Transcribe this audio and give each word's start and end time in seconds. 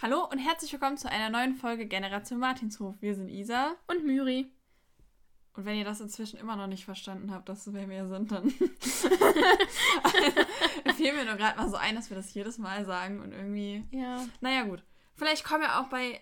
Hallo 0.00 0.24
und 0.30 0.38
herzlich 0.38 0.72
willkommen 0.72 0.96
zu 0.96 1.10
einer 1.10 1.28
neuen 1.28 1.56
Folge 1.56 1.84
Generation 1.86 2.38
Martinshof. 2.38 2.94
Wir 3.00 3.16
sind 3.16 3.28
Isa. 3.30 3.74
Und 3.88 4.04
Myri. 4.04 4.46
Und 5.54 5.64
wenn 5.64 5.76
ihr 5.76 5.84
das 5.84 6.00
inzwischen 6.00 6.38
immer 6.38 6.54
noch 6.54 6.68
nicht 6.68 6.84
verstanden 6.84 7.32
habt, 7.32 7.48
dass 7.48 7.72
wer 7.72 7.88
wir 7.88 8.06
sind, 8.06 8.30
dann 8.30 8.48
fiel 10.94 11.12
mir 11.14 11.24
nur 11.24 11.34
gerade 11.34 11.58
mal 11.58 11.68
so 11.68 11.74
ein, 11.74 11.96
dass 11.96 12.10
wir 12.10 12.16
das 12.16 12.32
jedes 12.32 12.58
Mal 12.58 12.84
sagen 12.84 13.20
und 13.20 13.32
irgendwie. 13.32 13.84
Ja. 13.90 14.24
Naja, 14.40 14.62
gut. 14.62 14.84
Vielleicht 15.16 15.42
kommen 15.42 15.64
ja 15.64 15.80
auch 15.80 15.88
bei 15.88 16.20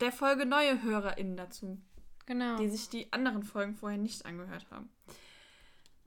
der 0.00 0.10
Folge 0.10 0.44
neue 0.44 0.82
HörerInnen 0.82 1.36
dazu, 1.36 1.80
Genau. 2.26 2.56
die 2.56 2.68
sich 2.68 2.88
die 2.88 3.12
anderen 3.12 3.44
Folgen 3.44 3.76
vorher 3.76 3.98
nicht 3.98 4.26
angehört 4.26 4.66
haben. 4.72 4.90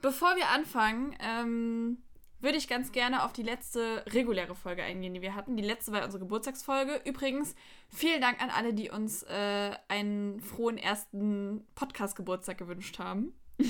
Bevor 0.01 0.35
wir 0.35 0.49
anfangen, 0.49 1.15
ähm, 1.21 2.03
würde 2.43 2.57
ich 2.57 2.67
ganz 2.67 2.91
gerne 2.91 3.23
auf 3.23 3.31
die 3.31 3.41
letzte 3.41 4.03
reguläre 4.09 4.53
Folge 4.53 4.83
eingehen, 4.83 5.13
die 5.13 5.21
wir 5.21 5.33
hatten. 5.33 5.55
Die 5.55 5.63
letzte 5.63 5.93
war 5.93 6.03
unsere 6.03 6.19
Geburtstagsfolge. 6.19 7.01
Übrigens, 7.05 7.55
vielen 7.87 8.21
Dank 8.21 8.41
an 8.41 8.49
alle, 8.49 8.73
die 8.73 8.89
uns 8.89 9.23
äh, 9.23 9.71
einen 9.87 10.41
frohen 10.41 10.77
ersten 10.77 11.65
Podcast-Geburtstag 11.75 12.57
gewünscht 12.57 12.99
haben. 12.99 13.33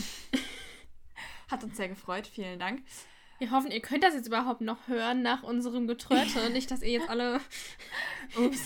Hat 1.52 1.64
uns 1.64 1.78
sehr 1.78 1.88
gefreut. 1.88 2.26
Vielen 2.26 2.60
Dank. 2.60 2.82
Wir 3.38 3.52
hoffen, 3.52 3.70
ihr 3.70 3.82
könnt 3.82 4.04
das 4.04 4.16
jetzt 4.16 4.28
überhaupt 4.28 4.62
noch 4.62 4.88
hören 4.88 5.22
nach 5.22 5.44
unserem 5.44 5.86
Getröte. 5.86 6.50
Nicht, 6.50 6.72
dass 6.72 6.82
ihr 6.82 6.94
jetzt 6.94 7.10
alle. 7.10 7.42
Ups. 8.38 8.66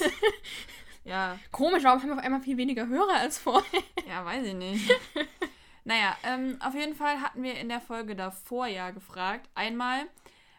ja, 1.03 1.37
Komisch, 1.51 1.83
warum 1.83 2.01
haben 2.01 2.09
wir 2.09 2.17
auf 2.17 2.23
einmal 2.23 2.41
viel 2.41 2.57
weniger 2.57 2.87
Hörer 2.87 3.15
als 3.15 3.39
vorher? 3.39 3.83
ja, 4.07 4.23
weiß 4.23 4.45
ich 4.45 4.53
nicht. 4.53 4.89
Naja, 5.87 6.17
ähm, 6.23 6.57
auf 6.59 6.75
jeden 6.75 6.95
Fall 6.95 7.21
hatten 7.21 7.43
wir 7.43 7.55
in 7.55 7.69
der 7.69 7.79
Folge 7.79 8.13
davor 8.13 8.67
ja 8.67 8.91
gefragt, 8.91 9.49
einmal, 9.55 10.03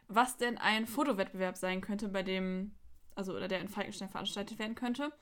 was 0.07 0.39
denn 0.39 0.57
ein 0.57 0.87
Fotowettbewerb 0.87 1.59
sein 1.59 1.83
könnte, 1.83 2.09
bei 2.09 2.23
dem, 2.23 2.75
also 3.15 3.35
oder 3.35 3.47
der 3.47 3.61
in 3.61 3.69
Falkenstein 3.69 4.09
veranstaltet 4.09 4.59
werden 4.59 4.75
könnte. 4.75 5.13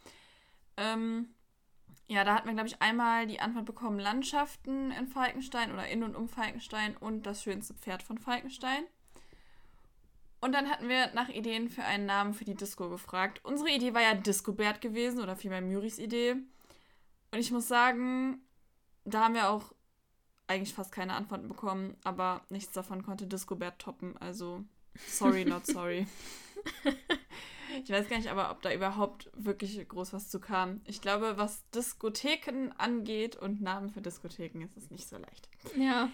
Ähm, 0.77 1.35
ja, 2.07 2.23
da 2.23 2.37
hatten 2.37 2.47
wir, 2.47 2.55
glaube 2.55 2.69
ich, 2.69 2.81
einmal 2.81 3.27
die 3.27 3.41
Antwort 3.41 3.65
bekommen, 3.65 3.99
Landschaften 3.99 4.93
in 4.93 5.09
Falkenstein 5.09 5.73
oder 5.73 5.89
in 5.89 6.05
und 6.05 6.15
um 6.15 6.29
Falkenstein 6.29 6.97
und 6.97 7.27
das 7.27 7.43
schönste 7.43 7.75
Pferd 7.75 8.05
von 8.05 8.17
Falkenstein. 8.17 8.85
Und 10.39 10.53
dann 10.53 10.71
hatten 10.71 10.89
wir 10.89 11.13
nach 11.15 11.31
Ideen 11.31 11.69
für 11.69 11.83
einen 11.83 12.07
Namen 12.07 12.33
für 12.33 12.45
die 12.45 12.55
Disco 12.55 12.89
gefragt. 12.89 13.41
Unsere 13.43 13.71
Idee 13.71 13.93
war 13.93 14.03
ja 14.03 14.15
Discobert 14.15 14.81
gewesen 14.81 15.21
oder 15.21 15.35
vielmehr 15.35 15.63
Myris 15.63 15.99
Idee. 15.99 16.37
Und 17.33 17.41
ich 17.41 17.51
muss 17.51 17.67
sagen, 17.67 18.41
da 19.05 19.25
haben 19.25 19.35
wir 19.35 19.51
auch 19.51 19.73
eigentlich 20.49 20.75
fast 20.75 20.93
keine 20.93 21.15
Antworten 21.15 21.49
bekommen, 21.49 21.97
aber 22.05 22.43
nichts 22.49 22.73
davon 22.73 23.03
konnte 23.03 23.27
Discobert 23.27 23.79
toppen. 23.79 24.17
Also, 24.19 24.65
sorry, 25.09 25.45
not 25.45 25.67
sorry. 25.67 26.07
ich 27.85 27.91
weiß 27.91 28.09
gar 28.09 28.17
nicht 28.17 28.31
aber, 28.31 28.51
ob 28.51 28.63
da 28.63 28.73
überhaupt 28.73 29.31
wirklich 29.35 29.89
groß 29.89 30.13
was 30.13 30.29
zu 30.29 30.41
kam. 30.41 30.81
Ich 30.85 31.01
glaube, 31.01 31.37
was 31.37 31.69
Diskotheken 31.71 32.73
angeht 32.79 33.37
und 33.37 33.61
Namen 33.61 33.91
für 33.91 34.01
Diskotheken 34.01 34.63
ist 34.63 34.77
es 34.77 34.91
nicht 34.91 35.09
so 35.09 35.17
leicht. 35.17 35.49
Ja. 35.77 36.11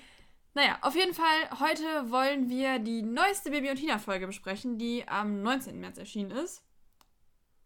Naja, 0.55 0.79
auf 0.83 0.95
jeden 0.95 1.15
Fall, 1.15 1.61
heute 1.61 2.11
wollen 2.11 2.51
wir 2.51 2.79
die 2.79 3.01
neueste 3.03 3.51
Baby 3.51 3.71
und 3.71 3.77
Tina-Folge 3.77 4.27
besprechen, 4.27 4.79
die 4.79 5.09
am 5.09 5.43
19. 5.43 5.81
März 5.81 5.97
erschienen 5.97 6.31
ist. 6.31 6.63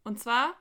Und 0.05 0.20
zwar, 0.20 0.55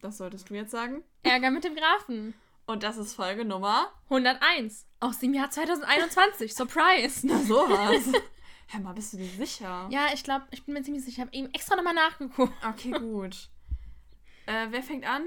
das 0.00 0.18
solltest 0.18 0.50
du 0.50 0.54
jetzt 0.54 0.72
sagen. 0.72 1.04
Ärger 1.22 1.52
mit 1.52 1.62
dem 1.62 1.76
Grafen. 1.76 2.34
Und 2.66 2.82
das 2.82 2.96
ist 2.96 3.14
Folge 3.14 3.44
Nummer. 3.44 3.92
101. 4.04 4.86
Aus 5.00 5.18
dem 5.18 5.34
Jahr 5.34 5.50
2021. 5.50 6.54
Surprise. 6.56 7.26
Na 7.26 7.38
sowas. 7.40 8.04
Hör 8.68 8.80
mal, 8.80 8.94
bist 8.94 9.12
du 9.12 9.18
dir 9.18 9.28
sicher? 9.28 9.88
Ja, 9.90 10.06
ich 10.14 10.24
glaube, 10.24 10.46
ich 10.50 10.64
bin 10.64 10.74
mir 10.74 10.82
ziemlich 10.82 11.04
sicher. 11.04 11.16
Ich 11.16 11.20
habe 11.20 11.36
eben 11.36 11.52
extra 11.52 11.76
nochmal 11.76 11.94
nachgeguckt. 11.94 12.52
Okay, 12.66 12.90
gut. 12.92 13.50
äh, 14.46 14.66
wer 14.70 14.82
fängt 14.82 15.04
an? 15.06 15.26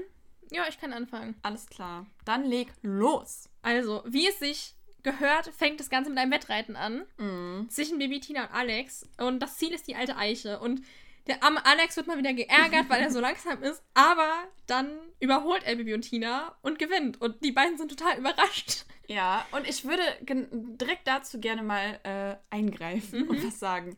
Ja, 0.50 0.64
ich 0.68 0.80
kann 0.80 0.92
anfangen. 0.92 1.36
Alles 1.42 1.66
klar. 1.66 2.06
Dann 2.24 2.44
leg 2.44 2.72
los. 2.82 3.48
Also, 3.62 4.02
wie 4.06 4.26
es 4.26 4.38
sich 4.40 4.74
gehört, 5.04 5.46
fängt 5.56 5.78
das 5.78 5.90
Ganze 5.90 6.10
mit 6.10 6.18
einem 6.18 6.32
Wettreiten 6.32 6.74
an. 6.74 7.04
Mhm. 7.18 7.68
zwischen 7.70 7.98
Baby 7.98 8.18
Tina 8.18 8.44
und 8.46 8.52
Alex. 8.52 9.06
Und 9.18 9.40
das 9.40 9.56
Ziel 9.58 9.72
ist 9.72 9.86
die 9.86 9.94
alte 9.94 10.16
Eiche. 10.16 10.58
Und 10.58 10.82
der 11.28 11.42
arme 11.42 11.64
Alex 11.64 11.96
wird 11.96 12.06
mal 12.06 12.18
wieder 12.18 12.32
geärgert, 12.32 12.88
weil 12.88 13.02
er 13.02 13.10
so 13.10 13.20
langsam 13.20 13.62
ist. 13.62 13.82
Aber 13.94 14.32
dann 14.66 14.90
überholt 15.20 15.62
er 15.64 15.76
Baby 15.76 15.94
und 15.94 16.02
Tina 16.02 16.56
und 16.62 16.78
gewinnt. 16.78 17.20
Und 17.20 17.44
die 17.44 17.52
beiden 17.52 17.76
sind 17.78 17.90
total 17.90 18.18
überrascht. 18.18 18.86
Ja, 19.06 19.46
und 19.52 19.68
ich 19.68 19.84
würde 19.84 20.02
direkt 20.22 21.06
dazu 21.06 21.40
gerne 21.40 21.62
mal 21.62 22.00
äh, 22.02 22.36
eingreifen 22.54 23.28
und 23.28 23.44
was 23.44 23.58
sagen. 23.58 23.96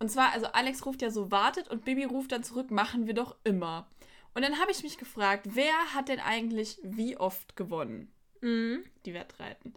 Und 0.00 0.10
zwar, 0.10 0.32
also 0.32 0.46
Alex 0.46 0.84
ruft 0.86 1.02
ja 1.02 1.10
so, 1.10 1.30
wartet 1.30 1.68
und 1.68 1.84
Bibi 1.84 2.04
ruft 2.04 2.32
dann 2.32 2.42
zurück, 2.42 2.70
machen 2.70 3.06
wir 3.06 3.14
doch 3.14 3.36
immer. 3.44 3.88
Und 4.34 4.42
dann 4.42 4.58
habe 4.60 4.72
ich 4.72 4.82
mich 4.82 4.98
gefragt, 4.98 5.46
wer 5.50 5.94
hat 5.94 6.08
denn 6.08 6.20
eigentlich 6.20 6.78
wie 6.82 7.16
oft 7.16 7.56
gewonnen? 7.56 8.12
Mhm. 8.40 8.84
die 9.06 9.14
Wettreiten. 9.14 9.72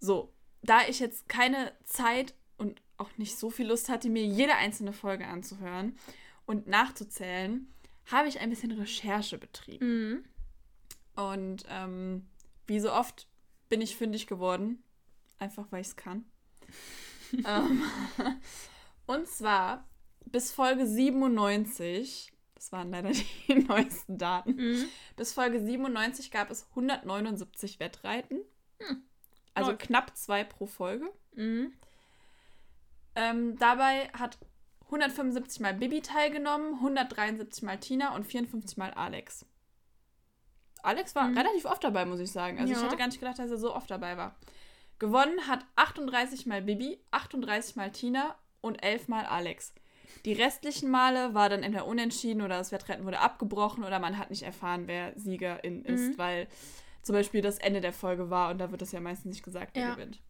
So, 0.00 0.34
da 0.62 0.80
ich 0.88 0.98
jetzt 0.98 1.28
keine 1.28 1.72
Zeit 1.84 2.34
und 2.56 2.82
auch 2.98 3.10
nicht 3.16 3.38
so 3.38 3.50
viel 3.50 3.66
Lust 3.68 3.88
hatte, 3.88 4.08
mir 4.10 4.24
jede 4.24 4.54
einzelne 4.56 4.92
Folge 4.92 5.26
anzuhören 5.26 5.96
und 6.46 6.66
nachzuzählen, 6.66 7.72
habe 8.06 8.28
ich 8.28 8.40
ein 8.40 8.50
bisschen 8.50 8.72
Recherche 8.72 9.38
betrieben. 9.38 9.86
Mhm. 10.10 10.24
Und 11.22 11.64
ähm, 11.68 12.26
wie 12.66 12.80
so 12.80 12.92
oft 12.92 13.26
bin 13.68 13.80
ich 13.80 13.96
fündig 13.96 14.26
geworden. 14.26 14.82
Einfach 15.38 15.66
weil 15.70 15.80
ich 15.82 15.88
es 15.88 15.96
kann. 15.96 16.24
ähm, 17.46 17.82
und 19.06 19.26
zwar 19.28 19.86
bis 20.26 20.50
Folge 20.52 20.86
97, 20.86 22.32
das 22.54 22.72
waren 22.72 22.90
leider 22.90 23.10
die 23.48 23.54
neuesten 23.54 24.18
Daten, 24.18 24.56
Mhm. 24.56 24.84
bis 25.16 25.32
Folge 25.32 25.60
97 25.64 26.30
gab 26.30 26.50
es 26.50 26.66
179 26.70 27.78
Wettreiten. 27.80 28.40
Hm. 28.80 29.02
Also 29.54 29.70
Läuft. 29.70 29.82
knapp 29.82 30.16
zwei 30.16 30.44
pro 30.44 30.66
Folge. 30.66 31.08
Mhm. 31.34 31.72
Ähm, 33.18 33.58
dabei 33.58 34.08
hat 34.18 34.38
175 34.86 35.60
Mal 35.60 35.74
Bibi 35.74 36.00
teilgenommen, 36.00 36.76
173 36.76 37.62
Mal 37.64 37.78
Tina 37.78 38.14
und 38.14 38.24
54 38.24 38.76
Mal 38.78 38.92
Alex. 38.92 39.44
Alex 40.82 41.14
war 41.16 41.28
Mhm. 41.28 41.36
relativ 41.36 41.64
oft 41.64 41.82
dabei, 41.82 42.04
muss 42.06 42.20
ich 42.20 42.30
sagen. 42.30 42.58
Also 42.58 42.72
ich 42.72 42.78
Ja. 42.78 42.84
hätte 42.86 42.96
gar 42.96 43.08
nicht 43.08 43.18
gedacht, 43.20 43.38
dass 43.38 43.50
er 43.50 43.58
so 43.58 43.74
oft 43.74 43.90
dabei 43.90 44.16
war. 44.16 44.36
Gewonnen 44.98 45.46
hat 45.48 45.64
38 45.76 46.46
Mal 46.46 46.62
Bibi, 46.62 46.98
38 47.10 47.76
Mal 47.76 47.90
Tina 47.90 48.36
und 48.60 48.82
11 48.82 49.08
Mal 49.08 49.26
Alex. 49.26 49.74
Die 50.24 50.32
restlichen 50.32 50.88
Male 50.90 51.34
war 51.34 51.48
dann 51.48 51.62
entweder 51.62 51.86
unentschieden 51.86 52.42
oder 52.42 52.56
das 52.58 52.72
Wettrennen 52.72 53.04
wurde 53.04 53.18
abgebrochen 53.20 53.84
oder 53.84 53.98
man 53.98 54.16
hat 54.18 54.30
nicht 54.30 54.42
erfahren, 54.42 54.86
wer 54.86 55.12
Siegerin 55.18 55.84
ist, 55.84 56.12
Mhm. 56.12 56.18
weil 56.18 56.48
zum 57.02 57.14
Beispiel 57.14 57.42
das 57.42 57.58
Ende 57.58 57.80
der 57.80 57.92
Folge 57.92 58.30
war 58.30 58.50
und 58.50 58.58
da 58.58 58.70
wird 58.70 58.80
das 58.80 58.92
ja 58.92 59.00
meistens 59.00 59.26
nicht 59.32 59.42
gesagt, 59.44 59.72
wer 59.74 59.82
Ja. 59.88 59.94
gewinnt. 59.94 60.20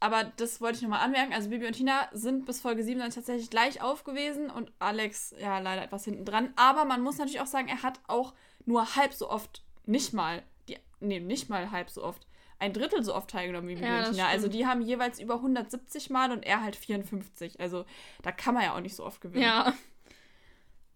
Aber 0.00 0.24
das 0.36 0.60
wollte 0.60 0.76
ich 0.76 0.82
nochmal 0.82 1.00
anmerken. 1.00 1.32
Also 1.32 1.50
Bibi 1.50 1.66
und 1.66 1.72
Tina 1.72 2.08
sind 2.12 2.46
bis 2.46 2.60
Folge 2.60 2.84
97 2.84 3.16
tatsächlich 3.16 3.50
gleich 3.50 3.82
auf 3.82 4.04
gewesen 4.04 4.48
und 4.48 4.72
Alex 4.78 5.34
ja 5.40 5.58
leider 5.58 5.82
etwas 5.82 6.04
hinten 6.04 6.24
dran. 6.24 6.52
Aber 6.56 6.84
man 6.84 7.00
muss 7.00 7.18
natürlich 7.18 7.40
auch 7.40 7.46
sagen, 7.46 7.68
er 7.68 7.82
hat 7.82 8.00
auch 8.06 8.34
nur 8.64 8.94
halb 8.94 9.12
so 9.12 9.28
oft, 9.28 9.64
nicht 9.86 10.12
mal, 10.12 10.42
die, 10.68 10.78
nee, 11.00 11.18
nicht 11.18 11.48
mal 11.48 11.72
halb 11.72 11.90
so 11.90 12.04
oft, 12.04 12.26
ein 12.60 12.72
Drittel 12.72 13.02
so 13.02 13.14
oft 13.14 13.30
teilgenommen 13.30 13.68
wie 13.68 13.74
Bibi 13.74 13.86
Ja, 13.86 14.06
und 14.06 14.12
Tina. 14.12 14.26
Also 14.28 14.46
stimmt. 14.46 14.54
die 14.54 14.66
haben 14.66 14.82
jeweils 14.82 15.18
über 15.20 15.34
170 15.34 16.10
Mal 16.10 16.30
und 16.30 16.44
er 16.44 16.62
halt 16.62 16.76
54. 16.76 17.58
Also 17.60 17.84
da 18.22 18.30
kann 18.30 18.54
man 18.54 18.62
ja 18.62 18.74
auch 18.76 18.80
nicht 18.80 18.94
so 18.94 19.04
oft 19.04 19.20
gewinnen. 19.20 19.44
Ja. 19.44 19.74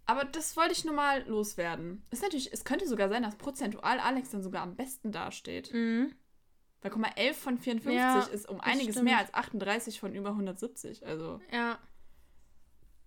Aber 0.06 0.24
das 0.24 0.56
wollte 0.56 0.72
ich 0.72 0.84
nur 0.84 0.94
mal 0.94 1.26
loswerden. 1.28 2.04
Ist 2.10 2.22
natürlich, 2.22 2.52
es 2.52 2.64
könnte 2.64 2.86
sogar 2.88 3.08
sein, 3.08 3.22
dass 3.22 3.36
prozentual 3.36 4.00
Alex 4.00 4.30
dann 4.30 4.42
sogar 4.42 4.62
am 4.62 4.74
besten 4.76 5.12
dasteht. 5.12 5.72
Mhm. 5.72 6.14
Weil 6.82 6.90
guck 6.90 7.00
mal, 7.00 7.12
11 7.16 7.38
von 7.38 7.58
54 7.58 7.94
Ja, 7.96 8.20
ist 8.24 8.48
um 8.48 8.60
einiges 8.60 8.94
stimmt. 8.96 9.04
mehr 9.04 9.18
als 9.18 9.32
38 9.32 10.00
von 10.00 10.14
über 10.14 10.30
170. 10.30 11.06
Also, 11.06 11.40
Ja. 11.52 11.78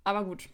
aber 0.04 0.24
gut. 0.24 0.50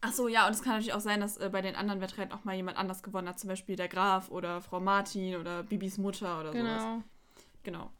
Ach 0.00 0.12
so, 0.14 0.28
ja, 0.28 0.46
und 0.46 0.52
es 0.54 0.62
kann 0.62 0.72
natürlich 0.72 0.94
auch 0.94 1.00
sein, 1.00 1.20
dass 1.20 1.36
äh, 1.36 1.50
bei 1.52 1.60
den 1.60 1.76
anderen 1.76 2.00
Wettrennen 2.00 2.32
auch 2.32 2.44
mal 2.44 2.56
jemand 2.56 2.78
anders 2.78 3.02
gewonnen 3.02 3.28
hat. 3.28 3.38
Zum 3.38 3.48
Beispiel 3.48 3.76
der 3.76 3.88
Graf 3.88 4.30
oder 4.30 4.62
Frau 4.62 4.80
Martin 4.80 5.36
oder 5.36 5.62
Bibis 5.62 5.98
Mutter 5.98 6.40
oder 6.40 6.52
sowas. 6.52 6.82
Genau. 6.82 7.02
Genau. 7.62 7.90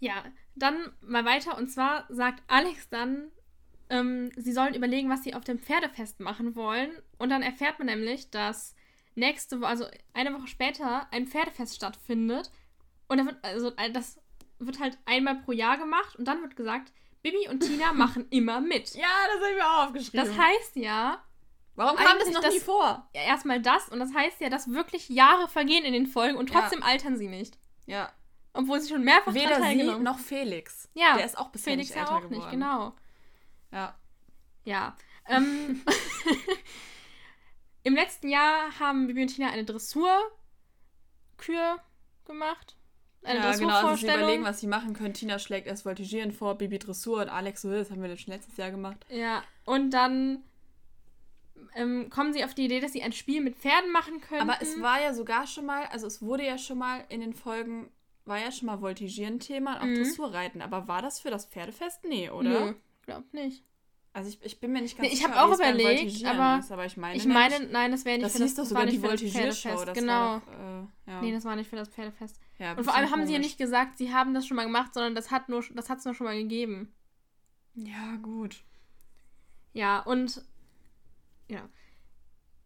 Ja, 0.00 0.22
dann 0.54 0.92
mal 1.00 1.24
weiter. 1.24 1.56
Und 1.56 1.68
zwar 1.68 2.04
sagt 2.10 2.42
Alex 2.46 2.90
dann, 2.90 3.30
ähm, 3.90 4.30
sie 4.36 4.52
sollen 4.52 4.74
überlegen, 4.74 5.08
was 5.08 5.24
sie 5.24 5.34
auf 5.34 5.44
dem 5.44 5.58
Pferdefest 5.58 6.20
machen 6.20 6.54
wollen. 6.54 6.90
Und 7.16 7.30
dann 7.30 7.42
erfährt 7.42 7.78
man 7.78 7.86
nämlich, 7.86 8.30
dass 8.30 8.74
nächste 9.14 9.60
Woche, 9.60 9.68
also 9.68 9.86
eine 10.12 10.34
Woche 10.34 10.46
später, 10.46 11.10
ein 11.10 11.26
Pferdefest 11.26 11.74
stattfindet. 11.76 12.50
Und 13.08 13.18
da 13.18 13.24
wird, 13.26 13.36
also 13.44 13.70
das 13.70 14.20
wird 14.58 14.80
halt 14.80 14.98
einmal 15.06 15.36
pro 15.36 15.52
Jahr 15.52 15.78
gemacht. 15.78 16.16
Und 16.16 16.26
dann 16.26 16.42
wird 16.42 16.56
gesagt, 16.56 16.92
Bibi 17.22 17.48
und 17.48 17.60
Tina 17.60 17.92
machen 17.94 18.26
immer 18.30 18.60
mit. 18.60 18.94
Ja, 18.94 19.08
das 19.32 19.40
habe 19.40 19.50
ich 19.50 19.56
mir 19.56 19.66
auch 19.66 19.86
aufgeschrieben. 19.86 20.26
Das 20.28 20.36
heißt 20.38 20.76
ja, 20.76 21.22
Warum 21.74 21.96
kam 21.96 22.18
das 22.18 22.30
noch 22.30 22.42
das- 22.42 22.54
nie 22.54 22.60
vor? 22.60 23.08
ja, 23.14 23.22
erstmal 23.22 23.60
das. 23.62 23.88
Und 23.88 24.00
das 24.00 24.12
heißt 24.14 24.40
ja, 24.40 24.48
dass 24.50 24.70
wirklich 24.72 25.08
Jahre 25.08 25.48
vergehen 25.48 25.84
in 25.84 25.92
den 25.92 26.06
Folgen 26.06 26.36
und 26.36 26.50
Ja. 26.50 26.60
trotzdem 26.60 26.82
altern 26.82 27.16
sie 27.16 27.28
nicht. 27.28 27.58
Ja. 27.86 28.12
Obwohl 28.52 28.80
sie 28.80 28.88
schon 28.88 29.04
mehrfach 29.04 29.34
Weder 29.34 29.62
sie 29.62 29.84
noch 30.02 30.18
Felix. 30.18 30.88
Ja, 30.94 31.16
Der 31.16 31.24
ist 31.26 31.38
auch 31.38 31.50
bisher 31.50 31.74
Felix 31.74 31.90
nicht 31.90 31.96
ja 31.98 32.04
auch 32.04 32.22
geworden. 32.22 32.36
nicht, 32.38 32.50
genau. 32.50 32.94
Ja. 33.70 33.94
Ja. 34.64 34.96
Ähm, 35.26 35.82
Im 37.84 37.94
letzten 37.94 38.28
Jahr 38.28 38.78
haben 38.80 39.06
Bibi 39.06 39.22
und 39.22 39.28
Tina 39.28 39.50
eine 39.50 39.64
Dressurkür 39.64 40.20
gemacht. 42.26 42.76
Eine 43.22 43.40
ja, 43.40 43.56
genau, 43.56 43.74
also 43.74 43.96
sie 43.96 44.06
überlegen, 44.06 44.44
was 44.44 44.60
sie 44.60 44.66
machen 44.66 44.94
können. 44.94 45.12
Tina 45.12 45.38
schlägt 45.38 45.66
erst 45.66 45.84
Voltigieren 45.84 46.32
vor, 46.32 46.56
Bibi 46.56 46.78
Dressur 46.78 47.22
und 47.22 47.28
Alex 47.28 47.62
so, 47.62 47.70
das 47.70 47.90
haben 47.90 48.02
wir 48.02 48.16
schon 48.16 48.32
letztes 48.32 48.56
Jahr 48.56 48.70
gemacht. 48.70 49.04
Ja, 49.10 49.42
und 49.64 49.90
dann 49.90 50.44
ähm, 51.74 52.10
kommen 52.10 52.32
sie 52.32 52.44
auf 52.44 52.54
die 52.54 52.64
Idee, 52.64 52.80
dass 52.80 52.92
sie 52.92 53.02
ein 53.02 53.12
Spiel 53.12 53.40
mit 53.40 53.56
Pferden 53.56 53.92
machen 53.92 54.20
könnten. 54.20 54.48
Aber 54.48 54.60
es 54.62 54.80
war 54.80 55.00
ja 55.02 55.14
sogar 55.14 55.46
schon 55.46 55.66
mal, 55.66 55.84
also 55.86 56.06
es 56.06 56.22
wurde 56.22 56.46
ja 56.46 56.58
schon 56.58 56.78
mal 56.78 57.04
in 57.08 57.20
den 57.20 57.34
Folgen, 57.34 57.90
war 58.24 58.38
ja 58.38 58.52
schon 58.52 58.66
mal 58.66 58.80
Voltigieren 58.80 59.40
Thema 59.40 59.74
und 59.74 59.78
auch 59.80 59.84
Mhm. 59.86 59.96
Dressurreiten. 59.96 60.62
Aber 60.62 60.88
war 60.88 61.02
das 61.02 61.20
für 61.20 61.30
das 61.30 61.46
Pferdefest? 61.46 62.04
Nee, 62.04 62.30
oder? 62.30 62.66
Nö, 62.66 62.74
glaub 63.02 63.32
nicht. 63.32 63.64
Also 64.12 64.30
ich, 64.30 64.38
ich 64.42 64.58
bin 64.58 64.72
mir 64.72 64.80
nicht 64.80 64.96
ganz 64.96 65.08
Nee, 65.08 65.14
ich 65.14 65.20
sicher, 65.20 65.34
hab 65.34 65.44
auch 65.44 65.50
wie 65.50 65.52
es 65.52 65.58
beim 65.58 65.74
überlegt, 65.78 66.24
aber 66.24 66.58
ist, 66.58 66.72
aber 66.72 66.86
ich 66.86 66.96
meine, 66.96 67.16
Ich 67.16 67.26
meine, 67.26 67.66
nein, 67.66 67.90
das 67.90 68.04
wäre 68.04 68.16
nicht 68.16 68.26
das 68.26 68.36
für 68.36 68.42
hieß 68.42 68.54
das, 68.54 68.68
doch 68.68 68.74
war 68.74 68.82
sogar 68.82 68.86
die 68.86 68.98
nicht 68.98 69.32
für 69.32 69.46
das 69.46 69.62
Voltigiershow. 69.64 69.92
Genau. 69.92 70.38
doch, 70.38 70.52
äh, 70.52 71.10
ja. 71.10 71.20
Nee, 71.20 71.32
das 71.32 71.44
war 71.44 71.56
nicht 71.56 71.70
für 71.70 71.76
das 71.76 71.88
Pferdefest. 71.88 72.40
ja, 72.58 72.72
Und 72.72 72.84
vor 72.84 72.94
allem 72.94 73.10
haben 73.10 73.26
sie 73.26 73.32
ja 73.34 73.38
nicht 73.38 73.58
gesagt, 73.58 73.98
sie 73.98 74.12
haben 74.12 74.34
das 74.34 74.46
schon 74.46 74.56
mal 74.56 74.64
gemacht, 74.64 74.94
sondern 74.94 75.14
das 75.14 75.30
hat 75.30 75.48
nur, 75.48 75.62
das 75.74 75.88
hat 75.88 75.98
es 75.98 76.04
nur 76.04 76.14
schon 76.14 76.26
mal 76.26 76.36
gegeben. 76.36 76.92
komisch. 77.74 77.90
Ja, 77.90 78.16
gut. 78.16 78.64
Ja, 79.72 80.00
und 80.00 80.42
ja. 81.48 81.68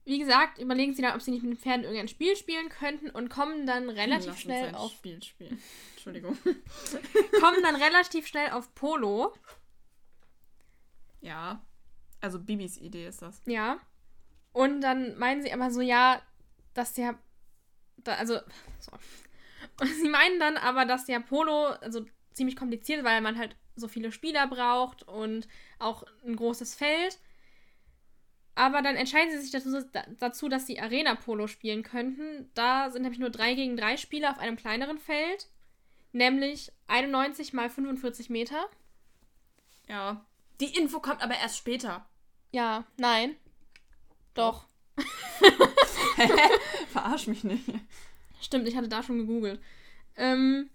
Wie 0.04 0.18
gesagt, 0.18 0.58
überlegen 0.58 0.94
sie 0.94 1.02
dann, 1.02 1.14
ob 1.14 1.22
sie 1.22 1.30
nicht 1.30 1.44
mit 1.44 1.52
den 1.52 1.58
Pferden 1.58 1.84
irgendein 1.84 2.08
Spiel 2.08 2.34
spielen 2.36 2.68
könnten 2.68 3.10
und 3.10 3.28
kommen 3.28 3.66
dann 3.66 3.88
relativ 3.88 4.26
Lass 4.26 4.40
schnell 4.40 4.74
auf 4.74 4.90
Spiel 4.92 5.22
spielen. 5.22 5.62
Entschuldigung. 5.92 6.36
kommen 7.40 7.62
dann 7.62 7.76
relativ 7.76 8.26
schnell 8.26 8.50
auf 8.50 8.74
Polo. 8.74 9.32
Ja. 11.22 11.64
Also 12.20 12.38
Bibis 12.38 12.76
Idee 12.76 13.06
ist 13.06 13.22
das. 13.22 13.40
Ja. 13.46 13.78
Und 14.52 14.82
dann 14.82 15.18
meinen 15.18 15.42
sie 15.42 15.52
aber 15.52 15.70
so, 15.70 15.80
ja, 15.80 16.20
dass 16.74 16.92
der. 16.92 17.18
Da, 17.96 18.14
also. 18.14 18.38
So. 18.78 18.92
Und 19.80 19.88
sie 19.88 20.08
meinen 20.08 20.38
dann 20.38 20.56
aber, 20.56 20.84
dass 20.84 21.06
der 21.06 21.20
Polo 21.20 21.68
also 21.80 22.04
ziemlich 22.32 22.56
kompliziert 22.56 22.98
ist, 22.98 23.04
weil 23.04 23.20
man 23.20 23.38
halt 23.38 23.56
so 23.74 23.88
viele 23.88 24.12
Spieler 24.12 24.46
braucht 24.46 25.02
und 25.04 25.48
auch 25.78 26.04
ein 26.24 26.36
großes 26.36 26.74
Feld. 26.74 27.18
Aber 28.54 28.82
dann 28.82 28.96
entscheiden 28.96 29.30
sie 29.30 29.38
sich 29.38 29.50
dazu, 29.50 29.82
dazu, 30.18 30.48
dass 30.48 30.66
sie 30.66 30.78
Arena-Polo 30.78 31.46
spielen 31.46 31.82
könnten. 31.82 32.50
Da 32.54 32.90
sind 32.90 33.02
nämlich 33.02 33.20
nur 33.20 33.30
3 33.30 33.54
gegen 33.54 33.76
3 33.76 33.96
Spieler 33.96 34.30
auf 34.30 34.38
einem 34.38 34.56
kleineren 34.56 34.98
Feld. 34.98 35.48
Nämlich 36.12 36.70
91 36.86 37.54
mal 37.54 37.70
45 37.70 38.28
Meter. 38.28 38.66
Ja. 39.88 40.26
Die 40.60 40.76
Info 40.76 41.00
kommt 41.00 41.22
aber 41.22 41.34
erst 41.36 41.58
später. 41.58 42.06
Ja, 42.52 42.84
nein. 42.96 43.36
Doch. 44.34 44.66
Verarsch 46.92 47.26
mich 47.26 47.44
nicht. 47.44 47.64
Stimmt, 48.40 48.68
ich 48.68 48.76
hatte 48.76 48.88
da 48.88 49.02
schon 49.02 49.18
gegoogelt. 49.18 49.60
Ähm, 50.16 50.70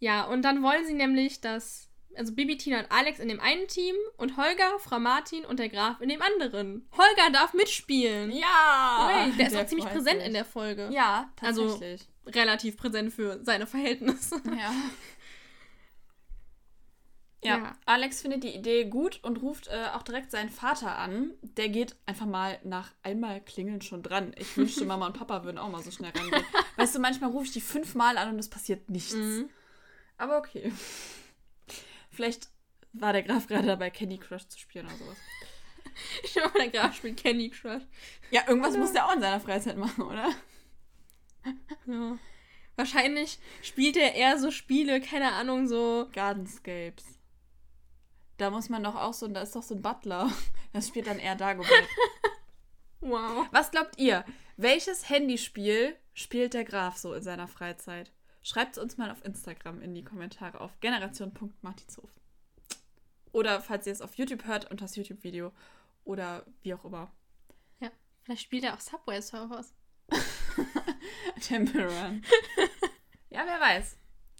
ja, 0.00 0.24
und 0.24 0.42
dann 0.42 0.62
wollen 0.62 0.86
sie 0.86 0.92
nämlich, 0.94 1.40
dass, 1.40 1.88
also 2.16 2.34
Bibi, 2.34 2.56
Tina 2.56 2.80
und 2.80 2.92
Alex 2.92 3.18
in 3.18 3.28
dem 3.28 3.40
einen 3.40 3.66
Team 3.68 3.94
und 4.16 4.36
Holger, 4.36 4.78
Frau 4.78 4.98
Martin 4.98 5.44
und 5.44 5.58
der 5.58 5.68
Graf 5.68 6.00
in 6.00 6.08
dem 6.08 6.20
anderen. 6.22 6.88
Holger 6.92 7.30
darf 7.32 7.54
mitspielen. 7.54 8.30
Ja! 8.32 9.24
Ey, 9.26 9.32
der 9.32 9.46
ist 9.48 9.56
auch 9.56 9.66
ziemlich 9.66 9.86
präsent 9.88 10.18
sich. 10.18 10.26
in 10.26 10.34
der 10.34 10.44
Folge. 10.44 10.88
Ja, 10.92 11.32
Also- 11.40 11.68
tatsächlich. 11.70 12.08
Relativ 12.26 12.76
präsent 12.76 13.10
für 13.10 13.42
seine 13.42 13.66
Verhältnisse. 13.66 14.42
ja. 14.58 14.70
Ja, 17.44 17.58
Ja. 17.58 17.72
Alex 17.86 18.20
findet 18.22 18.42
die 18.42 18.54
Idee 18.54 18.84
gut 18.86 19.20
und 19.22 19.42
ruft 19.42 19.68
äh, 19.68 19.86
auch 19.94 20.02
direkt 20.02 20.30
seinen 20.30 20.50
Vater 20.50 20.96
an. 20.96 21.32
Der 21.42 21.68
geht 21.68 21.96
einfach 22.06 22.26
mal 22.26 22.58
nach 22.64 22.92
einmal 23.02 23.40
klingeln 23.40 23.80
schon 23.80 24.02
dran. 24.02 24.34
Ich 24.36 24.56
wünschte, 24.56 24.84
Mama 24.84 25.06
und 25.06 25.16
Papa 25.16 25.44
würden 25.44 25.58
auch 25.58 25.68
mal 25.70 25.82
so 25.82 25.90
schnell 25.90 26.10
rangehen. 26.10 26.44
Weißt 26.76 26.94
du, 26.94 26.98
manchmal 26.98 27.30
rufe 27.30 27.46
ich 27.46 27.52
die 27.52 27.60
fünfmal 27.60 28.18
an 28.18 28.30
und 28.30 28.38
es 28.38 28.48
passiert 28.50 28.90
nichts. 28.90 29.14
Mhm. 29.14 29.48
Aber 30.16 30.38
okay. 30.38 30.72
Vielleicht 32.10 32.48
war 32.92 33.12
der 33.12 33.22
Graf 33.22 33.46
gerade 33.46 33.66
dabei, 33.68 33.90
Candy 33.90 34.18
Crush 34.18 34.48
zu 34.48 34.58
spielen 34.58 34.86
oder 34.86 34.96
sowas. 34.96 35.16
Ich 36.22 36.32
glaube, 36.32 36.56
der 36.56 36.68
Graf 36.68 36.94
spielt 36.94 37.16
Candy 37.16 37.50
Crush. 37.50 37.82
Ja, 38.30 38.42
irgendwas 38.46 38.76
muss 38.76 38.92
der 38.92 39.04
auch 39.06 39.14
in 39.14 39.20
seiner 39.20 39.40
Freizeit 39.40 39.76
machen, 39.76 40.02
oder? 40.04 40.30
Ja. 41.86 42.16
Wahrscheinlich 42.76 43.40
spielt 43.62 43.96
er 43.96 44.14
eher 44.14 44.38
so 44.38 44.52
Spiele, 44.52 45.00
keine 45.00 45.32
Ahnung, 45.32 45.66
so. 45.66 46.08
Gardenscapes. 46.12 47.17
Da 48.38 48.50
muss 48.50 48.68
man 48.68 48.84
doch 48.84 48.94
auch 48.94 49.12
so, 49.12 49.28
da 49.28 49.42
ist 49.42 49.54
doch 49.54 49.62
so 49.62 49.74
ein 49.74 49.82
Butler. 49.82 50.30
Das 50.72 50.88
spielt 50.88 51.06
dann 51.06 51.18
eher 51.18 51.34
Dagobert. 51.34 51.70
Wow. 53.00 53.46
Was 53.52 53.70
glaubt 53.70 53.96
ihr? 53.98 54.24
Welches 54.56 55.08
Handyspiel 55.08 55.96
spielt 56.14 56.52
der 56.52 56.64
Graf 56.64 56.96
so 56.96 57.14
in 57.14 57.22
seiner 57.22 57.46
Freizeit? 57.46 58.12
Schreibt 58.42 58.76
es 58.76 58.82
uns 58.82 58.96
mal 58.96 59.10
auf 59.12 59.24
Instagram 59.24 59.80
in 59.82 59.94
die 59.94 60.02
Kommentare 60.02 60.60
auf 60.60 60.80
generation.martinshof. 60.80 62.10
Oder 63.30 63.60
falls 63.60 63.86
ihr 63.86 63.92
es 63.92 64.02
auf 64.02 64.16
YouTube 64.16 64.46
hört, 64.46 64.68
unter 64.70 64.86
das 64.86 64.96
YouTube-Video. 64.96 65.52
Oder 66.04 66.44
wie 66.62 66.74
auch 66.74 66.84
immer. 66.84 67.12
Ja, 67.78 67.90
vielleicht 68.22 68.42
spielt 68.42 68.64
er 68.64 68.74
auch 68.74 68.80
Subway 68.80 69.22
Surfers. 69.22 69.72
Temple 71.40 71.86
Run. 71.86 72.24
ja, 73.30 73.42
wer 73.46 73.60
weiß. 73.60 73.96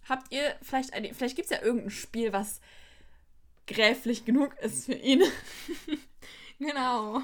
Habt 0.09 0.33
ihr 0.33 0.57
vielleicht 0.63 0.95
eine. 0.95 1.15
Vielleicht 1.15 1.37
gibt 1.37 1.51
es 1.51 1.57
ja 1.57 1.63
irgendein 1.63 1.91
Spiel, 1.91 2.33
was 2.33 2.61
gräflich 3.69 4.25
genug 4.25 4.57
ist 4.61 4.87
für 4.87 4.95
ihn. 4.95 5.23
Genau. 6.61 7.21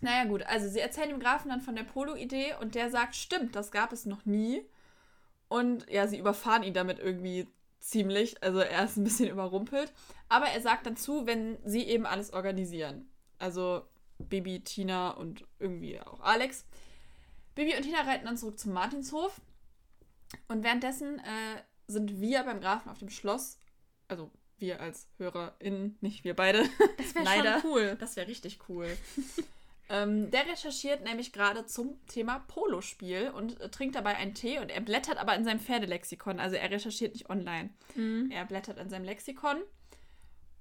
Naja, 0.00 0.24
gut, 0.24 0.42
also 0.44 0.66
sie 0.66 0.80
erzählen 0.80 1.10
dem 1.10 1.20
Grafen 1.20 1.50
dann 1.50 1.60
von 1.60 1.76
der 1.76 1.84
Polo-Idee 1.84 2.54
und 2.58 2.74
der 2.74 2.90
sagt, 2.90 3.14
stimmt, 3.14 3.54
das 3.54 3.70
gab 3.70 3.92
es 3.92 4.06
noch 4.06 4.24
nie. 4.24 4.64
Und 5.48 5.86
ja, 5.90 6.06
sie 6.06 6.18
überfahren 6.18 6.62
ihn 6.62 6.72
damit 6.72 6.98
irgendwie 6.98 7.46
ziemlich. 7.80 8.42
Also 8.42 8.60
er 8.60 8.84
ist 8.84 8.96
ein 8.96 9.04
bisschen 9.04 9.28
überrumpelt. 9.28 9.92
Aber 10.30 10.46
er 10.46 10.60
sagt 10.62 10.86
dann 10.86 10.96
zu, 10.96 11.26
wenn 11.26 11.58
sie 11.64 11.82
eben 11.82 12.06
alles 12.06 12.32
organisieren. 12.32 13.10
Also 13.38 13.82
Bibi, 14.18 14.60
Tina 14.60 15.10
und 15.10 15.44
irgendwie 15.58 16.00
auch 16.00 16.20
Alex. 16.20 16.64
Bibi 17.54 17.76
und 17.76 17.82
Tina 17.82 18.00
reiten 18.00 18.26
dann 18.26 18.38
zurück 18.38 18.58
zum 18.58 18.72
Martinshof. 18.72 19.40
Und 20.48 20.62
währenddessen 20.62 21.18
äh, 21.18 21.62
sind 21.88 22.20
wir 22.20 22.44
beim 22.44 22.60
Grafen 22.60 22.90
auf 22.90 23.00
dem 23.00 23.10
Schloss. 23.10 23.58
Also 24.08 24.30
wir 24.60 24.80
als 24.80 25.08
HörerInnen, 25.18 25.96
nicht 26.00 26.24
wir 26.24 26.34
beide. 26.34 26.68
Das 26.98 27.14
wäre 27.14 27.24
Leider. 27.24 27.60
schon 27.60 27.70
cool. 27.70 27.96
Das 27.98 28.16
wäre 28.16 28.28
richtig 28.28 28.58
cool. 28.68 28.96
ähm, 29.88 30.30
der 30.30 30.46
recherchiert 30.46 31.04
nämlich 31.04 31.32
gerade 31.32 31.66
zum 31.66 32.04
Thema 32.06 32.40
Polospiel 32.48 33.30
und 33.30 33.60
äh, 33.60 33.68
trinkt 33.70 33.94
dabei 33.96 34.16
einen 34.16 34.34
Tee 34.34 34.58
und 34.58 34.70
er 34.70 34.80
blättert 34.80 35.18
aber 35.18 35.34
in 35.34 35.44
seinem 35.44 35.60
Pferdelexikon. 35.60 36.40
Also 36.40 36.56
er 36.56 36.70
recherchiert 36.70 37.14
nicht 37.14 37.30
online. 37.30 37.70
Mhm. 37.94 38.30
Er 38.30 38.44
blättert 38.44 38.78
in 38.78 38.88
seinem 38.90 39.04
Lexikon 39.04 39.58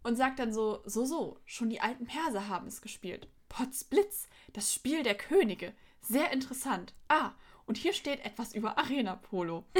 und 0.03 0.15
sagt 0.15 0.39
dann 0.39 0.53
so, 0.53 0.81
so, 0.85 1.05
so, 1.05 1.39
schon 1.45 1.69
die 1.69 1.81
alten 1.81 2.05
Perser 2.05 2.47
haben 2.47 2.67
es 2.67 2.81
gespielt. 2.81 3.27
Potzblitz, 3.49 4.27
das 4.53 4.73
Spiel 4.73 5.03
der 5.03 5.15
Könige. 5.15 5.73
Sehr 6.01 6.31
interessant. 6.31 6.93
Ah, 7.07 7.31
und 7.65 7.77
hier 7.77 7.93
steht 7.93 8.23
etwas 8.25 8.53
über 8.53 8.77
Arena-Polo. 8.77 9.65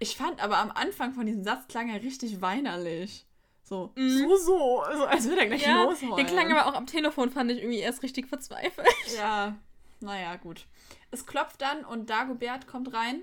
Ich 0.00 0.16
fand 0.16 0.42
aber 0.42 0.58
am 0.58 0.70
Anfang 0.72 1.14
von 1.14 1.24
diesem 1.24 1.44
Satz 1.44 1.68
klang 1.68 1.88
er 1.88 2.02
richtig 2.02 2.40
weinerlich. 2.42 3.26
So, 3.66 3.92
Mhm. 3.96 4.18
so, 4.28 4.36
so, 4.36 4.80
also 4.82 5.04
als 5.06 5.24
würde 5.26 5.40
er 5.40 5.46
gleich 5.46 5.66
Ja, 5.66 5.84
losheulen. 5.84 6.16
der 6.16 6.26
klang 6.26 6.52
aber 6.52 6.66
auch 6.66 6.74
am 6.74 6.86
Telefon, 6.86 7.30
fand 7.30 7.50
ich 7.50 7.58
irgendwie 7.58 7.78
erst 7.78 8.02
richtig 8.02 8.28
verzweifelt. 8.28 8.86
Ja, 9.16 9.56
naja, 10.00 10.36
gut. 10.36 10.66
Es 11.10 11.24
klopft 11.26 11.62
dann 11.62 11.84
und 11.84 12.10
Dagobert 12.10 12.66
kommt 12.66 12.92
rein. 12.92 13.22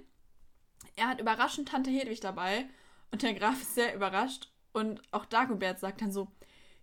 Er 0.96 1.08
hat 1.10 1.22
überraschend 1.22 1.70
Tante 1.70 1.92
Hedwig 1.92 2.22
dabei 2.22 2.66
und 3.12 3.22
der 3.22 3.34
Graf 3.36 3.62
ist 3.62 3.76
sehr 3.76 3.94
überrascht. 3.96 4.50
Und 4.74 5.02
auch 5.12 5.26
Dagobert 5.26 5.80
sagt 5.80 6.02
dann 6.02 6.12
so, 6.12 6.28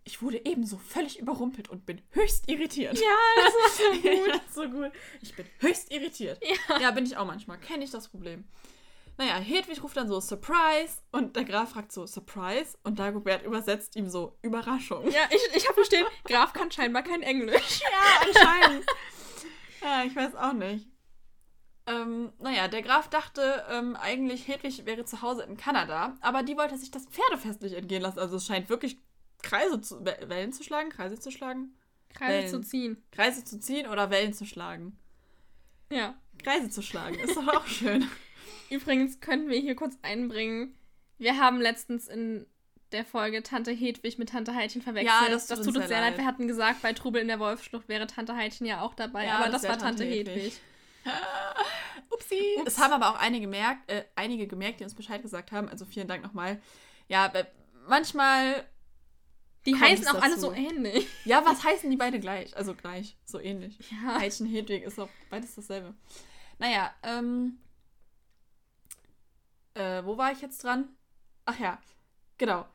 ich 0.04 0.22
wurde 0.22 0.40
ebenso 0.46 0.78
völlig 0.78 1.18
überrumpelt 1.18 1.68
und 1.68 1.84
bin 1.84 2.00
höchst 2.10 2.48
irritiert. 2.48 2.96
Ja, 2.98 3.16
das 3.36 3.54
war 3.54 3.92
so 3.94 4.00
gut. 4.02 4.34
ist 4.46 4.54
so 4.54 4.68
gut. 4.68 4.92
Ich 5.20 5.34
bin 5.34 5.46
höchst 5.58 5.90
irritiert. 5.92 6.40
Ja. 6.68 6.78
Ja, 6.80 6.90
bin 6.92 7.04
ich 7.04 7.16
auch 7.16 7.26
manchmal. 7.26 7.58
Kenne 7.58 7.82
ich 7.84 7.90
das 7.90 8.08
Problem. 8.08 8.44
Naja, 9.18 9.34
Hedwig 9.38 9.82
ruft 9.82 9.96
dann 9.96 10.06
so 10.08 10.20
Surprise 10.20 10.98
und 11.10 11.34
der 11.34 11.44
Graf 11.44 11.70
fragt 11.72 11.90
so 11.92 12.06
Surprise 12.06 12.78
und 12.84 12.98
Dagobert 13.00 13.42
übersetzt 13.44 13.96
ihm 13.96 14.08
so 14.08 14.38
Überraschung. 14.42 15.10
Ja, 15.10 15.22
ich, 15.30 15.56
ich 15.56 15.64
habe 15.64 15.74
verstehen, 15.74 16.06
Graf 16.24 16.52
kann 16.52 16.70
scheinbar 16.70 17.02
kein 17.02 17.22
Englisch. 17.22 17.80
Ja, 17.82 18.26
anscheinend. 18.26 18.86
ja, 19.82 20.04
ich 20.04 20.14
weiß 20.14 20.34
auch 20.36 20.52
nicht. 20.52 20.86
Ähm, 21.86 22.32
naja, 22.38 22.68
der 22.68 22.82
Graf 22.82 23.08
dachte 23.08 23.64
ähm, 23.70 23.96
eigentlich, 23.96 24.46
Hedwig 24.46 24.86
wäre 24.86 25.04
zu 25.04 25.20
Hause 25.22 25.42
in 25.42 25.56
Kanada, 25.56 26.16
aber 26.20 26.42
die 26.44 26.56
wollte 26.56 26.76
sich 26.78 26.90
das 26.92 27.06
Pferdefest 27.06 27.62
nicht 27.62 27.74
entgehen 27.74 28.02
lassen. 28.02 28.18
Also 28.20 28.36
es 28.36 28.46
scheint 28.46 28.68
wirklich 28.68 28.98
Kreise 29.42 29.80
zu, 29.80 30.04
We- 30.04 30.28
Wellen 30.28 30.52
zu 30.52 30.62
schlagen, 30.62 30.90
Kreise 30.90 31.18
zu 31.18 31.30
schlagen, 31.32 31.74
Kreise 32.14 32.46
zu 32.48 32.52
Wellen. 32.52 32.62
ziehen. 32.64 33.04
Kreise 33.10 33.42
zu 33.44 33.58
ziehen 33.58 33.88
oder 33.88 34.10
Wellen 34.10 34.32
zu 34.34 34.44
schlagen. 34.46 34.96
Ja. 35.90 36.14
Kreise 36.44 36.68
zu 36.70 36.82
schlagen, 36.82 37.18
ist 37.18 37.36
doch 37.36 37.48
auch 37.48 37.66
schön. 37.66 38.08
Übrigens 38.70 39.20
könnten 39.20 39.48
wir 39.48 39.58
hier 39.58 39.74
kurz 39.74 39.96
einbringen, 40.02 40.74
wir 41.18 41.36
haben 41.38 41.60
letztens 41.60 42.06
in 42.08 42.46
der 42.92 43.04
Folge 43.04 43.42
Tante 43.42 43.70
Hedwig 43.72 44.18
mit 44.18 44.30
Tante 44.30 44.54
Heidchen 44.54 44.82
verwechselt. 44.82 45.14
Ja, 45.22 45.28
das 45.30 45.46
tut, 45.46 45.58
das 45.58 45.66
tut 45.66 45.76
uns 45.76 45.88
sehr 45.88 46.00
leid. 46.00 46.12
leid. 46.12 46.18
Wir 46.18 46.26
hatten 46.26 46.48
gesagt, 46.48 46.80
bei 46.82 46.92
Trubel 46.92 47.20
in 47.20 47.28
der 47.28 47.38
Wolfsschlucht 47.38 47.88
wäre 47.88 48.06
Tante 48.06 48.34
Heidchen 48.34 48.66
ja 48.66 48.80
auch 48.80 48.94
dabei, 48.94 49.26
ja, 49.26 49.38
aber 49.38 49.50
das, 49.50 49.62
das 49.62 49.70
war 49.70 49.78
Tante, 49.78 50.04
Tante 50.04 50.14
Hedwig. 50.14 50.36
Hedwig. 50.36 50.60
Upsi. 52.10 52.40
Ups. 52.56 52.64
Das 52.64 52.78
haben 52.78 52.92
aber 52.92 53.10
auch 53.10 53.20
einige 53.20 53.42
gemerkt, 53.42 53.90
äh, 53.90 54.04
einige 54.14 54.46
gemerkt, 54.46 54.80
die 54.80 54.84
uns 54.84 54.94
Bescheid 54.94 55.20
gesagt 55.20 55.52
haben. 55.52 55.68
Also 55.68 55.84
vielen 55.84 56.08
Dank 56.08 56.22
nochmal. 56.22 56.60
Ja, 57.08 57.30
manchmal. 57.86 58.66
Die 59.66 59.78
heißen 59.78 60.06
auch 60.08 60.22
alle 60.22 60.38
so 60.38 60.52
ähnlich. 60.52 61.06
Ja, 61.24 61.44
was 61.44 61.62
heißen 61.62 61.90
die 61.90 61.96
beide 61.96 62.20
gleich? 62.20 62.56
Also 62.56 62.74
gleich, 62.74 63.16
so 63.24 63.38
ähnlich. 63.38 63.78
Ja. 63.90 64.18
Heidchen, 64.18 64.46
Hedwig 64.46 64.84
ist 64.84 64.98
auch 64.98 65.10
beides 65.28 65.54
dasselbe. 65.54 65.94
Naja, 66.58 66.94
ähm. 67.02 67.58
Äh, 69.78 70.04
wo 70.04 70.18
war 70.18 70.32
ich 70.32 70.40
jetzt 70.40 70.62
dran? 70.64 70.88
Ach 71.44 71.58
ja, 71.58 71.78
genau. 72.36 72.66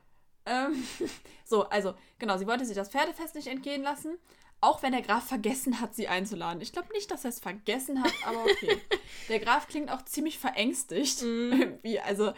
Ähm, 0.46 0.82
so, 1.44 1.68
also, 1.68 1.94
genau, 2.18 2.36
sie 2.38 2.46
wollte 2.46 2.64
sich 2.64 2.76
das 2.76 2.88
Pferdefest 2.88 3.34
nicht 3.34 3.46
entgehen 3.46 3.82
lassen, 3.82 4.18
auch 4.60 4.82
wenn 4.82 4.92
der 4.92 5.02
Graf 5.02 5.26
vergessen 5.26 5.80
hat, 5.80 5.94
sie 5.94 6.08
einzuladen. 6.08 6.62
Ich 6.62 6.72
glaube 6.72 6.92
nicht, 6.92 7.10
dass 7.10 7.24
er 7.24 7.30
es 7.30 7.40
vergessen 7.40 8.02
hat, 8.02 8.12
aber 8.26 8.42
okay. 8.42 8.80
der 9.28 9.38
Graf 9.38 9.68
klingt 9.68 9.90
auch 9.90 10.02
ziemlich 10.02 10.38
verängstigt. 10.38 11.22
Mm. 11.22 11.52
Irgendwie, 11.52 12.00
also, 12.00 12.32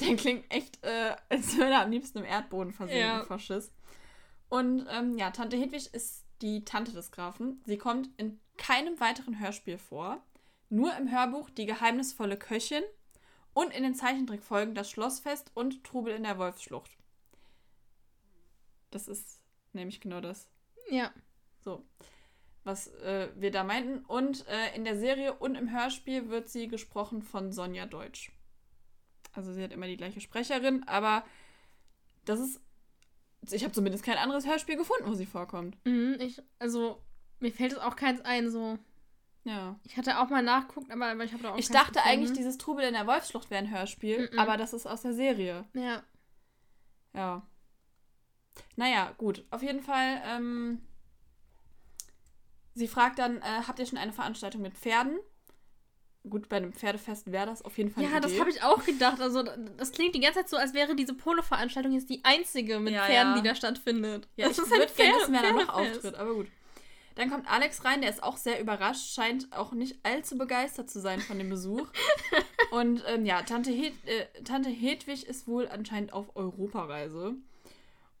der 0.00 0.16
klingt 0.16 0.44
echt, 0.52 0.82
äh, 0.84 1.16
als 1.28 1.56
würde 1.56 1.72
er 1.72 1.82
am 1.82 1.90
liebsten 1.90 2.18
im 2.18 2.24
Erdboden 2.24 2.72
versinken, 2.72 3.04
ja. 3.04 3.24
Faschist. 3.24 3.72
Und 4.48 4.86
ähm, 4.90 5.18
ja, 5.18 5.30
Tante 5.32 5.56
Hedwig 5.56 5.92
ist 5.92 6.24
die 6.42 6.64
Tante 6.64 6.92
des 6.92 7.10
Grafen. 7.10 7.60
Sie 7.64 7.78
kommt 7.78 8.08
in 8.16 8.38
keinem 8.56 9.00
weiteren 9.00 9.40
Hörspiel 9.40 9.78
vor. 9.78 10.22
Nur 10.68 10.96
im 10.96 11.10
Hörbuch 11.10 11.50
Die 11.50 11.66
geheimnisvolle 11.66 12.36
Köchin 12.36 12.82
und 13.56 13.72
in 13.72 13.84
den 13.84 13.94
Zeichentrickfolgen 13.94 14.74
Das 14.74 14.90
Schlossfest 14.90 15.50
und 15.54 15.82
Trubel 15.82 16.14
in 16.14 16.24
der 16.24 16.36
Wolfsschlucht. 16.36 16.90
Das 18.90 19.08
ist 19.08 19.40
nämlich 19.72 19.98
genau 19.98 20.20
das. 20.20 20.46
Ja. 20.90 21.10
So, 21.60 21.82
was 22.64 22.88
äh, 22.98 23.30
wir 23.34 23.50
da 23.50 23.64
meinten. 23.64 24.04
Und 24.04 24.46
äh, 24.46 24.76
in 24.76 24.84
der 24.84 24.98
Serie 24.98 25.32
und 25.32 25.54
im 25.54 25.72
Hörspiel 25.72 26.28
wird 26.28 26.50
sie 26.50 26.68
gesprochen 26.68 27.22
von 27.22 27.50
Sonja 27.50 27.86
Deutsch. 27.86 28.30
Also 29.32 29.54
sie 29.54 29.62
hat 29.62 29.72
immer 29.72 29.86
die 29.86 29.96
gleiche 29.96 30.20
Sprecherin, 30.20 30.84
aber 30.86 31.24
das 32.26 32.40
ist. 32.40 32.60
Ich 33.50 33.64
habe 33.64 33.72
zumindest 33.72 34.04
kein 34.04 34.18
anderes 34.18 34.46
Hörspiel 34.46 34.76
gefunden, 34.76 35.08
wo 35.08 35.14
sie 35.14 35.24
vorkommt. 35.24 35.78
Mhm, 35.86 36.16
ich, 36.20 36.42
also, 36.58 37.00
mir 37.40 37.52
fällt 37.52 37.72
es 37.72 37.78
auch 37.78 37.96
keins 37.96 38.20
ein, 38.20 38.50
so. 38.50 38.78
Ja. 39.46 39.78
Ich 39.84 39.96
hatte 39.96 40.18
auch 40.18 40.28
mal 40.28 40.42
nachguckt, 40.42 40.90
aber, 40.90 41.06
aber 41.06 41.22
ich 41.22 41.32
habe 41.32 41.44
da 41.44 41.52
auch 41.52 41.58
Ich 41.58 41.68
dachte 41.68 41.92
gefunden. 41.92 42.08
eigentlich, 42.08 42.32
dieses 42.32 42.58
Trubel 42.58 42.84
in 42.84 42.94
der 42.94 43.06
Wolfsschlucht 43.06 43.48
wäre 43.48 43.62
ein 43.62 43.70
Hörspiel, 43.70 44.28
mhm. 44.32 44.38
aber 44.40 44.56
das 44.56 44.72
ist 44.72 44.86
aus 44.86 45.02
der 45.02 45.14
Serie. 45.14 45.64
Ja. 45.72 46.02
Ja. 47.14 47.46
Naja, 48.74 49.14
gut. 49.18 49.44
Auf 49.50 49.62
jeden 49.62 49.82
Fall, 49.82 50.20
ähm, 50.26 50.82
sie 52.74 52.88
fragt 52.88 53.20
dann, 53.20 53.36
äh, 53.38 53.62
habt 53.68 53.78
ihr 53.78 53.86
schon 53.86 53.98
eine 53.98 54.12
Veranstaltung 54.12 54.62
mit 54.62 54.74
Pferden? 54.74 55.16
Gut, 56.28 56.48
bei 56.48 56.56
einem 56.56 56.72
Pferdefest 56.72 57.30
wäre 57.30 57.46
das 57.46 57.62
auf 57.62 57.78
jeden 57.78 57.90
Fall. 57.90 58.02
Ja, 58.02 58.18
das 58.18 58.40
habe 58.40 58.50
ich 58.50 58.64
auch 58.64 58.84
gedacht. 58.84 59.20
Also, 59.20 59.44
das 59.76 59.92
klingt 59.92 60.16
die 60.16 60.20
ganze 60.20 60.40
Zeit 60.40 60.48
so, 60.48 60.56
als 60.56 60.74
wäre 60.74 60.96
diese 60.96 61.14
Polo-Veranstaltung 61.14 61.92
jetzt 61.92 62.10
die 62.10 62.24
einzige 62.24 62.80
mit 62.80 62.94
ja, 62.94 63.04
Pferden, 63.04 63.36
ja. 63.36 63.40
die 63.40 63.48
da 63.48 63.54
stattfindet. 63.54 64.26
Ja, 64.34 64.48
das 64.48 64.58
ich 64.58 64.68
würde 64.68 64.92
gerne, 64.92 65.18
dass 65.20 65.28
mehr 65.28 65.52
noch 65.52 65.68
auftritt, 65.68 66.16
aber 66.16 66.34
gut. 66.34 66.48
Dann 67.16 67.30
kommt 67.30 67.50
Alex 67.50 67.84
rein, 67.84 68.02
der 68.02 68.10
ist 68.10 68.22
auch 68.22 68.36
sehr 68.36 68.60
überrascht, 68.60 69.14
scheint 69.14 69.50
auch 69.50 69.72
nicht 69.72 69.98
allzu 70.04 70.36
begeistert 70.36 70.90
zu 70.90 71.00
sein 71.00 71.20
von 71.20 71.38
dem 71.38 71.48
Besuch. 71.48 71.88
Und 72.70 73.02
ähm, 73.06 73.24
ja, 73.24 73.42
Tante, 73.42 73.70
Hed 73.70 73.94
äh, 74.06 74.42
Tante 74.44 74.68
Hedwig 74.68 75.26
ist 75.26 75.48
wohl 75.48 75.66
anscheinend 75.66 76.12
auf 76.12 76.36
Europareise. 76.36 77.34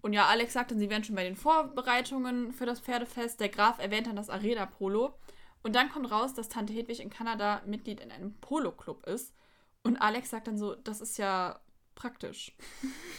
Und 0.00 0.14
ja, 0.14 0.26
Alex 0.26 0.54
sagt 0.54 0.70
dann, 0.70 0.78
sie 0.78 0.88
wären 0.88 1.04
schon 1.04 1.14
bei 1.14 1.24
den 1.24 1.36
Vorbereitungen 1.36 2.52
für 2.52 2.64
das 2.64 2.80
Pferdefest. 2.80 3.38
Der 3.38 3.50
Graf 3.50 3.78
erwähnt 3.78 4.06
dann 4.06 4.16
das 4.16 4.30
Arena 4.30 4.64
Polo. 4.64 5.14
Und 5.62 5.74
dann 5.74 5.90
kommt 5.90 6.10
raus, 6.10 6.32
dass 6.32 6.48
Tante 6.48 6.72
Hedwig 6.72 7.00
in 7.00 7.10
Kanada 7.10 7.60
Mitglied 7.66 8.00
in 8.00 8.10
einem 8.10 8.34
Polo-Club 8.40 9.06
ist. 9.06 9.34
Und 9.82 9.98
Alex 9.98 10.30
sagt 10.30 10.46
dann 10.46 10.56
so, 10.56 10.74
das 10.74 11.02
ist 11.02 11.18
ja 11.18 11.60
praktisch. 11.94 12.56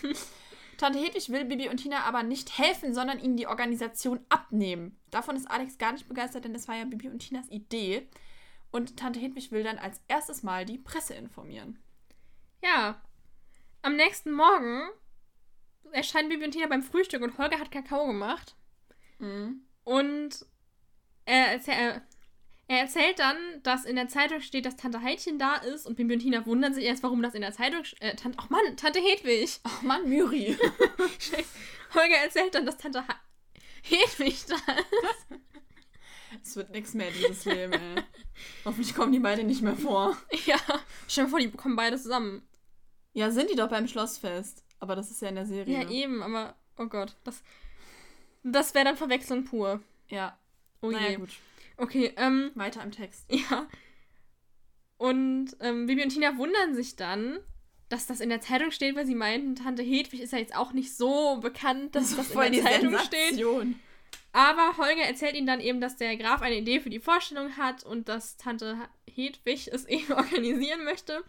Tante 0.78 1.00
Hedwig 1.00 1.30
will 1.30 1.46
Bibi 1.46 1.70
und 1.70 1.78
Tina 1.78 2.04
aber 2.04 2.24
nicht 2.24 2.58
helfen, 2.58 2.94
sondern 2.94 3.20
ihnen 3.20 3.38
die 3.38 3.48
Organisation 3.48 4.20
abnehmen. 4.30 5.00
Davon 5.10 5.36
ist 5.36 5.50
Alex 5.50 5.78
gar 5.78 5.92
nicht 5.92 6.08
begeistert, 6.08 6.46
denn 6.46 6.54
das 6.54 6.68
war 6.68 6.76
ja 6.76 6.86
Bibi 6.86 7.10
und 7.10 7.20
Tinas 7.20 7.50
Idee. 7.50 8.08
Und 8.72 8.98
Tante 8.98 9.20
Hedwig 9.20 9.52
will 9.52 9.64
dann 9.64 9.80
als 9.80 10.02
erstes 10.08 10.44
Mal 10.44 10.66
die 10.66 10.78
Presse 10.78 11.16
informieren. 11.16 11.80
Ja. 12.64 13.02
Am 13.82 13.96
nächsten 13.96 14.32
Morgen 14.32 14.90
erscheinen 15.92 16.30
Bibi 16.30 16.46
und 16.46 16.52
Tina 16.52 16.68
beim 16.68 16.84
Frühstück 16.84 17.22
und 17.22 17.38
Holger 17.38 17.60
hat 17.60 17.72
Kakao 17.72 18.06
gemacht. 18.06 18.56
Mhm. 19.20 19.62
Und 19.84 20.46
er, 21.26 21.60
er, 21.68 22.02
er 22.68 22.80
erzählt 22.80 23.20
dann, 23.20 23.38
dass 23.64 23.86
in 23.86 23.96
der 23.96 24.10
Zeitung 24.10 24.42
steht, 24.42 24.66
dass 24.66 24.76
Tante 24.76 25.02
Heidchen 25.02 25.40
da 25.40 25.56
ist 25.56 25.86
und 25.86 25.96
Bibi 25.96 26.16
und 26.16 26.20
Tina 26.20 26.46
wundern 26.46 26.74
sich 26.74 26.84
erst, 26.84 27.02
warum 27.02 27.22
das 27.22 27.34
in 27.34 27.42
der 27.42 27.54
Zeitung 27.54 27.84
steht. 27.86 28.02
Äh, 28.02 28.16
Tante, 28.16 28.38
ach 28.42 28.50
Mann, 28.50 28.76
Tante 28.76 29.00
Hedwig. 29.00 29.60
Ach 29.64 29.82
Mann, 29.82 30.10
Müri. 30.10 30.58
Holger 31.94 32.18
erzählt 32.24 32.56
dann, 32.56 32.66
dass 32.66 32.78
Tante 32.78 33.04
Hedwig 33.84 34.46
da 34.48 34.56
ist. 34.56 35.42
Es 36.44 36.56
wird 36.58 36.72
nichts 36.72 36.94
mehr, 36.94 37.10
dieses 37.12 37.46
Leben, 37.46 37.74
ey. 37.74 38.04
Hoffentlich 38.66 38.94
kommen 38.94 39.14
die 39.14 39.20
beide 39.20 39.44
nicht 39.44 39.62
mehr 39.62 39.76
vor. 39.76 40.18
Ja, 40.46 40.58
stell 41.08 41.26
dir 41.26 41.30
vor, 41.30 41.40
die 41.40 41.50
kommen 41.50 41.76
beide 41.76 41.98
zusammen. 41.98 42.48
Ja, 43.14 43.32
sind 43.32 43.50
die 43.50 43.56
doch 43.56 43.70
beim 43.70 43.88
Schlossfest. 43.88 44.64
Aber 44.80 44.96
das 44.96 45.10
ist 45.10 45.22
ja 45.22 45.30
in 45.30 45.36
der 45.36 45.46
Serie. 45.46 45.82
Ja, 45.82 45.90
eben, 45.90 46.22
aber, 46.22 46.56
oh 46.78 46.86
Gott, 46.86 47.16
das, 47.24 47.42
das 48.44 48.76
wäre 48.76 48.86
dann 48.86 48.98
Verwechslung 48.98 49.46
pur. 49.46 49.82
Ja. 50.10 50.38
Oh 50.82 50.92
naja, 50.92 51.10
je. 51.10 51.16
gut. 51.16 51.30
Okay, 51.78 52.14
ähm. 52.18 52.52
Weiter 52.56 52.84
im 52.84 52.92
Text. 52.92 53.26
Ja. 53.32 53.68
Und 54.98 55.56
ähm, 55.60 55.86
Bibi 55.86 56.04
und 56.04 56.10
Tina 56.10 56.38
wundern 56.40 56.74
sich 56.74 56.96
dann, 56.96 57.38
dass 57.88 58.08
das 58.08 58.20
in 58.20 58.30
der 58.30 58.42
Zeitung 58.42 58.72
steht, 58.72 58.96
weil 58.96 59.06
sie 59.06 59.14
meinten, 59.14 59.56
Tante 59.56 59.84
Hedwig 59.84 60.22
ist 60.22 60.34
ja 60.34 60.40
jetzt 60.40 60.56
auch 60.56 60.74
nicht 60.74 60.96
so 60.96 61.38
bekannt, 61.40 61.96
dass 61.96 62.16
das, 62.16 62.32
das 62.32 62.46
in 62.48 62.54
der 62.54 62.64
Zeitung 62.64 62.98
Sensation. 62.98 63.62
steht. 63.74 63.82
Aber 64.34 64.78
Holger 64.78 65.04
erzählt 65.04 65.36
ihnen 65.36 65.48
dann 65.48 65.60
eben, 65.60 65.82
dass 65.82 65.98
der 65.98 66.18
Graf 66.18 66.42
eine 66.42 66.58
Idee 66.58 66.80
für 66.80 66.90
die 66.90 67.00
Vorstellung 67.00 67.58
hat 67.58 67.84
und 67.84 68.10
dass 68.10 68.38
Tante 68.38 68.78
Hedwig 69.10 69.68
es 69.72 69.86
eben 69.88 70.14
organisieren 70.14 70.84
möchte. 70.84 71.24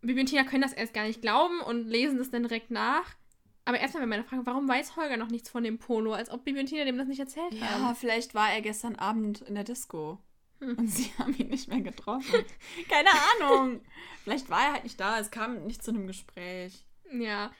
Bibi 0.00 0.20
und 0.20 0.26
Tina 0.26 0.44
können 0.44 0.62
das 0.62 0.72
erst 0.72 0.94
gar 0.94 1.04
nicht 1.04 1.20
glauben 1.20 1.60
und 1.60 1.88
lesen 1.88 2.18
das 2.18 2.30
dann 2.30 2.42
direkt 2.42 2.70
nach. 2.70 3.14
Aber 3.68 3.78
erstmal 3.78 4.00
wäre 4.00 4.08
meine 4.08 4.24
Frage, 4.24 4.46
warum 4.46 4.66
weiß 4.66 4.96
Holger 4.96 5.18
noch 5.18 5.28
nichts 5.28 5.50
von 5.50 5.62
dem 5.62 5.78
Polo, 5.78 6.14
als 6.14 6.30
ob 6.30 6.42
Bibi 6.42 6.60
und 6.60 6.66
Tina 6.66 6.86
dem 6.86 6.96
das 6.96 7.06
nicht 7.06 7.20
erzählt 7.20 7.52
ja, 7.52 7.68
haben? 7.68 7.82
Ja, 7.82 7.92
vielleicht 7.92 8.34
war 8.34 8.50
er 8.50 8.62
gestern 8.62 8.96
Abend 8.96 9.42
in 9.42 9.54
der 9.54 9.64
Disco. 9.64 10.18
Hm. 10.60 10.78
Und 10.78 10.86
sie 10.86 11.12
haben 11.18 11.36
ihn 11.36 11.48
nicht 11.48 11.68
mehr 11.68 11.82
getroffen. 11.82 12.46
Keine 12.88 13.10
Ahnung. 13.10 13.82
vielleicht 14.24 14.48
war 14.48 14.62
er 14.62 14.72
halt 14.72 14.84
nicht 14.84 14.98
da, 14.98 15.18
es 15.18 15.30
kam 15.30 15.66
nicht 15.66 15.84
zu 15.84 15.90
einem 15.90 16.06
Gespräch. 16.06 16.86
Ja. 17.12 17.52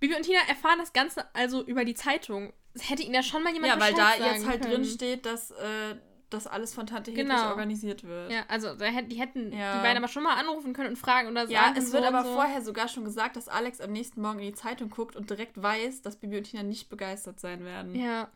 Bibi 0.00 0.16
und 0.16 0.22
Tina 0.22 0.40
erfahren 0.48 0.80
das 0.80 0.92
Ganze 0.92 1.32
also 1.36 1.64
über 1.64 1.84
die 1.84 1.94
Zeitung. 1.94 2.52
Es 2.72 2.90
hätte 2.90 3.04
ihnen 3.04 3.14
ja 3.14 3.22
schon 3.22 3.44
mal 3.44 3.52
jemand 3.52 3.74
Ja, 3.74 3.80
weil 3.80 3.94
da 3.94 4.16
jetzt 4.16 4.48
halt 4.48 4.62
können. 4.62 4.74
drin 4.74 4.84
steht, 4.84 5.24
dass 5.24 5.52
äh, 5.52 5.94
das 6.34 6.46
alles 6.46 6.74
von 6.74 6.86
Tante 6.86 7.10
Hedwig 7.10 7.28
genau. 7.28 7.48
organisiert 7.48 8.04
wird. 8.04 8.30
Ja, 8.30 8.44
also 8.48 8.74
da 8.74 8.86
hätten, 8.86 9.08
die 9.08 9.18
hätten 9.18 9.52
ja. 9.52 9.76
die 9.76 9.82
beiden 9.82 9.98
aber 9.98 10.08
schon 10.08 10.22
mal 10.22 10.34
anrufen 10.36 10.72
können 10.72 10.90
und 10.90 10.96
fragen 10.96 11.28
oder 11.28 11.42
sagen. 11.42 11.52
Ja, 11.52 11.74
es 11.76 11.92
wird 11.92 12.04
aber 12.04 12.24
so. 12.24 12.34
vorher 12.34 12.62
sogar 12.62 12.88
schon 12.88 13.04
gesagt, 13.04 13.36
dass 13.36 13.48
Alex 13.48 13.80
am 13.80 13.92
nächsten 13.92 14.20
Morgen 14.20 14.40
in 14.40 14.46
die 14.46 14.54
Zeitung 14.54 14.90
guckt 14.90 15.16
und 15.16 15.30
direkt 15.30 15.60
weiß, 15.62 16.02
dass 16.02 16.16
Bibi 16.16 16.38
und 16.38 16.44
Tina 16.44 16.62
nicht 16.62 16.88
begeistert 16.88 17.40
sein 17.40 17.64
werden. 17.64 17.94
Ja. 17.94 18.28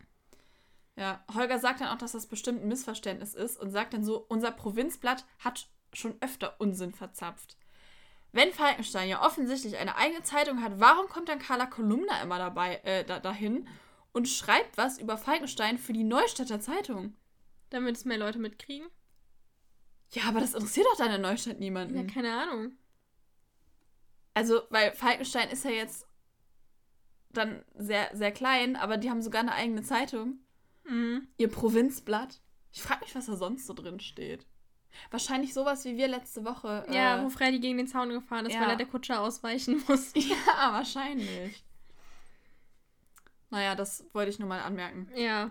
Ja, 0.97 1.23
Holger 1.33 1.61
sagt 1.61 1.81
dann 1.81 1.89
auch, 1.89 1.99
dass 1.99 2.13
das 2.13 2.27
bestimmt 2.27 2.63
ein 2.63 2.69
Missverständnis 2.69 3.35
ist 3.35 3.57
und 3.61 3.71
sagt 3.71 3.95
dann 3.95 4.03
so, 4.03 4.25
unser 4.29 4.51
Provinzblatt 4.51 5.25
hat 5.39 5.69
schon 5.93 6.17
öfter 6.21 6.57
Unsinn 6.59 6.93
verzapft. 6.93 7.57
Wenn 8.33 8.53
Falkenstein 8.53 9.09
ja 9.09 9.25
offensichtlich 9.25 9.79
eine 9.79 9.97
eigene 9.97 10.23
Zeitung 10.23 10.63
hat, 10.63 10.81
warum 10.81 11.09
kommt 11.09 11.29
dann 11.29 11.39
Carla 11.39 11.67
Kolumna 11.67 12.21
immer 12.23 12.39
dabei, 12.39 12.81
äh, 12.85 13.05
da, 13.05 13.21
dahin 13.21 13.69
und 14.13 14.29
schreibt 14.29 14.77
was 14.77 14.99
über 14.99 15.17
Falkenstein 15.17 15.79
für 15.79 15.93
die 15.93 16.05
Neustädter 16.05 16.61
Zeitung? 16.61 17.15
Damit 17.71 17.97
es 17.97 18.05
mehr 18.05 18.19
Leute 18.19 18.39
mitkriegen? 18.39 18.89
Ja, 20.13 20.25
aber 20.29 20.41
das 20.41 20.55
interessiert 20.55 20.87
doch 20.91 20.97
deine 20.97 21.19
Neustadt 21.19 21.61
niemanden. 21.61 21.97
Ja, 21.97 22.05
keine 22.05 22.33
Ahnung. 22.33 22.73
Also, 24.35 24.63
weil 24.71 24.93
Falkenstein 24.93 25.51
ist 25.51 25.65
ja 25.65 25.71
jetzt 25.71 26.07
dann 27.31 27.65
sehr, 27.75 28.11
sehr 28.15 28.33
klein, 28.33 28.77
aber 28.77 28.97
die 28.97 29.11
haben 29.11 29.23
sogar 29.23 29.43
eine 29.43 29.53
eigene 29.53 29.83
Zeitung. 29.83 30.39
Mhm. 30.85 31.29
Ihr 31.37 31.49
Provinzblatt. 31.49 32.41
Ich 32.73 32.83
frage 32.83 33.05
mich, 33.05 33.15
was 33.15 33.27
da 33.27 33.37
sonst 33.37 33.67
so 33.67 33.75
drin 33.75 34.01
steht. 34.01 34.47
Wahrscheinlich 35.11 35.55
sowas 35.55 35.85
wie 35.85 35.97
wir 35.97 36.09
letzte 36.09 36.45
Woche. 36.45 36.87
Ja, 36.91 37.19
äh, 37.19 37.25
wo 37.25 37.29
Freddy 37.29 37.61
gegen 37.61 37.79
den 37.79 37.87
Zaun 37.87 38.09
gefahren 38.09 38.47
ist, 38.47 38.55
ja. 38.55 38.61
weil 38.61 38.71
er 38.71 38.77
der 38.77 38.87
Kutscher 38.87 39.21
ausweichen 39.21 39.83
muss. 39.89 40.13
Ja, 40.15 40.73
wahrscheinlich. 40.73 41.65
Naja, 43.51 43.75
das 43.75 44.05
wollte 44.13 44.31
ich 44.31 44.39
nur 44.39 44.49
mal 44.49 44.61
anmerken. 44.61 45.11
Ja. 45.15 45.51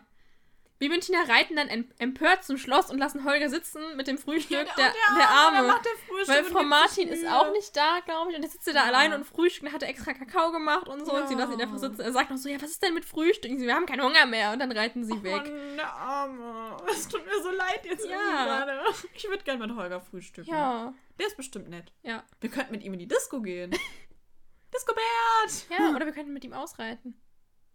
Und 0.79 1.01
Tina 1.01 1.21
reiten 1.23 1.55
dann 1.55 1.67
em- 1.69 1.89
empört 1.97 2.43
zum 2.43 2.57
Schloss 2.57 2.89
und 2.91 2.97
lassen 2.99 3.23
Holger 3.25 3.49
sitzen 3.49 3.81
mit 3.95 4.07
dem 4.07 4.17
Frühstück. 4.17 4.57
Ja, 4.57 4.63
der, 4.63 4.73
der, 4.75 5.15
der 5.17 5.29
Arme, 5.29 5.57
der 5.57 5.67
macht 5.67 5.85
der 5.85 5.91
Frühstück 6.07 6.27
Weil 6.35 6.43
Frau 6.43 6.63
Martin 6.63 7.07
ist 7.09 7.25
auch 7.27 7.51
nicht 7.51 7.75
da, 7.75 7.99
glaube 8.05 8.31
ich. 8.31 8.37
Und 8.37 8.43
jetzt 8.43 8.51
sitzt 8.53 8.65
sie 8.65 8.73
da 8.73 8.81
Ja. 8.81 8.85
allein 8.85 9.13
und 9.13 9.23
frühstückt 9.25 9.65
und 9.67 9.73
hat 9.73 9.81
extra 9.83 10.13
Kakao 10.13 10.51
gemacht 10.51 10.87
und 10.87 11.05
so. 11.05 11.13
Und 11.15 11.27
sie 11.27 11.33
Ja. 11.33 11.39
lassen 11.39 11.53
ihn 11.53 11.61
einfach 11.61 11.77
sitzen. 11.79 12.01
Er 12.01 12.11
sagt 12.13 12.29
noch 12.29 12.37
so, 12.37 12.47
ja, 12.49 12.61
was 12.61 12.69
ist 12.71 12.83
denn 12.83 12.93
mit 12.93 13.05
Frühstück? 13.05 13.51
Und 13.51 13.59
sie, 13.59 13.65
wir 13.65 13.73
haben 13.75 13.85
keinen 13.87 14.03
Hunger 14.03 14.25
mehr. 14.27 14.51
Und 14.51 14.59
dann 14.59 14.71
reiten 14.71 15.03
sie 15.03 15.23
weg. 15.23 15.35
Mann, 15.47 15.75
der 15.77 15.91
Arme. 15.93 16.77
Es 16.89 17.07
tut 17.07 17.25
mir 17.25 17.41
so 17.41 17.49
leid 17.51 17.83
jetzt 17.83 18.05
Ja. 18.05 18.11
irgendwie 18.11 18.43
gerade. 18.45 18.81
Ich 19.15 19.27
würde 19.29 19.43
gerne 19.43 19.65
mit 19.67 19.75
Holger 19.75 19.99
frühstücken. 20.01 20.49
Ja, 20.49 20.93
Der 21.19 21.27
ist 21.27 21.37
bestimmt 21.37 21.69
nett. 21.69 21.91
ja. 22.03 22.23
Wir 22.39 22.49
könnten 22.51 22.71
mit 22.71 22.83
ihm 22.83 22.93
in 22.93 22.99
die 22.99 23.07
Disco 23.07 23.41
gehen. 23.41 23.71
Disco 24.75 24.93
Bert! 24.93 25.65
Ja, 25.79 25.95
oder 25.95 26.05
wir 26.05 26.13
könnten 26.13 26.33
mit 26.33 26.43
ihm 26.43 26.53
ausreiten. 26.53 27.19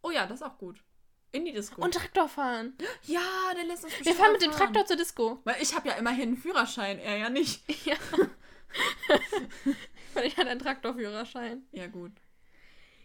Oh 0.02 0.10
ja, 0.10 0.26
das 0.26 0.40
ist 0.40 0.46
auch 0.46 0.58
gut. 0.58 0.82
In 1.32 1.46
die 1.46 1.52
Disco. 1.52 1.82
Und 1.82 1.94
Traktor 1.94 2.28
fahren. 2.28 2.74
ja, 3.04 3.20
der 3.56 3.64
lässt 3.64 3.84
uns 3.84 3.92
Wir 4.04 4.14
fahren 4.14 4.32
mit 4.32 4.42
dem. 4.42 4.52
Traktor 4.52 4.84
zur 4.84 4.96
Disco. 4.96 5.40
Weil 5.44 5.56
ich 5.60 5.74
habe 5.74 5.88
ja 5.88 5.94
immerhin 5.94 6.28
einen 6.28 6.36
Führerschein, 6.36 6.98
er 6.98 7.16
ja 7.16 7.30
nicht. 7.30 7.62
Ja. 7.84 7.96
Weil 10.14 10.26
ich 10.26 10.36
hatte 10.36 10.50
einen 10.50 10.60
Traktorführerschein. 10.60 11.62
Ja, 11.72 11.86
gut. 11.86 12.12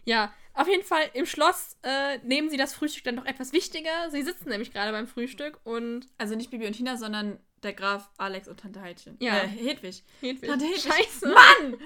Ja, 0.04 0.32
auf 0.54 0.66
jeden 0.66 0.84
Fall 0.84 1.10
im 1.12 1.26
Schloss 1.26 1.76
äh, 1.82 2.18
nehmen 2.18 2.48
sie 2.48 2.56
das 2.56 2.74
Frühstück 2.74 3.04
dann 3.04 3.16
doch 3.16 3.26
etwas 3.26 3.52
wichtiger. 3.52 4.10
Sie 4.10 4.22
sitzen 4.22 4.48
nämlich 4.48 4.72
gerade 4.72 4.92
beim 4.92 5.06
Frühstück 5.06 5.60
und 5.64 6.06
Also 6.16 6.34
nicht 6.34 6.50
Bibi 6.50 6.66
und 6.66 6.72
Tina, 6.72 6.96
sondern 6.96 7.38
der 7.62 7.74
Graf 7.74 8.10
Alex 8.16 8.48
und 8.48 8.60
Tante 8.60 8.80
Heidchen. 8.80 9.16
Ja. 9.20 9.38
Äh, 9.38 9.48
Hedwig. 9.48 10.02
Hedwig. 10.20 10.48
Tante 10.48 10.64
Hedwig. 10.64 10.92
Scheiße. 10.92 11.28
Mann! 11.28 11.76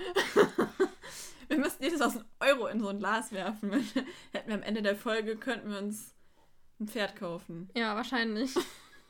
wir 1.48 1.58
müssten 1.58 1.82
jedes 1.82 2.00
aus 2.00 2.16
einem 2.16 2.24
Euro 2.40 2.66
in 2.68 2.80
so 2.80 2.88
ein 2.88 2.98
Glas 2.98 3.32
werfen. 3.32 3.72
Hätten 4.32 4.48
wir 4.48 4.54
am 4.54 4.62
Ende 4.62 4.82
der 4.82 4.96
Folge, 4.96 5.36
könnten 5.36 5.70
wir 5.70 5.78
uns 5.78 6.14
ein 6.82 6.88
Pferd 6.88 7.16
kaufen. 7.16 7.68
Ja, 7.74 7.96
wahrscheinlich. 7.96 8.54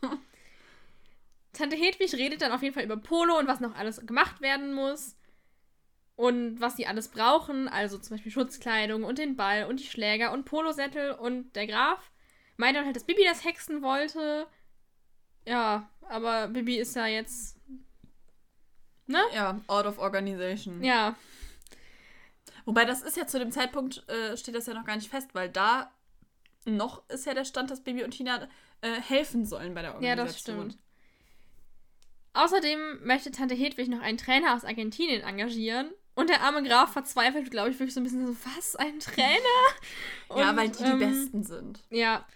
Tante 1.53 1.77
Hedwig 1.77 2.15
redet 2.15 2.43
dann 2.43 2.53
auf 2.53 2.63
jeden 2.63 2.75
Fall 2.75 2.85
über 2.85 2.97
Polo 2.97 3.39
und 3.39 3.47
was 3.47 3.61
noch 3.61 3.75
alles 3.75 4.05
gemacht 4.07 4.41
werden 4.41 4.73
muss. 4.75 5.17
Und 6.17 6.61
was 6.61 6.77
sie 6.77 6.87
alles 6.87 7.09
brauchen. 7.09 7.69
Also 7.69 7.99
zum 7.99 8.17
Beispiel 8.17 8.33
Schutzkleidung 8.33 9.05
und 9.05 9.19
den 9.19 9.37
Ball 9.37 9.65
und 9.65 9.81
die 9.81 9.87
Schläger 9.87 10.33
und 10.33 10.45
Polosättel 10.45 11.13
und 11.13 11.55
der 11.57 11.67
Graf. 11.67 12.11
Meint 12.57 12.77
dann 12.77 12.85
halt, 12.85 12.97
dass 12.97 13.05
Bibi 13.05 13.25
das 13.25 13.45
hexen 13.45 13.83
wollte. 13.83 14.47
Ja, 15.47 15.91
aber 16.09 16.49
Bibi 16.49 16.79
ist 16.79 16.95
ja 16.95 17.07
jetzt. 17.07 17.59
Ne? 19.07 19.21
Ja, 19.35 19.61
out 19.67 19.87
of 19.87 19.99
organization. 19.99 20.83
Ja. 20.83 21.17
Wobei 22.65 22.85
das 22.85 23.03
ist 23.03 23.17
ja 23.17 23.27
zu 23.27 23.39
dem 23.39 23.51
Zeitpunkt, 23.51 24.09
äh, 24.09 24.37
steht 24.37 24.55
das 24.55 24.67
ja 24.67 24.75
noch 24.75 24.85
gar 24.85 24.97
nicht 24.97 25.11
fest, 25.11 25.31
weil 25.35 25.49
da 25.49 25.91
noch 26.65 27.09
ist 27.09 27.27
ja 27.27 27.35
der 27.35 27.45
Stand, 27.45 27.71
dass 27.71 27.83
Bibi 27.83 28.05
und 28.05 28.13
Tina 28.13 28.49
äh, 28.81 29.01
helfen 29.01 29.45
sollen 29.45 29.75
bei 29.75 29.83
der 29.83 29.91
Ja, 30.01 30.11
Organisation. 30.11 30.69
das 30.69 30.75
stimmt. 30.75 30.79
Außerdem 32.35 33.05
möchte 33.05 33.31
Tante 33.31 33.55
Hedwig 33.55 33.89
noch 33.89 34.01
einen 34.01 34.19
Trainer 34.19 34.55
aus 34.55 34.65
Argentinien 34.65 35.23
engagieren. 35.23 35.91
Und 36.15 36.29
der 36.29 36.43
arme 36.43 36.63
Graf 36.63 36.93
verzweifelt, 36.93 37.51
glaube 37.51 37.71
ich, 37.71 37.79
wirklich 37.79 37.95
so 37.95 38.01
ein 38.01 38.05
bisschen 38.05 38.27
so, 38.27 38.37
was, 38.57 38.77
ein 38.77 39.01
Trainer? 39.01 39.39
ja, 40.37 40.51
Und, 40.51 40.57
weil 40.57 40.69
die 40.69 40.83
ähm, 40.83 40.99
die 40.99 41.05
Besten 41.05 41.43
sind. 41.43 41.81
Ja. 41.91 42.27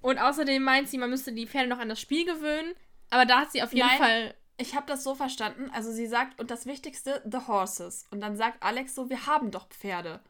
Und 0.00 0.18
außerdem 0.18 0.62
meint 0.62 0.88
sie, 0.88 0.98
man 0.98 1.10
müsste 1.10 1.32
die 1.32 1.46
Pferde 1.46 1.68
noch 1.68 1.78
an 1.78 1.88
das 1.88 2.00
Spiel 2.00 2.26
gewöhnen. 2.26 2.74
Aber 3.10 3.24
da 3.24 3.40
hat 3.40 3.52
sie 3.52 3.62
auf 3.62 3.72
jeden 3.72 3.86
Nein. 3.86 3.98
Fall. 3.98 4.34
Ich 4.58 4.74
habe 4.74 4.86
das 4.86 5.02
so 5.02 5.14
verstanden. 5.14 5.70
Also 5.72 5.92
sie 5.92 6.06
sagt, 6.06 6.40
und 6.40 6.50
das 6.50 6.66
Wichtigste, 6.66 7.22
the 7.30 7.46
horses. 7.46 8.06
Und 8.10 8.20
dann 8.20 8.36
sagt 8.36 8.62
Alex 8.62 8.94
so, 8.94 9.08
wir 9.08 9.26
haben 9.26 9.50
doch 9.50 9.68
Pferde. 9.68 10.20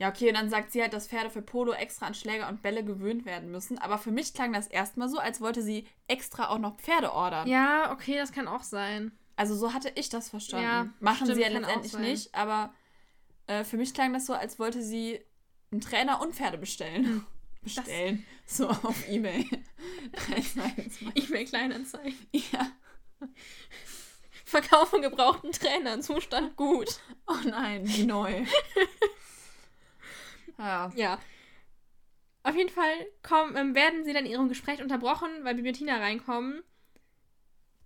Ja, 0.00 0.08
okay, 0.08 0.28
und 0.28 0.34
dann 0.34 0.48
sagt 0.48 0.72
sie 0.72 0.80
halt, 0.80 0.94
dass 0.94 1.08
Pferde 1.08 1.28
für 1.28 1.42
Polo 1.42 1.72
extra 1.72 2.06
an 2.06 2.14
Schläger 2.14 2.48
und 2.48 2.62
Bälle 2.62 2.82
gewöhnt 2.82 3.26
werden 3.26 3.50
müssen. 3.50 3.76
Aber 3.76 3.98
für 3.98 4.10
mich 4.10 4.32
klang 4.32 4.54
das 4.54 4.66
erstmal 4.66 5.10
so, 5.10 5.18
als 5.18 5.42
wollte 5.42 5.62
sie 5.62 5.86
extra 6.08 6.48
auch 6.48 6.58
noch 6.58 6.78
Pferde 6.78 7.12
ordern. 7.12 7.46
Ja, 7.46 7.92
okay, 7.92 8.16
das 8.16 8.32
kann 8.32 8.48
auch 8.48 8.62
sein. 8.62 9.12
Also 9.36 9.54
so 9.54 9.74
hatte 9.74 9.92
ich 9.96 10.08
das 10.08 10.30
verstanden. 10.30 10.64
Ja, 10.64 10.88
Machen 11.00 11.26
stimmt, 11.26 11.34
sie 11.34 11.42
ja 11.42 11.48
letztendlich 11.48 11.98
nicht, 11.98 12.34
aber 12.34 12.72
äh, 13.46 13.62
für 13.62 13.76
mich 13.76 13.92
klang 13.92 14.14
das 14.14 14.24
so, 14.24 14.32
als 14.32 14.58
wollte 14.58 14.82
sie 14.82 15.20
einen 15.70 15.82
Trainer 15.82 16.22
und 16.22 16.34
Pferde 16.34 16.56
bestellen. 16.56 17.04
Hm. 17.04 17.26
Bestellen. 17.62 18.24
So 18.46 18.68
auf 18.70 19.06
Ebay. 19.06 19.44
322. 20.12 21.28
E-Mail 21.28 21.44
Kleinanzeigen. 21.44 22.18
ja. 22.32 22.72
Verkaufen 24.46 25.02
gebrauchten 25.02 25.52
Trainer. 25.52 26.00
Zustand 26.00 26.56
gut. 26.56 27.00
Oh 27.26 27.36
nein, 27.44 27.86
wie 27.86 28.04
neu. 28.04 28.46
Ja. 30.66 30.92
Ja. 30.94 31.18
Auf 32.42 32.56
jeden 32.56 32.70
Fall 32.70 32.92
kommen, 33.22 33.56
ähm, 33.56 33.74
werden 33.74 34.04
sie 34.04 34.12
dann 34.12 34.24
in 34.24 34.32
ihrem 34.32 34.48
Gespräch 34.48 34.82
unterbrochen, 34.82 35.28
weil 35.42 35.54
Bibi 35.54 35.68
und 35.68 35.74
Tina 35.74 35.98
reinkommen. 35.98 36.62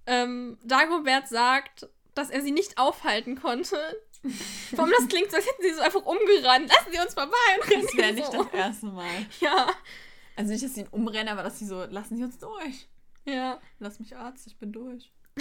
Ähm, 0.06 0.58
Dagobert 0.62 1.28
sagt, 1.28 1.88
dass 2.14 2.30
er 2.30 2.42
sie 2.42 2.52
nicht 2.52 2.78
aufhalten 2.78 3.40
konnte. 3.40 3.76
Warum 4.72 4.90
das 4.90 5.08
klingt 5.08 5.30
so, 5.30 5.36
als 5.36 5.46
hätten 5.46 5.62
sie 5.62 5.74
so 5.74 5.82
einfach 5.82 6.04
umgerannt. 6.04 6.68
Lassen 6.68 6.92
sie 6.92 6.98
uns 7.00 7.14
vorbei 7.14 7.36
und 7.60 7.70
rennen 7.70 7.82
Das 7.86 7.96
wäre 7.96 8.12
nicht 8.12 8.32
das 8.32 8.46
erste 8.52 8.86
Mal. 8.86 9.26
Ja, 9.40 9.66
Also 10.36 10.52
nicht, 10.52 10.64
dass 10.64 10.74
sie 10.74 10.82
ihn 10.82 10.88
umrennen, 10.88 11.28
aber 11.28 11.42
dass 11.42 11.58
sie 11.58 11.66
so, 11.66 11.84
lassen 11.84 12.16
sie 12.16 12.24
uns 12.24 12.38
durch. 12.38 12.88
ja, 13.24 13.60
Lass 13.80 13.98
mich 13.98 14.16
Arzt, 14.16 14.46
ich 14.46 14.56
bin 14.58 14.72
durch. 14.72 15.12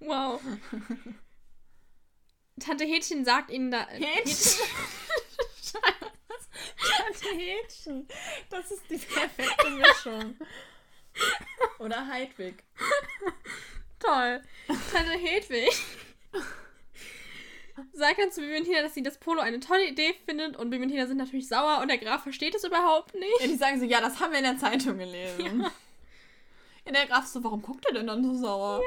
wow. 0.00 0.40
Tante 2.60 2.84
Hätchen 2.84 3.24
sagt 3.24 3.50
ihnen 3.50 3.70
da... 3.70 3.86
Hätchen. 3.88 4.66
Tante 5.72 7.28
Hätchen. 7.36 8.08
Das 8.50 8.70
ist 8.70 8.82
die 8.88 8.98
perfekte 8.98 9.70
Mischung. 9.70 10.36
Oder 11.78 12.06
Heidwig. 12.06 12.62
Toll. 13.98 14.42
Tante 14.92 15.12
Hedwig 15.12 15.70
sagt 17.92 18.18
dann 18.20 18.30
zu 18.30 18.40
Bibi 18.40 18.58
und 18.58 18.64
Tina, 18.64 18.82
dass 18.82 18.94
sie 18.94 19.02
das 19.02 19.18
Polo 19.18 19.40
eine 19.40 19.58
tolle 19.60 19.88
Idee 19.88 20.14
findet 20.26 20.56
und 20.56 20.70
Bibi 20.70 20.84
und 20.84 20.90
Tina 20.90 21.06
sind 21.06 21.16
natürlich 21.16 21.48
sauer 21.48 21.80
und 21.80 21.88
der 21.88 21.98
Graf 21.98 22.22
versteht 22.22 22.54
es 22.54 22.62
überhaupt 22.64 23.14
Ja, 23.14 23.20
nicht. 23.20 23.40
die 23.42 23.56
sagen 23.56 23.80
so, 23.80 23.84
ja, 23.86 24.00
das 24.00 24.20
haben 24.20 24.30
wir 24.32 24.38
in 24.38 24.44
der 24.44 24.58
Zeitung 24.58 24.98
gelesen. 24.98 25.62
Ja. 26.86 26.92
der 26.92 27.06
Graf 27.06 27.26
so, 27.26 27.42
warum 27.42 27.62
guckt 27.62 27.84
er 27.86 27.94
denn 27.94 28.06
dann 28.06 28.22
so 28.22 28.34
sauer? 28.34 28.80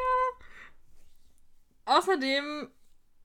Außerdem, 1.86 2.70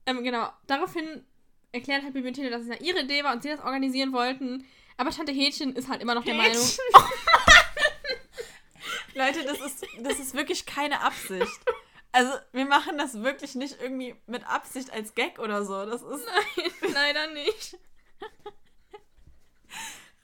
ähm, 0.05 0.23
genau, 0.23 0.49
daraufhin 0.67 1.25
erklärt 1.71 2.03
halt 2.03 2.13
Bibi 2.13 2.27
und 2.27 2.33
Tina, 2.35 2.49
dass 2.49 2.63
es 2.63 2.67
ja 2.67 2.75
ihre 2.75 3.01
Idee 3.01 3.23
war 3.23 3.33
und 3.33 3.41
sie 3.43 3.49
das 3.49 3.61
organisieren 3.61 4.13
wollten. 4.13 4.65
Aber 4.97 5.09
Tante 5.09 5.31
Hätchen 5.31 5.75
ist 5.75 5.89
halt 5.89 6.01
immer 6.01 6.15
noch 6.15 6.23
der 6.23 6.35
Meinung. 6.35 6.55
Hätchen. 6.55 6.83
Leute, 9.15 9.43
das 9.43 9.59
ist, 9.59 9.85
das 9.99 10.19
ist 10.19 10.33
wirklich 10.33 10.65
keine 10.65 11.01
Absicht. 11.01 11.59
Also, 12.11 12.31
wir 12.51 12.65
machen 12.65 12.97
das 12.97 13.21
wirklich 13.23 13.55
nicht 13.55 13.77
irgendwie 13.81 14.15
mit 14.27 14.45
Absicht 14.47 14.91
als 14.91 15.15
Gag 15.15 15.39
oder 15.39 15.65
so. 15.65 15.85
Das 15.85 16.01
ist. 16.03 16.25
Nein, 16.81 16.93
leider 16.93 17.27
nicht. 17.33 17.77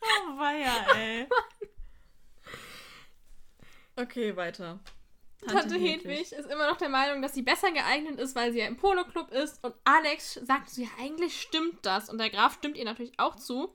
Oh, 0.02 0.40
weia, 0.40 0.86
ey. 0.96 1.28
Okay, 3.96 4.36
weiter. 4.38 4.80
Tante, 5.48 5.76
Hedwig 5.76 6.32
ist 6.32 6.52
immer 6.52 6.68
noch 6.68 6.78
der 6.78 6.90
Meinung, 6.90 7.22
dass 7.22 7.34
sie 7.34 7.42
besser 7.42 7.72
geeignet 7.72 8.20
ist, 8.20 8.36
weil 8.36 8.52
sie 8.52 8.60
ja 8.60 8.68
im 8.68 8.78
Polo-Club 8.78 9.32
ist. 9.32 9.64
Und 9.64 9.74
Alex 9.86 10.34
sagt 10.34 10.70
so, 10.70 10.82
ja, 10.82 10.90
eigentlich 11.00 11.42
stimmt 11.42 11.86
das. 11.86 12.10
Und 12.10 12.18
der 12.18 12.30
Graf 12.30 12.56
stimmt 12.56 12.78
ihr 12.78 12.86
natürlich 12.86 13.18
auch 13.20 13.36
zu. 13.36 13.74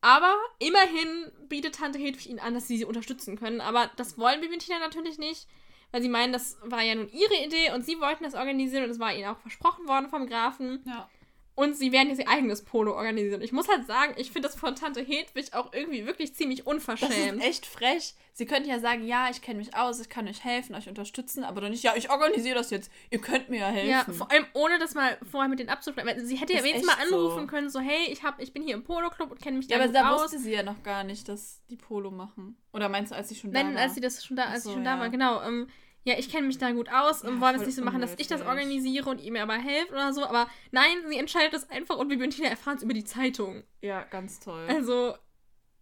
Aber 0.00 0.36
immerhin 0.60 1.32
bietet 1.48 1.76
Tante 1.76 1.98
Hedwig 1.98 2.26
ihnen 2.26 2.38
an, 2.38 2.54
dass 2.54 2.68
sie 2.68 2.78
sie 2.78 2.84
unterstützen 2.84 3.36
können. 3.36 3.60
Aber 3.60 3.90
das 3.96 4.18
wollen 4.18 4.40
Bibi 4.40 4.54
und 4.54 4.60
Tina 4.64 4.78
natürlich 4.78 5.18
nicht, 5.18 5.48
weil 5.90 6.00
sie 6.00 6.08
meinen, 6.08 6.32
das 6.32 6.58
war 6.62 6.82
ja 6.82 6.94
nun 6.94 7.08
ihre 7.08 7.44
Idee 7.44 7.72
und 7.72 7.84
sie 7.84 8.00
wollten 8.00 8.22
das 8.22 8.34
organisieren 8.34 8.84
und 8.84 8.90
es 8.90 9.00
war 9.00 9.12
ihnen 9.12 9.28
auch 9.28 9.38
versprochen 9.38 9.88
worden 9.88 10.08
vom 10.08 10.28
Grafen. 10.28 10.82
Ja. 10.86 11.08
Und 11.56 11.74
sie 11.74 11.90
werden 11.90 12.10
jetzt 12.10 12.18
ihr 12.20 12.28
eigenes 12.28 12.62
Polo 12.62 12.94
organisieren. 12.94 13.40
Ich 13.40 13.50
muss 13.50 13.66
halt 13.66 13.86
sagen, 13.86 14.12
ich 14.18 14.30
finde 14.30 14.46
das 14.48 14.56
von 14.58 14.76
Tante 14.76 15.00
Hedwig 15.00 15.54
auch 15.54 15.72
irgendwie 15.72 16.04
wirklich 16.04 16.34
ziemlich 16.34 16.58
Das 16.60 16.66
unverschämt. 16.66 17.38
ist 17.40 17.44
echt 17.48 17.64
frech. 17.64 18.14
Sie 18.34 18.44
könnten 18.44 18.68
ja 18.68 18.78
sagen, 18.78 19.06
ja, 19.06 19.30
ich 19.30 19.40
kenne 19.40 19.58
mich 19.60 19.74
aus, 19.74 19.98
ich 19.98 20.10
kann 20.10 20.28
euch 20.28 20.44
helfen, 20.44 20.74
euch 20.74 20.86
unterstützen, 20.86 21.44
aber 21.44 21.62
doch 21.62 21.70
nicht, 21.70 21.82
ja, 21.82 21.94
ich 21.96 22.10
organisiere 22.10 22.54
das 22.56 22.68
jetzt. 22.68 22.92
Ihr 23.10 23.20
könnt 23.22 23.48
mir 23.48 23.60
ja 23.60 23.68
helfen. 23.68 23.90
Ja, 23.90 24.04
vor 24.12 24.30
allem 24.30 24.44
ohne 24.52 24.78
das 24.78 24.94
mal 24.94 25.16
vorher 25.30 25.48
mit 25.48 25.58
denen 25.58 25.70
abzusprechen. 25.70 26.26
Sie 26.26 26.36
hätte 26.36 26.52
ja 26.52 26.62
wenigstens 26.62 26.86
mal 26.94 27.02
anrufen 27.02 27.40
so. 27.40 27.46
können, 27.46 27.70
so, 27.70 27.80
hey, 27.80 28.12
ich, 28.12 28.22
hab, 28.22 28.38
ich 28.38 28.52
bin 28.52 28.62
hier 28.62 28.74
im 28.74 28.84
Polo-Club 28.84 29.30
und 29.30 29.40
kenne 29.40 29.56
mich 29.56 29.68
Ja, 29.68 29.78
da 29.78 29.84
aber 29.84 29.92
gut 29.92 29.96
da 30.02 30.10
aus. 30.10 30.22
wusste 30.24 30.38
sie 30.40 30.52
ja 30.52 30.62
noch 30.62 30.82
gar 30.82 31.04
nicht, 31.04 31.26
dass 31.26 31.62
die 31.70 31.76
Polo 31.76 32.10
machen. 32.10 32.58
Oder 32.74 32.90
meinst 32.90 33.12
du, 33.12 33.16
als 33.16 33.30
sie 33.30 33.34
schon 33.34 33.52
da 33.52 33.62
Nein, 33.62 33.74
war? 33.74 33.80
als 33.80 33.94
sie 33.94 34.02
das 34.02 34.22
schon 34.22 34.36
da, 34.36 34.44
als 34.44 34.64
so, 34.64 34.68
sie 34.68 34.74
schon 34.74 34.84
da 34.84 34.96
ja. 34.96 35.00
war, 35.00 35.08
genau. 35.08 35.40
Ähm, 35.40 35.68
ja, 36.06 36.14
ich 36.16 36.30
kenne 36.30 36.46
mich 36.46 36.56
da 36.56 36.70
gut 36.70 36.88
aus 36.88 37.22
und 37.22 37.34
Ja, 37.34 37.40
wollen 37.40 37.56
es 37.56 37.66
nicht 37.66 37.74
so 37.74 37.82
machen, 37.82 38.00
dass 38.00 38.14
ich 38.16 38.28
das 38.28 38.40
organisiere 38.42 39.10
und 39.10 39.20
ihr 39.20 39.32
mir 39.32 39.42
aber 39.42 39.54
helft 39.54 39.90
oder 39.90 40.12
so. 40.12 40.24
Aber 40.24 40.48
nein, 40.70 40.98
sie 41.08 41.18
entscheidet 41.18 41.52
das 41.52 41.68
einfach 41.68 41.96
und 41.96 42.06
Bibi 42.08 42.22
und 42.22 42.30
Tina 42.30 42.48
erfahren 42.48 42.76
es 42.76 42.84
über 42.84 42.94
die 42.94 43.02
Zeitung. 43.04 43.64
Ja, 43.82 44.04
ganz 44.04 44.38
toll. 44.38 44.66
Also, 44.68 45.16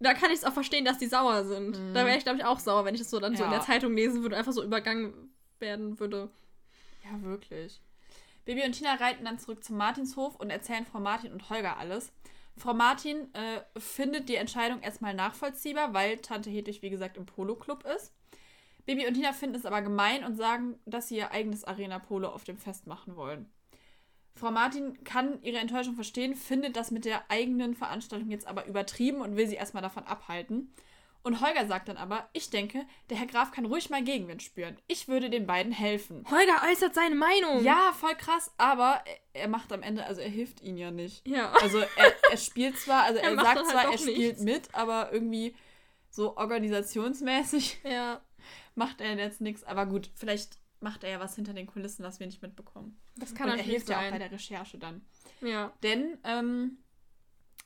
da 0.01 0.15
kann 0.15 0.31
ich 0.31 0.39
es 0.39 0.45
auch 0.45 0.55
verstehen, 0.55 0.87
dass 0.87 0.97
die 0.97 1.09
sauer 1.09 1.45
sind. 1.45 1.79
Mhm. 1.79 1.93
Da 1.93 2.07
wäre 2.07 2.17
ich, 2.17 2.25
glaube 2.25 2.39
ich, 2.39 2.45
auch 2.47 2.59
sauer, 2.59 2.87
wenn 2.87 2.95
ich 2.95 3.03
das 3.03 3.11
so 3.11 3.21
dann 3.21 3.37
so 3.37 3.45
in 3.45 3.51
Ja. 3.51 3.59
der 3.59 3.67
Zeitung 3.67 3.95
lesen 3.95 4.23
würde, 4.23 4.37
einfach 4.39 4.53
so 4.53 4.65
übergangen 4.65 5.35
werden 5.59 6.01
würde. 6.01 6.31
Ja, 7.05 7.21
wirklich. 7.23 7.83
Bibi 8.47 8.63
und 8.65 8.73
Tina 8.73 8.95
reiten 8.95 9.27
dann 9.27 9.39
zurück 9.39 9.63
zum 9.63 9.77
Martinshof 9.77 10.37
und 10.37 10.49
erzählen 10.49 10.87
Frau 10.87 11.01
Martin 11.01 11.33
und 11.33 11.51
Holger 11.51 11.77
alles. 11.77 12.13
Frau 12.57 12.73
Martin 12.73 13.29
äh, 13.35 13.61
findet 13.79 14.29
die 14.31 14.37
Entscheidung 14.37 14.81
erstmal 14.81 15.13
nachvollziehbar, 15.13 15.93
weil 15.93 16.17
Tante 16.19 16.49
Hedwig, 16.49 16.81
wie 16.81 16.91
gesagt, 16.91 17.19
im 17.19 17.27
Polo-Club 17.27 17.85
ist. 17.95 18.13
Bibi 18.87 19.07
und 19.07 19.15
Tina 19.15 19.33
finden 19.33 19.57
es 19.57 19.67
aber 19.67 19.83
gemein 19.83 20.25
und 20.25 20.37
sagen, 20.37 20.79
dass 20.85 21.09
sie 21.09 21.17
ihr 21.17 21.31
eigenes 21.33 21.65
Arena-Polo 21.65 22.29
auf 22.29 22.45
dem 22.45 22.59
Fest 22.59 22.87
machen 22.87 23.17
wollen. 23.17 23.51
Frau 24.37 24.51
Martin 24.51 25.03
kann 25.05 25.41
ihre 25.43 25.59
Enttäuschung 25.59 25.95
verstehen, 25.95 26.35
findet 26.35 26.77
das 26.77 26.91
mit 26.91 27.05
der 27.05 27.31
eigenen 27.31 27.75
Veranstaltung 27.75 28.31
jetzt 28.31 28.47
aber 28.49 28.67
übertrieben 28.67 29.21
und 29.21 29.37
will 29.37 29.47
sie 29.47 29.55
erstmal 29.55 29.83
davon 29.83 30.05
abhalten. 30.05 30.73
Und 31.23 31.41
Holger 31.41 31.67
sagt 31.67 31.89
dann 31.89 31.97
aber, 31.97 32.29
ich 32.35 32.51
denke, 32.51 32.85
der 33.09 33.17
Herr 33.17 33.27
Graf 33.27 33.51
kann 33.51 33.65
ruhig 33.65 33.89
mal 33.89 34.03
Gegenwind 34.05 34.43
spüren. 34.43 34.77
Ich 34.89 35.09
würde 35.09 35.31
den 35.31 35.47
beiden 35.47 35.73
helfen. 35.73 36.23
Holger 36.31 36.63
äußert 36.71 36.95
seine 36.95 37.15
Meinung. 37.15 37.65
Ja, 37.65 37.95
voll 37.99 38.15
krass, 38.15 38.53
aber 38.59 39.03
er, 39.33 39.49
macht 39.49 39.73
am 39.73 39.83
Ende, 39.83 40.05
also 40.05 40.21
er 40.21 40.29
hilft 40.29 40.61
ihnen 40.61 40.77
ja 40.77 40.91
nicht. 40.91 41.27
Ja. 41.27 41.51
Also 41.63 41.79
er, 41.79 42.13
er 42.31 42.37
spielt 42.37 42.79
zwar, 42.79 43.05
also 43.05 43.19
Er 43.23 43.31
er, 43.31 43.37
sagt 43.37 43.57
dann 43.57 43.65
zwar, 43.67 43.83
halt 43.85 43.93
er 43.93 43.99
spielt 43.99 44.19
nichts. 44.19 44.43
mit, 44.43 44.75
aber 44.75 45.13
irgendwie 45.13 45.55
so 46.11 46.37
organisationsmäßig 46.37 47.79
Ja. 47.85 48.21
Macht 48.75 49.01
er 49.01 49.17
jetzt 49.17 49.41
nichts. 49.41 49.65
Aber 49.65 49.87
gut, 49.87 50.11
vielleicht 50.15 50.59
macht 50.81 51.05
er 51.05 51.11
ja 51.11 51.21
was 51.21 51.35
hinter 51.35 51.55
den 51.55 51.67
Kulissen, 51.67 52.03
was 52.05 52.21
wir 52.21 52.27
nicht 52.27 52.43
mitbekommen. 52.43 53.01
Das 53.17 53.35
kann 53.35 53.51
Und 53.51 53.59
er 53.59 53.65
hilft 53.65 53.89
ja 53.89 53.97
auch 53.99 54.03
bei 54.03 54.11
sein. 54.11 54.19
der 54.21 54.33
Recherche 54.33 54.79
dann. 54.79 55.03
Ja. 55.41 55.73
Denn, 55.83 56.19
ähm, 56.25 56.79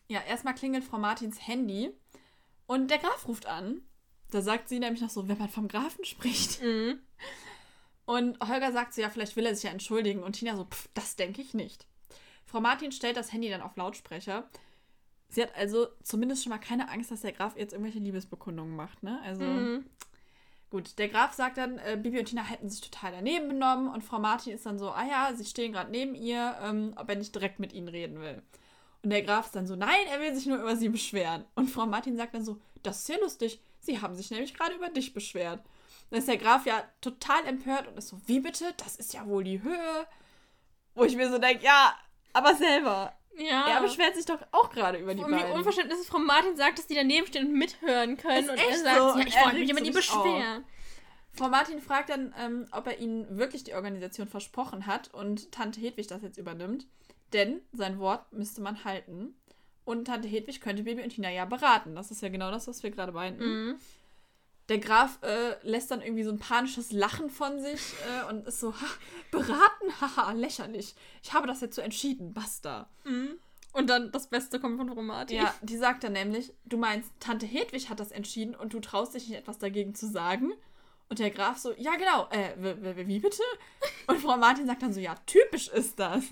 ja, 0.08 0.20
erstmal 0.22 0.54
klingelt 0.54 0.84
Frau 0.84 0.98
Martins 0.98 1.46
Handy 1.46 1.90
und 2.66 2.90
der 2.90 2.98
Graf 2.98 3.26
ruft 3.28 3.46
an. 3.46 3.82
Da 4.30 4.42
sagt 4.42 4.68
sie 4.68 4.78
nämlich 4.78 5.00
noch 5.00 5.10
so, 5.10 5.26
wenn 5.28 5.38
man 5.38 5.48
vom 5.48 5.68
Grafen 5.68 6.04
spricht. 6.04 6.62
Mhm. 6.62 7.00
Und 8.04 8.38
Holger 8.46 8.72
sagt 8.72 8.94
so, 8.94 9.02
ja, 9.02 9.10
vielleicht 9.10 9.36
will 9.36 9.44
er 9.44 9.54
sich 9.54 9.64
ja 9.64 9.70
entschuldigen. 9.70 10.22
Und 10.22 10.32
Tina 10.32 10.56
so, 10.56 10.64
pff, 10.64 10.88
das 10.94 11.16
denke 11.16 11.42
ich 11.42 11.52
nicht. 11.52 11.86
Frau 12.46 12.58
Martin 12.58 12.90
stellt 12.90 13.18
das 13.18 13.32
Handy 13.34 13.50
dann 13.50 13.60
auf 13.60 13.76
Lautsprecher. 13.76 14.48
Sie 15.28 15.42
hat 15.42 15.54
also 15.54 15.88
zumindest 16.02 16.42
schon 16.42 16.48
mal 16.48 16.56
keine 16.58 16.88
Angst, 16.88 17.10
dass 17.10 17.20
der 17.20 17.32
Graf 17.32 17.54
jetzt 17.58 17.72
irgendwelche 17.74 17.98
Liebesbekundungen 17.98 18.74
macht, 18.74 19.02
ne? 19.02 19.20
Also, 19.24 19.44
Mhm. 19.44 19.84
Gut. 20.70 20.98
Der 20.98 21.08
Graf 21.08 21.32
sagt 21.34 21.58
dann, 21.58 21.78
äh, 21.78 21.98
Bibi 22.00 22.18
und 22.18 22.26
Tina 22.26 22.42
hätten 22.42 22.68
sich 22.68 22.80
total 22.80 23.12
daneben 23.12 23.48
benommen. 23.48 23.88
Und 23.88 24.04
Frau 24.04 24.18
Martin 24.18 24.54
ist 24.54 24.66
dann 24.66 24.78
so, 24.78 24.90
ah 24.90 25.04
ja, 25.04 25.32
sie 25.34 25.44
stehen 25.44 25.72
gerade 25.72 25.90
neben 25.90 26.14
ihr, 26.14 26.56
ähm, 26.62 26.94
ob 26.96 27.08
er 27.08 27.16
nicht 27.16 27.34
direkt 27.34 27.58
mit 27.58 27.72
ihnen 27.72 27.88
reden 27.88 28.20
will. 28.20 28.42
Und 29.02 29.10
der 29.10 29.22
Graf 29.22 29.46
ist 29.46 29.56
dann 29.56 29.66
so, 29.66 29.76
nein, 29.76 30.06
er 30.10 30.20
will 30.20 30.34
sich 30.34 30.46
nur 30.46 30.58
über 30.58 30.76
sie 30.76 30.88
beschweren. 30.88 31.44
Und 31.54 31.70
Frau 31.70 31.86
Martin 31.86 32.16
sagt 32.16 32.34
dann 32.34 32.44
so, 32.44 32.60
das 32.82 33.00
ist 33.00 33.08
ja 33.08 33.18
lustig. 33.18 33.60
Sie 33.80 34.00
haben 34.00 34.14
sich 34.14 34.30
nämlich 34.30 34.54
gerade 34.54 34.74
über 34.74 34.88
dich 34.88 35.14
beschwert. 35.14 35.62
Dann 36.10 36.18
ist 36.18 36.28
der 36.28 36.38
Graf 36.38 36.66
ja 36.66 36.82
total 37.00 37.44
empört 37.46 37.86
und 37.86 37.96
ist 37.96 38.08
so, 38.08 38.20
wie 38.26 38.40
bitte? 38.40 38.74
Das 38.76 38.96
ist 38.96 39.14
ja 39.14 39.26
wohl 39.26 39.44
die 39.44 39.62
Höhe. 39.62 40.06
Wo 40.94 41.04
ich 41.04 41.16
mir 41.16 41.30
so 41.30 41.38
denke, 41.38 41.64
ja, 41.64 41.94
aber 42.32 42.54
selber. 42.56 43.17
Ja. 43.38 43.68
Er 43.68 43.82
beschwert 43.82 44.16
sich 44.16 44.26
doch 44.26 44.40
auch 44.52 44.70
gerade 44.70 44.98
über 44.98 45.14
die 45.14 45.22
und 45.22 45.30
wie 45.30 45.36
beiden. 45.36 45.52
unverständlich 45.52 45.98
ist 45.98 46.08
Frau 46.08 46.18
Martin 46.18 46.56
sagt, 46.56 46.78
dass 46.78 46.86
die 46.86 46.94
daneben 46.94 47.26
stehen 47.26 47.46
und 47.46 47.52
mithören 47.54 48.16
können. 48.16 48.44
Ist 48.44 48.50
und 48.50 48.58
echt 48.58 48.70
er 48.70 48.78
sagt, 48.78 48.96
so. 48.96 49.18
ja, 49.18 49.26
ich 49.26 49.36
wollte 49.36 49.58
mich 49.58 49.70
über 49.70 49.80
die 49.80 49.90
beschweren. 49.90 50.64
Frau 51.32 51.48
Martin 51.48 51.80
fragt 51.80 52.10
dann, 52.10 52.34
ähm, 52.38 52.66
ob 52.72 52.86
er 52.88 52.98
ihnen 52.98 53.38
wirklich 53.38 53.62
die 53.62 53.74
Organisation 53.74 54.26
versprochen 54.26 54.86
hat 54.86 55.14
und 55.14 55.52
Tante 55.52 55.80
Hedwig 55.80 56.08
das 56.08 56.22
jetzt 56.22 56.36
übernimmt. 56.36 56.86
Denn 57.32 57.60
sein 57.72 57.98
Wort 58.00 58.32
müsste 58.32 58.60
man 58.60 58.84
halten. 58.84 59.36
Und 59.84 60.06
Tante 60.06 60.28
Hedwig 60.28 60.60
könnte 60.60 60.82
Baby 60.82 61.02
und 61.02 61.10
Tina 61.10 61.30
ja 61.30 61.44
beraten. 61.44 61.94
Das 61.94 62.10
ist 62.10 62.22
ja 62.22 62.28
genau 62.28 62.50
das, 62.50 62.66
was 62.66 62.82
wir 62.82 62.90
gerade 62.90 63.12
meinten. 63.12 63.44
Mhm. 63.44 63.78
Der 64.68 64.78
Graf 64.78 65.18
äh, 65.22 65.56
lässt 65.62 65.90
dann 65.90 66.02
irgendwie 66.02 66.24
so 66.24 66.30
ein 66.30 66.38
panisches 66.38 66.92
Lachen 66.92 67.30
von 67.30 67.60
sich 67.60 67.80
äh, 68.06 68.28
und 68.30 68.46
ist 68.46 68.60
so, 68.60 68.74
ha, 68.74 68.86
beraten? 69.30 69.90
Haha, 70.00 70.32
lächerlich. 70.32 70.94
Ich 71.22 71.32
habe 71.32 71.46
das 71.46 71.60
jetzt 71.60 71.76
so 71.76 71.82
entschieden, 71.82 72.34
basta. 72.34 72.88
Mhm. 73.04 73.38
Und 73.72 73.88
dann 73.88 74.10
das 74.12 74.28
Beste 74.28 74.60
kommt 74.60 74.78
von 74.78 74.88
Frau 74.88 75.02
Martin. 75.02 75.36
Ja, 75.36 75.54
die 75.62 75.76
sagt 75.76 76.04
dann 76.04 76.12
nämlich, 76.12 76.52
du 76.64 76.78
meinst, 76.78 77.10
Tante 77.20 77.46
Hedwig 77.46 77.88
hat 77.88 78.00
das 78.00 78.10
entschieden 78.10 78.54
und 78.54 78.72
du 78.72 78.80
traust 78.80 79.14
dich 79.14 79.28
nicht 79.28 79.38
etwas 79.38 79.58
dagegen 79.58 79.94
zu 79.94 80.06
sagen. 80.06 80.52
Und 81.08 81.18
der 81.18 81.30
Graf 81.30 81.58
so, 81.58 81.72
ja 81.76 81.92
genau, 81.96 82.28
äh, 82.30 83.06
wie 83.06 83.18
bitte? 83.18 83.42
Und 84.06 84.20
Frau 84.20 84.36
Martin 84.36 84.66
sagt 84.66 84.82
dann 84.82 84.92
so, 84.92 85.00
ja, 85.00 85.14
typisch 85.24 85.68
ist 85.68 85.98
das. 85.98 86.24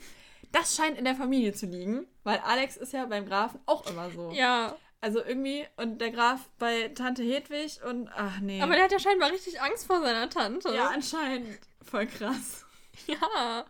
Das 0.52 0.76
scheint 0.76 0.98
in 0.98 1.04
der 1.04 1.14
Familie 1.14 1.54
zu 1.54 1.66
liegen, 1.66 2.06
weil 2.24 2.38
Alex 2.40 2.76
ist 2.76 2.92
ja 2.92 3.06
beim 3.06 3.26
Grafen 3.26 3.60
auch 3.64 3.86
immer 3.86 4.10
so. 4.10 4.30
Ja. 4.32 4.76
Also 5.06 5.22
irgendwie, 5.24 5.64
und 5.76 6.00
der 6.00 6.10
Graf 6.10 6.50
bei 6.58 6.88
Tante 6.88 7.22
Hedwig 7.22 7.78
und, 7.88 8.08
ach 8.08 8.40
nee. 8.40 8.60
Aber 8.60 8.74
der 8.74 8.82
hat 8.86 8.90
ja 8.90 8.98
scheinbar 8.98 9.30
richtig 9.30 9.62
Angst 9.62 9.86
vor 9.86 10.00
seiner 10.00 10.28
Tante. 10.28 10.74
ja, 10.74 10.88
anscheinend. 10.88 11.60
Voll 11.80 12.06
krass. 12.06 12.64
Ja. 13.06 13.66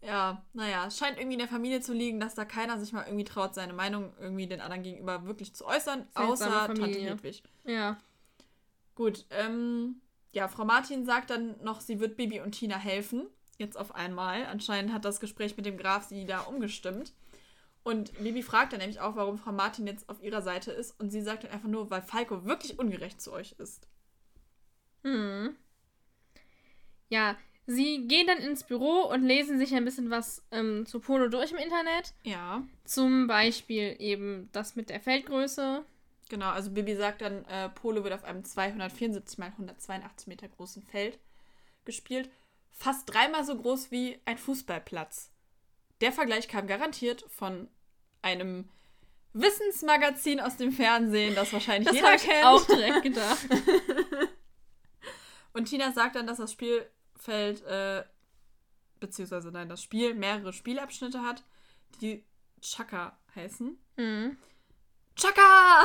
Ja, 0.00 0.42
naja, 0.54 0.86
es 0.86 0.96
scheint 0.96 1.18
irgendwie 1.18 1.34
in 1.34 1.40
der 1.40 1.48
Familie 1.48 1.80
zu 1.82 1.92
liegen, 1.92 2.20
dass 2.20 2.34
da 2.34 2.46
keiner 2.46 2.78
sich 2.78 2.92
mal 2.92 3.04
irgendwie 3.04 3.24
traut, 3.24 3.54
seine 3.54 3.74
Meinung 3.74 4.14
irgendwie 4.18 4.46
den 4.46 4.62
anderen 4.62 4.82
gegenüber 4.82 5.26
wirklich 5.26 5.52
zu 5.52 5.66
äußern, 5.66 6.06
Seltsame 6.16 6.32
außer 6.32 6.74
Tante. 6.74 7.00
Hedwig. 7.00 7.42
Ja. 7.64 7.98
Gut, 8.94 9.26
ähm, 9.30 10.00
ja, 10.32 10.48
Frau 10.48 10.64
Martin 10.64 11.04
sagt 11.04 11.28
dann 11.28 11.56
noch, 11.62 11.82
sie 11.82 12.00
wird 12.00 12.16
Bibi 12.16 12.40
und 12.40 12.52
Tina 12.52 12.78
helfen. 12.78 13.26
Jetzt 13.58 13.76
auf 13.76 13.94
einmal. 13.94 14.46
Anscheinend 14.46 14.94
hat 14.94 15.04
das 15.04 15.20
Gespräch 15.20 15.54
mit 15.58 15.66
dem 15.66 15.76
Graf 15.76 16.04
sie 16.04 16.24
da 16.24 16.40
umgestimmt. 16.40 17.12
Und 17.86 18.18
Bibi 18.20 18.42
fragt 18.42 18.72
dann 18.72 18.80
nämlich 18.80 18.98
auch, 18.98 19.14
warum 19.14 19.38
Frau 19.38 19.52
Martin 19.52 19.86
jetzt 19.86 20.08
auf 20.08 20.20
ihrer 20.20 20.42
Seite 20.42 20.72
ist. 20.72 20.98
Und 20.98 21.10
sie 21.10 21.20
sagt 21.20 21.44
dann 21.44 21.52
einfach 21.52 21.68
nur, 21.68 21.88
weil 21.88 22.02
Falco 22.02 22.44
wirklich 22.44 22.80
ungerecht 22.80 23.20
zu 23.20 23.32
euch 23.32 23.52
ist. 23.58 23.86
Hm. 25.04 25.54
Ja, 27.08 27.36
sie 27.66 28.08
gehen 28.08 28.26
dann 28.26 28.38
ins 28.38 28.64
Büro 28.64 29.02
und 29.02 29.22
lesen 29.22 29.60
sich 29.60 29.72
ein 29.72 29.84
bisschen 29.84 30.10
was 30.10 30.44
ähm, 30.50 30.84
zu 30.84 30.98
Polo 30.98 31.28
durch 31.28 31.52
im 31.52 31.58
Internet. 31.58 32.12
Ja, 32.24 32.64
Zum 32.84 33.28
Beispiel 33.28 33.94
eben 34.00 34.48
das 34.50 34.74
mit 34.74 34.90
der 34.90 34.98
Feldgröße. 34.98 35.84
genau. 36.28 36.50
Also 36.50 36.72
Bibi 36.72 36.96
sagt 36.96 37.20
dann, 37.20 37.44
äh, 37.44 37.68
Polo 37.68 38.02
wird 38.02 38.14
auf 38.14 38.24
einem 38.24 38.44
274 38.44 39.38
mal 39.38 39.46
182 39.46 40.26
Meter 40.26 40.48
großen 40.48 40.82
Feld 40.82 41.20
gespielt. 41.84 42.30
Fast 42.72 43.08
dreimal 43.08 43.44
so 43.44 43.56
groß 43.56 43.92
wie 43.92 44.18
ein 44.24 44.38
Fußballplatz. 44.38 45.30
Der 46.00 46.10
Vergleich 46.10 46.48
kam 46.48 46.66
garantiert 46.66 47.24
von 47.28 47.68
einem 48.26 48.68
Wissensmagazin 49.32 50.40
aus 50.40 50.56
dem 50.56 50.72
Fernsehen, 50.72 51.34
das 51.34 51.52
wahrscheinlich 51.52 51.86
Das 51.88 51.96
jeder 51.96 52.14
ich 52.14 52.22
kennt. 52.22 52.44
auch 52.44 52.64
direkt 52.66 53.02
gedacht. 53.02 53.46
Und 55.52 55.66
Tina 55.66 55.92
sagt 55.92 56.16
dann, 56.16 56.26
dass 56.26 56.38
das 56.38 56.52
Spielfeld, 56.52 57.62
äh, 57.64 58.04
beziehungsweise 59.00 59.50
nein, 59.50 59.68
das 59.68 59.82
Spiel 59.82 60.14
mehrere 60.14 60.52
Spielabschnitte 60.52 61.22
hat, 61.22 61.42
die 62.00 62.24
Chaka 62.60 63.18
heißen. 63.34 63.78
hm. 63.96 64.36
Chaka! 65.16 65.84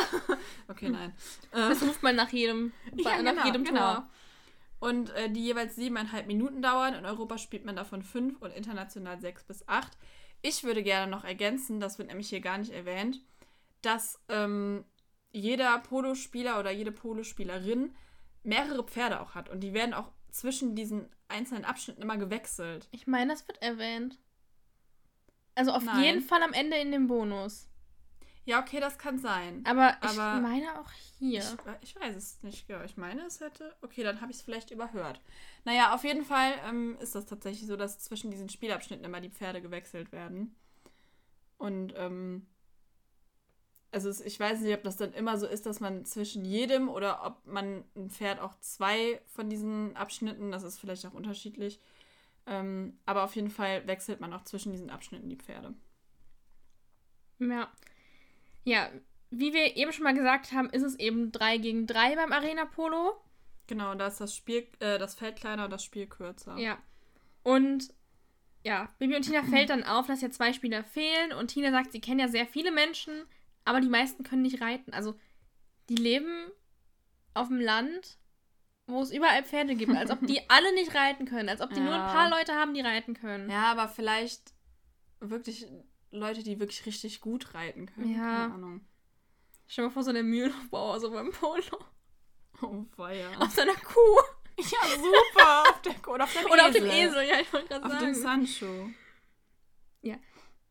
okay, 0.67 0.89
nein. 0.89 1.12
Äh, 1.51 1.69
Das 1.69 1.82
ruft 1.84 2.04
man 2.04 2.17
nach 2.17 2.30
jedem, 2.30 2.73
Ja, 2.95 3.21
nach 3.21 3.32
genau, 3.32 3.45
jedem 3.45 3.63
genau. 3.63 3.93
Tor. 3.95 4.10
Und 4.82 5.12
äh, 5.12 5.30
die 5.30 5.45
jeweils 5.45 5.75
siebeneinhalb 5.75 6.27
Minuten 6.27 6.62
dauern. 6.62 6.95
In 6.95 7.06
Europa 7.06 7.38
spielt 7.38 7.65
man 7.65 7.75
davon 7.75 8.01
fünf 8.01 8.41
und 8.41 8.51
international 8.51 9.21
sechs 9.21 9.43
bis 9.43 9.65
acht. 9.69 9.95
Ich 10.41 10.63
würde 10.63 10.84
gerne 10.84 11.10
noch 11.10 11.23
ergänzen, 11.23 11.80
das 11.80 11.97
wird 11.97 12.08
nämlich 12.10 12.30
hier 12.30 12.41
gar 12.41 12.58
nicht 12.58 12.71
erwähnt, 12.71 13.19
dass 13.82 14.19
ähm, 14.30 14.86
jeder 15.32 15.80
Polospieler 15.80 16.60
oder 16.60 16.71
jede 16.71 16.91
Polospielerin 16.91 17.95
mehrere 18.43 18.84
Pferde 18.84 19.21
auch 19.21 19.36
hat. 19.36 19.49
Und 19.49 19.62
die 19.62 19.73
werden 19.73 19.93
auch 19.93 20.12
zwischen 20.32 20.75
diesen 20.75 21.08
einzelnen 21.27 21.65
Abschnitten 21.65 22.01
immer 22.01 22.17
gewechselt. 22.17 22.88
Ich 22.91 23.08
meine, 23.08 23.32
das 23.32 23.47
wird 23.47 23.62
erwähnt. 23.62 24.19
Also 25.56 25.71
auf 25.71 25.84
Nein. 25.84 26.04
jeden 26.04 26.21
Fall 26.21 26.41
am 26.43 26.54
Ende 26.54 26.77
in 26.77 26.91
dem 26.91 27.08
Bonus. 27.08 27.67
Ja, 28.45 28.60
okay, 28.60 28.80
das 28.80 28.97
kann 28.97 29.19
sein. 29.19 29.63
Aber, 29.67 29.95
ich 30.01 30.10
Aber 30.10 30.41
meine 30.41 30.80
auch 30.80 30.91
hier. 31.19 31.41
Ich, 31.82 31.89
ich 31.89 31.95
weiß 31.95 32.15
es 32.15 32.41
nicht, 32.41 32.67
ja. 32.67 32.84
Ich 32.84 32.97
meine, 32.97 33.21
es 33.23 33.39
hätte. 33.39 33.75
Okay, 33.82 34.04
dann 34.04 34.19
habe 34.19 34.32
ich 34.32 34.38
es 34.38 34.43
vielleicht 34.43 34.71
überhört. 34.71 35.21
Naja, 35.63 35.93
auf 35.93 36.04
jeden 36.04 36.25
Fall 36.25 36.54
ähm, 36.67 36.97
ist 36.99 37.13
das 37.13 37.27
tatsächlich 37.27 37.67
so, 37.67 37.75
dass 37.75 37.99
zwischen 37.99 38.32
diesen 38.32 38.49
Spielabschnitten 38.49 39.06
immer 39.06 39.21
die 39.21 39.30
Pferde 39.30 39.62
gewechselt 39.62 40.12
werden. 40.12 40.56
Und, 41.58 41.93
ähm, 41.95 42.47
also 43.91 44.10
es, 44.10 44.21
ich 44.21 44.39
weiß 44.39 44.62
nicht, 44.62 44.73
ob 44.73 44.84
das 44.84 44.97
dann 44.97 45.13
immer 45.13 45.38
so 45.38 45.45
ist, 45.45 45.67
dass 45.67 45.80
man 45.80 46.06
zwischen 46.06 46.43
jedem 46.43 46.89
oder 46.89 47.23
ob 47.23 47.45
man 47.45 47.84
ein 47.95 48.10
Pferd 48.10 48.39
auch 48.39 48.56
zwei 48.60 49.21
von 49.27 49.49
diesen 49.49 49.95
Abschnitten, 49.95 50.51
das 50.51 50.63
ist 50.63 50.80
vielleicht 50.80 51.06
auch 51.06 51.13
unterschiedlich. 51.13 51.80
Ähm, 52.47 52.97
aber 53.06 53.23
auf 53.23 53.36
jeden 53.36 53.51
Fall 53.51 53.86
wechselt 53.86 54.19
man 54.19 54.34
auch 54.34 54.43
zwischen 54.43 54.71
diesen 54.71 54.89
Abschnitten 54.89 55.30
die 55.30 55.36
Pferde. 55.36 55.75
Ja. 57.38 57.69
Ja, 58.63 58.89
wie 59.30 59.54
wir 59.54 59.78
eben 59.78 59.91
schon 59.93 60.04
mal 60.04 60.13
gesagt 60.13 60.52
haben, 60.52 60.69
ist 60.69 60.84
es 60.84 61.00
eben 61.00 61.32
3 61.32 61.58
gegen 61.58 61.88
3 61.88 62.15
beim 62.15 62.32
Arena 62.32 62.65
Polo. 62.65 63.13
Genau, 63.67 63.95
da 63.95 64.08
ist 64.08 64.19
das 64.19 64.36
Spiel, 64.36 64.67
äh, 64.80 65.00
das 65.00 65.15
Feld 65.15 65.38
kleiner 65.38 65.65
und 65.65 65.71
das 65.71 65.84
Spiel 65.84 66.06
kürzer. 66.08 66.58
Ja. 66.58 66.78
Und 67.43 67.93
ja, 68.63 68.89
Bibi 69.00 69.15
und 69.15 69.24
Tina 69.24 69.41
fällt 69.43 69.69
dann 69.69 69.84
auf, 69.84 70.08
dass 70.08 70.21
ja 70.21 70.30
zwei 70.30 70.54
Spieler 70.54 70.84
fehlen 70.84 71.32
und 71.34 71.47
Tina 71.47 71.71
sagt, 71.71 71.91
sie 71.93 72.02
kennen 72.02 72.19
ja 72.19 72.28
sehr 72.28 72.45
viele 72.45 72.71
Menschen, 72.71 73.24
aber 73.65 73.80
die 73.82 73.89
meisten 73.89 74.24
können 74.24 74.41
nicht 74.43 74.62
reiten. 74.62 74.93
Also 74.93 75.15
die 75.89 75.95
leben 75.95 76.52
auf 77.34 77.47
dem 77.47 77.60
Land, 77.62 78.17
wo 78.88 79.02
es 79.02 79.12
überall 79.12 79.43
Pferde 79.43 79.76
gibt, 79.76 79.95
als 79.95 80.12
ob 80.12 80.19
die 80.28 80.41
alle 80.50 80.74
nicht 80.76 80.93
reiten 80.93 81.26
können, 81.26 81.50
als 81.50 81.62
ob 81.62 81.74
die 81.74 81.80
nur 81.80 81.93
ein 81.93 82.00
Ja. 82.02 82.12
paar 82.13 82.30
Leute 82.30 82.54
haben, 82.54 82.74
die 82.74 82.82
reiten 82.82 83.13
können. 83.13 83.50
Ja, 83.50 83.71
aber 83.71 83.88
vielleicht 83.88 84.54
wirklich 85.21 85.65
Leute, 86.12 86.43
die 86.43 86.60
wirklich 86.60 86.86
richtig 86.86 87.21
gut 87.21 87.54
reiten 87.54 87.86
können. 87.88 88.13
Ja. 88.13 88.19
Keine 88.19 88.54
Ahnung. 88.54 88.82
Stell 89.67 89.84
dir 89.86 89.89
mal 89.89 89.93
vor, 89.93 90.04
so 90.04 90.12
der 90.13 90.24
Mühlenbauer 90.24 91.00
so 91.00 91.12
beim 91.12 91.32
Polo. 91.32 91.80
Oh, 92.62 92.86
weia. 92.97 93.30
Auf 93.39 93.52
seiner 93.52 93.74
Kuh. 93.76 94.19
Ja, 94.60 94.88
super. 94.95 95.63
auf 95.69 95.82
der, 95.82 96.08
oder 96.08 96.26
auf 96.26 96.34
dem 96.34 96.45
Oder 96.52 96.63
auf 96.65 96.69
Esel. 96.76 96.82
dem 96.82 96.91
Esel, 96.91 97.28
ja, 97.28 97.39
ich 97.39 97.52
wollte 97.54 97.67
gerade 97.69 97.86
Auf 97.86 97.91
sagen. 97.93 98.06
dem 98.06 98.13
Sancho. 98.15 98.89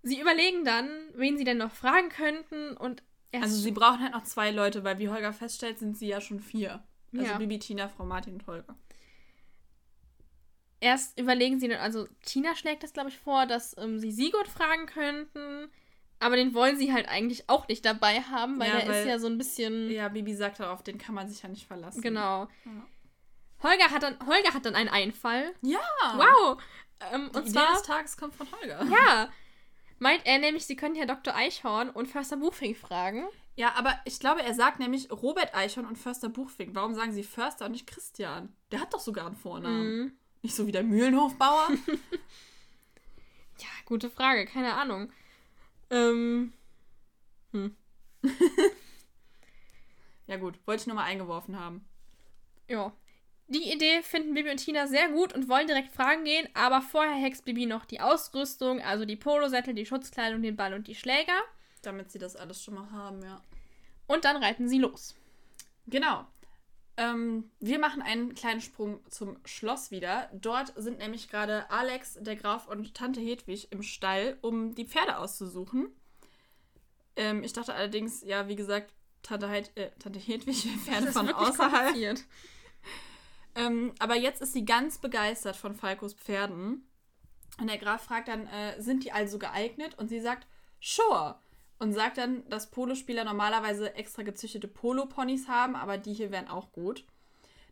Sie 0.03 0.18
überlegen 0.18 0.64
dann, 0.64 0.88
wen 1.14 1.37
sie 1.37 1.44
denn 1.44 1.59
noch 1.59 1.72
fragen 1.72 2.09
könnten 2.09 2.74
und 2.76 3.03
Also 3.33 3.55
sie 3.57 3.70
brauchen 3.70 4.00
halt 4.00 4.12
noch 4.14 4.24
zwei 4.24 4.50
Leute, 4.50 4.83
weil 4.83 4.98
wie 4.98 5.11
Holger 5.11 5.33
feststellt, 5.35 5.79
sind 5.79 5.98
sie 5.98 6.09
ja 6.09 6.22
schon 6.22 6.40
vier. 6.40 6.83
Also 7.12 7.26
Ja. 7.26 7.37
Bibi, 7.37 7.59
Tina, 7.59 7.87
Frau 7.88 8.07
Martin 8.07 8.35
und 8.35 8.46
Holger. 8.46 8.76
Erst 10.80 11.18
überlegen 11.18 11.60
sie 11.60 11.68
dann, 11.68 11.80
also 11.80 12.06
Tina 12.24 12.54
schlägt 12.56 12.82
das, 12.82 12.92
glaube 12.92 13.10
ich, 13.10 13.18
vor, 13.18 13.46
dass 13.46 13.76
ähm, 13.78 13.98
sie 13.98 14.10
Sigurd 14.12 14.48
fragen 14.48 14.86
könnten, 14.86 15.70
aber 16.18 16.36
den 16.36 16.52
wollen 16.54 16.76
sie 16.76 16.92
halt 16.92 17.08
eigentlich 17.08 17.48
auch 17.48 17.68
nicht 17.68 17.84
dabei 17.84 18.20
haben, 18.22 18.58
weil 18.58 18.68
Ja, 18.68 18.78
der 18.80 18.88
weil- 18.88 19.02
ist 19.02 19.08
ja 19.08 19.18
so 19.18 19.26
ein 19.26 19.38
bisschen. 19.38 19.90
Ja, 19.90 20.08
Bibi 20.08 20.34
sagt 20.34 20.60
auf 20.60 20.82
den 20.82 20.98
kann 20.98 21.14
man 21.14 21.28
sich 21.28 21.42
ja 21.42 21.48
nicht 21.48 21.66
verlassen. 21.66 22.02
Genau. 22.02 22.48
Ja. 22.64 22.86
Holger 23.62 23.90
hat 23.90 24.02
dann, 24.02 24.16
Holger 24.26 24.54
hat 24.54 24.64
dann 24.64 24.74
einen 24.74 24.88
Einfall. 24.88 25.54
Ja. 25.62 25.80
Wow! 26.16 26.62
Ähm, 27.12 27.30
Die 27.32 27.38
und 27.38 27.42
Idee 27.44 27.52
zwar, 27.52 27.72
des 27.72 27.82
Tages 27.82 28.16
kommt 28.16 28.34
von 28.34 28.46
Holger. 28.52 28.84
ja, 28.90 29.30
meint 29.98 30.26
er 30.26 30.38
nämlich, 30.38 30.66
sie 30.66 30.76
können 30.76 30.94
ja 30.94 31.04
Dr. 31.06 31.34
Eichhorn 31.34 31.90
und 31.90 32.06
Förster 32.06 32.36
Buchfink 32.38 32.76
fragen. 32.76 33.26
Ja, 33.56 33.74
aber 33.76 33.98
ich 34.06 34.18
glaube, 34.20 34.42
er 34.42 34.54
sagt 34.54 34.78
nämlich 34.78 35.10
Robert 35.10 35.54
Eichhorn 35.54 35.86
und 35.86 35.96
Förster 35.98 36.30
Buchfink. 36.30 36.74
Warum 36.74 36.94
sagen 36.94 37.12
sie 37.12 37.22
Förster 37.22 37.66
und 37.66 37.72
nicht 37.72 37.86
Christian? 37.86 38.54
Der 38.72 38.80
hat 38.80 38.94
doch 38.94 39.00
sogar 39.00 39.26
einen 39.26 39.36
Vornamen. 39.36 39.98
Mhm. 39.98 40.12
Nicht 40.42 40.55
so 40.55 40.66
wie 40.66 40.72
der 40.72 40.83
Mühlenhofbauer. 40.83 41.68
Ja, 43.59 43.68
gute 43.85 44.09
Frage, 44.09 44.46
keine 44.46 44.72
Ahnung. 44.72 45.12
Ähm, 45.90 46.55
ja 50.26 50.37
gut, 50.38 50.59
wollte 50.66 50.81
ich 50.81 50.87
nur 50.87 50.96
mal 50.96 51.05
eingeworfen 51.05 51.59
haben. 51.59 51.85
ja. 52.68 52.92
Die 53.48 53.72
Idee 53.72 54.00
finden 54.03 54.33
Bibi 54.35 54.48
und 54.50 54.59
Tina 54.59 54.87
sehr 54.87 55.09
gut 55.09 55.33
und 55.33 55.48
wollen 55.48 55.66
direkt 55.66 55.92
fragen 55.92 56.22
gehen, 56.24 56.48
aber 56.55 56.81
vorher 56.81 57.16
hext 57.16 57.44
Bibi 57.44 57.66
noch 57.66 57.85
die 57.85 58.00
Ausrüstung, 58.00 58.81
also 58.81 59.05
die 59.05 59.16
Polosättel, 59.16 59.74
die 59.74 59.85
Schutzkleidung, 59.85 60.40
den 60.40 60.55
Ball 60.55 60.72
und 60.72 60.87
die 60.87 60.94
Schläger. 60.94 61.38
Damit 61.83 62.12
sie 62.12 62.20
das 62.20 62.37
alles 62.37 62.62
schon 62.62 62.74
mal 62.74 62.92
haben, 62.92 63.20
ja. 63.24 63.42
Und 64.07 64.24
dann 64.24 64.37
reiten 64.37 64.68
sie 64.68 64.79
los. 64.79 65.16
Genau. 65.88 66.26
Ähm, 67.00 67.50
wir 67.60 67.78
machen 67.78 68.02
einen 68.02 68.34
kleinen 68.34 68.60
Sprung 68.60 69.00
zum 69.08 69.38
Schloss 69.46 69.90
wieder. 69.90 70.28
Dort 70.34 70.74
sind 70.76 70.98
nämlich 70.98 71.30
gerade 71.30 71.70
Alex, 71.70 72.18
der 72.20 72.36
Graf 72.36 72.68
und 72.68 72.92
Tante 72.94 73.22
Hedwig 73.22 73.72
im 73.72 73.82
Stall, 73.82 74.36
um 74.42 74.74
die 74.74 74.84
Pferde 74.84 75.16
auszusuchen. 75.16 75.88
Ähm, 77.16 77.42
ich 77.42 77.54
dachte 77.54 77.72
allerdings, 77.72 78.22
ja, 78.22 78.48
wie 78.48 78.56
gesagt, 78.56 78.92
Tante, 79.22 79.48
Heid 79.48 79.74
äh, 79.76 79.90
Tante 79.98 80.18
Hedwig 80.18 80.56
Pferde 80.84 81.10
von 81.10 81.30
außerhalb. 81.30 82.18
Ähm, 83.54 83.94
aber 83.98 84.16
jetzt 84.16 84.42
ist 84.42 84.52
sie 84.52 84.66
ganz 84.66 84.98
begeistert 84.98 85.56
von 85.56 85.74
Falkos 85.74 86.12
Pferden. 86.12 86.86
Und 87.58 87.66
der 87.66 87.78
Graf 87.78 88.04
fragt 88.04 88.28
dann, 88.28 88.46
äh, 88.46 88.78
sind 88.78 89.04
die 89.04 89.12
also 89.12 89.38
geeignet? 89.38 89.98
Und 89.98 90.08
sie 90.08 90.20
sagt, 90.20 90.46
sure. 90.82 91.38
Und 91.80 91.92
sagt 91.92 92.18
dann, 92.18 92.48
dass 92.48 92.70
Polospieler 92.70 93.24
normalerweise 93.24 93.94
extra 93.96 94.22
gezüchtete 94.22 94.68
Polo-Ponys 94.68 95.48
haben, 95.48 95.74
aber 95.74 95.98
die 95.98 96.12
hier 96.12 96.30
wären 96.30 96.46
auch 96.46 96.70
gut. 96.70 97.04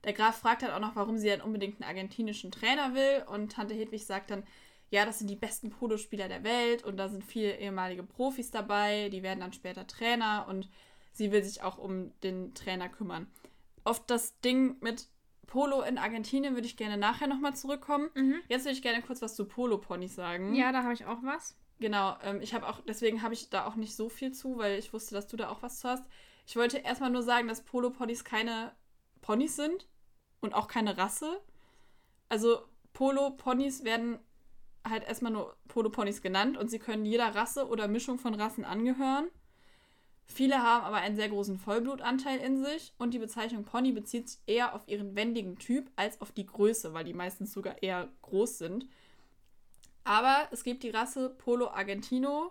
Der 0.05 0.15
Graf 0.15 0.39
fragt 0.39 0.63
dann 0.63 0.71
auch 0.71 0.81
noch, 0.81 0.97
warum 0.97 1.19
sie 1.19 1.29
denn 1.29 1.43
unbedingt 1.43 1.81
einen 1.81 1.89
argentinischen 1.89 2.51
Trainer 2.51 2.95
will. 2.95 3.25
Und 3.27 3.53
Tante 3.53 3.75
Hedwig 3.75 4.05
sagt 4.07 4.31
dann, 4.31 4.45
ja, 4.91 5.05
das 5.05 5.19
sind 5.19 5.29
die 5.29 5.37
besten 5.37 5.71
Polospieler 5.71 6.29
der 6.29 6.45
Welt 6.45 6.83
und 6.85 6.97
da 6.97 7.09
sind 7.09 7.25
viele 7.25 7.59
ehemalige 7.59 8.03
Profis 8.03 8.51
dabei, 8.51 9.11
die 9.11 9.23
werden 9.23 9.41
dann 9.41 9.53
später 9.53 9.87
Trainer 9.87 10.47
und 10.49 10.71
sie 11.13 11.31
will 11.31 11.43
sich 11.43 11.63
auch 11.63 11.79
um 11.79 12.19
den 12.23 12.55
Trainer 12.55 12.89
kümmern. 12.89 13.27
Auf 13.85 14.07
das 14.07 14.41
Ding 14.41 14.77
mit 14.81 15.09
Polo 15.47 15.83
in 15.83 15.99
Argentinien 15.99 16.55
würde 16.55 16.67
ich 16.67 16.77
gerne 16.77 16.97
nachher 16.97 17.27
nochmal 17.27 17.55
zurückkommen. 17.55 18.09
Mhm. 18.15 18.41
Jetzt 18.49 18.65
würde 18.65 18.77
ich 18.77 18.83
gerne 18.83 19.03
kurz 19.03 19.21
was 19.21 19.35
zu 19.35 19.47
Polo-Ponys 19.47 20.15
sagen. 20.15 20.55
Ja, 20.55 20.73
da 20.73 20.83
habe 20.83 20.95
ich 20.95 21.05
auch 21.05 21.23
was. 21.23 21.57
Genau, 21.81 22.17
ähm, 22.25 22.41
ich 22.41 22.55
habe 22.55 22.69
auch, 22.69 22.81
deswegen 22.87 23.23
habe 23.23 23.35
ich 23.35 23.51
da 23.51 23.67
auch 23.67 23.77
nicht 23.77 23.95
so 23.95 24.09
viel 24.09 24.33
zu, 24.33 24.59
weil 24.59 24.79
ich 24.79 24.93
wusste, 24.93 25.15
dass 25.15 25.29
du 25.29 25.37
da 25.37 25.49
auch 25.49 25.63
was 25.63 25.81
zu 25.81 25.89
hast. 25.89 26.05
Ich 26.47 26.57
wollte 26.57 26.79
erstmal 26.79 27.11
nur 27.11 27.23
sagen, 27.23 27.47
dass 27.49 27.63
Polo-Ponys 27.63 28.25
keine 28.25 28.73
Ponys 29.21 29.57
sind 29.57 29.87
und 30.41 30.55
auch 30.55 30.67
keine 30.67 30.97
Rasse. 30.99 31.41
Also 32.29 32.63
Polo-Ponys 32.95 33.85
werden 33.85 34.19
halt 34.89 35.05
erstmal 35.05 35.33
nur 35.33 35.57
Polo-Ponys 35.69 36.23
genannt 36.23 36.57
und 36.57 36.69
sie 36.71 36.79
können 36.79 37.05
jeder 37.05 37.35
Rasse 37.35 37.69
oder 37.69 37.87
Mischung 37.87 38.19
von 38.19 38.35
Rassen 38.35 38.65
angehören. 38.65 39.29
Viele 40.27 40.63
haben 40.63 40.85
aber 40.85 40.97
einen 40.97 41.17
sehr 41.17 41.29
großen 41.29 41.59
Vollblutanteil 41.59 42.39
in 42.39 42.63
sich 42.63 42.93
und 42.99 43.15
die 43.15 43.19
Bezeichnung 43.19 43.65
Pony 43.65 43.93
bezieht 43.93 44.29
sich 44.29 44.41
eher 44.47 44.75
auf 44.75 44.87
ihren 44.87 45.17
wendigen 45.17 45.59
Typ 45.59 45.91
als 45.97 46.21
auf 46.21 46.33
die 46.33 46.47
Größe, 46.47 46.93
weil 46.93 47.05
die 47.05 47.15
meistens 47.15 47.53
sogar 47.53 47.83
eher 47.83 48.09
groß 48.23 48.59
sind. 48.59 48.87
Aber 50.09 50.49
es 50.53 50.65
gibt 50.65 50.85
die 50.85 50.89
Rasse 50.91 51.29
Polo 51.29 51.69
Argentino, 51.69 52.51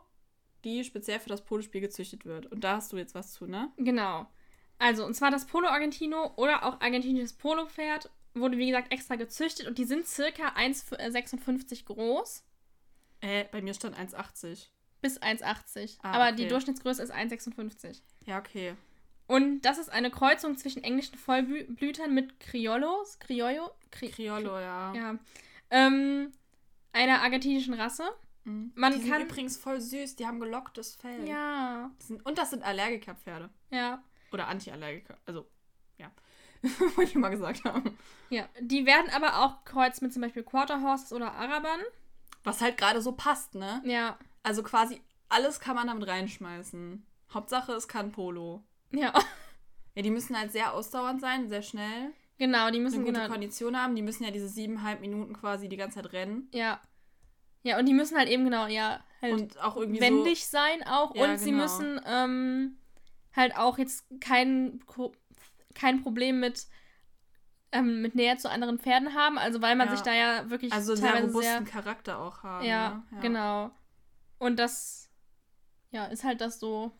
die 0.63 0.83
speziell 0.83 1.19
für 1.19 1.29
das 1.29 1.43
Polospiel 1.43 1.81
gezüchtet 1.81 2.23
wird. 2.23 2.45
Und 2.45 2.63
da 2.63 2.75
hast 2.75 2.93
du 2.93 2.97
jetzt 2.97 3.15
was 3.15 3.33
zu, 3.33 3.47
ne? 3.47 3.71
Genau. 3.77 4.27
Also, 4.77 5.03
und 5.03 5.15
zwar 5.15 5.31
das 5.31 5.47
Polo 5.47 5.67
Argentino 5.67 6.33
oder 6.35 6.63
auch 6.63 6.79
argentinisches 6.81 7.33
Polo-Pferd 7.33 8.11
wurde, 8.35 8.59
wie 8.59 8.67
gesagt, 8.67 8.91
extra 8.91 9.15
gezüchtet 9.15 9.65
und 9.65 9.79
die 9.79 9.85
sind 9.85 10.05
circa 10.05 10.49
1,56 10.49 11.85
groß 11.85 12.43
Äh, 13.21 13.45
bei 13.45 13.63
mir 13.63 13.73
stand 13.73 13.97
1,80. 13.97 14.67
bis 15.01 15.19
1,80. 15.19 15.97
Ah, 16.03 16.11
Aber 16.11 16.25
okay. 16.25 16.35
die 16.35 16.47
Durchschnittsgröße 16.47 17.01
ist 17.01 17.11
1,56. 17.11 18.01
Ja, 18.27 18.37
okay. 18.37 18.75
Und 19.25 19.61
das 19.61 19.79
ist 19.79 19.89
eine 19.89 20.11
Kreuzung 20.11 20.57
zwischen 20.57 20.83
englischen 20.83 21.17
Vollblütern 21.17 22.13
mit 22.13 22.39
Criollos, 22.39 23.17
Criollo, 23.17 23.71
Cri 23.89 24.09
Criollo, 24.09 24.59
ja. 24.59 24.93
ja, 24.93 25.19
ähm, 25.71 26.31
einer 26.97 27.21
argentinischen 27.21 27.73
Rasse. 27.73 28.07
Mhm. 28.43 28.71
Man 28.75 28.93
die 28.93 28.99
kann- 29.10 29.19
sind 29.19 29.29
übrigens 29.29 29.57
voll 29.57 29.79
süß, 29.81 30.15
die 30.15 30.25
haben 30.27 30.39
gelocktes 30.39 30.95
Fell. 30.95 31.27
Ja, 31.27 31.91
Das 31.97 32.07
sind, 32.07 32.25
und 32.25 32.38
das 32.38 32.49
sind 32.51 32.63
Allergikerpferde. 32.63 33.49
ja, 33.71 34.01
Oder 34.31 34.47
Anti-Allergiker. 34.47 35.17
Also, 35.25 35.47
ja. 35.97 36.12
Wollte 36.95 37.03
ich 37.12 37.15
mal 37.15 37.29
gesagt 37.29 37.63
haben. 37.65 37.97
ja. 38.29 38.47
Die 38.60 38.86
werden 38.86 39.10
aber 39.12 39.39
auch 39.45 39.63
kreuzt 39.63 40.01
mit 40.01 40.12
zum 40.13 40.21
Beispiel 40.21 40.43
Quarter 40.43 40.81
Horses 40.81 41.13
oder 41.13 41.33
Arabern. 41.33 41.79
Was 42.43 42.62
halt 42.62 42.77
gerade 42.77 43.01
so 43.01 43.12
passt, 43.12 43.55
ne? 43.55 43.81
Ja, 43.86 44.17
Also 44.43 44.63
quasi 44.63 45.01
alles 45.29 45.60
kann 45.60 45.75
man 45.75 45.88
damit 45.88 46.07
reinschmeißen. 46.07 47.05
Hauptsache, 47.33 47.73
es 47.73 47.88
kann 47.88 48.12
Polo. 48.12 48.63
ja, 48.91 49.13
Ja, 49.95 50.01
die 50.03 50.10
müssen 50.12 50.38
halt 50.38 50.51
sehr 50.51 50.73
ausdauernd 50.73 51.19
sein, 51.21 51.49
sehr 51.49 51.62
schnell. 51.62 52.13
Genau, 52.38 52.69
die 52.69 52.76
Eine 52.76 52.84
müssen 52.84 53.04
gute 53.04 53.13
genau, 53.13 53.28
Kondition 53.28 53.78
haben. 53.78 53.95
Die 53.95 54.02
müssen 54.02 54.23
ja 54.23 54.32
diese 54.32 54.47
siebeneinhalb 54.50 55.02
Minuten 55.02 55.34
quasi 55.34 55.69
die 55.69 55.78
ganze 55.78 56.02
Zeit 56.02 56.13
rennen. 56.13 56.50
ja, 56.54 56.82
ja, 57.63 57.78
und 57.80 57.86
die 57.86 57.93
müssen 57.93 58.17
halt 58.17 58.30
eben 58.30 58.45
genau, 58.45 58.67
ja, 58.67 59.04
halt 59.21 59.34
Und 59.34 59.60
auch 59.60 59.76
irgendwie 59.76 60.00
wendig 60.00 60.47
sein 60.47 60.84
auch 60.84 61.15
Ja, 61.15 61.23
und 61.23 61.38
sie 61.39 61.52
genau. 61.52 61.63
müssen 61.63 62.00
ähm, 62.06 62.78
halt 63.36 63.58
auch 63.58 63.78
jetzt 63.78 64.06
kein, 64.21 64.80
kein 65.73 66.02
Problem 66.02 66.39
mit, 66.39 66.67
ähm, 67.73 68.02
mit 68.02 68.15
Nähe 68.15 68.38
zu 68.38 68.50
anderen 68.50 68.80
Pferden 68.80 69.13
haben, 69.15 69.38
also 69.38 69.62
weil 69.62 69.76
man 69.76 69.88
Ja. 69.88 69.95
sich 69.95 70.04
da 70.04 70.13
ja 70.13 70.50
wirklich 70.50 70.71
so, 70.71 70.78
also 70.78 70.95
sehr 70.95 71.21
robusten 71.21 71.65
Charakter 71.65 72.19
auch 72.19 72.43
haben. 72.43 72.65
ja, 72.65 73.04
ne? 73.12 73.19
genau. 73.21 73.71
Und 74.39 74.58
das, 74.60 75.10
ja, 75.91 76.06
ist 76.06 76.23
halt 76.23 76.39
das 76.41 76.60
so, 76.60 76.91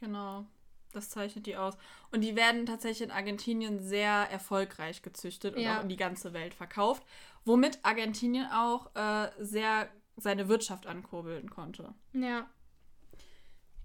Genau. 0.00 0.46
Das 0.92 1.08
zeichnet 1.10 1.46
die 1.46 1.56
aus. 1.56 1.74
Und 2.10 2.22
die 2.22 2.34
werden 2.36 2.66
tatsächlich 2.66 3.02
in 3.08 3.10
Argentinien 3.12 3.80
sehr 3.80 4.10
erfolgreich 4.30 5.02
gezüchtet 5.02 5.54
und 5.56 5.62
Ja. 5.62 5.78
auch 5.78 5.82
in 5.82 5.88
die 5.88 5.96
ganze 5.96 6.32
Welt 6.32 6.54
verkauft. 6.54 7.04
Womit 7.44 7.78
Argentinien 7.84 8.46
auch 8.52 8.94
äh, 8.96 9.30
sehr 9.38 9.88
seine 10.16 10.48
Wirtschaft 10.48 10.86
ankurbeln 10.86 11.48
konnte. 11.50 11.94
ja, 12.12 12.48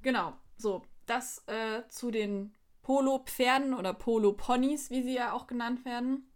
Genau. 0.01 0.33
So, 0.57 0.83
das 1.05 1.43
äh, 1.47 1.87
zu 1.87 2.11
den 2.11 2.53
Polo-Pferden 2.83 3.73
oder 3.73 3.93
Polo-Ponys, 3.93 4.89
wie 4.89 5.01
sie 5.03 5.15
ja 5.15 5.33
auch 5.33 5.47
genannt 5.47 5.85
werden. 5.85 6.29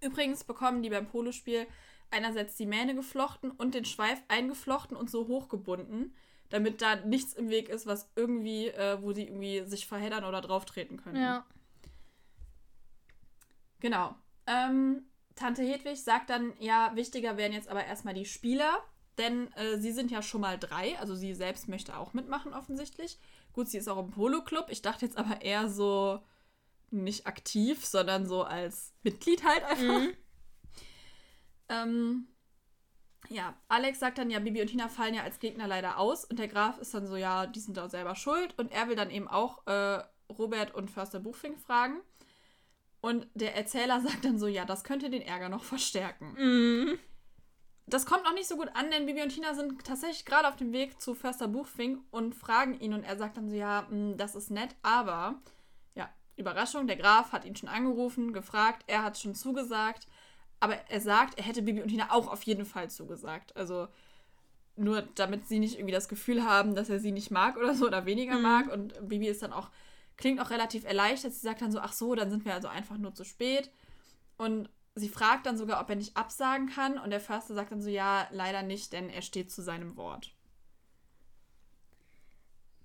Übrigens 0.00 0.44
bekommen 0.44 0.82
die 0.82 0.90
beim 0.90 1.06
Polospiel 1.06 1.66
einerseits 2.10 2.56
die 2.56 2.66
Mähne 2.66 2.94
geflochten 2.94 3.50
und 3.50 3.74
den 3.74 3.84
Schweif 3.84 4.20
eingeflochten 4.28 4.96
und 4.96 5.10
so 5.10 5.26
hochgebunden, 5.28 6.14
damit 6.48 6.82
da 6.82 6.96
nichts 6.96 7.34
im 7.34 7.48
Weg 7.48 7.68
ist, 7.68 7.86
was 7.86 8.10
irgendwie, 8.16 8.68
äh, 8.68 9.00
wo 9.02 9.12
sie 9.12 9.24
irgendwie 9.24 9.64
sich 9.64 9.86
verheddern 9.86 10.24
oder 10.24 10.40
drauftreten 10.40 10.96
können. 10.96 11.16
ja, 11.16 11.44
Genau. 13.80 14.14
Ähm, 14.46 15.04
Tante 15.34 15.62
Hedwig 15.62 16.02
sagt 16.02 16.30
dann, 16.30 16.54
ja, 16.58 16.92
wichtiger 16.94 17.36
wären 17.36 17.52
jetzt 17.52 17.68
aber 17.68 17.84
erstmal 17.84 18.14
die 18.14 18.24
Spieler, 18.24 18.82
denn 19.18 19.52
äh, 19.52 19.78
sie 19.78 19.92
sind 19.92 20.10
ja 20.10 20.22
schon 20.22 20.40
mal 20.40 20.58
drei, 20.58 20.98
also 20.98 21.14
sie 21.14 21.34
selbst 21.34 21.68
möchte 21.68 21.96
auch 21.96 22.12
mitmachen 22.12 22.54
offensichtlich. 22.54 23.18
Gut, 23.52 23.68
sie 23.68 23.78
ist 23.78 23.88
auch 23.88 23.98
im 23.98 24.10
Polo-Club. 24.10 24.66
Ich 24.70 24.82
dachte 24.82 25.04
jetzt 25.04 25.18
aber 25.18 25.42
eher 25.42 25.68
so 25.68 26.20
nicht 26.90 27.26
aktiv, 27.26 27.84
sondern 27.84 28.26
so 28.26 28.44
als 28.44 28.94
Mitglied 29.02 29.44
halt 29.44 29.64
einfach. 29.64 30.00
Mhm. 30.00 30.14
Ähm, 31.68 32.28
Ja, 33.28 33.54
Alex 33.68 33.98
sagt 33.98 34.18
dann, 34.18 34.30
ja, 34.30 34.38
Bibi 34.38 34.60
und 34.60 34.68
Tina 34.68 34.88
fallen 34.88 35.14
ja 35.14 35.22
als 35.22 35.38
Gegner 35.38 35.66
leider 35.66 35.98
aus. 35.98 36.24
Und 36.24 36.38
der 36.38 36.48
Graf 36.48 36.78
ist 36.78 36.94
dann 36.94 37.06
so, 37.06 37.16
ja, 37.16 37.46
die 37.46 37.60
sind 37.60 37.76
da 37.76 37.88
selber 37.88 38.14
schuld. 38.14 38.54
Und 38.58 38.72
er 38.72 38.88
will 38.88 38.96
dann 38.96 39.10
eben 39.10 39.28
auch 39.28 39.66
äh, 39.66 40.02
Robert 40.30 40.74
und 40.74 40.90
Förster 40.90 41.20
Buchfink 41.20 41.58
fragen. 41.58 42.00
Und 43.00 43.26
der 43.34 43.54
Erzähler 43.54 44.00
sagt 44.06 44.24
dann 44.24 44.38
so, 44.38 44.46
ja, 44.46 44.64
das 44.64 44.84
könnte 44.84 45.10
den 45.10 45.22
Ärger 45.22 45.48
noch 45.48 45.64
verstärken. 45.64 46.34
Mhm. 46.38 46.98
Das 47.88 48.04
kommt 48.04 48.26
auch 48.26 48.34
nicht 48.34 48.48
so 48.48 48.56
gut 48.56 48.68
an, 48.74 48.90
denn 48.90 49.06
Bibi 49.06 49.22
und 49.22 49.28
Tina 49.28 49.54
sind 49.54 49.84
tatsächlich 49.84 50.24
gerade 50.24 50.48
auf 50.48 50.56
dem 50.56 50.72
Weg 50.72 51.00
zu 51.00 51.14
Förster 51.14 51.46
Buchfink 51.46 52.02
und 52.10 52.34
fragen 52.34 52.78
ihn. 52.80 52.92
Und 52.92 53.04
er 53.04 53.16
sagt 53.16 53.36
dann 53.36 53.48
so, 53.48 53.54
ja, 53.54 53.86
mh, 53.88 54.16
das 54.16 54.34
ist 54.34 54.50
nett, 54.50 54.74
aber, 54.82 55.40
ja, 55.94 56.08
Überraschung, 56.36 56.88
der 56.88 56.96
Graf 56.96 57.30
hat 57.30 57.44
ihn 57.44 57.54
schon 57.54 57.68
angerufen, 57.68 58.32
gefragt, 58.32 58.82
er 58.88 59.04
hat 59.04 59.18
schon 59.18 59.36
zugesagt. 59.36 60.08
Aber 60.60 60.74
er 60.88 61.00
sagt, 61.00 61.38
er 61.38 61.44
hätte 61.44 61.62
Bibi 61.62 61.82
und 61.82 61.88
Tina 61.88 62.10
auch 62.10 62.28
auf 62.28 62.42
jeden 62.42 62.64
Fall 62.64 62.90
zugesagt. 62.90 63.56
Also 63.56 63.88
nur 64.76 65.02
damit 65.14 65.46
sie 65.48 65.58
nicht 65.58 65.74
irgendwie 65.76 65.92
das 65.94 66.08
Gefühl 66.08 66.44
haben, 66.44 66.74
dass 66.74 66.90
er 66.90 66.98
sie 66.98 67.12
nicht 67.12 67.30
mag 67.30 67.56
oder 67.56 67.74
so 67.74 67.86
oder 67.86 68.06
weniger 68.06 68.36
Mhm. 68.36 68.42
mag. 68.42 68.72
Und 68.72 69.08
Bibi 69.08 69.28
ist 69.28 69.42
dann 69.42 69.52
auch, 69.52 69.70
klingt 70.16 70.40
auch 70.40 70.50
relativ 70.50 70.84
erleichtert. 70.84 71.32
Sie 71.32 71.40
sagt 71.40 71.62
dann 71.62 71.72
so, 71.72 71.80
ach 71.80 71.92
so, 71.92 72.14
dann 72.14 72.30
sind 72.30 72.44
wir 72.44 72.54
also 72.54 72.68
einfach 72.68 72.98
nur 72.98 73.14
zu 73.14 73.24
spät. 73.24 73.70
Und 74.36 74.68
sie 74.94 75.08
fragt 75.08 75.46
dann 75.46 75.58
sogar, 75.58 75.80
ob 75.80 75.90
er 75.90 75.96
nicht 75.96 76.16
absagen 76.16 76.68
kann. 76.68 76.98
Und 76.98 77.10
der 77.10 77.20
Förster 77.20 77.54
sagt 77.54 77.72
dann 77.72 77.82
so, 77.82 77.90
ja, 77.90 78.26
leider 78.30 78.62
nicht, 78.62 78.92
denn 78.92 79.08
er 79.08 79.22
steht 79.22 79.50
zu 79.50 79.62
seinem 79.62 79.96
Wort. 79.96 80.32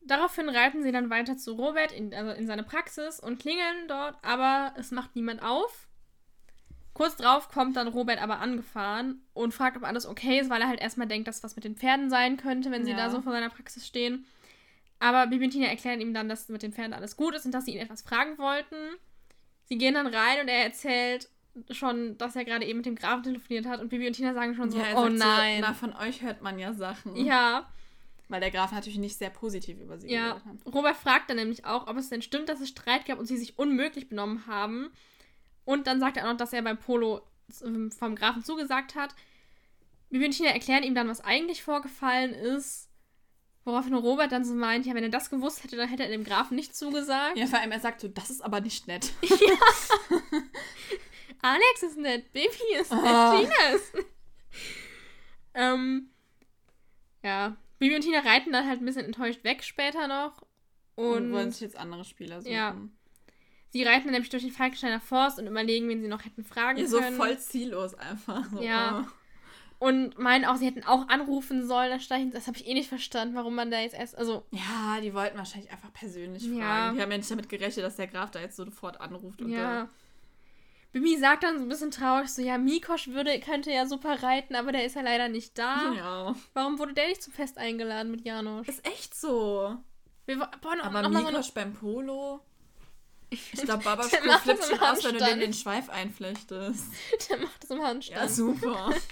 Daraufhin 0.03 0.49
reiten 0.49 0.81
sie 0.83 0.91
dann 0.91 1.09
weiter 1.09 1.37
zu 1.37 1.53
Robert 1.53 1.91
in, 1.91 2.13
also 2.13 2.31
in 2.31 2.47
seine 2.47 2.63
Praxis 2.63 3.19
und 3.19 3.39
klingeln 3.39 3.87
dort, 3.87 4.17
aber 4.23 4.73
es 4.77 4.91
macht 4.91 5.15
niemand 5.15 5.43
auf. 5.43 5.87
Kurz 6.93 7.15
drauf 7.15 7.49
kommt 7.49 7.77
dann 7.77 7.87
Robert 7.87 8.21
aber 8.21 8.39
angefahren 8.39 9.21
und 9.33 9.53
fragt, 9.53 9.77
ob 9.77 9.83
alles 9.83 10.05
okay 10.05 10.39
ist, 10.39 10.49
weil 10.49 10.61
er 10.61 10.67
halt 10.67 10.81
erstmal 10.81 11.07
denkt, 11.07 11.27
dass 11.27 11.43
was 11.43 11.55
mit 11.55 11.63
den 11.63 11.75
Pferden 11.75 12.09
sein 12.09 12.37
könnte, 12.37 12.69
wenn 12.69 12.83
sie 12.85 12.91
Ja. 12.91 12.97
da 12.97 13.09
so 13.09 13.21
vor 13.21 13.31
seiner 13.31 13.49
Praxis 13.49 13.87
stehen. 13.87 14.25
Aber 14.99 15.27
Bibi 15.27 15.45
und 15.45 15.51
Tina 15.51 15.67
erklären 15.67 16.01
ihm 16.01 16.13
dann, 16.13 16.29
dass 16.29 16.49
mit 16.49 16.61
den 16.63 16.73
Pferden 16.73 16.93
alles 16.93 17.15
gut 17.15 17.33
ist 17.33 17.45
und 17.45 17.53
dass 17.53 17.65
sie 17.65 17.71
ihn 17.73 17.79
etwas 17.81 18.01
fragen 18.01 18.37
wollten. 18.37 18.75
Sie 19.65 19.77
gehen 19.77 19.93
dann 19.93 20.07
rein 20.07 20.41
und 20.41 20.47
er 20.49 20.63
erzählt 20.65 21.29
schon, 21.71 22.17
dass 22.17 22.35
er 22.35 22.45
gerade 22.45 22.65
eben 22.65 22.77
mit 22.77 22.85
dem 22.85 22.95
Grafen 22.95 23.23
telefoniert 23.23 23.65
hat 23.65 23.79
und 23.81 23.89
Bibi 23.89 24.07
und 24.07 24.13
Tina 24.13 24.33
sagen 24.33 24.53
schon 24.55 24.69
so, 24.69 24.77
er 24.79 24.97
oh 24.97 25.07
nein. 25.07 25.61
So, 25.61 25.67
na, 25.67 25.73
von 25.73 25.93
euch 25.95 26.21
hört 26.21 26.41
man 26.41 26.59
ja 26.59 26.73
Sachen. 26.73 27.15
ja, 27.25 27.67
Weil 28.29 28.41
der 28.41 28.51
Graf 28.51 28.71
natürlich 28.73 28.99
nicht 28.99 29.17
sehr 29.17 29.29
positiv 29.29 29.79
über 29.79 29.97
sie 29.97 30.09
Ja, 30.11 30.33
geredet 30.33 30.45
hat. 30.65 30.73
Robert 30.73 30.97
fragt 30.97 31.29
dann 31.29 31.37
nämlich 31.37 31.65
auch, 31.65 31.87
ob 31.87 31.97
es 31.97 32.09
denn 32.09 32.21
stimmt, 32.21 32.49
dass 32.49 32.59
es 32.61 32.69
Streit 32.69 33.05
gab 33.05 33.17
und 33.17 33.25
sie 33.25 33.37
sich 33.37 33.57
unmöglich 33.57 34.07
benommen 34.09 34.45
haben. 34.47 34.91
Und 35.65 35.87
dann 35.87 35.99
sagt 35.99 36.17
er 36.17 36.25
auch 36.25 36.31
noch, 36.31 36.37
dass 36.37 36.53
er 36.53 36.61
beim 36.61 36.77
Polo 36.79 37.21
ähm, 37.63 37.91
vom 37.91 38.15
Grafen 38.15 38.43
zugesagt 38.43 38.95
hat. 38.95 39.13
Bibi 40.09 40.25
und 40.25 40.31
Tina 40.31 40.49
erklären 40.49 40.83
ihm 40.83 40.95
dann, 40.95 41.07
was 41.07 41.21
eigentlich 41.21 41.63
vorgefallen 41.63 42.33
ist. 42.33 42.89
Woraufhin 43.63 43.93
Robert 43.93 44.31
dann 44.31 44.43
so 44.43 44.55
meint, 44.55 44.87
ja, 44.87 44.95
wenn 44.95 45.03
er 45.03 45.09
das 45.09 45.29
gewusst 45.29 45.63
hätte, 45.63 45.75
dann 45.77 45.87
hätte 45.87 46.03
er 46.03 46.09
dem 46.09 46.23
Grafen 46.23 46.55
nicht 46.55 46.75
zugesagt. 46.75 47.37
Ja, 47.37 47.45
vor 47.45 47.59
allem 47.59 47.71
er 47.71 47.79
sagt 47.79 48.01
so, 48.01 48.07
das 48.07 48.31
ist 48.31 48.41
aber 48.41 48.59
nicht 48.59 48.87
nett. 48.87 49.11
Alex 51.41 51.83
ist 51.83 51.97
nett, 51.97 52.31
Baby 52.33 52.49
ist 52.79 52.91
nett, 52.91 53.01
Oh. 53.03 53.39
Tina 53.39 53.75
ist 53.75 53.93
nett. 53.95 54.05
ähm, 55.53 56.09
ja, 57.23 57.55
Bibi 57.79 57.95
und 57.95 58.01
Tina 58.01 58.19
reiten 58.19 58.51
dann 58.51 58.67
halt 58.67 58.81
ein 58.81 58.85
bisschen 58.85 59.05
enttäuscht 59.05 59.43
weg 59.43 59.63
später 59.63 60.07
noch. 60.07 60.41
Und 60.95 61.05
Und 61.27 61.31
wollen 61.33 61.51
sich 61.51 61.61
jetzt 61.61 61.77
andere 61.77 62.03
Spieler 62.03 62.41
suchen. 62.41 62.53
Ja. 62.53 62.75
Sie 63.71 63.83
reiten 63.83 64.11
nämlich 64.11 64.29
durch 64.29 64.43
den 64.43 64.51
Falkensteiner 64.51 64.99
Forst 65.01 65.39
und 65.39 65.47
überlegen, 65.47 65.89
wen 65.89 66.01
sie 66.01 66.07
noch 66.07 66.23
hätten 66.23 66.43
fragen 66.45 66.77
Ja, 66.79 66.85
so 66.87 66.99
können. 66.99 67.17
voll 67.17 67.37
ziellos 67.39 67.95
einfach. 67.95 68.45
So, 68.51 68.61
Ja. 68.61 69.05
oh. 69.07 69.11
Und 69.83 70.19
meinen 70.19 70.45
auch, 70.45 70.57
sie 70.57 70.67
hätten 70.67 70.83
auch 70.83 71.07
anrufen 71.09 71.65
sollen. 71.65 71.89
Das, 71.89 72.07
das 72.07 72.45
habe 72.47 72.55
ich 72.57 72.67
eh 72.67 72.75
nicht 72.75 72.87
verstanden, 72.87 73.33
warum 73.33 73.55
man 73.55 73.71
da 73.71 73.79
jetzt 73.79 73.95
erst. 73.95 74.15
Also, 74.15 74.45
Ja, 74.51 75.01
die 75.01 75.11
wollten 75.15 75.39
wahrscheinlich 75.39 75.71
einfach 75.71 75.91
persönlich 75.91 76.43
Ja. 76.43 76.59
fragen. 76.59 76.95
Die 76.97 77.01
haben 77.01 77.09
ja 77.11 77.17
nicht 77.17 77.31
damit 77.31 77.49
gerechnet, 77.49 77.83
dass 77.83 77.95
der 77.95 78.05
Graf 78.05 78.29
da 78.29 78.39
jetzt 78.39 78.55
sofort 78.57 79.01
anruft. 79.01 79.41
Und 79.41 79.49
ja. 79.49 79.89
Bibi 80.91 81.17
sagt 81.17 81.43
dann 81.43 81.57
so 81.57 81.63
ein 81.63 81.69
bisschen 81.69 81.89
traurig, 81.89 82.29
so, 82.29 82.41
ja, 82.43 82.57
Mikosch 82.59 83.07
würde, 83.07 83.39
könnte 83.39 83.71
ja 83.71 83.85
super 83.87 84.21
reiten, 84.21 84.55
aber 84.55 84.71
der 84.73 84.85
ist 84.85 84.95
ja 84.95 85.01
leider 85.01 85.29
nicht 85.29 85.57
da. 85.57 85.93
Ja. 85.93 86.35
Warum 86.53 86.77
wurde 86.79 86.93
der 86.93 87.07
nicht 87.07 87.23
zum 87.23 87.31
Fest 87.33 87.57
eingeladen 87.57 88.11
mit 88.11 88.25
Janosch? 88.25 88.67
Ist 88.67 88.85
echt 88.85 89.15
so. 89.15 89.77
Wir 90.25 90.39
wo- 90.39 90.45
boah, 90.61 90.75
noch, 90.75 90.83
Aber 90.85 91.01
noch 91.01 91.09
mal 91.09 91.21
so 91.21 91.27
eine, 91.29 91.37
Mikosch 91.37 91.53
beim 91.53 91.73
Polo. 91.73 92.41
Ich 93.31 93.53
Ich 93.53 93.61
glaube, 93.63 93.83
Baba 93.83 94.03
macht 94.25 94.41
flippt 94.43 94.63
schon 94.65 94.79
aus, 94.79 95.03
wenn 95.03 95.15
du 95.17 95.23
den 95.25 95.39
den 95.39 95.53
Schweif 95.53 95.89
einflechtest. 95.89 96.85
der 97.29 97.37
macht 97.39 97.63
das 97.63 97.69
im 97.71 97.81
Handstand. 97.81 98.21
Ja, 98.21 98.27
super. 98.27 98.93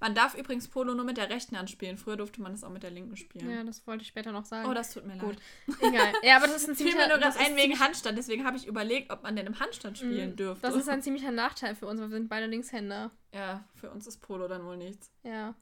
Man 0.00 0.14
darf 0.14 0.34
übrigens 0.34 0.68
Polo 0.68 0.92
nur 0.94 1.04
mit 1.04 1.16
der 1.16 1.30
rechten 1.30 1.56
Hand 1.56 1.70
spielen. 1.70 1.96
Früher 1.96 2.16
durfte 2.16 2.42
man 2.42 2.52
das 2.52 2.62
auch 2.62 2.68
mit 2.68 2.82
der 2.82 2.90
linken 2.90 3.16
spielen. 3.16 3.48
Ja, 3.50 3.64
das 3.64 3.86
wollte 3.86 4.02
ich 4.02 4.08
später 4.08 4.32
noch 4.32 4.44
sagen. 4.44 4.68
Oh, 4.68 4.74
das 4.74 4.92
tut 4.92 5.06
mir 5.06 5.16
Gut. 5.16 5.36
leid. 5.68 5.78
Egal. 5.80 6.12
Ja, 6.22 6.36
aber 6.36 6.46
das 6.46 6.56
ist 6.56 6.68
ein 6.68 6.74
Fiel 6.74 6.88
ziemlicher 6.88 7.08
mir 7.08 7.14
nur 7.14 7.18
das 7.18 7.36
gerade 7.36 7.50
ein 7.52 7.56
wegen 7.56 7.78
Handstand, 7.80 8.18
deswegen 8.18 8.44
habe 8.44 8.56
ich 8.58 8.66
überlegt, 8.66 9.10
ob 9.10 9.22
man 9.22 9.34
denn 9.34 9.46
im 9.46 9.58
Handstand 9.60 9.96
spielen 9.96 10.32
Mm, 10.32 10.36
dürfte. 10.36 10.66
Das 10.66 10.74
ist 10.76 10.88
ein 10.90 11.00
ziemlicher 11.00 11.30
Nachteil 11.30 11.74
für 11.74 11.86
uns, 11.86 12.00
weil 12.00 12.08
wir 12.10 12.16
sind 12.18 12.28
beide 12.28 12.46
Linkshänder. 12.46 13.12
ja, 13.32 13.64
für 13.76 13.90
uns 13.90 14.06
ist 14.06 14.18
Polo 14.20 14.46
dann 14.46 14.64
wohl 14.66 14.76
nichts. 14.76 15.10
Ja. 15.22 15.54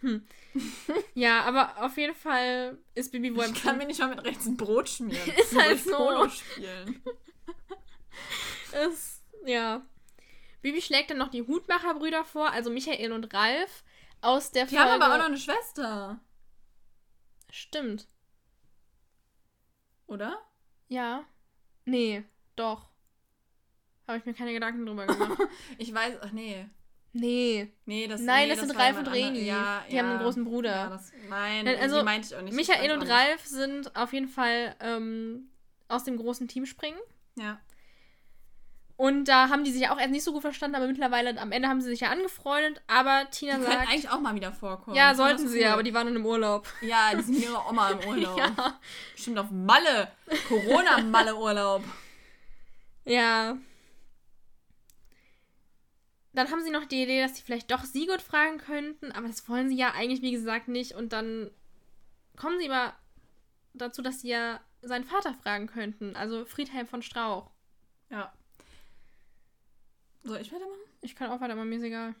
Hm. 0.00 0.26
ja, 1.14 1.42
aber 1.42 1.82
auf 1.84 1.96
jeden 1.96 2.14
Fall 2.14 2.78
ist 2.94 3.12
Bibi 3.12 3.34
wohl 3.34 3.46
Ich 3.46 3.62
kann 3.62 3.78
mir 3.78 3.86
nicht 3.86 3.98
mal 3.98 4.08
mit 4.10 4.24
rechts 4.24 4.46
ein 4.46 4.56
Brot 4.56 4.88
schmieren. 4.88 5.30
Ist 5.38 5.58
halt 5.58 5.80
so. 5.82 5.96
Polo 5.96 6.28
spielen. 6.28 7.02
ist, 8.88 9.22
ja. 9.46 9.86
Bibi 10.62 10.82
schlägt 10.82 11.10
dann 11.10 11.18
noch 11.18 11.28
die 11.30 11.46
Hutmacherbrüder 11.46 12.24
vor, 12.24 12.50
also 12.50 12.70
Michael 12.70 13.12
und 13.12 13.32
Ralf 13.32 13.84
aus 14.20 14.50
der 14.52 14.66
Die 14.66 14.76
Folge. 14.76 14.90
haben 14.92 15.02
aber 15.02 15.14
auch 15.14 15.18
noch 15.18 15.26
eine 15.26 15.38
Schwester, 15.38 16.20
Stimmt. 17.50 18.08
oder? 20.06 20.38
Ja. 20.88 21.24
Nee, 21.84 22.24
doch. 22.56 22.88
Habe 24.06 24.18
ich 24.18 24.24
mir 24.24 24.34
keine 24.34 24.52
Gedanken 24.52 24.84
drüber 24.86 25.06
gemacht. 25.06 25.38
Ich 25.78 25.92
weiß, 25.92 26.18
ach 26.22 26.32
nee. 26.32 26.68
Nee. 27.18 27.72
Nee, 27.84 28.06
das 28.06 28.20
Nein, 28.20 28.48
nee, 28.48 28.54
das 28.54 28.66
sind 28.66 28.76
war 28.76 28.84
Ralf 28.84 28.98
und. 28.98 29.08
Reni. 29.08 29.40
Ja, 29.44 29.84
Die 29.90 29.94
ja. 29.96 30.02
haben 30.02 30.10
einen 30.10 30.20
großen 30.20 30.44
Bruder. 30.44 30.70
Ja, 30.70 30.88
das, 30.90 31.12
nein, 31.28 31.64
Nein, 31.64 31.78
also 31.80 31.98
die 31.98 32.04
meinte 32.04 32.28
ich 32.28 32.36
auch 32.36 32.42
nicht. 32.42 32.52
Ich 32.52 32.68
Michael 32.68 32.92
und. 32.98 33.02
Ralf 33.08 33.44
sind 33.44 33.94
auf 33.96 34.12
jeden 34.12 34.28
Fall 34.28 34.74
ähm, 34.80 35.50
aus 35.88 36.04
dem 36.04 36.16
großen 36.16 36.48
Team 36.48 36.66
springen. 36.66 36.98
Ja. 37.36 37.58
Und 38.98 39.26
da 39.26 39.50
haben 39.50 39.62
die 39.62 39.72
sich 39.72 39.82
ja 39.82 39.92
auch 39.94 39.98
erst 39.98 40.10
nicht 40.10 40.24
so 40.24 40.32
gut 40.32 40.40
verstanden, 40.40 40.74
aber 40.74 40.86
mittlerweile 40.86 41.38
am 41.38 41.52
Ende 41.52 41.68
haben 41.68 41.82
sie 41.82 41.90
sich 41.90 42.00
ja 42.00 42.08
angefreundet. 42.08 42.80
Aber 42.86 43.24
Die 43.26 43.30
Tina 43.38 43.52
können 43.56 43.66
sagt. 43.66 43.88
eigentlich 43.90 44.08
auch 44.08 44.20
mal 44.20 44.34
wieder 44.34 44.52
vorkommen. 44.52 44.96
Ja, 44.96 45.14
sollten 45.14 45.42
das 45.42 45.52
sie 45.52 45.60
ja, 45.60 45.74
aber 45.74 45.82
die 45.82 45.92
waren 45.92 46.06
dann 46.06 46.16
im 46.16 46.24
Urlaub. 46.24 46.66
Ja, 46.80 47.14
die 47.14 47.22
sind 47.22 47.34
mit 47.34 47.44
ihrer 47.44 47.68
Oma 47.68 47.90
im 47.90 47.98
Urlaub. 48.08 48.38
Ja. 48.38 48.78
Bestimmt 49.14 49.38
auf 49.38 49.50
Malle. 49.50 50.08
Corona-Malle-Urlaub. 50.48 51.84
Ja. 53.04 53.58
Dann 56.36 56.50
haben 56.50 56.62
sie 56.62 56.70
noch 56.70 56.84
die 56.84 57.02
Idee, 57.02 57.22
dass 57.22 57.34
sie 57.34 57.42
vielleicht 57.42 57.70
doch 57.70 57.84
Sigurd 57.84 58.20
fragen 58.20 58.58
könnten, 58.58 59.10
aber 59.10 59.26
das 59.26 59.48
wollen 59.48 59.70
sie 59.70 59.76
ja 59.76 59.92
eigentlich, 59.92 60.20
wie 60.20 60.32
gesagt, 60.32 60.68
nicht. 60.68 60.92
Und 60.92 61.14
dann 61.14 61.50
kommen 62.36 62.58
sie 62.58 62.70
aber 62.70 62.94
dazu, 63.72 64.02
dass 64.02 64.20
sie 64.20 64.28
ja 64.28 64.60
seinen 64.82 65.04
Vater 65.04 65.32
fragen 65.32 65.66
könnten, 65.66 66.14
also 66.14 66.44
Friedhelm 66.44 66.86
von 66.86 67.00
Strauch. 67.00 67.50
Ja. 68.10 68.34
Soll 70.24 70.42
ich 70.42 70.52
weitermachen? 70.52 70.78
Ich 71.00 71.16
kann 71.16 71.30
auch 71.30 71.40
weitermachen, 71.40 71.70
mir 71.70 71.76
ist 71.76 71.84
egal. 71.84 72.14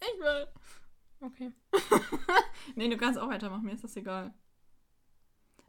Ich 0.00 0.20
will. 0.20 0.46
Okay. 1.20 1.52
Nee, 2.76 2.88
du 2.88 2.96
kannst 2.96 3.18
auch 3.18 3.28
weitermachen, 3.28 3.64
mir 3.64 3.72
ist 3.72 3.82
das 3.82 3.96
egal. 3.96 4.32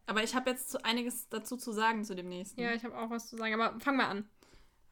Aber 0.06 0.24
ich 0.24 0.36
habe 0.36 0.52
jetzt 0.52 0.86
einiges 0.86 1.28
dazu 1.30 1.58
zu 1.58 1.72
sagen 1.72 2.06
zu 2.06 2.16
dem 2.16 2.30
nächsten. 2.30 2.62
Ja, 2.62 2.74
ich 2.74 2.84
habe 2.84 2.96
auch 2.96 3.10
was 3.10 3.28
zu 3.28 3.38
sagen, 3.38 3.60
aber 3.60 3.80
fang 3.80 3.98
mal 3.98 4.06
an. 4.06 4.30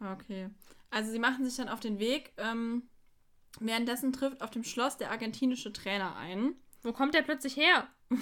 Okay. 0.02 0.50
Also 0.90 1.12
sie 1.12 1.20
machen 1.20 1.46
sich 1.46 1.56
dann 1.56 1.70
auf 1.70 1.80
den 1.80 2.00
Weg. 2.00 2.34
Ähm, 2.38 2.90
währenddessen 3.60 4.12
trifft 4.14 4.42
auf 4.42 4.50
dem 4.52 4.64
Schloss 4.64 4.98
der 4.98 5.12
argentinische 5.12 5.72
Trainer 5.72 6.16
ein. 6.16 6.56
Wo 6.82 6.92
kommt 6.94 7.14
der 7.14 7.22
plötzlich 7.22 7.56
her? 7.56 7.88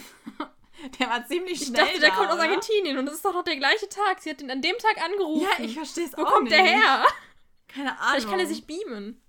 Der 0.97 1.09
war 1.09 1.25
ziemlich 1.27 1.61
Ich 1.61 1.67
schnell 1.67 1.83
dachte, 1.85 1.99
der 1.99 2.09
da, 2.09 2.15
kommt 2.15 2.29
aus 2.29 2.35
oder? 2.35 2.43
Argentinien 2.43 2.97
und 2.97 3.05
das 3.05 3.15
ist 3.15 3.25
doch 3.25 3.33
noch 3.33 3.43
der 3.43 3.57
gleiche 3.57 3.89
Tag. 3.89 4.21
Sie 4.21 4.29
hat 4.29 4.41
ihn 4.41 4.49
an 4.49 4.61
dem 4.61 4.77
Tag 4.77 5.03
angerufen. 5.03 5.45
Ja, 5.57 5.65
ich 5.65 5.73
verstehe 5.73 6.05
es 6.05 6.13
Wo 6.17 6.21
auch 6.23 6.31
kommt 6.31 6.45
nicht. 6.45 6.55
der 6.55 6.63
her? 6.63 7.05
Keine 7.67 7.99
Ahnung. 7.99 8.11
Vielleicht 8.11 8.29
kann 8.29 8.39
er 8.39 8.45
sich 8.47 8.65
beamen. 8.65 9.21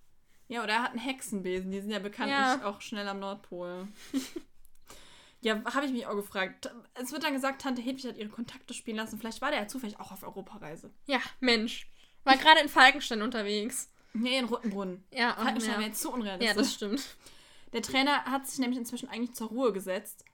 Ja, 0.47 0.63
oder 0.63 0.75
er 0.75 0.83
hat 0.85 0.91
einen 0.91 1.01
Hexenbesen. 1.01 1.73
Die 1.73 1.81
sind 1.81 1.91
ja 1.91 1.99
bekanntlich 1.99 2.39
Ja. 2.39 2.65
auch 2.65 2.81
schnell 2.81 3.09
am 3.09 3.19
Nordpol. 3.19 3.88
ja, 5.40 5.61
habe 5.75 5.87
ich 5.87 5.92
mich 5.92 6.07
auch 6.07 6.15
gefragt. 6.15 6.71
Es 6.94 7.11
wird 7.11 7.25
dann 7.25 7.33
gesagt, 7.33 7.63
Tante 7.63 7.83
Hedwig 7.83 8.05
hat 8.07 8.17
ihre 8.17 8.29
Kontakte 8.29 8.73
spielen 8.73 8.98
lassen. 8.98 9.19
Vielleicht 9.19 9.40
war 9.40 9.51
der 9.51 9.61
ja 9.63 9.67
zufällig 9.67 9.98
auch 9.98 10.13
auf 10.13 10.23
Europareise. 10.23 10.92
Ja, 11.07 11.19
Mensch. 11.40 11.90
War 12.25 12.37
gerade 12.37 12.60
in 12.60 12.68
Falkenstein 12.68 13.23
unterwegs. 13.23 13.90
Nee, 14.12 14.38
in 14.38 14.46
Rotenbrunn. 14.46 15.04
Ja, 15.12 15.37
oh, 15.38 15.42
Falkenstein 15.42 15.73
ja. 15.73 15.79
wäre 15.79 15.88
jetzt 15.88 16.02
zu 16.02 16.12
unrealistisch. 16.12 16.48
ja, 16.48 16.54
das 16.54 16.75
stimmt. 16.75 17.02
Der 17.73 17.83
Trainer 17.83 18.25
hat 18.25 18.46
sich 18.46 18.58
nämlich 18.58 18.79
inzwischen 18.79 19.08
eigentlich 19.08 19.35
zur 19.35 19.48
Ruhe 19.48 19.73
gesetzt. 19.73 20.25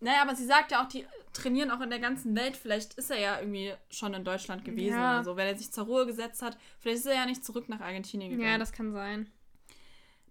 Naja, 0.00 0.22
aber 0.22 0.34
sie 0.34 0.46
sagt 0.46 0.70
ja 0.70 0.82
auch, 0.82 0.88
die 0.88 1.06
trainieren 1.32 1.70
auch 1.70 1.80
in 1.80 1.90
der 1.90 1.98
ganzen 1.98 2.34
Welt. 2.36 2.56
Vielleicht 2.56 2.94
ist 2.94 3.10
er 3.10 3.18
ja 3.18 3.40
irgendwie 3.40 3.74
schon 3.90 4.14
in 4.14 4.24
Deutschland 4.24 4.64
gewesen 4.64 4.96
Ja. 4.96 5.16
oder 5.16 5.24
so. 5.24 5.36
Wenn 5.36 5.48
er 5.48 5.58
sich 5.58 5.72
zur 5.72 5.84
Ruhe 5.84 6.06
gesetzt 6.06 6.40
hat, 6.40 6.56
vielleicht 6.78 6.98
ist 7.00 7.06
er 7.06 7.14
ja 7.16 7.26
nicht 7.26 7.44
zurück 7.44 7.68
nach 7.68 7.80
Argentinien 7.80 8.30
gegangen. 8.30 8.50
Ja, 8.52 8.58
das 8.58 8.72
kann 8.72 8.92
sein. 8.92 9.30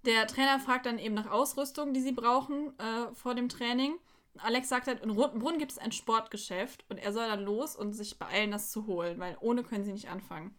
Der 0.06 0.26
Trainer 0.26 0.60
fragt 0.60 0.86
dann 0.86 1.00
eben 1.00 1.16
nach 1.16 1.30
Ausrüstung, 1.30 1.94
die 1.94 2.02
sie 2.02 2.14
brauchen 2.14 2.74
äh, 2.80 3.14
vor 3.14 3.36
dem 3.36 3.50
Training. 3.50 3.96
Alex 4.38 4.70
sagt 4.70 4.88
halt, 4.88 5.02
in 5.04 5.10
Rotenbrunn 5.10 5.58
gibt 5.58 5.72
es 5.74 5.78
ein 5.78 5.92
Sportgeschäft 5.92 6.86
und 6.90 6.98
er 6.98 7.12
soll 7.12 7.28
dann 7.28 7.44
los 7.44 7.76
und 7.76 7.94
sich 7.94 8.18
beeilen, 8.18 8.52
das 8.52 8.72
zu 8.72 8.86
holen, 8.88 9.20
weil 9.20 9.36
ohne 9.42 9.64
können 9.64 9.84
sie 9.84 9.92
nicht 9.92 10.10
anfangen. 10.10 10.56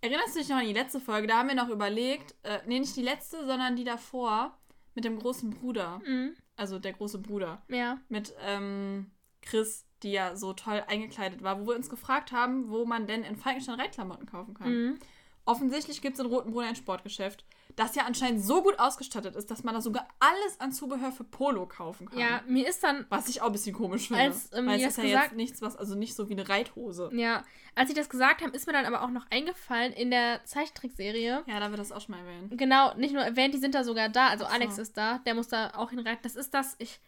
Erinnerst 0.00 0.34
du 0.34 0.40
dich 0.40 0.48
noch 0.48 0.56
an 0.56 0.66
die 0.66 0.72
letzte 0.72 1.00
Folge? 1.00 1.26
Da 1.26 1.38
haben 1.38 1.48
wir 1.48 1.54
noch 1.54 1.68
überlegt, 1.68 2.34
äh, 2.42 2.60
nee, 2.66 2.78
nicht 2.78 2.96
die 2.96 3.02
letzte, 3.02 3.46
sondern 3.46 3.76
die 3.76 3.84
davor 3.84 4.56
mit 4.94 5.04
dem 5.04 5.18
großen 5.18 5.50
Bruder. 5.50 6.00
Mhm. 6.06 6.36
Also 6.56 6.78
der 6.78 6.92
große 6.92 7.18
Bruder. 7.18 7.62
Ja. 7.68 7.98
Mit 8.08 8.34
ähm, 8.40 9.10
Chris, 9.42 9.86
die 10.02 10.12
ja 10.12 10.36
so 10.36 10.52
toll 10.52 10.82
eingekleidet 10.86 11.42
war, 11.42 11.60
wo 11.60 11.68
wir 11.68 11.76
uns 11.76 11.90
gefragt 11.90 12.32
haben, 12.32 12.68
wo 12.70 12.84
man 12.84 13.06
denn 13.06 13.22
in 13.22 13.36
Falkenstein 13.36 13.80
Reitklamotten 13.80 14.26
kaufen 14.26 14.54
kann. 14.54 14.72
Mhm. 14.72 14.98
Offensichtlich 15.44 16.02
gibt 16.02 16.14
es 16.18 16.24
in 16.24 16.30
Rotenbrunn 16.30 16.64
ein 16.64 16.76
Sportgeschäft, 16.76 17.44
das 17.76 17.94
ja 17.94 18.04
anscheinend 18.04 18.42
so 18.42 18.62
gut 18.62 18.78
ausgestattet 18.78 19.36
ist, 19.36 19.50
dass 19.50 19.62
man 19.62 19.74
da 19.74 19.80
sogar 19.82 20.08
alles 20.18 20.60
an 20.60 20.72
Zubehör 20.72 21.12
für 21.12 21.24
Polo 21.24 21.66
kaufen 21.66 22.08
kann. 22.08 22.18
Ja, 22.18 22.40
mir 22.48 22.66
ist 22.66 22.82
dann, 22.82 23.04
Was 23.10 23.28
ich 23.28 23.42
auch 23.42 23.46
ein 23.46 23.52
bisschen 23.52 23.74
komisch 23.74 24.08
finde. 24.08 24.22
Als, 24.22 24.50
ähm, 24.54 24.66
weil 24.66 24.80
es 24.80 24.86
ist 24.86 24.96
das 24.98 25.04
ja 25.04 25.10
gesagt- 25.10 25.24
jetzt 25.26 25.36
nichts, 25.36 25.62
was, 25.62 25.76
also 25.76 25.94
nicht 25.94 26.14
so 26.14 26.28
wie 26.30 26.32
eine 26.32 26.48
Reithose. 26.48 27.10
ja, 27.12 27.44
als 27.74 27.90
sie 27.90 27.94
das 27.94 28.08
gesagt 28.08 28.40
haben, 28.42 28.52
ist 28.52 28.66
mir 28.66 28.72
dann 28.72 28.86
aber 28.86 29.02
auch 29.02 29.10
noch 29.10 29.26
eingefallen 29.30 29.92
in 29.92 30.10
der 30.10 30.42
Zeichentrickserie. 30.44 31.44
Ja, 31.46 31.60
da 31.60 31.68
wird 31.70 31.78
das 31.78 31.92
auch 31.92 32.00
schon 32.00 32.14
mal 32.14 32.26
erwähnt. 32.26 32.56
Genau, 32.56 32.94
nicht 32.94 33.12
nur 33.12 33.22
erwähnt, 33.22 33.52
die 33.52 33.58
sind 33.58 33.74
da 33.74 33.84
sogar 33.84 34.08
da. 34.08 34.28
Also 34.28 34.44
so. 34.46 34.50
Alex 34.50 34.78
ist 34.78 34.96
da, 34.96 35.18
der 35.18 35.34
muss 35.34 35.48
da 35.48 35.72
auch 35.74 35.90
hinreiten. 35.90 36.20
Das 36.22 36.36
ist 36.36 36.54
das, 36.54 36.76
ich 36.78 36.98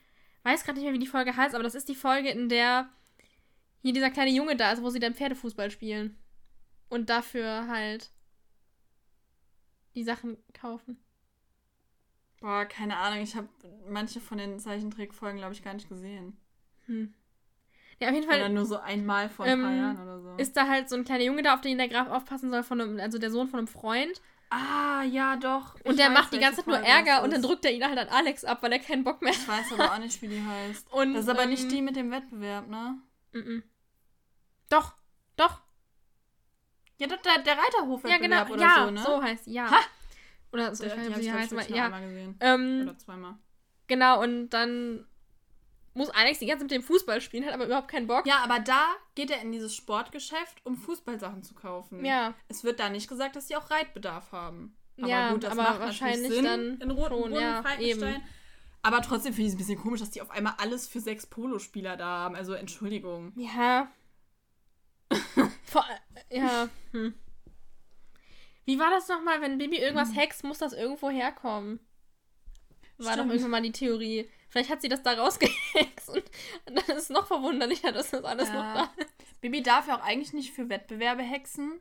weiß 0.43 0.65
gerade 0.65 0.79
nicht 0.79 0.85
mehr, 0.85 0.93
wie 0.95 0.99
die 0.99 1.07
Folge 1.07 1.35
heißt, 1.35 1.55
aber 1.55 1.65
das 1.65 1.75
ist 1.75 1.89
die 1.89 1.95
Folge, 1.95 2.29
in 2.29 2.51
der 2.51 2.91
hier 3.81 3.95
dieser 3.95 4.11
kleine 4.11 4.31
Junge 4.33 4.57
da 4.57 4.73
ist, 4.73 4.83
wo 4.83 4.91
sie 4.91 5.01
dann 5.01 5.15
Pferdefußball 5.15 5.71
spielen. 5.71 6.19
Und 6.91 7.09
dafür 7.09 7.67
halt 7.69 8.11
die 9.99 10.05
Sachen 10.05 10.37
kaufen. 10.55 10.99
Boah, 12.41 12.65
keine 12.65 12.97
Ahnung, 12.97 13.21
ich 13.21 13.35
habe 13.35 13.49
manche 13.89 14.21
von 14.21 14.39
den 14.39 14.59
Zeichentrickfolgen, 14.61 15.39
glaube 15.39 15.55
ich, 15.55 15.63
gar 15.63 15.75
nicht 15.75 15.89
gesehen. 15.89 16.37
Hm. 16.87 17.13
Ja, 18.01 18.09
auf 18.09 18.15
jeden 18.15 18.29
Fall. 18.29 18.39
Oder 18.39 18.49
nur 18.49 18.65
so 18.65 18.79
einmal 18.79 19.29
vor 19.29 19.45
ein 19.45 19.61
paar 19.61 19.71
Ähm, 19.73 19.77
Jahren 19.79 19.99
oder 20.01 20.21
so. 20.21 20.37
ist 20.37 20.57
da 20.57 20.69
halt 20.69 20.89
so 20.89 20.95
ein 20.95 21.05
kleiner 21.05 21.25
Junge 21.25 21.43
da, 21.43 21.55
auf 21.55 21.61
den 21.63 21.79
der 21.79 21.89
Graf 21.89 22.09
aufpassen 22.09 22.49
soll, 22.51 22.63
von 22.63 22.81
einem, 22.81 23.01
also 23.01 23.19
der 23.19 23.33
Sohn 23.33 23.49
von 23.49 23.59
einem 23.59 23.67
Freund. 23.67 24.23
ah, 24.51 25.03
ja, 25.03 25.35
doch. 25.37 25.75
Und 25.85 25.91
Ich 25.93 25.97
der 25.97 26.07
weiß, 26.07 26.15
macht 26.15 26.33
die 26.33 26.39
ganze 26.39 26.59
Zeit 26.59 26.69
nur 26.69 26.77
Folge 26.77 26.89
Ärger 26.91 27.25
und 27.25 27.33
dann 27.33 27.43
drückt 27.43 27.65
er 27.65 27.73
ihn 27.73 27.85
halt 27.85 27.99
an 27.99 28.09
Alex 28.09 28.45
ab, 28.45 28.63
weil 28.63 28.73
er 28.73 28.79
keinen 28.79 29.03
Bock 29.03 29.21
mehr 29.21 29.33
hat. 29.33 29.39
Ich 29.41 29.49
weiß 29.49 29.73
aber 29.73 29.93
auch 29.95 29.99
nicht, 29.99 30.23
wie 30.23 30.29
die 30.29 30.41
heißt. 30.43 30.93
Und, 30.93 31.15
Das 31.15 31.25
ist 31.25 31.29
aber 31.29 31.43
ähm, 31.43 31.51
nicht 31.51 31.71
die 31.73 31.83
mit 31.83 31.97
dem 31.97 32.11
Wettbewerb, 32.13 32.69
ne? 32.69 32.99
Mhm. 33.33 33.65
Doch, 34.71 34.95
doch. 35.37 35.61
Ja, 36.99 37.07
doch, 37.07 37.17
der, 37.23 37.39
der 37.43 37.55
Ja, 37.55 37.61
Reiterhofwettbewerb 37.61 38.49
genau. 38.49 38.53
oder 38.55 38.63
ja, 38.63 38.85
so, 38.85 38.91
ne? 38.91 39.03
so 39.03 39.23
heißt 39.23 39.47
ja. 39.47 39.71
Ha! 39.71 39.79
Oder 40.53 40.75
so, 40.75 40.85
Der, 40.85 40.95
ich 40.95 40.99
weiß 41.01 41.09
nicht, 41.09 41.21
wie 41.27 41.33
heißt, 41.33 41.53
aber 41.53 41.69
ja. 41.69 41.85
einmal 41.87 42.03
gesehen. 42.03 42.37
Ähm, 42.41 42.81
Oder 42.83 42.99
zweimal. 42.99 43.35
genau, 43.87 44.23
und 44.23 44.49
dann 44.51 45.07
muss 45.95 46.11
Alex 46.11 46.39
die 46.39 46.47
ganze 46.47 46.61
Zeit 46.65 46.71
mit 46.71 46.83
dem 46.83 46.87
Fußball 46.87 47.21
spielen, 47.21 47.45
hat 47.45 47.53
aber 47.55 47.67
überhaupt 47.67 47.89
keinen 47.89 48.07
Bock. 48.07 48.25
Ja, 48.27 48.39
aber 48.45 48.59
da 48.61 48.87
geht 49.15 49.31
er 49.31 49.41
in 49.43 49.53
dieses 49.53 49.75
Sportgeschäft, 49.75 50.65
um 50.65 50.77
Fußballsachen 50.77 51.43
zu 51.43 51.55
kaufen. 51.55 52.05
Ja, 52.05 52.35
Es 52.49 52.63
wird 52.65 52.79
da 52.81 52.89
nicht 52.89 53.09
gesagt, 53.09 53.37
dass 53.37 53.47
die 53.47 53.57
auch 53.57 53.71
Reitbedarf 53.71 54.33
haben. 54.33 54.77
Aber 54.99 55.09
Ja, 55.09 55.33
gut, 55.33 55.45
das 55.45 55.53
aber 55.53 55.63
macht 55.63 55.81
wahrscheinlich 55.81 56.33
Sinn 56.33 56.45
dann 56.45 56.79
in 56.81 56.91
Rotenbrunn, 56.91 57.33
schon, 57.35 57.43
ja, 57.43 57.63
Falkenstein. 57.63 58.15
eben. 58.17 58.23
Aber 58.83 59.03
trotzdem 59.03 59.33
finde 59.35 59.49
ich 59.49 59.49
es 59.49 59.55
ein 59.55 59.59
bisschen 59.59 59.79
komisch, 59.81 60.01
dass 60.01 60.11
die 60.11 60.23
auf 60.23 60.31
einmal 60.31 60.55
alles 60.59 60.87
für 60.89 61.01
sechs 61.01 61.27
Polospieler 61.27 61.97
da 61.97 62.07
haben. 62.07 62.37
Also 62.37 62.55
Entschuldigung. 62.55 63.33
ja. 63.37 63.89
Vor, 65.65 65.85
ja, 66.31 66.69
hm. 66.93 67.15
Wie 68.65 68.79
war 68.79 68.91
das 68.91 69.09
nochmal, 69.09 69.41
wenn 69.41 69.57
Bibi 69.59 69.79
irgendwas 69.79 70.15
hext, 70.15 70.45
muss 70.45 70.59
das 70.59 70.73
irgendwo 70.75 71.09
herkommen? 71.11 71.81
War 72.99 73.07
doch 73.07 73.13
Stimmt. 73.13 73.31
irgendwann 73.33 73.51
mal 73.53 73.63
die 73.63 73.73
Theorie. 73.73 74.29
Vielleicht 74.51 74.71
hat 74.71 74.83
sie 74.83 74.89
das 74.89 75.03
da 75.03 75.13
rausgehext 75.15 76.09
und 76.11 76.25
dann 76.67 76.77
ist 76.97 77.05
es 77.05 77.09
noch 77.11 77.27
verwunderlicher, 77.27 77.93
dass 77.93 78.11
das 78.11 78.25
alles 78.25 78.49
Ja. 78.49 78.55
noch 78.55 78.75
da 78.97 79.03
ist. 79.03 79.41
Bibi 79.41 79.63
darf 79.63 79.87
ja 79.89 79.97
auch 79.99 80.03
eigentlich 80.05 80.33
nicht 80.33 80.53
für 80.53 80.69
Wettbewerbe 80.69 81.23
hexen. 81.23 81.81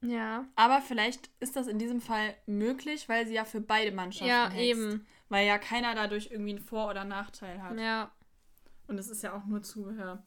Ja. 0.00 0.46
Aber 0.56 0.80
vielleicht 0.80 1.28
ist 1.40 1.56
das 1.56 1.66
in 1.66 1.78
diesem 1.78 2.00
Fall 2.00 2.34
möglich, 2.46 3.08
weil 3.08 3.26
sie 3.26 3.34
ja 3.34 3.44
für 3.44 3.60
beide 3.60 3.92
Mannschaften 3.92 4.28
Ja, 4.28 4.48
hext. 4.48 4.60
eben. 4.60 5.06
Weil 5.28 5.46
ja 5.46 5.58
keiner 5.58 5.94
dadurch 5.94 6.28
irgendwie 6.30 6.50
einen 6.56 6.64
Vor- 6.64 6.88
oder 6.90 7.04
Nachteil 7.04 7.62
hat. 7.62 7.78
Ja. 7.78 8.12
Und 8.86 8.98
es 8.98 9.08
ist 9.08 9.22
ja 9.22 9.32
auch 9.34 9.44
nur 9.44 9.62
Zubehör. 9.62 10.22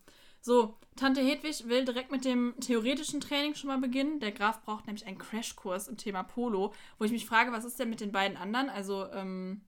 So, 0.45 0.77
Tante 0.95 1.21
Hedwig 1.21 1.67
will 1.67 1.85
direkt 1.85 2.11
mit 2.11 2.23
dem 2.23 2.53
theoretischen 2.61 3.19
Training 3.19 3.55
schon 3.55 3.67
mal 3.67 3.79
beginnen. 3.79 4.19
Der 4.19 4.31
Graf 4.31 4.61
braucht 4.61 4.85
nämlich 4.85 5.07
einen 5.07 5.17
Crashkurs 5.17 5.87
im 5.87 5.97
Thema 5.97 6.21
Polo, 6.21 6.71
wo 6.99 7.03
ich 7.03 7.11
mich 7.11 7.25
frage, 7.25 7.51
was 7.51 7.65
ist 7.65 7.79
denn 7.79 7.89
mit 7.89 7.99
den 7.99 8.11
beiden 8.11 8.37
anderen? 8.37 8.69
Also, 8.69 9.11
ähm, 9.11 9.61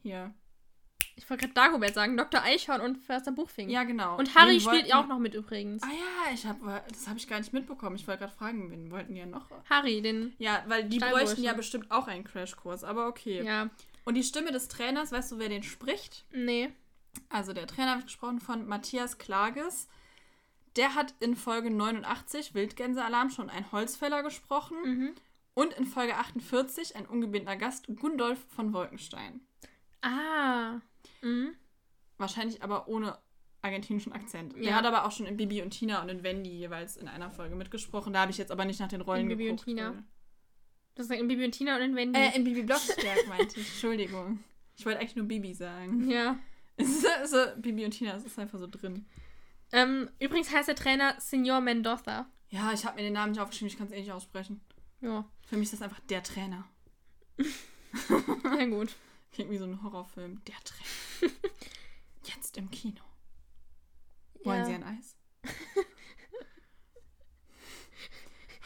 hier. 0.00 0.32
Ich 1.16 1.28
wollte 1.28 1.42
gerade 1.42 1.52
Dagobert 1.52 1.92
sagen, 1.92 2.16
Dr. 2.16 2.42
Eichhorn 2.42 2.80
und 2.80 2.96
Förster 2.96 3.32
Buchfink. 3.32 3.70
Ja, 3.70 3.84
genau. 3.84 4.16
Und 4.16 4.34
Harry 4.34 4.54
Wen 4.54 4.60
spielt 4.60 4.86
ja 4.86 4.98
auch 4.98 5.08
noch 5.08 5.18
mit 5.18 5.34
übrigens. 5.34 5.82
Ah 5.82 5.88
ja, 5.88 6.32
ich 6.32 6.46
hab, 6.46 6.58
das 6.88 7.06
habe 7.06 7.18
ich 7.18 7.28
gar 7.28 7.38
nicht 7.38 7.52
mitbekommen. 7.52 7.96
Ich 7.96 8.08
wollte 8.08 8.20
gerade 8.20 8.32
fragen, 8.34 8.70
wen 8.70 8.90
wollten 8.90 9.12
die 9.12 9.20
ja 9.20 9.26
noch? 9.26 9.50
Harry, 9.68 10.00
den. 10.00 10.32
Ja, 10.38 10.64
weil 10.68 10.84
die 10.84 11.00
bräuchten 11.00 11.42
ja 11.42 11.52
bestimmt 11.52 11.90
auch 11.90 12.08
einen 12.08 12.24
Crashkurs, 12.24 12.82
aber 12.82 13.08
okay. 13.08 13.42
Ja. 13.42 13.68
Und 14.06 14.14
die 14.14 14.22
Stimme 14.22 14.52
des 14.52 14.68
Trainers, 14.68 15.12
weißt 15.12 15.32
du, 15.32 15.38
wer 15.38 15.50
den 15.50 15.62
spricht? 15.62 16.24
Nee. 16.32 16.72
Also 17.28 17.52
der 17.52 17.66
Trainer 17.66 17.94
wird 17.96 18.06
gesprochen 18.06 18.40
von 18.40 18.66
Matthias 18.66 19.18
Klages. 19.18 19.88
Der 20.76 20.94
hat 20.94 21.14
in 21.20 21.36
Folge 21.36 21.70
89 21.70 22.54
Wildgänsealarm 22.54 23.30
schon 23.30 23.48
einen 23.50 23.70
Holzfäller 23.72 24.22
gesprochen 24.22 24.76
Mhm. 24.84 25.10
und 25.54 25.72
in 25.74 25.86
Folge 25.86 26.16
48 26.16 26.96
ein 26.96 27.06
ungebundener 27.06 27.56
Gast 27.56 27.86
Gundolf 27.96 28.38
von 28.54 28.72
Wolkenstein. 28.72 29.40
Ah. 30.02 30.80
Mhm. 31.22 31.54
Wahrscheinlich 32.18 32.62
aber 32.62 32.88
ohne 32.88 33.18
argentinischen 33.62 34.12
Akzent. 34.12 34.54
Der 34.54 34.62
Ja. 34.62 34.74
hat 34.76 34.84
aber 34.84 35.04
auch 35.06 35.12
schon 35.12 35.26
in 35.26 35.36
Bibi 35.36 35.62
und 35.62 35.70
Tina 35.70 36.00
und 36.02 36.08
in 36.08 36.22
Wendy 36.22 36.50
jeweils 36.50 36.96
in 36.96 37.08
einer 37.08 37.30
Folge 37.30 37.56
mitgesprochen. 37.56 38.12
Da 38.12 38.20
habe 38.20 38.30
ich 38.30 38.38
jetzt 38.38 38.52
aber 38.52 38.64
nicht 38.64 38.78
nach 38.80 38.88
den 38.88 39.00
Rollen 39.00 39.22
In 39.22 39.28
Bibi 39.28 39.50
und 39.50 39.56
geguckt. 39.64 39.64
Tina. 39.78 39.90
weil- 39.94 40.04
Das 40.94 41.08
sagt 41.08 41.20
in 41.20 41.28
Bibi 41.28 41.44
und 41.44 41.52
Tina 41.52 41.76
und 41.76 41.82
in 41.82 41.96
Wendy. 41.96 42.18
Äh, 42.18 42.36
in 42.36 42.44
Bibi 42.44 42.62
Blocksberg 42.62 43.26
meinte 43.28 43.58
ich. 43.60 43.66
Entschuldigung. 43.68 44.42
Ich 44.76 44.86
wollte 44.86 45.00
eigentlich 45.00 45.16
nur 45.16 45.26
Bibi 45.26 45.52
sagen. 45.54 46.08
ja. 46.08 46.38
Es 46.78 46.88
ist 47.04 47.30
so, 47.30 47.38
Bibi 47.56 47.84
und 47.84 47.92
Tina, 47.92 48.14
es 48.16 48.24
ist 48.24 48.38
einfach 48.38 48.58
so 48.58 48.66
drin. 48.66 49.06
Ähm, 49.72 50.10
übrigens 50.20 50.50
heißt 50.52 50.68
der 50.68 50.76
Trainer 50.76 51.14
Senor 51.18 51.60
Mendoza. 51.60 52.26
Ja, 52.50 52.72
ich 52.72 52.84
habe 52.84 52.96
mir 52.96 53.02
den 53.02 53.14
Namen 53.14 53.32
nicht 53.32 53.40
aufgeschrieben, 53.40 53.68
ich 53.68 53.76
kann 53.78 53.86
es 53.88 53.92
eh 53.92 54.00
nicht 54.00 54.12
aussprechen. 54.12 54.60
Ja. 55.00 55.24
Für 55.48 55.56
mich 55.56 55.64
ist 55.64 55.72
das 55.74 55.82
einfach 55.82 56.00
der 56.00 56.22
Trainer. 56.22 56.64
Ja, 58.44 58.64
gut. 58.66 58.94
Klingt 59.32 59.50
wie 59.50 59.56
so 59.56 59.64
ein 59.64 59.82
Horrorfilm. 59.82 60.42
Der 60.44 60.54
Trainer. 60.64 61.32
Jetzt 62.24 62.58
im 62.58 62.70
Kino. 62.70 63.00
Wollen 64.44 64.58
Ja. 64.60 64.64
Sie 64.66 64.74
ein 64.74 64.82
Eis? 64.84 65.16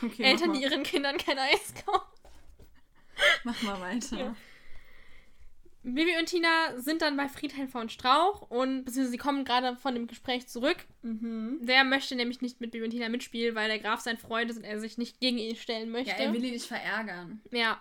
Okay, 0.02 0.22
Eltern, 0.24 0.52
die 0.52 0.62
ihren 0.62 0.82
Kindern 0.82 1.16
kein 1.16 1.38
Eis 1.38 1.74
kaufen. 1.84 2.06
mach 3.44 3.62
mal 3.62 3.80
weiter. 3.80 4.18
Ja. 4.18 4.36
Bibi 5.82 6.18
und 6.18 6.26
Tina 6.26 6.48
sind 6.76 7.00
dann 7.00 7.16
bei 7.16 7.28
Friedhelm 7.28 7.68
von 7.68 7.88
Strauch 7.88 8.42
und 8.42 8.84
beziehungsweise 8.84 9.12
sie 9.12 9.18
kommen 9.18 9.44
gerade 9.44 9.76
von 9.76 9.94
dem 9.94 10.06
Gespräch 10.06 10.46
zurück. 10.46 10.76
Mhm. 11.02 11.58
Der 11.62 11.84
möchte 11.84 12.14
nämlich 12.16 12.42
nicht 12.42 12.60
mit 12.60 12.70
Bibi 12.70 12.84
und 12.84 12.90
Tina 12.90 13.08
mitspielen, 13.08 13.54
weil 13.54 13.68
der 13.68 13.78
Graf 13.78 14.00
sein 14.00 14.18
Freund 14.18 14.50
ist 14.50 14.58
und 14.58 14.64
er 14.64 14.78
sich 14.78 14.98
nicht 14.98 15.20
gegen 15.20 15.38
ihn 15.38 15.56
stellen 15.56 15.90
möchte. 15.90 16.10
Ja, 16.10 16.16
er 16.16 16.32
will 16.34 16.44
ihn 16.44 16.52
nicht 16.52 16.66
verärgern. 16.66 17.40
Ja. 17.50 17.80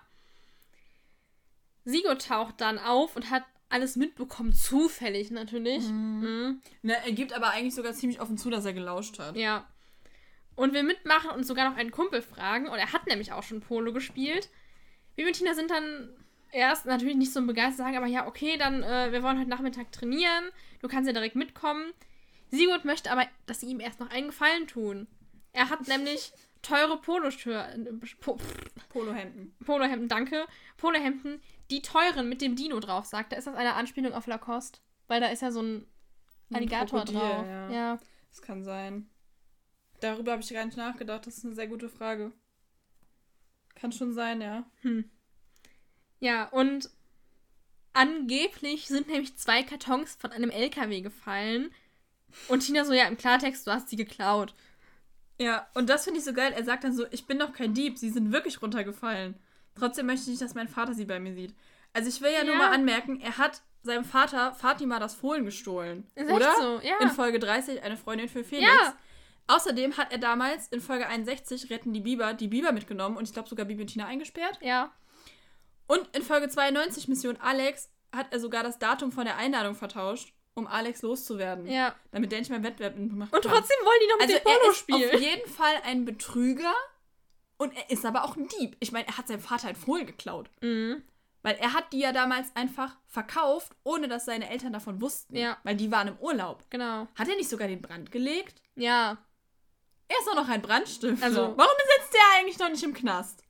Sigurd 1.84 2.26
taucht 2.26 2.62
dann 2.62 2.78
auf 2.78 3.16
und 3.18 3.30
hat 3.30 3.44
alles 3.68 3.98
mitbekommen, 3.98 4.54
zufällig 4.54 5.30
natürlich. 5.30 5.84
Mhm. 5.88 6.62
Ne, 6.82 6.96
er 7.06 7.12
gibt 7.12 7.34
aber 7.34 7.50
eigentlich 7.52 7.76
sogar 7.76 7.94
ziemlich 7.94 8.22
offen 8.22 8.38
zu, 8.38 8.50
dass 8.50 8.66
er 8.66 8.74
gelauscht 8.74 9.20
hat. 9.20 9.36
Ja. 9.36 9.68
Und 10.56 10.74
will 10.74 10.84
mitmachen 10.84 11.32
und 11.32 11.46
sogar 11.46 11.70
noch 11.70 11.78
einen 11.78 11.92
Kumpel 11.92 12.22
fragen. 12.22 12.68
Und 12.68 12.78
er 12.78 12.94
hat 12.94 13.08
nämlich 13.08 13.34
auch 13.34 13.44
schon 13.44 13.60
Polo 13.60 13.92
gespielt. 13.92 14.50
Bibi 15.16 15.28
und 15.28 15.36
Tina 15.36 15.54
sind 15.54 15.70
dann 15.70 16.16
erst 16.52 16.86
natürlich 16.86 17.16
nicht 17.16 17.34
so 17.34 17.46
begeistert, 17.46 17.78
sagen 17.86 17.98
aber 17.98 18.08
ja, 18.08 18.28
okay, 18.28 18.58
dann, 18.58 18.84
äh, 18.84 19.12
wir 19.12 19.24
wollen 19.24 19.40
heute 19.40 19.50
Nachmittag 19.50 19.92
trainieren. 19.92 20.46
Du 20.82 20.88
kannst 20.88 21.08
ja 21.08 21.14
direkt 21.14 21.36
mitkommen. 21.36 21.92
Sigurd 22.52 22.86
möchte 22.86 23.12
aber, 23.12 23.28
dass 23.46 23.60
sie 23.60 23.68
ihm 23.68 23.80
erst 23.80 24.00
noch 24.00 24.10
einen 24.10 24.28
Gefallen 24.28 24.68
tun. 24.68 25.08
Er 25.54 25.70
hat 25.70 25.88
nämlich 25.88 26.32
teure 26.62 26.98
Polostür, 27.00 27.68
po, 28.20 28.38
Polohemden. 28.90 29.56
Polohemden, 29.66 30.08
danke. 30.08 30.46
Polohemden, 30.78 31.42
die 31.70 31.82
teuren 31.82 32.28
mit 32.28 32.42
dem 32.42 32.56
Dino 32.56 32.80
drauf, 32.80 33.06
sagt 33.06 33.34
er. 33.34 33.40
Ist 33.40 33.48
das 33.48 33.56
eine 33.56 33.76
Anspielung 33.76 34.14
auf 34.14 34.28
Lacoste? 34.28 34.80
Weil 35.08 35.22
da 35.22 35.28
ist 35.28 35.42
ja 35.42 35.52
so 35.52 35.62
ein 35.62 35.88
Ein 36.50 36.58
Alligator 36.58 37.00
Krokodil, 37.00 37.20
drauf. 37.20 37.46
ja. 37.48 37.70
ja. 37.72 38.00
Das 38.30 38.42
kann 38.42 38.64
sein. 38.64 39.10
Darüber 40.02 40.34
habe 40.34 40.42
ich 40.42 40.54
gar 40.54 40.66
nicht 40.66 40.78
nachgedacht. 40.78 41.28
Das 41.28 41.38
ist 41.38 41.46
eine 41.46 41.56
sehr 41.56 41.68
gute 41.68 41.90
Frage. 41.90 42.32
Kann 43.76 43.92
schon 43.92 44.14
sein, 44.14 44.42
ja. 44.42 44.66
Ja, 46.20 46.46
und 46.50 46.90
angeblich 47.94 48.88
sind 48.88 49.08
nämlich 49.08 49.36
zwei 49.38 49.64
Kartons 49.64 50.16
von 50.16 50.32
einem 50.32 50.50
LKW 50.50 51.02
gefallen. 51.02 51.72
Und 52.48 52.60
Tina 52.62 52.86
so, 52.86 52.94
ja, 52.94 53.08
im 53.08 53.18
Klartext, 53.18 53.66
du 53.66 53.72
hast 53.72 53.90
sie 53.90 53.96
geklaut. 53.96 54.54
Ja, 55.40 55.68
und 55.74 55.90
das 55.90 56.04
finde 56.04 56.20
ich 56.20 56.26
so 56.26 56.34
geil. 56.34 56.54
Er 56.56 56.64
sagt 56.64 56.84
dann 56.84 56.94
so, 56.94 57.06
ich 57.12 57.26
bin 57.26 57.40
doch 57.40 57.54
kein 57.54 57.74
Dieb, 57.74 57.98
sie 57.98 58.10
sind 58.10 58.32
wirklich 58.32 58.62
runtergefallen. 58.62 59.36
Trotzdem 59.76 60.06
möchte 60.06 60.24
ich 60.24 60.28
nicht, 60.30 60.42
dass 60.42 60.54
mein 60.56 60.68
Vater 60.68 60.94
sie 60.94 61.06
bei 61.06 61.20
mir 61.20 61.34
sieht. 61.34 61.56
Also 61.94 62.10
ich 62.10 62.22
will 62.22 62.32
ja, 62.32 62.44
nur 62.44 62.54
Ja. 62.54 62.60
mal 62.60 62.74
anmerken, 62.74 63.20
er 63.22 63.38
hat 63.38 63.62
seinem 63.82 64.04
Vater 64.04 64.54
Fatima 64.54 65.00
das 65.00 65.16
Fohlen 65.16 65.46
gestohlen. 65.46 66.06
Ist 66.16 66.30
oder? 66.30 66.54
so, 66.60 66.80
ja. 66.84 66.98
In 67.00 67.10
Folge 67.10 67.40
30 67.40 67.82
eine 67.82 67.96
Freundin 67.98 68.28
für 68.28 68.44
Felix. 68.44 68.68
Ja. 68.68 68.96
Außerdem 69.48 69.98
hat 69.98 70.12
er 70.12 70.20
damals 70.20 70.68
in 70.68 70.82
Folge 70.82 71.08
61 71.08 71.70
Retten 71.72 71.94
die 71.94 72.02
Biber 72.02 72.34
die 72.34 72.50
Biber 72.50 72.72
mitgenommen 72.72 73.18
und 73.18 73.24
ich 73.24 73.34
glaube 73.34 73.50
sogar 73.50 73.66
Bibi 73.66 73.82
und 73.82 73.88
Tina 73.88 74.06
eingesperrt. 74.06 74.60
Ja. 74.62 74.92
Und 75.90 76.16
in 76.16 76.22
Folge 76.22 76.48
92 76.50 77.08
Mission 77.08 77.38
Alex 77.38 77.90
hat 78.16 78.28
er 78.32 78.40
sogar 78.40 78.62
das 78.64 78.78
Datum 78.78 79.12
von 79.12 79.26
der 79.26 79.38
Einladung 79.38 79.74
vertauscht, 79.76 80.34
um 80.54 80.68
Alex 80.68 81.02
loszuwerden. 81.02 81.66
Ja. 81.68 81.96
Damit 82.12 82.32
der 82.32 82.40
nicht 82.40 82.50
mehr 82.52 82.62
Wettbewerb 82.62 82.96
mitmachen 82.96 83.34
Und 83.34 83.42
trotzdem 83.44 83.78
wollen 83.84 84.00
die 84.04 84.08
noch 84.08 84.20
mit 84.20 84.30
Also 84.30 84.36
dem 84.38 84.44
Polo 84.44 84.60
er 84.66 84.70
ist 84.72 84.78
spielen. 84.78 85.16
auf 85.16 85.20
jeden 85.20 85.50
Fall 85.50 85.74
ein 85.86 86.06
Betrüger 86.06 86.74
und 87.58 87.76
er 87.76 87.90
ist 87.90 88.06
aber 88.06 88.24
auch 88.24 88.38
ein 88.38 88.48
Dieb. 88.60 88.78
Ich 88.80 88.92
meine, 88.92 89.08
er 89.08 89.18
hat 89.18 89.28
seinem 89.28 89.40
Vater 89.42 89.68
ein 89.68 89.76
Fohlen 89.76 90.06
geklaut. 90.06 90.50
Mhm. 90.62 91.02
Weil 91.42 91.56
er 91.56 91.74
hat 91.74 91.92
die 91.94 92.00
ja 92.00 92.12
damals 92.12 92.56
einfach 92.56 92.96
verkauft, 93.08 93.72
ohne 93.84 94.08
dass 94.08 94.26
seine 94.26 94.50
Eltern 94.50 94.74
davon 94.74 95.02
wussten. 95.02 95.36
Ja. 95.36 95.58
Weil 95.64 95.76
die 95.76 95.90
waren 95.92 96.10
im 96.10 96.18
Urlaub. 96.20 96.66
Genau. 96.70 97.08
Hat 97.16 97.28
er 97.30 97.36
nicht 97.36 97.50
sogar 97.50 97.68
den 97.68 97.82
Brand 97.82 98.12
gelegt? 98.12 98.62
Ja. 98.76 99.18
Er 100.08 100.18
ist 100.20 100.28
auch 100.30 100.36
noch 100.36 100.50
ein 100.50 100.62
Brandstifter. 100.62 101.26
Also- 101.26 101.54
Warum 101.56 101.78
sitzt 101.98 102.14
der 102.14 102.22
eigentlich 102.38 102.60
noch 102.60 102.70
nicht 102.70 102.84
im 102.84 102.94
Knast? 102.94 103.44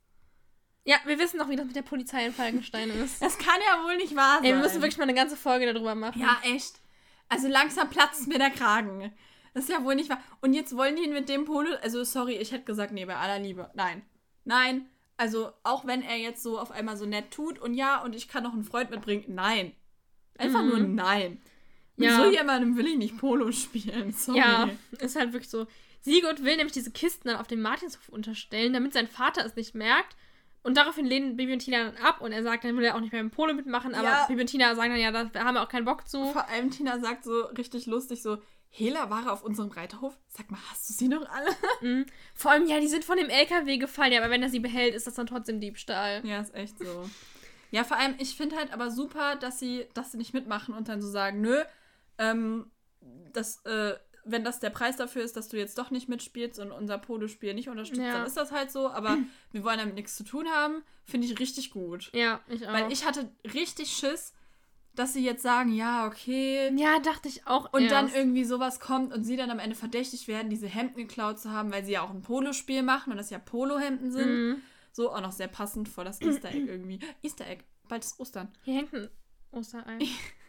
Ja, 0.84 0.96
wir 1.04 1.18
wissen 1.18 1.36
noch, 1.38 1.48
wie 1.48 1.56
das 1.56 1.66
mit 1.66 1.76
der 1.76 1.82
Polizei 1.82 2.26
in 2.26 2.32
Falkenstein 2.32 2.90
ist. 3.04 3.20
Das 3.22 3.38
kann 3.38 3.58
ja 3.66 3.84
wohl 3.84 3.96
nicht 3.96 4.16
wahr 4.16 4.36
sein. 4.36 4.44
Ey, 4.44 4.52
wir 4.54 4.60
müssen 4.60 4.80
wirklich 4.80 4.96
mal 4.98 5.04
eine 5.04 5.14
ganze 5.14 5.36
Folge 5.36 5.72
darüber 5.72 5.94
machen. 5.94 6.20
Ja, 6.20 6.38
echt. 6.42 6.74
Also 7.28 7.48
langsam 7.48 7.88
platzt 7.90 8.26
mir 8.26 8.38
der 8.38 8.50
Kragen. 8.50 9.12
Das 9.54 9.64
ist 9.64 9.70
ja 9.70 9.84
wohl 9.84 9.94
nicht 9.94 10.08
wahr. 10.10 10.22
Und 10.40 10.52
jetzt 10.54 10.76
wollen 10.76 10.96
die 10.96 11.02
ihn 11.04 11.12
mit 11.12 11.28
dem 11.28 11.44
Polo. 11.44 11.70
Also, 11.82 12.02
sorry, 12.04 12.34
ich 12.36 12.52
hätte 12.52 12.64
gesagt, 12.64 12.92
nee, 12.92 13.04
bei 13.04 13.16
aller 13.16 13.38
Liebe. 13.38 13.70
Nein. 13.74 14.02
Nein. 14.44 14.86
Also, 15.16 15.52
auch 15.64 15.86
wenn 15.86 16.02
er 16.02 16.16
jetzt 16.16 16.42
so 16.42 16.58
auf 16.58 16.70
einmal 16.70 16.96
so 16.96 17.04
nett 17.04 17.30
tut 17.30 17.58
und 17.58 17.74
ja, 17.74 18.02
und 18.02 18.14
ich 18.16 18.26
kann 18.28 18.42
noch 18.42 18.52
einen 18.54 18.64
Freund 18.64 18.90
mitbringen. 18.90 19.24
Nein. 19.28 19.72
Einfach 20.38 20.62
Mhm. 20.62 20.68
nur 20.68 20.78
nein. 20.78 21.42
Mit 21.96 22.08
Ja. 22.08 22.16
so 22.16 22.30
jemandem 22.30 22.76
will 22.76 22.86
ich 22.86 22.96
nicht 22.96 23.18
Polo 23.18 23.52
spielen. 23.52 24.12
Sorry. 24.12 24.38
Ja, 24.38 24.70
ist 24.98 25.16
halt 25.16 25.32
wirklich 25.34 25.50
so. 25.50 25.66
Sigurd 26.00 26.42
will 26.42 26.56
nämlich 26.56 26.72
diese 26.72 26.90
Kisten 26.92 27.28
dann 27.28 27.36
auf 27.36 27.46
dem 27.48 27.60
Martinshof 27.60 28.08
unterstellen, 28.08 28.72
damit 28.72 28.94
sein 28.94 29.06
Vater 29.06 29.44
es 29.44 29.56
nicht 29.56 29.74
merkt. 29.74 30.16
Und 30.62 30.76
daraufhin 30.76 31.06
lehnen 31.06 31.36
Bibi 31.36 31.54
und 31.54 31.60
Tina 31.60 31.84
dann 31.84 31.96
ab 31.96 32.20
und 32.20 32.32
er 32.32 32.42
sagt, 32.42 32.64
dann 32.64 32.76
will 32.76 32.84
er 32.84 32.94
auch 32.94 33.00
nicht 33.00 33.12
mehr 33.12 33.20
im 33.20 33.30
Polo 33.30 33.54
mitmachen, 33.54 33.94
aber 33.94 34.04
Ja. 34.08 34.26
Bibi 34.26 34.42
und 34.42 34.46
Tina 34.48 34.74
sagen 34.74 34.90
dann, 34.90 35.00
ja, 35.00 35.10
da 35.10 35.44
haben 35.44 35.54
wir 35.54 35.62
auch 35.62 35.68
keinen 35.68 35.86
Bock 35.86 36.06
zu. 36.06 36.32
Vor 36.32 36.48
allem 36.48 36.70
Tina 36.70 36.98
sagt 37.00 37.24
so 37.24 37.44
richtig 37.56 37.86
lustig 37.86 38.22
so, 38.22 38.38
Hela 38.68 39.10
war 39.10 39.32
auf 39.32 39.42
unserem 39.42 39.70
Reiterhof. 39.70 40.16
Sag 40.28 40.50
mal, 40.50 40.60
hast 40.70 40.88
du 40.88 40.94
sie 40.94 41.08
noch 41.08 41.28
alle? 41.28 41.50
Mhm. 41.80 42.06
Vor 42.34 42.50
allem, 42.50 42.66
ja, 42.68 42.78
die 42.78 42.88
sind 42.88 43.04
von 43.04 43.16
dem 43.16 43.28
LKW 43.30 43.78
gefallen, 43.78 44.12
ja, 44.12 44.20
aber 44.20 44.30
wenn 44.30 44.42
er 44.42 44.50
sie 44.50 44.60
behält, 44.60 44.94
ist 44.94 45.06
das 45.06 45.14
dann 45.14 45.26
trotzdem 45.26 45.60
Diebstahl. 45.60 46.20
Ja, 46.26 46.40
ist 46.40 46.54
echt 46.54 46.78
so. 46.78 47.08
Ja, 47.70 47.84
vor 47.84 47.96
allem, 47.96 48.14
ich 48.18 48.36
finde 48.36 48.56
halt 48.56 48.72
aber 48.72 48.90
super, 48.90 49.36
dass 49.36 49.58
sie, 49.58 49.86
dass 49.94 50.12
sie 50.12 50.18
nicht 50.18 50.34
mitmachen 50.34 50.74
und 50.74 50.88
dann 50.88 51.00
so 51.00 51.08
sagen, 51.08 51.40
nö, 51.40 51.56
ähm, 52.18 52.70
das, 53.32 53.64
äh, 53.64 53.94
wenn 54.24 54.44
das 54.44 54.60
der 54.60 54.70
Preis 54.70 54.96
dafür 54.96 55.22
ist, 55.22 55.36
dass 55.36 55.48
du 55.48 55.56
jetzt 55.56 55.78
doch 55.78 55.90
nicht 55.90 56.08
mitspielst 56.08 56.58
und 56.58 56.72
unser 56.72 56.98
Polospiel 56.98 57.54
nicht 57.54 57.68
unterstützt, 57.68 58.00
Ja. 58.02 58.12
dann 58.18 58.26
ist 58.26 58.36
das 58.36 58.52
halt 58.52 58.70
so, 58.70 58.88
aber 58.90 59.16
wir 59.52 59.64
wollen 59.64 59.78
damit 59.78 59.94
nichts 59.94 60.16
zu 60.16 60.24
tun 60.24 60.46
haben, 60.48 60.82
finde 61.04 61.26
ich 61.26 61.38
richtig 61.38 61.70
gut. 61.70 62.10
Ja, 62.14 62.40
ich 62.48 62.66
auch. 62.66 62.72
Weil 62.72 62.92
ich 62.92 63.04
hatte 63.06 63.30
richtig 63.54 63.90
Schiss, 63.90 64.34
dass 64.94 65.12
sie 65.12 65.24
jetzt 65.24 65.42
sagen, 65.42 65.72
ja, 65.72 66.06
okay, 66.06 66.70
ja, 66.76 66.98
dachte 67.00 67.28
ich 67.28 67.46
auch. 67.46 67.72
und 67.72 67.90
dann 67.90 68.06
erst. 68.06 68.16
irgendwie 68.16 68.44
sowas 68.44 68.80
kommt 68.80 69.14
und 69.14 69.22
sie 69.24 69.36
dann 69.36 69.50
am 69.50 69.58
Ende 69.60 69.76
verdächtig 69.76 70.26
werden, 70.28 70.50
diese 70.50 70.66
Hemden 70.66 70.96
geklaut 70.96 71.38
zu 71.38 71.50
haben, 71.52 71.72
weil 71.72 71.84
sie 71.84 71.92
ja 71.92 72.02
auch 72.02 72.10
ein 72.10 72.22
Polospiel 72.22 72.82
machen 72.82 73.10
und 73.12 73.16
das 73.16 73.30
ja 73.30 73.38
Polohemden 73.38 74.10
sind. 74.10 74.28
Mhm. 74.28 74.62
So 74.92 75.12
auch 75.12 75.20
noch 75.20 75.32
sehr 75.32 75.46
passend 75.48 75.88
vor 75.88 76.04
das 76.04 76.20
Easter 76.20 76.48
Egg 76.50 76.66
irgendwie. 76.66 76.98
Easter 77.22 77.46
Egg, 77.46 77.62
bald 77.88 78.04
ist 78.04 78.18
Ostern. 78.18 78.48
Hier 78.64 78.74
hängt 78.74 78.92
ein 78.92 79.08
Osterei. 79.52 79.98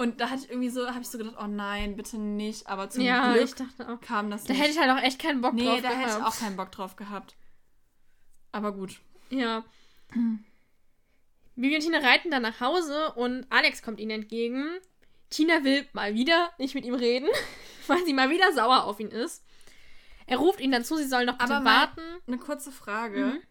Und 0.00 0.18
da 0.18 0.30
hatte 0.30 0.44
ich 0.44 0.48
irgendwie 0.48 0.70
so, 0.70 0.88
habe 0.88 1.02
ich 1.02 1.08
so 1.10 1.18
gedacht, 1.18 1.36
oh 1.38 1.46
nein, 1.46 1.94
bitte 1.94 2.16
nicht. 2.16 2.66
Aber 2.68 2.88
zum 2.88 3.02
ja, 3.02 3.34
Glück 3.34 3.44
ich 3.44 3.54
dachte 3.54 3.86
auch. 3.86 4.00
kam 4.00 4.30
das 4.30 4.44
Da 4.44 4.54
nicht. 4.54 4.62
hätte 4.62 4.70
ich 4.72 4.78
halt 4.78 4.90
auch 4.90 5.02
echt 5.02 5.18
keinen 5.18 5.42
Bock 5.42 5.52
nee, 5.52 5.66
drauf 5.66 5.82
da 5.82 5.90
hätte 5.90 6.16
ich 6.18 6.24
auch 6.24 6.38
keinen 6.38 6.56
Bock 6.56 6.72
drauf 6.72 6.96
gehabt. 6.96 7.36
Aber 8.50 8.72
gut. 8.72 8.98
Ja. 9.28 9.62
Bibi 11.54 11.74
und 11.74 11.82
Tina 11.82 11.98
reiten 11.98 12.30
dann 12.30 12.40
nach 12.40 12.62
Hause 12.62 13.12
und 13.12 13.44
Alex 13.50 13.82
kommt 13.82 14.00
ihnen 14.00 14.22
entgegen. 14.22 14.70
Tina 15.28 15.64
will 15.64 15.86
mal 15.92 16.14
wieder 16.14 16.50
nicht 16.56 16.74
mit 16.74 16.86
ihm 16.86 16.94
reden, 16.94 17.28
weil 17.86 18.02
sie 18.06 18.14
mal 18.14 18.30
wieder 18.30 18.54
sauer 18.54 18.84
auf 18.84 19.00
ihn 19.00 19.10
ist. 19.10 19.44
Er 20.24 20.38
ruft 20.38 20.60
ihn 20.60 20.72
dann 20.72 20.82
zu, 20.82 20.96
sie 20.96 21.08
sollen 21.08 21.26
noch 21.26 21.36
bitte 21.36 21.56
Aber 21.56 21.64
warten. 21.66 22.00
Eine 22.26 22.38
kurze 22.38 22.72
Frage. 22.72 23.26
Mhm. 23.26 23.42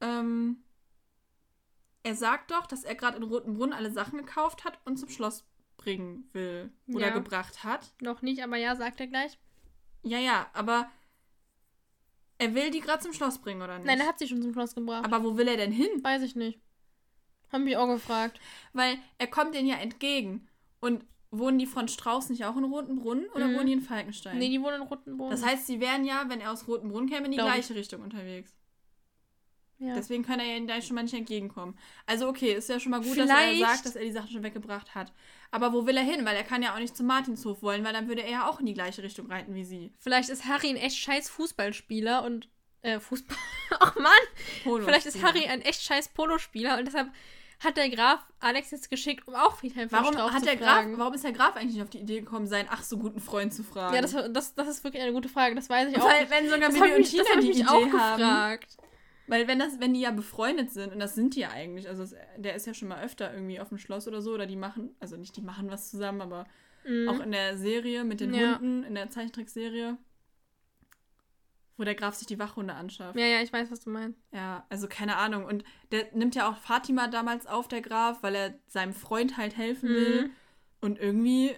Ähm, 0.00 0.64
er 2.04 2.14
sagt 2.14 2.52
doch, 2.52 2.66
dass 2.66 2.84
er 2.84 2.94
gerade 2.94 3.18
in 3.18 3.22
Roten 3.22 3.52
Brunnen 3.52 3.74
alle 3.74 3.90
Sachen 3.90 4.16
gekauft 4.16 4.64
hat 4.64 4.78
und 4.86 4.96
zum 4.96 5.10
Schloss 5.10 5.44
bringen 5.78 6.28
will 6.34 6.70
oder 6.92 7.06
Ja. 7.08 7.14
gebracht 7.14 7.64
hat. 7.64 7.94
Noch 8.02 8.20
nicht, 8.20 8.42
aber 8.42 8.56
ja, 8.58 8.76
sagt 8.76 9.00
er 9.00 9.06
gleich. 9.06 9.38
Ja, 10.02 10.18
ja, 10.18 10.46
aber 10.52 10.90
er 12.38 12.54
will 12.54 12.70
die 12.70 12.80
gerade 12.80 13.02
zum 13.02 13.12
Schloss 13.12 13.38
bringen, 13.38 13.62
oder 13.62 13.78
nicht? 13.78 13.86
Nein, 13.86 14.00
er 14.00 14.06
hat 14.06 14.18
sie 14.18 14.28
schon 14.28 14.42
zum 14.42 14.52
Schloss 14.52 14.74
gebracht. 14.74 15.04
aber 15.04 15.24
wo 15.24 15.36
will 15.36 15.48
er 15.48 15.56
denn 15.56 15.72
hin? 15.72 15.88
Weiß 16.02 16.22
ich 16.22 16.36
nicht. 16.36 16.60
Haben 17.52 17.64
mich 17.64 17.76
auch 17.76 17.86
gefragt. 17.88 18.38
Weil 18.72 18.98
er 19.16 19.26
kommt 19.26 19.54
denen 19.54 19.66
ja 19.68 19.76
entgegen. 19.76 20.46
Und 20.80 21.04
wohnen 21.30 21.58
die 21.58 21.66
von 21.66 21.88
Strauß 21.88 22.28
nicht 22.30 22.44
auch 22.44 22.56
in 22.56 22.64
Rotenbrunn 22.64 23.26
oder 23.34 23.48
Mhm. 23.48 23.54
wohnen 23.56 23.66
die 23.66 23.72
in 23.74 23.80
Falkenstein? 23.82 24.38
Nee, 24.38 24.48
die 24.50 24.60
wohnen 24.62 24.82
in 24.82 24.86
Rotenburg. 24.88 25.30
das 25.30 25.44
heißt, 25.44 25.66
sie 25.66 25.80
wären 25.80 26.04
ja, 26.04 26.24
wenn 26.28 26.40
er 26.40 26.52
aus 26.52 26.68
Rotenbrunn 26.68 27.08
käme, 27.08 27.26
in 27.26 27.32
die 27.32 27.36
Glaub 27.38 27.48
ich. 27.48 27.54
gleiche 27.54 27.74
Richtung 27.74 28.02
unterwegs. 28.02 28.54
Ja. 29.78 29.94
Deswegen 29.94 30.24
kann 30.24 30.40
er 30.40 30.46
ja 30.46 30.56
ihnen 30.56 30.66
da 30.68 30.80
schon 30.82 30.94
mal 30.96 31.02
nicht 31.02 31.14
entgegenkommen. 31.14 31.78
Also 32.06 32.28
okay, 32.28 32.52
ist 32.54 32.68
ja 32.68 32.80
schon 32.80 32.90
mal 32.90 32.98
gut, 33.00 33.16
dass 33.16 33.26
Vielleicht- 33.26 33.60
er 33.60 33.66
sagt, 33.68 33.86
dass 33.86 33.96
er 33.96 34.04
die 34.04 34.10
Sachen 34.12 34.30
schon 34.30 34.42
weggebracht 34.42 34.94
hat. 34.94 35.12
Aber 35.50 35.72
wo 35.72 35.86
will 35.86 35.96
er 35.96 36.02
hin? 36.02 36.24
Weil 36.24 36.36
er 36.36 36.44
kann 36.44 36.62
ja 36.62 36.74
auch 36.74 36.78
nicht 36.78 36.96
zum 36.96 37.06
Martinshof 37.06 37.62
wollen, 37.62 37.84
weil 37.84 37.92
dann 37.92 38.08
würde 38.08 38.22
er 38.22 38.30
ja 38.30 38.48
auch 38.48 38.60
in 38.60 38.66
die 38.66 38.74
gleiche 38.74 39.02
Richtung 39.02 39.30
reiten 39.30 39.54
wie 39.54 39.64
sie. 39.64 39.92
Vielleicht 39.98 40.28
ist 40.28 40.44
Harry 40.46 40.68
ein 40.70 40.76
echt 40.76 40.96
scheiß 40.98 41.30
Fußballspieler 41.30 42.22
und. 42.24 42.48
Äh, 42.82 43.00
Fußball. 43.00 43.36
Ach 43.80 43.96
Mann! 43.96 44.12
Polo 44.62 44.84
Vielleicht 44.84 45.06
ist. 45.06 45.22
Harry 45.22 45.46
ein 45.46 45.62
echt 45.62 45.82
scheiß 45.82 46.08
Polospieler 46.10 46.78
und 46.78 46.84
deshalb 46.86 47.08
hat 47.60 47.76
der 47.76 47.88
Graf 47.90 48.20
Alex 48.38 48.70
jetzt 48.70 48.88
geschickt, 48.88 49.26
um 49.26 49.34
auch 49.34 49.56
Friedhelm 49.56 49.90
Warum 49.90 50.12
Strauch 50.12 50.30
hat 50.30 50.40
zu 50.40 50.44
der 50.46 50.56
Graf, 50.56 50.74
fragen. 50.76 50.96
warum 50.98 51.12
ist 51.14 51.24
der 51.24 51.32
Graf 51.32 51.56
eigentlich 51.56 51.74
nicht 51.74 51.82
auf 51.82 51.90
die 51.90 51.98
Idee 51.98 52.20
gekommen, 52.20 52.46
seinen 52.46 52.68
ach 52.70 52.84
so 52.84 52.98
guten 52.98 53.20
Freund 53.20 53.52
zu 53.52 53.64
fragen? 53.64 53.96
Ja, 53.96 54.00
das, 54.00 54.12
das, 54.12 54.54
das 54.54 54.68
ist 54.68 54.84
wirklich 54.84 55.02
eine 55.02 55.12
gute 55.12 55.28
Frage. 55.28 55.56
Das 55.56 55.68
weiß 55.68 55.90
ich 55.90 55.96
auch. 55.98 56.04
weil 56.08 56.20
nicht. 56.20 56.30
wenn 56.30 56.48
sogar 56.50 56.70
Bibi 56.70 56.94
und 56.94 57.02
Tina 57.04 57.24
die 57.40 57.48
mich 57.48 57.58
Idee 57.58 57.66
auch 57.66 57.72
haben. 57.74 57.90
gefragt. 57.90 58.76
Weil 59.28 59.46
wenn 59.46 59.58
das, 59.58 59.78
wenn 59.80 59.94
die 59.94 60.00
ja 60.00 60.10
befreundet 60.10 60.72
sind, 60.72 60.92
und 60.92 60.98
das 60.98 61.14
sind 61.14 61.34
die 61.36 61.40
ja 61.40 61.50
eigentlich, 61.50 61.88
also 61.88 62.02
es, 62.02 62.14
der 62.36 62.54
ist 62.54 62.66
ja 62.66 62.74
schon 62.74 62.88
mal 62.88 63.02
öfter 63.04 63.32
irgendwie 63.32 63.60
auf 63.60 63.68
dem 63.68 63.78
Schloss 63.78 64.08
oder 64.08 64.22
so, 64.22 64.32
oder 64.32 64.46
die 64.46 64.56
machen, 64.56 64.96
also 65.00 65.16
nicht 65.16 65.36
die 65.36 65.42
machen 65.42 65.70
was 65.70 65.90
zusammen, 65.90 66.20
aber 66.22 66.46
Mhm. 66.84 67.08
auch 67.08 67.20
in 67.20 67.32
der 67.32 67.56
Serie 67.58 68.04
mit 68.04 68.20
den 68.20 68.32
Ja. 68.32 68.58
Hunden, 68.58 68.82
in 68.84 68.94
der 68.94 69.10
Zeichentrickserie, 69.10 69.98
wo 71.76 71.84
der 71.84 71.94
Graf 71.94 72.14
sich 72.14 72.26
die 72.26 72.38
Wachhunde 72.38 72.74
anschafft. 72.74 73.18
Ja, 73.18 73.26
ja, 73.26 73.40
ich 73.42 73.52
weiß, 73.52 73.70
was 73.70 73.80
du 73.80 73.90
meinst. 73.90 74.18
Ja, 74.32 74.66
also 74.68 74.88
keine 74.88 75.16
Ahnung. 75.16 75.44
Und 75.44 75.64
der 75.92 76.06
nimmt 76.14 76.34
ja 76.34 76.50
auch 76.50 76.56
Fatima 76.56 77.06
damals 77.08 77.46
auf, 77.46 77.68
der 77.68 77.82
Graf, 77.82 78.22
weil 78.22 78.34
er 78.34 78.54
seinem 78.66 78.92
Freund 78.92 79.36
halt 79.36 79.56
helfen 79.56 79.90
will. 79.90 80.22
Mhm. 80.24 80.30
Und 80.80 80.98
irgendwie, 80.98 81.54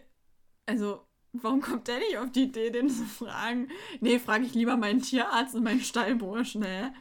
also, 0.67 1.07
warum 1.33 1.61
kommt 1.61 1.89
der 1.89 1.99
nicht 1.99 2.19
auf 2.19 2.31
die 2.31 2.45
Idee, 2.45 2.71
den 2.71 2.89
zu 2.89 3.05
fragen? 3.05 3.69
Nee, 4.01 4.19
frage 4.19 4.45
ich 4.45 4.55
lieber 4.55 4.77
meinen 4.77 5.03
Tierarzt 5.03 5.55
und 5.55 5.65
meinen 5.65 5.81
Stallburschen, 5.81 6.63
ne? 6.63 6.95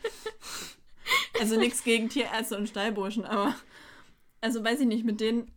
also 1.39 1.57
nichts 1.57 1.83
gegen 1.83 2.09
Tierärzte 2.09 2.57
und 2.57 2.69
Stallburschen, 2.69 3.25
aber, 3.25 3.55
also 4.41 4.63
weiß 4.63 4.81
ich 4.81 4.87
nicht, 4.87 5.05
mit 5.05 5.19
denen 5.19 5.51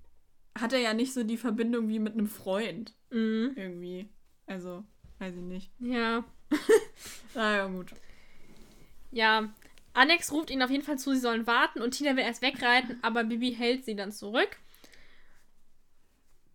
hat 0.59 0.73
er 0.73 0.81
ja 0.81 0.95
nicht 0.95 1.13
so 1.13 1.25
die 1.25 1.37
Verbindung 1.37 1.89
wie 1.89 1.99
mit 1.99 2.15
einem 2.15 2.27
Freund. 2.27 2.95
Mhm. 3.11 3.53
Irgendwie. 3.57 4.09
Also, 4.47 4.85
weiß 5.19 5.35
ich 5.37 5.43
nicht. 5.43 5.71
Ja. 5.79 6.25
Naja, 7.35 7.67
gut. 7.67 7.95
Ja. 9.11 9.55
Alex 9.95 10.33
ruft 10.33 10.51
ihnen 10.51 10.63
auf 10.63 10.71
jeden 10.71 10.85
Fall 10.85 10.99
zu, 10.99 11.15
sie 11.15 11.21
sollen 11.21 11.47
warten 11.47 11.81
und 11.81 11.93
Tina 11.93 12.15
will 12.15 12.25
erst 12.25 12.43
wegreiten, 12.43 12.99
aber 13.01 13.25
Bibi 13.25 13.55
hält 13.55 13.87
sie 13.87 13.97
dann 13.97 14.13
zurück. 14.13 14.59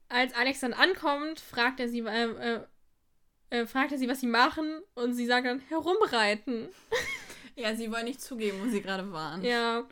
Als 0.09 0.33
Alex 0.33 0.61
dann 0.61 0.73
ankommt, 0.73 1.39
fragt 1.39 1.79
er 1.79 1.89
sie, 1.89 1.99
äh, 1.99 2.25
äh, 2.25 2.59
äh, 3.49 3.65
fragt 3.65 3.91
er 3.91 3.97
sie, 3.97 4.07
was 4.07 4.21
sie 4.21 4.27
machen 4.27 4.81
und 4.95 5.13
sie 5.13 5.25
sagt 5.25 5.45
dann 5.45 5.59
herumreiten. 5.59 6.69
Ja, 7.59 7.73
sie 7.73 7.91
wollen 7.91 8.05
nicht 8.05 8.21
zugeben, 8.21 8.59
wo 8.63 8.69
sie 8.69 8.83
gerade 8.83 9.11
waren. 9.11 9.43
Ja. 9.43 9.83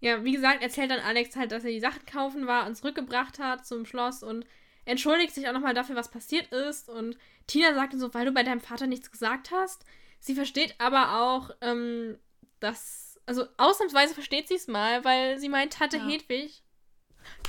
Ja, 0.00 0.24
wie 0.24 0.32
gesagt, 0.32 0.62
erzählt 0.62 0.90
dann 0.90 1.00
Alex 1.00 1.36
halt, 1.36 1.52
dass 1.52 1.64
er 1.64 1.70
die 1.70 1.80
Sachen 1.80 2.06
kaufen 2.06 2.46
war 2.46 2.66
und 2.66 2.76
zurückgebracht 2.76 3.38
hat 3.38 3.66
zum 3.66 3.84
Schloss 3.84 4.22
und 4.22 4.46
entschuldigt 4.86 5.34
sich 5.34 5.46
auch 5.46 5.52
nochmal 5.52 5.74
dafür, 5.74 5.96
was 5.96 6.10
passiert 6.10 6.50
ist. 6.52 6.88
Und 6.88 7.18
Tina 7.46 7.74
sagt 7.74 7.92
dann 7.92 8.00
so, 8.00 8.14
weil 8.14 8.24
du 8.24 8.32
bei 8.32 8.42
deinem 8.42 8.60
Vater 8.60 8.86
nichts 8.86 9.10
gesagt 9.10 9.50
hast. 9.50 9.84
Sie 10.18 10.34
versteht 10.34 10.74
aber 10.78 11.20
auch, 11.20 11.50
ähm, 11.60 12.18
dass. 12.60 13.20
Also 13.26 13.44
ausnahmsweise 13.58 14.14
versteht 14.14 14.48
sie 14.48 14.54
es 14.54 14.66
mal, 14.66 15.04
weil 15.04 15.38
sie 15.38 15.50
meint, 15.50 15.74
Tante 15.74 15.98
Ja. 15.98 16.06
Hedwig. 16.06 16.62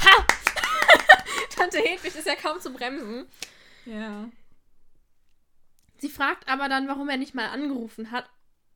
Ha! 0.03 0.25
Tante 1.57 1.77
Hedwig 1.79 2.15
ist 2.15 2.27
ja 2.27 2.35
kaum 2.35 2.59
zu 2.61 2.71
bremsen. 2.71 3.27
Ja. 3.85 4.29
Sie 5.97 6.09
fragt 6.09 6.47
aber 6.47 6.69
dann, 6.69 6.87
warum 6.87 7.09
er 7.09 7.17
nicht 7.17 7.33
mal 7.35 7.47
angerufen 7.49 8.11
hat. 8.11 8.29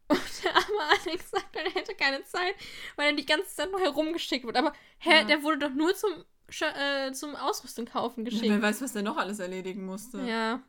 Und 0.08 0.20
der 0.44 0.56
arme 0.56 0.98
Alex 1.06 1.30
sagt, 1.32 1.56
er 1.56 1.72
hätte 1.72 1.96
keine 1.96 2.24
Zeit, 2.24 2.56
weil 2.96 3.12
er 3.12 3.16
die 3.16 3.26
ganze 3.26 3.56
Zeit 3.56 3.72
nur 3.72 3.80
herumgeschickt 3.80 4.46
wird. 4.46 4.58
Aber, 4.58 4.74
hä, 5.00 5.12
Ja. 5.20 5.24
der 5.24 5.44
wurde 5.44 5.60
doch 5.60 5.74
nur 5.74 5.96
zum, 5.96 6.12
äh, 6.60 7.12
zum 7.14 7.36
Ausrüstung 7.36 7.86
kaufen 7.86 8.26
Ja, 8.26 8.30
geschickt. 8.32 8.50
wer 8.50 8.62
weiß, 8.62 8.82
was 8.82 8.94
der 8.94 9.04
noch 9.04 9.18
alles 9.18 9.40
erledigen 9.40 9.86
musste. 9.86 10.20
Ja. 10.22 10.62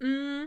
Mm. 0.00 0.46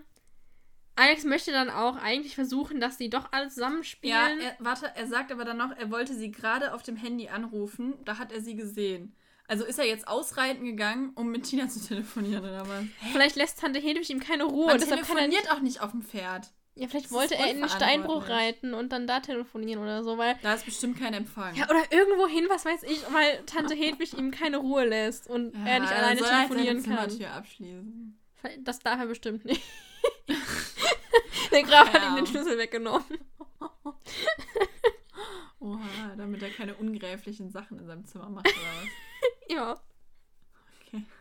Alex 0.95 1.23
möchte 1.23 1.51
dann 1.51 1.69
auch 1.69 1.95
eigentlich 1.95 2.35
versuchen, 2.35 2.79
dass 2.79 2.97
die 2.97 3.09
doch 3.09 3.31
alle 3.31 3.45
Ja, 3.45 3.49
zusammenspielen. 3.49 4.39
er, 4.41 4.55
warte, 4.59 4.91
er 4.95 5.07
sagt 5.07 5.31
aber 5.31 5.43
dann 5.45 5.57
noch, 5.57 5.71
er 5.75 5.89
wollte 5.89 6.13
sie 6.13 6.31
gerade 6.31 6.73
auf 6.73 6.83
dem 6.83 6.95
Handy 6.95 7.29
anrufen. 7.29 7.93
Da 8.05 8.17
hat 8.19 8.31
er 8.31 8.41
sie 8.41 8.55
gesehen. 8.55 9.15
Also 9.47 9.65
ist 9.65 9.77
er 9.77 9.85
jetzt 9.85 10.07
ausreiten 10.07 10.65
gegangen, 10.65 11.11
um 11.15 11.29
mit 11.29 11.43
Tina 11.43 11.67
zu 11.67 11.85
telefonieren 11.85 12.43
oder 12.43 12.67
was? 12.67 12.83
Vielleicht 13.11 13.35
lässt 13.35 13.59
Tante 13.59 13.79
Hedwig 13.79 14.09
ihm 14.09 14.19
keine 14.19 14.45
Ruhe. 14.45 14.65
Man 14.67 14.75
und 14.75 14.81
deshalb 14.81 15.05
kann 15.05 15.17
er 15.17 15.27
nicht, 15.27 15.37
telefoniert 15.37 15.57
auch 15.57 15.61
nicht 15.63 15.81
auf 15.81 15.91
dem 15.91 16.01
Pferd. 16.01 16.47
ja, 16.75 16.87
vielleicht 16.87 17.07
das 17.07 17.11
wollte 17.11 17.35
er 17.35 17.51
in 17.51 17.59
den 17.59 17.69
Steinbruch 17.69 18.29
reiten 18.29 18.73
und 18.73 18.91
dann 18.93 19.05
da 19.05 19.19
telefonieren 19.19 19.83
oder 19.83 20.03
so, 20.03 20.17
weil. 20.17 20.35
Da 20.41 20.53
ist 20.53 20.65
bestimmt 20.65 20.97
kein 20.97 21.13
Empfang. 21.13 21.53
Ja, 21.55 21.69
oder 21.69 21.83
irgendwo 21.91 22.25
hin, 22.27 22.45
was 22.49 22.63
weiß 22.65 22.83
ich, 22.83 23.01
weil 23.11 23.43
Tante 23.45 23.75
Hedwig 23.75 24.17
ihm 24.17 24.31
keine 24.31 24.57
Ruhe 24.57 24.85
lässt 24.85 25.27
und 25.29 25.53
er 25.65 25.79
nicht 25.81 25.91
alleine 25.91 26.19
soll 26.19 26.29
er 26.29 26.37
halt 26.39 26.47
telefonieren 26.47 26.81
seine 26.81 26.95
kann. 26.95 27.09
Zimmertür 27.09 27.33
abschließen. 27.35 28.19
Das 28.59 28.79
darf 28.79 28.99
er 28.99 29.07
bestimmt 29.07 29.45
nicht. 29.45 29.61
Der 31.51 31.63
Graf 31.63 31.93
hat 31.93 32.01
ihm 32.01 32.09
Ja. 32.09 32.15
den 32.15 32.25
Schlüssel 32.27 32.57
weggenommen. 32.57 33.05
Oha, 35.59 36.15
damit 36.17 36.41
er 36.43 36.49
keine 36.49 36.75
ungräflichen 36.75 37.49
Sachen 37.51 37.79
in 37.79 37.85
seinem 37.85 38.05
Zimmer 38.05 38.29
macht 38.29 38.47
oder 38.47 38.55
was? 38.81 38.87
Ja. 39.49 39.79
Okay. 40.87 41.03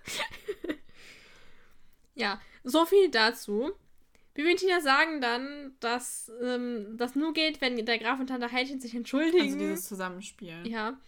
Ja, 2.14 2.40
so 2.62 2.84
viel 2.84 3.10
dazu. 3.10 3.72
Bibi 4.34 4.52
und 4.52 4.58
Tina 4.58 4.80
sagen 4.80 5.20
dann, 5.20 5.76
dass 5.80 6.30
ähm, 6.42 6.96
das 6.96 7.14
nur 7.14 7.32
geht, 7.32 7.60
wenn 7.60 7.84
der 7.84 7.98
Graf 7.98 8.18
und 8.18 8.28
Tante 8.28 8.50
Heidchen 8.50 8.80
sich 8.80 8.94
entschuldigen. 8.94 9.44
Also 9.44 9.58
dieses 9.58 9.88
Zusammenspielen. 9.88 10.64
ja. 10.66 10.98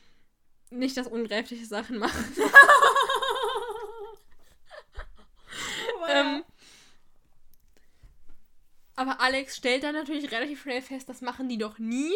Nicht, 0.70 0.96
dass 0.96 1.06
ungräfliche 1.06 1.66
Sachen 1.66 1.98
machen. 1.98 2.24
ähm, 6.08 6.42
aber 8.96 9.20
Alex 9.20 9.56
stellt 9.56 9.84
dann 9.84 9.94
natürlich 9.94 10.30
relativ 10.32 10.62
schnell 10.62 10.82
fest, 10.82 11.08
das 11.08 11.20
machen 11.20 11.48
die 11.48 11.58
doch 11.58 11.78
nie. 11.78 12.12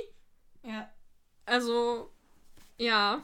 ja. 0.62 0.90
Also, 1.44 2.12
ja. 2.76 3.22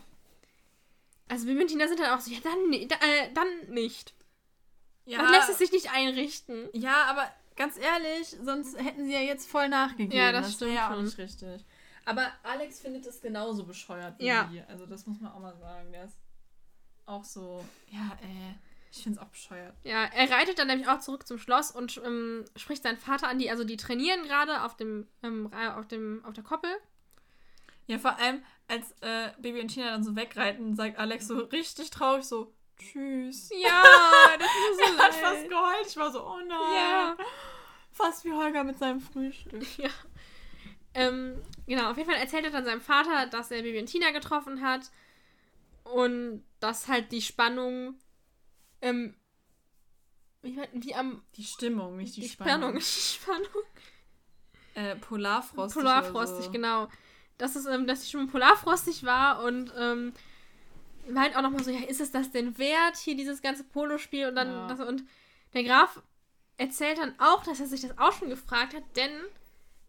Also 1.28 1.48
und 1.48 1.66
Tina 1.68 1.88
sind 1.88 2.00
dann 2.00 2.16
auch 2.16 2.20
so, 2.20 2.30
ja, 2.30 2.38
dann, 2.42 2.72
äh, 2.72 3.32
dann 3.32 3.48
nicht. 3.74 4.14
Ja, 5.06 5.18
Dann 5.22 5.32
lässt 5.32 5.50
es 5.50 5.58
sich 5.58 5.72
nicht 5.72 5.90
einrichten. 5.92 6.68
ja, 6.72 7.04
aber 7.04 7.30
ganz 7.56 7.76
ehrlich, 7.78 8.28
sonst 8.42 8.78
hätten 8.78 9.04
sie 9.04 9.12
ja 9.12 9.20
jetzt 9.20 9.48
voll 9.48 9.68
nachgegeben. 9.68 10.12
Ja, 10.16 10.32
das 10.32 10.44
wäre 10.46 10.52
stimmt 10.52 10.74
ja 10.74 10.92
auch 10.94 11.00
nicht 11.02 11.18
richtig. 11.18 11.64
Aber 12.06 12.30
Alex 12.42 12.80
findet 12.80 13.06
es 13.06 13.20
genauso 13.20 13.64
bescheuert 13.64 14.18
wie 14.18 14.26
Ja. 14.26 14.48
sie. 14.50 14.60
Also 14.62 14.86
das 14.86 15.06
muss 15.06 15.20
man 15.20 15.32
auch 15.32 15.40
mal 15.40 15.56
sagen. 15.56 15.92
Der 15.92 16.04
ist 16.04 16.16
auch 17.06 17.24
so, 17.24 17.64
ja, 17.90 18.18
äh, 18.22 18.54
ich 18.90 19.02
finde 19.02 19.18
es 19.18 19.24
auch 19.24 19.30
bescheuert. 19.30 19.74
Ja, 19.84 20.04
er 20.04 20.30
reitet 20.30 20.58
dann 20.58 20.68
nämlich 20.68 20.88
auch 20.88 21.00
zurück 21.00 21.26
zum 21.26 21.38
Schloss 21.38 21.70
und 21.70 22.00
ähm, 22.04 22.44
spricht 22.56 22.82
seinen 22.82 22.98
Vater 22.98 23.28
an, 23.28 23.38
die, 23.38 23.50
also 23.50 23.64
die 23.64 23.76
trainieren 23.76 24.22
gerade 24.24 24.62
auf 24.64 24.76
dem, 24.76 25.06
ähm, 25.22 25.50
auf 25.52 25.86
dem, 25.88 26.24
auf 26.24 26.32
der 26.34 26.44
Koppel. 26.44 26.70
Ja, 27.86 27.98
vor 27.98 28.18
allem, 28.18 28.42
als 28.68 28.92
äh, 29.00 29.30
Baby 29.38 29.60
und 29.60 29.68
Tina 29.68 29.90
dann 29.90 30.04
so 30.04 30.16
wegreiten, 30.16 30.74
sagt 30.74 30.98
Alex 30.98 31.26
so 31.26 31.38
richtig 31.38 31.90
traurig 31.90 32.24
so, 32.24 32.52
tschüss. 32.78 33.50
Ja, 33.50 33.82
das 34.38 34.48
ist 34.48 34.80
Er 34.80 35.04
hat 35.04 35.14
fast 35.14 35.48
geheult. 35.48 35.86
Ich 35.86 35.96
war 35.96 36.10
so, 36.10 36.24
oh 36.24 36.38
nein. 36.38 36.74
Ja. 36.74 37.16
Fast 37.92 38.24
wie 38.24 38.32
Holger 38.32 38.64
mit 38.64 38.78
seinem 38.78 39.00
Frühstück. 39.00 39.64
Ja. 39.78 39.90
Ähm, 40.96 41.42
genau, 41.66 41.90
auf 41.90 41.96
jeden 41.96 42.08
Fall 42.08 42.20
erzählt 42.20 42.44
er 42.44 42.52
dann 42.52 42.64
seinem 42.64 42.80
Vater, 42.80 43.26
dass 43.26 43.50
er 43.50 43.62
Bibi 43.62 43.80
und 43.80 43.86
Tina 43.86 44.12
getroffen 44.12 44.60
hat 44.60 44.92
und 45.82 46.44
dass 46.60 46.86
halt 46.86 47.10
die 47.10 47.20
Spannung 47.20 47.98
ähm, 48.80 49.16
wie, 50.42 50.60
wie 50.74 50.94
am 50.94 51.22
Die 51.36 51.42
Stimmung, 51.42 51.96
nicht 51.96 52.16
die, 52.16 52.20
die 52.20 52.28
Spannung. 52.28 52.80
Spannung, 52.80 53.46
Spannung 53.52 53.64
Äh, 54.74 54.96
Polarfrostig. 54.96 55.82
Polarfrostig, 55.82 56.44
so. 56.44 56.52
genau. 56.52 56.88
Dass 57.38 57.56
es, 57.56 57.66
ähm, 57.66 57.86
dass 57.86 58.02
die 58.04 58.10
schon 58.10 58.28
polarfrostig 58.28 59.04
war 59.04 59.42
und 59.44 59.72
ähm, 59.76 60.12
meint 61.08 61.36
auch 61.36 61.42
nochmal 61.42 61.62
so, 61.64 61.70
ja, 61.70 61.84
ist 61.86 62.00
es 62.00 62.10
das 62.12 62.30
denn 62.30 62.56
wert, 62.58 62.96
hier 62.96 63.16
dieses 63.16 63.42
ganze 63.42 63.64
Polospiel 63.64 64.28
und 64.28 64.36
dann 64.36 64.48
Ja. 64.48 64.66
das, 64.68 64.80
und 64.80 65.04
der 65.52 65.64
Graf 65.64 66.02
erzählt 66.56 66.98
dann 66.98 67.14
auch, 67.18 67.42
dass 67.44 67.60
er 67.60 67.66
sich 67.66 67.80
das 67.82 67.98
auch 67.98 68.12
schon 68.12 68.28
gefragt 68.30 68.74
hat, 68.74 68.84
denn 68.96 69.10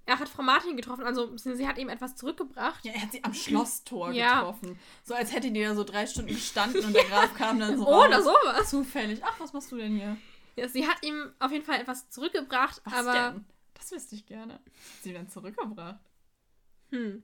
er 0.07 0.19
hat 0.19 0.29
Frau 0.29 0.43
Martin 0.43 0.75
getroffen, 0.77 1.03
also 1.03 1.35
sie 1.37 1.67
hat 1.67 1.77
ihm 1.77 1.89
etwas 1.89 2.15
zurückgebracht. 2.15 2.83
Ja, 2.85 2.93
er 2.93 3.01
hat 3.01 3.11
sie 3.11 3.23
am 3.23 3.33
Schlosstor 3.33 4.11
Ja. 4.13 4.39
getroffen. 4.41 4.77
So 5.03 5.13
als 5.13 5.33
hätte 5.33 5.51
die 5.51 5.61
da 5.63 5.73
so 5.75 5.83
drei 5.83 6.05
Stunden 6.05 6.33
gestanden 6.33 6.83
und 6.85 6.93
der 6.93 7.05
Graf 7.05 7.33
kam 7.35 7.59
dann 7.59 7.77
so 7.77 7.83
Oder 7.87 8.17
raus. 8.17 8.25
sowas. 8.25 8.69
Zufällig. 8.69 9.21
Ach, 9.23 9.39
was 9.39 9.53
machst 9.53 9.71
du 9.71 9.77
denn 9.77 9.95
hier? 9.95 10.17
Ja, 10.57 10.67
sie 10.67 10.87
hat 10.87 11.03
ihm 11.03 11.31
auf 11.39 11.51
jeden 11.51 11.65
Fall 11.65 11.79
etwas 11.81 12.09
zurückgebracht, 12.09 12.81
Was 12.85 12.93
aber 12.93 13.31
denn? 13.31 13.45
Das 13.73 13.91
wüsste 13.91 14.15
ich 14.15 14.25
gerne. 14.25 14.53
Hat 14.53 14.61
sie 15.01 15.13
denn 15.13 15.27
zurückgebracht? 15.29 15.99
hm, 16.91 17.23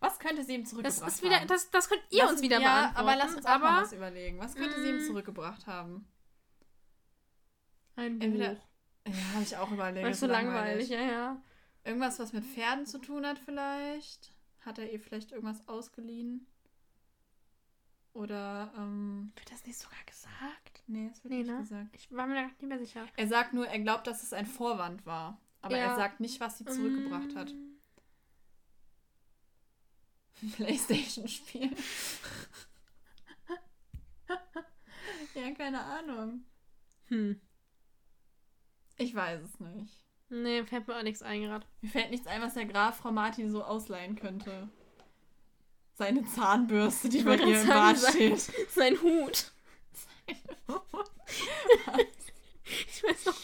Was 0.00 0.18
könnte 0.18 0.42
sie 0.44 0.54
ihm 0.54 0.62
das 0.62 0.70
zurückgebracht 0.70 1.08
ist 1.12 1.22
wieder, 1.22 1.36
haben? 1.40 1.46
das, 1.48 1.70
das 1.70 1.88
könnt 1.88 2.02
ihr 2.10 2.22
Lass 2.22 2.32
uns 2.32 2.42
wieder 2.42 2.58
ja, 2.60 2.80
beantworten. 2.92 3.08
aber 3.08 3.16
lass 3.16 3.34
uns 3.36 3.46
auch 3.46 3.50
aber 3.50 3.70
mal 3.70 3.82
was 3.82 3.92
überlegen. 3.92 4.38
Was 4.38 4.54
könnte 4.54 4.80
sie 4.82 4.88
ihm 4.88 4.96
Mm. 5.02 5.06
zurückgebracht 5.06 5.66
haben? 5.66 6.06
ein 7.96 8.18
Buch. 8.18 8.24
Entweder- 8.24 8.56
Ja, 9.06 9.14
habe 9.34 9.42
ich 9.42 9.56
auch 9.56 9.70
überlegt. 9.70 10.06
Das 10.06 10.12
ist 10.12 10.20
so 10.20 10.26
langweilig, 10.26 10.88
ja, 10.88 11.00
ja. 11.02 11.42
Irgendwas, 11.84 12.18
was 12.18 12.32
mit 12.32 12.44
Pferden 12.44 12.86
zu 12.86 12.98
tun 12.98 13.26
hat 13.26 13.38
vielleicht? 13.38 14.32
Hat 14.60 14.78
er 14.78 14.90
ihr 14.92 15.00
vielleicht 15.00 15.32
irgendwas 15.32 15.66
ausgeliehen? 15.68 16.46
Oder, 18.12 18.72
ähm... 18.76 19.32
Wird 19.36 19.52
das 19.52 19.64
nicht 19.66 19.78
sogar 19.78 19.98
gesagt? 20.06 20.82
Nee, 20.86 21.08
das 21.10 21.22
wird 21.22 21.32
Nee, 21.32 21.38
nicht 21.42 21.50
ne? 21.50 21.58
gesagt. 21.58 21.88
Ich 21.94 22.10
war 22.12 22.26
mir 22.26 22.34
da 22.34 22.42
nicht 22.42 22.62
mehr 22.62 22.78
sicher. 22.78 23.06
Er 23.16 23.28
sagt 23.28 23.52
nur, 23.52 23.66
er 23.68 23.78
glaubt, 23.78 24.06
dass 24.06 24.22
es 24.22 24.32
ein 24.32 24.46
Vorwand 24.46 25.06
war. 25.06 25.40
Aber 25.62 25.76
Ja. 25.76 25.84
er 25.90 25.96
sagt 25.96 26.20
nicht, 26.20 26.40
was 26.40 26.58
sie 26.58 26.64
zurückgebracht 26.64 27.36
hat. 27.36 27.54
Mm. 30.42 30.52
Playstation-Spiel. 30.52 31.70
ja, 35.34 35.50
keine 35.56 35.82
Ahnung. 35.82 36.44
Hm. 37.08 37.40
Ich 38.96 39.14
weiß 39.14 39.42
es 39.42 39.60
nicht. 39.60 39.92
Nee, 40.30 40.64
fällt 40.64 40.86
mir 40.86 40.96
auch 40.96 41.02
nichts 41.02 41.22
ein 41.22 41.42
gerade. 41.42 41.66
Mir 41.80 41.90
fällt 41.90 42.10
nichts 42.10 42.26
ein, 42.26 42.40
was 42.40 42.54
der 42.54 42.66
Graf 42.66 42.98
Frau 42.98 43.10
Martin 43.10 43.50
so 43.50 43.64
ausleihen 43.64 44.16
könnte. 44.16 44.68
Seine 45.94 46.24
Zahnbürste, 46.24 47.08
die 47.08 47.22
bei 47.22 47.36
ihr 47.36 47.60
im 47.60 47.66
Bad 47.66 47.98
steht. 47.98 48.40
Sein 48.70 49.00
Hut. 49.02 49.52
Ich 52.64 53.02
weiß 53.02 53.26
noch, 53.26 53.36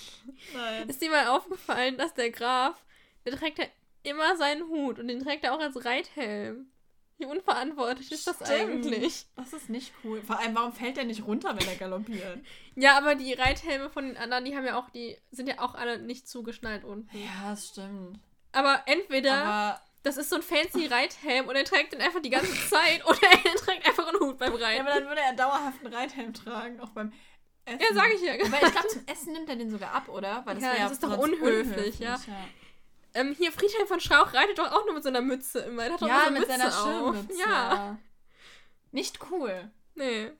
Nein. 0.55 0.89
ist 0.89 1.03
dir 1.03 1.11
mal 1.11 1.29
aufgefallen, 1.29 1.99
dass 1.99 2.15
der 2.15 2.31
Graf, 2.31 2.77
der 3.25 3.37
trägt 3.37 3.59
ja 3.59 3.65
immer 4.03 4.37
seinen 4.37 4.69
Hut 4.69 4.99
und 4.99 5.09
den 5.09 5.21
trägt 5.21 5.45
er 5.45 5.55
auch 5.55 5.61
als 5.61 5.85
Reithelm. 5.85 6.71
Wie 7.19 7.25
unverantwortlich 7.25 8.13
ist 8.13 8.27
das 8.27 8.37
Stimmt. 8.37 8.51
eigentlich? 8.51 9.27
Das 9.37 9.53
ist 9.55 9.71
nicht 9.71 9.93
cool. 10.05 10.21
Vor 10.23 10.39
allem, 10.39 10.55
warum 10.55 10.73
fällt 10.73 10.97
der 10.99 11.05
nicht 11.05 11.25
runter, 11.27 11.57
wenn 11.59 11.67
er 11.69 11.77
galoppiert? 11.77 12.41
Ja, 12.79 12.99
aber 12.99 13.15
die 13.15 13.33
Reithelme 13.33 13.89
von 13.89 14.05
den 14.07 14.19
anderen, 14.19 14.45
die 14.45 14.55
haben 14.55 14.67
ja 14.67 14.79
auch, 14.79 14.91
die 14.91 15.17
sind 15.31 15.49
ja 15.49 15.61
auch 15.61 15.75
alle 15.75 15.99
nicht 15.99 16.29
zugeschnallt 16.29 16.85
unten. 16.85 17.09
Ja, 17.17 17.51
das 17.51 17.69
stimmt. 17.69 18.21
Aber 18.53 18.83
entweder 18.85 19.33
Aber 19.33 19.81
das 20.03 20.19
ist 20.19 20.29
so 20.29 20.37
ein 20.37 20.43
fancy 20.43 20.85
Reithelm 20.87 21.49
und 21.49 21.57
er 21.57 21.65
trägt 21.65 21.95
den 21.95 22.03
einfach 22.03 22.21
die 22.21 22.29
ganze 22.29 22.53
Zeit 22.69 23.03
oder 23.07 23.19
er 23.23 23.55
trägt 23.55 23.87
einfach 23.89 24.07
einen 24.09 24.21
Hut 24.21 24.37
beim 24.37 24.53
Ja, 24.59 24.67
Reiten. 24.67 24.81
aber 24.87 24.91
dann 25.01 25.09
würde 25.09 25.23
er 25.23 25.33
dauerhaft 25.33 25.83
einen 25.83 25.95
Reithelm 25.95 26.35
tragen, 26.35 26.79
auch 26.81 26.91
beim 26.91 27.13
Essen. 27.65 27.81
Ja, 27.81 27.87
sag 27.95 28.13
ich 28.15 28.21
ja. 28.21 28.35
Aber 28.35 28.63
ich 28.67 28.73
glaube, 28.73 28.89
zum 28.89 29.03
Essen 29.07 29.33
nimmt 29.33 29.49
er 29.49 29.57
den 29.57 29.71
sogar 29.71 29.93
ab, 29.95 30.09
oder? 30.11 30.43
Weil 30.45 30.59
Ja, 30.63 30.73
wär 30.75 30.83
das 30.83 30.93
ist 30.93 31.03
doch 31.03 31.11
sonst 31.15 31.41
unhöflich, 31.41 31.99
ja. 31.99 32.21
Ähm, 33.17 33.35
hier, 33.37 33.51
Friedhelm 33.51 33.87
von 33.89 33.99
Strauch 34.01 34.33
reitet 34.35 34.59
doch 34.59 34.71
auch 34.71 34.85
nur 34.85 34.95
mit 34.95 35.03
so 35.03 35.09
einer 35.09 35.21
Mütze 35.23 35.61
immer. 35.61 35.85
Der 35.85 35.93
hat 35.95 36.03
doch 36.03 36.07
Ja, 36.09 36.25
so 36.27 36.31
mit 36.31 36.41
Mütze 36.41 36.53
seiner. 36.59 36.71
Schirmmütze. 36.71 37.39
Ja, 37.41 37.99
Nicht 38.93 39.19
cool. 39.31 39.71
nee. 39.95 40.31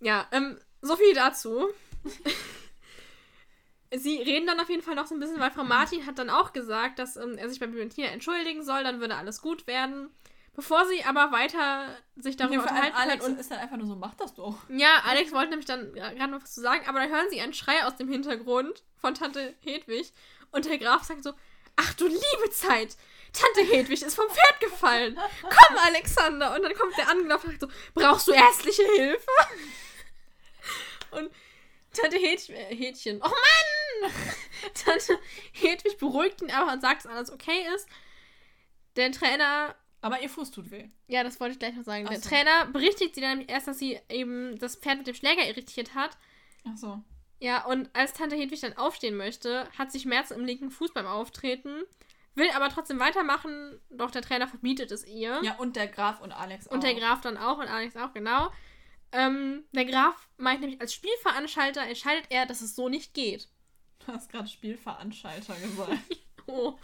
Ja, 0.00 0.26
ähm, 0.32 0.58
so 0.82 0.96
viel 0.96 1.14
dazu. 1.14 1.68
Sie 3.96 4.20
reden 4.20 4.46
dann 4.46 4.60
auf 4.60 4.68
jeden 4.68 4.82
Fall 4.82 4.96
noch 4.96 5.06
so 5.06 5.14
ein 5.14 5.20
bisschen, 5.20 5.38
weil 5.40 5.50
Frau 5.52 5.64
Martin 5.64 6.04
hat 6.04 6.18
dann 6.18 6.30
auch 6.30 6.52
gesagt, 6.52 6.98
dass 6.98 7.16
ähm, 7.16 7.38
er 7.38 7.48
sich 7.48 7.60
bei 7.60 7.66
Tina 7.66 8.08
entschuldigen 8.08 8.62
soll, 8.64 8.82
dann 8.82 9.00
würde 9.00 9.14
alles 9.16 9.40
gut 9.40 9.66
werden. 9.66 10.10
Bevor 10.54 10.86
sie 10.86 11.04
aber 11.04 11.32
weiter 11.32 11.88
sich 12.16 12.36
darüber 12.36 12.62
allem 12.62 12.68
unterhalten 12.68 12.96
Alex 12.96 13.24
und 13.24 13.40
ist 13.40 13.50
dann 13.50 13.58
einfach 13.58 13.76
nur 13.76 13.88
so, 13.88 13.96
mach 13.96 14.14
das 14.14 14.34
doch. 14.34 14.58
Ja, 14.68 15.02
Alex 15.04 15.32
wollte 15.32 15.50
nämlich 15.50 15.66
dann 15.66 15.92
gerade 15.92 16.28
noch 16.28 16.42
was 16.42 16.54
zu 16.54 16.60
sagen, 16.60 16.86
aber 16.86 17.00
da 17.00 17.06
hören 17.06 17.26
sie 17.30 17.40
einen 17.40 17.54
Schrei 17.54 17.84
aus 17.84 17.96
dem 17.96 18.08
Hintergrund 18.08 18.84
von 18.96 19.14
Tante 19.14 19.54
Hedwig 19.60 20.12
und 20.52 20.64
der 20.66 20.78
Graf 20.78 21.02
sagt 21.02 21.24
so, 21.24 21.32
ach 21.74 21.94
du 21.94 22.06
liebe 22.06 22.50
Zeit, 22.52 22.96
Tante 23.32 23.62
Hedwig 23.62 24.00
ist 24.00 24.14
vom 24.14 24.30
Pferd 24.30 24.60
gefallen. 24.60 25.18
Komm, 25.42 25.76
Alexander. 25.78 26.54
Und 26.54 26.62
dann 26.62 26.74
kommt 26.74 26.96
der 26.96 27.08
angelaufen 27.08 27.50
und 27.50 27.60
sagt 27.60 27.72
so, 27.72 27.78
brauchst 28.00 28.28
du 28.28 28.32
ärztliche 28.32 28.84
Hilfe? 28.96 29.30
Und 31.10 31.30
Tante 31.92 32.16
Hätchen, 32.16 32.54
äh. 32.54 33.20
Oh 33.24 33.28
Mann! 33.28 34.12
Tante 34.74 35.18
Hedwig 35.52 35.98
beruhigt 35.98 36.42
ihn 36.42 36.50
aber 36.52 36.72
und 36.72 36.80
sagt, 36.80 37.04
dass 37.04 37.10
alles 37.12 37.32
okay 37.32 37.66
ist. 37.74 37.88
Der 38.96 39.10
Trainer. 39.10 39.74
Aber 40.04 40.20
ihr 40.20 40.28
Fuß 40.28 40.50
tut 40.50 40.70
weh. 40.70 40.90
Ja, 41.06 41.24
das 41.24 41.40
wollte 41.40 41.54
ich 41.54 41.58
gleich 41.58 41.74
noch 41.74 41.82
sagen. 41.82 42.04
Ach 42.06 42.10
Der 42.10 42.20
so. 42.20 42.28
Trainer 42.28 42.66
berichtigt 42.66 43.14
sie 43.14 43.22
dann 43.22 43.30
nämlich 43.38 43.48
erst, 43.48 43.68
dass 43.68 43.78
sie 43.78 43.98
eben 44.10 44.58
das 44.58 44.76
Pferd 44.76 44.98
mit 44.98 45.06
dem 45.06 45.14
Schläger 45.14 45.46
irritiert 45.48 45.94
hat. 45.94 46.18
Ach 46.68 46.76
so. 46.76 47.02
Ja, 47.40 47.64
und 47.64 47.88
als 47.96 48.12
Tante 48.12 48.36
Hedwig 48.36 48.60
dann 48.60 48.76
aufstehen 48.76 49.16
möchte, 49.16 49.66
hat 49.78 49.90
sie 49.90 50.00
Schmerzen 50.00 50.34
im 50.34 50.44
linken 50.44 50.70
Fuß 50.70 50.92
beim 50.92 51.06
Auftreten, 51.06 51.84
will 52.34 52.50
aber 52.54 52.68
trotzdem 52.68 53.00
weitermachen, 53.00 53.80
doch 53.88 54.10
der 54.10 54.20
Trainer 54.20 54.46
verbietet 54.46 54.92
es 54.92 55.06
ihr. 55.06 55.40
Ja, 55.42 55.54
und 55.54 55.74
der 55.74 55.86
Graf 55.86 56.20
und 56.20 56.32
Alex 56.32 56.68
auch. 56.68 56.72
Und 56.72 56.82
der 56.84 56.94
Graf 56.96 57.22
dann 57.22 57.38
auch 57.38 57.56
und 57.56 57.68
Alex 57.68 57.96
auch, 57.96 58.12
genau. 58.12 58.50
Ähm, 59.10 59.64
der 59.72 59.86
Graf 59.86 60.28
meint 60.36 60.60
nämlich, 60.60 60.82
als 60.82 60.92
Spielveranstalter 60.92 61.80
entscheidet 61.80 62.26
er, 62.28 62.44
dass 62.44 62.60
es 62.60 62.76
so 62.76 62.90
nicht 62.90 63.14
geht. 63.14 63.48
Du 64.04 64.08
hast 64.12 64.30
gerade 64.30 64.48
Spielveranstalter 64.48 65.54
gesagt. 65.54 65.98
Oh, 66.46 66.78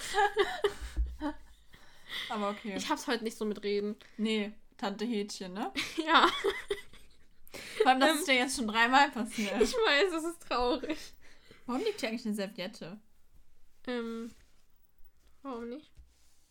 Aber 2.28 2.50
okay. 2.50 2.74
ich 2.76 2.88
hab's 2.88 3.06
heute 3.06 3.24
nicht 3.24 3.36
so 3.36 3.44
mit 3.44 3.62
Reden. 3.62 3.96
nee, 4.16 4.52
Tante 4.76 5.04
Hätchen, 5.04 5.52
ne? 5.52 5.72
Ja, 6.06 6.26
Vor 7.78 7.86
allem, 7.88 8.00
das 8.00 8.10
Ähm, 8.10 8.16
ist 8.18 8.28
dir 8.28 8.34
jetzt 8.34 8.56
schon 8.56 8.68
dreimal 8.68 9.10
passiert. 9.10 9.60
ich 9.60 9.72
weiß, 9.72 10.12
es 10.14 10.24
ist 10.24 10.42
traurig. 10.48 10.98
Warum 11.66 11.82
liegt 11.84 12.00
hier 12.00 12.08
eigentlich 12.08 12.24
eine 12.26 12.34
Serviette? 12.34 12.98
Ähm, 13.86 14.30
warum 15.42 15.68
nicht? 15.68 15.90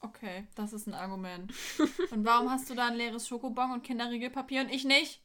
Okay, 0.01 0.47
das 0.55 0.71
ist 0.73 0.87
ein 0.87 0.93
Argument. 0.93 1.53
Und 2.11 2.23
warum 2.25 2.49
hast 2.49 2.69
du 2.69 2.73
da 2.75 2.87
ein 2.87 2.95
leeres 2.95 3.27
Schokobon 3.27 3.71
und 3.71 3.83
Kinderriegelpapier 3.83 4.61
und 4.61 4.69
ich 4.69 4.85
nicht? 4.85 5.21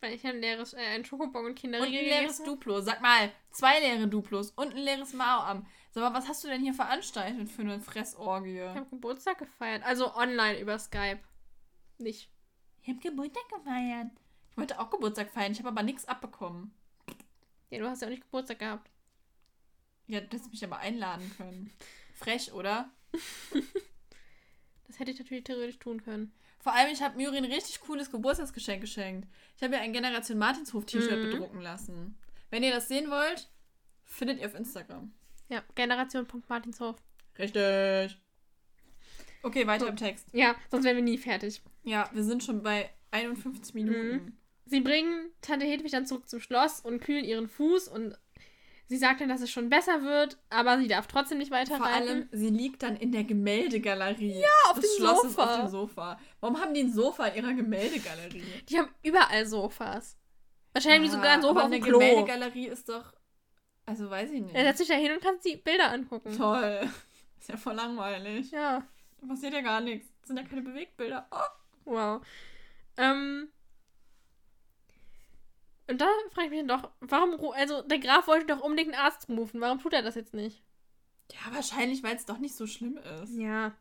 Weil 0.00 0.14
ich 0.14 0.24
ein 0.26 0.40
leeres, 0.40 0.72
äh, 0.74 0.78
ein 0.94 1.04
Schokobon 1.04 1.44
und 1.46 1.64
Und 1.64 1.74
ein 1.74 1.90
leeres. 1.90 2.42
Duplo. 2.42 2.80
Sag 2.80 3.00
mal, 3.02 3.32
zwei 3.50 3.80
leere 3.80 4.06
Duplos 4.08 4.52
und 4.52 4.74
ein 4.74 4.82
leeres 4.82 5.12
Mao 5.12 5.40
am. 5.40 5.66
Sag 5.92 6.02
mal, 6.02 6.14
was 6.18 6.28
hast 6.28 6.44
du 6.44 6.48
denn 6.48 6.62
hier 6.62 6.74
veranstaltet 6.74 7.48
für 7.48 7.62
eine 7.62 7.80
Fressorgie? 7.80 8.60
Ich 8.60 8.76
habe 8.76 8.86
Geburtstag 8.90 9.38
gefeiert. 9.38 9.82
Also 9.84 10.14
online 10.14 10.60
über 10.60 10.78
Skype. 10.78 11.18
Nicht. 11.98 12.30
Ich 12.82 12.88
hab 12.88 13.00
Geburtstag 13.00 13.48
gefeiert. 13.48 14.08
Ich 14.52 14.56
wollte 14.56 14.78
auch 14.80 14.90
Geburtstag 14.90 15.30
feiern, 15.30 15.52
ich 15.52 15.58
habe 15.58 15.68
aber 15.68 15.82
nichts 15.82 16.06
abbekommen. 16.06 16.72
Ja, 17.70 17.78
du 17.78 17.88
hast 17.88 18.02
ja 18.02 18.06
auch 18.08 18.10
nicht 18.10 18.22
Geburtstag 18.22 18.58
gehabt. 18.60 18.90
Ja, 20.06 20.20
du 20.20 20.26
hättest 20.26 20.50
mich 20.50 20.64
aber 20.64 20.78
einladen 20.78 21.30
können. 21.36 21.72
Frech, 22.14 22.52
oder? 22.52 22.90
Das 24.86 24.98
hätte 24.98 25.12
ich 25.12 25.18
natürlich 25.20 25.44
theoretisch 25.44 25.78
tun 25.78 26.02
können. 26.02 26.32
Vor 26.58 26.72
allem, 26.74 26.92
ich 26.92 27.00
habe 27.00 27.16
Miri 27.16 27.36
ein 27.38 27.44
richtig 27.44 27.80
cooles 27.80 28.10
Geburtstagsgeschenk 28.10 28.80
geschenkt. 28.80 29.28
Ich 29.56 29.62
habe 29.62 29.74
ihr 29.74 29.80
ein 29.80 29.92
Generation 29.92 30.36
Martinshof 30.36 30.84
T-Shirt 30.84 31.16
Mhm. 31.18 31.30
bedrucken 31.30 31.60
lassen. 31.60 32.18
Wenn 32.50 32.64
ihr 32.64 32.72
das 32.72 32.88
sehen 32.88 33.08
wollt, 33.08 33.48
findet 34.04 34.40
ihr 34.40 34.46
auf 34.46 34.54
Instagram. 34.56 35.12
Ja, 35.50 35.62
Generation.martinshof. 35.74 36.96
Richtig. 37.38 38.18
Okay, 39.42 39.66
weiter 39.66 39.88
im 39.88 39.96
Text. 39.96 40.26
Ja, 40.32 40.54
sonst 40.70 40.84
wären 40.84 40.96
wir 40.96 41.02
nie 41.02 41.18
fertig. 41.18 41.62
Ja, 41.82 42.08
wir 42.12 42.22
sind 42.24 42.42
schon 42.44 42.62
bei 42.62 42.90
51 43.10 43.74
Minuten. 43.74 44.12
Mhm. 44.12 44.38
Sie 44.66 44.80
bringen 44.80 45.30
Tante 45.40 45.66
Hedwig 45.66 45.90
dann 45.90 46.06
zurück 46.06 46.28
zum 46.28 46.40
Schloss 46.40 46.80
und 46.80 47.00
kühlen 47.00 47.24
ihren 47.24 47.48
Fuß 47.48 47.88
und 47.88 48.16
sie 48.86 48.96
sagt 48.98 49.20
dann, 49.20 49.28
dass 49.28 49.40
es 49.40 49.50
schon 49.50 49.68
besser 49.68 50.02
wird, 50.02 50.38
aber 50.50 50.78
sie 50.78 50.86
darf 50.86 51.06
trotzdem 51.08 51.38
nicht 51.38 51.50
weiter 51.50 51.76
Vor 51.78 51.86
reiten. 51.86 52.08
allem, 52.08 52.28
sie 52.30 52.50
liegt 52.50 52.82
dann 52.82 52.96
in 52.96 53.10
der 53.10 53.24
Gemäldegalerie. 53.24 54.38
Ja, 54.40 54.48
auf 54.70 54.78
des 54.78 54.94
dem 54.96 54.98
Schlosses 55.02 55.32
Sofa. 55.32 55.44
auf 55.54 55.60
dem 55.60 55.68
Sofa. 55.68 56.20
Warum 56.40 56.60
haben 56.60 56.74
die 56.74 56.82
ein 56.82 56.92
Sofa 56.92 57.26
in 57.28 57.42
ihrer 57.42 57.54
Gemäldegalerie? 57.54 58.44
Die 58.68 58.78
haben 58.78 58.90
überall 59.02 59.46
Sofas. 59.46 60.16
Wahrscheinlich 60.72 61.10
sogar 61.10 61.30
ein 61.32 61.42
Sofa 61.42 61.50
aber 61.52 61.64
auf 61.64 61.70
dem 61.70 61.82
eine 61.82 61.84
Klo. 61.90 61.98
Gemäldegalerie 61.98 62.66
ist 62.68 62.88
doch. 62.88 63.12
Also 63.86 64.08
weiß 64.10 64.30
ich 64.30 64.40
nicht. 64.42 64.54
Er 64.54 64.64
setzt 64.64 64.78
sich 64.78 64.88
da 64.88 64.94
hin 64.94 65.12
und 65.12 65.20
kannst 65.22 65.44
die 65.44 65.56
Bilder 65.56 65.90
angucken. 65.90 66.36
Toll. 66.36 66.88
Ist 67.40 67.48
ja 67.48 67.56
voll 67.56 67.74
langweilig. 67.74 68.50
Ja, 68.50 68.86
Da 69.20 69.26
passiert 69.26 69.52
ja 69.54 69.60
gar 69.62 69.80
nichts. 69.80 70.06
Das 70.20 70.28
sind 70.28 70.36
ja 70.36 70.44
keine 70.44 70.62
Bewegtbilder. 70.62 71.26
Oh. 71.30 71.36
wow. 71.92 72.26
Ähm. 72.96 73.48
Und 75.88 76.00
da 76.00 76.06
frage 76.32 76.46
ich 76.46 76.50
mich 76.52 76.60
dann 76.66 76.68
doch, 76.82 76.90
warum, 77.00 77.30
ru- 77.34 77.52
also 77.52 77.82
der 77.82 77.98
Graf 77.98 78.28
wollte 78.28 78.46
doch 78.46 78.60
unbedingt 78.60 78.94
einen 78.94 79.02
Arzt 79.04 79.28
rufen, 79.28 79.60
warum 79.60 79.80
tut 79.80 79.92
er 79.92 80.02
das 80.02 80.14
jetzt 80.14 80.34
nicht? 80.34 80.62
Ja, 81.32 81.52
wahrscheinlich, 81.54 82.02
weil 82.04 82.14
es 82.14 82.26
doch 82.26 82.38
nicht 82.38 82.54
so 82.54 82.66
schlimm 82.66 82.96
ist. 83.22 83.36
Ja. 83.36 83.72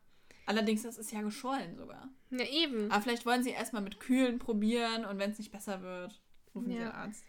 Allerdings, 0.48 0.82
das 0.84 0.98
ist 0.98 1.12
ja 1.12 1.22
geschollen 1.22 1.76
sogar. 1.78 2.10
Ja, 2.32 2.46
eben. 2.46 2.92
Aber 2.92 3.02
vielleicht 3.04 3.26
wollen 3.28 3.44
sie 3.44 3.52
erstmal 3.52 3.84
mit 3.84 4.00
Kühlen 4.00 4.40
probieren 4.40 5.06
und 5.06 5.20
wenn 5.20 5.30
es 5.32 5.38
nicht 5.38 5.52
besser 5.52 5.82
wird, 5.84 6.20
rufen 6.56 6.70
sie 6.72 6.78
Ja. 6.78 6.90
einen 6.92 7.10
Arzt. 7.10 7.24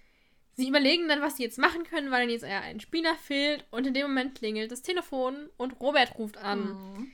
Sie 0.60 0.68
überlegen 0.68 1.08
dann, 1.08 1.22
was 1.22 1.38
sie 1.38 1.42
jetzt 1.42 1.56
machen 1.58 1.84
können, 1.84 2.10
weil 2.10 2.20
dann 2.20 2.28
jetzt 2.28 2.44
ein 2.44 2.80
Spieler 2.80 3.14
fehlt 3.14 3.64
und 3.70 3.86
in 3.86 3.94
dem 3.94 4.08
Moment 4.08 4.34
klingelt 4.34 4.70
das 4.70 4.82
Telefon 4.82 5.48
und 5.56 5.80
Robert 5.80 6.18
ruft 6.18 6.36
an. 6.36 6.60
Mhm. 6.60 7.12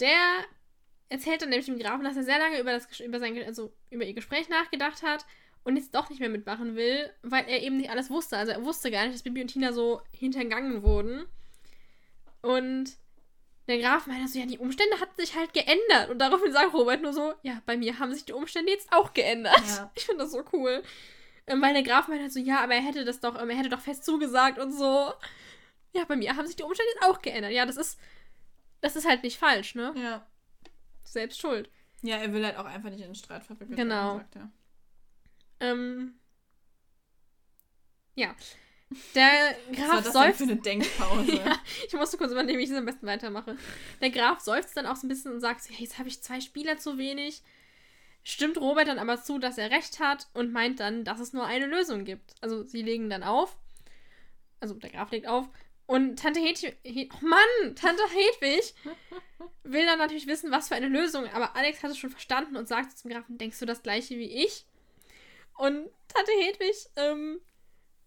Der 0.00 0.16
erzählt 1.10 1.42
dann 1.42 1.50
nämlich 1.50 1.66
dem 1.66 1.78
Grafen, 1.78 2.04
dass 2.04 2.16
er 2.16 2.22
sehr 2.22 2.38
lange 2.38 2.58
über, 2.58 2.72
das, 2.72 3.00
über, 3.00 3.18
sein, 3.18 3.36
also 3.44 3.70
über 3.90 4.06
ihr 4.06 4.14
Gespräch 4.14 4.48
nachgedacht 4.48 5.02
hat 5.02 5.26
und 5.62 5.76
jetzt 5.76 5.94
doch 5.94 6.08
nicht 6.08 6.20
mehr 6.20 6.30
mitmachen 6.30 6.74
will, 6.74 7.12
weil 7.20 7.44
er 7.48 7.62
eben 7.62 7.76
nicht 7.76 7.90
alles 7.90 8.08
wusste. 8.08 8.38
Also 8.38 8.52
er 8.52 8.64
wusste 8.64 8.90
gar 8.90 9.02
nicht, 9.02 9.14
dass 9.14 9.22
Bibi 9.22 9.42
und 9.42 9.48
Tina 9.48 9.74
so 9.74 10.00
hintergangen 10.12 10.82
wurden. 10.82 11.26
Und 12.40 12.96
der 13.66 13.78
Graf 13.78 14.06
meinte 14.06 14.26
so, 14.26 14.38
ja, 14.38 14.46
die 14.46 14.56
Umstände 14.56 15.00
hatten 15.00 15.20
sich 15.20 15.36
halt 15.36 15.52
geändert. 15.52 16.08
Und 16.08 16.18
daraufhin 16.18 16.50
sagt 16.50 16.72
Robert 16.72 17.02
nur 17.02 17.12
so, 17.12 17.34
ja, 17.42 17.60
bei 17.66 17.76
mir 17.76 17.98
haben 17.98 18.14
sich 18.14 18.24
die 18.24 18.32
Umstände 18.32 18.72
jetzt 18.72 18.90
auch 18.90 19.12
geändert. 19.12 19.60
Ja. 19.66 19.90
Ich 19.96 20.06
finde 20.06 20.24
das 20.24 20.32
so 20.32 20.42
cool. 20.54 20.82
Weil 21.48 21.74
der 21.74 21.82
Graf 21.82 22.08
meinte 22.08 22.24
halt 22.24 22.32
so, 22.32 22.38
ja, 22.40 22.60
aber 22.62 22.74
er 22.74 22.82
hätte 22.82 23.04
das 23.04 23.20
doch, 23.20 23.40
ähm, 23.40 23.50
er 23.50 23.56
hätte 23.56 23.68
doch 23.68 23.80
fest 23.80 24.04
zugesagt 24.04 24.58
und 24.58 24.72
so. 24.72 25.12
Ja, 25.94 26.04
bei 26.06 26.16
mir 26.16 26.36
haben 26.36 26.46
sich 26.46 26.56
die 26.56 26.62
Umstände 26.62 26.90
jetzt 26.94 27.04
auch 27.04 27.22
geändert. 27.22 27.52
Ja, 27.52 27.64
das 27.66 27.76
ist, 27.76 27.98
das 28.80 28.94
ist 28.96 29.06
halt 29.08 29.22
nicht 29.22 29.38
falsch, 29.38 29.74
ne? 29.74 29.92
Ja. 29.96 30.26
Selbst 31.04 31.40
schuld. 31.40 31.70
Ja, 32.02 32.16
er 32.16 32.32
will 32.32 32.44
halt 32.44 32.56
auch 32.56 32.64
einfach 32.66 32.90
nicht 32.90 33.00
in 33.00 33.06
den 33.08 33.14
Streit 33.14 33.42
verwickelt 33.44 33.76
Genau. 33.76 34.16
werden, 34.16 34.18
sagt 34.18 34.36
er. 34.36 34.50
Ähm. 35.60 36.14
Ja. 38.14 38.34
Der 39.14 39.56
Was 39.70 39.76
Graf 39.76 39.88
war 39.88 39.96
das 39.96 40.04
denn 40.04 40.12
seufzt. 40.12 40.38
für 40.38 40.44
eine 40.44 40.56
Denkpause? 40.56 41.32
Ja, 41.44 41.58
ich 41.86 41.92
musste 41.94 42.16
kurz 42.18 42.32
überlegen, 42.32 42.58
wie 42.58 42.64
ich 42.64 42.70
es 42.70 42.76
am 42.76 42.84
besten 42.86 43.06
weitermache. 43.06 43.56
Der 44.00 44.10
Graf 44.10 44.40
seufzt 44.40 44.76
dann 44.76 44.86
auch 44.86 44.96
so 44.96 45.06
ein 45.06 45.08
bisschen 45.08 45.32
und 45.32 45.40
sagt 45.40 45.62
so, 45.64 45.72
ja, 45.72 45.80
jetzt 45.80 45.98
habe 45.98 46.08
ich 46.08 46.22
zwei 46.22 46.40
Spieler 46.40 46.78
zu 46.78 46.98
wenig. 46.98 47.42
Stimmt 48.28 48.58
Robert 48.58 48.86
dann 48.86 48.98
aber 48.98 49.22
zu, 49.22 49.38
dass 49.38 49.56
er 49.56 49.70
recht 49.70 50.00
hat 50.00 50.28
und 50.34 50.52
meint 50.52 50.80
dann, 50.80 51.02
dass 51.02 51.18
es 51.18 51.32
nur 51.32 51.46
eine 51.46 51.64
Lösung 51.64 52.04
gibt. 52.04 52.34
Also 52.42 52.62
sie 52.62 52.82
legen 52.82 53.08
dann 53.08 53.22
auf. 53.22 53.56
Also 54.60 54.74
der 54.74 54.90
Graf 54.90 55.10
legt 55.12 55.26
auf. 55.26 55.48
Und 55.86 56.18
Tante 56.18 56.38
Hedwig, 56.38 56.76
He 56.82 57.08
oh 57.10 57.24
Mann, 57.24 57.74
Tante 57.74 58.02
Hedwig 58.02 58.74
will 59.62 59.86
dann 59.86 59.96
natürlich 59.96 60.26
wissen, 60.26 60.50
was 60.50 60.68
für 60.68 60.74
eine 60.74 60.88
Lösung. 60.88 61.26
Aber 61.30 61.56
Alex 61.56 61.82
hat 61.82 61.90
es 61.90 61.96
schon 61.96 62.10
verstanden 62.10 62.58
und 62.58 62.68
sagt 62.68 62.98
zum 62.98 63.10
Grafen, 63.10 63.38
denkst 63.38 63.60
du 63.60 63.64
das 63.64 63.82
gleiche 63.82 64.18
wie 64.18 64.44
ich? 64.44 64.66
Und 65.56 65.88
Tante 66.08 66.32
Hedwig 66.42 66.76
ähm, 66.96 67.40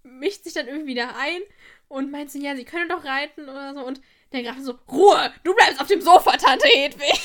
mischt 0.03 0.43
sich 0.43 0.53
dann 0.53 0.67
irgendwie 0.67 0.91
wieder 0.91 1.15
ein 1.17 1.41
und 1.88 2.11
meint 2.11 2.30
so, 2.30 2.38
ja, 2.38 2.55
sie 2.55 2.65
können 2.65 2.89
doch 2.89 3.05
reiten 3.05 3.49
oder 3.49 3.74
so. 3.74 3.84
Und 3.84 3.99
der 4.34 4.43
Graf 4.43 4.57
so, 4.59 4.78
Ruhe, 4.88 5.34
du 5.43 5.55
bleibst 5.55 5.82
auf 5.82 5.88
dem 5.88 6.01
Sofa, 6.01 6.38
Tante 6.38 6.67
Hedwig. 6.67 7.19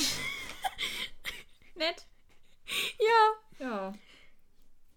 Nett. 1.75 2.06
Ja. 2.99 3.67
Ja. 3.67 3.95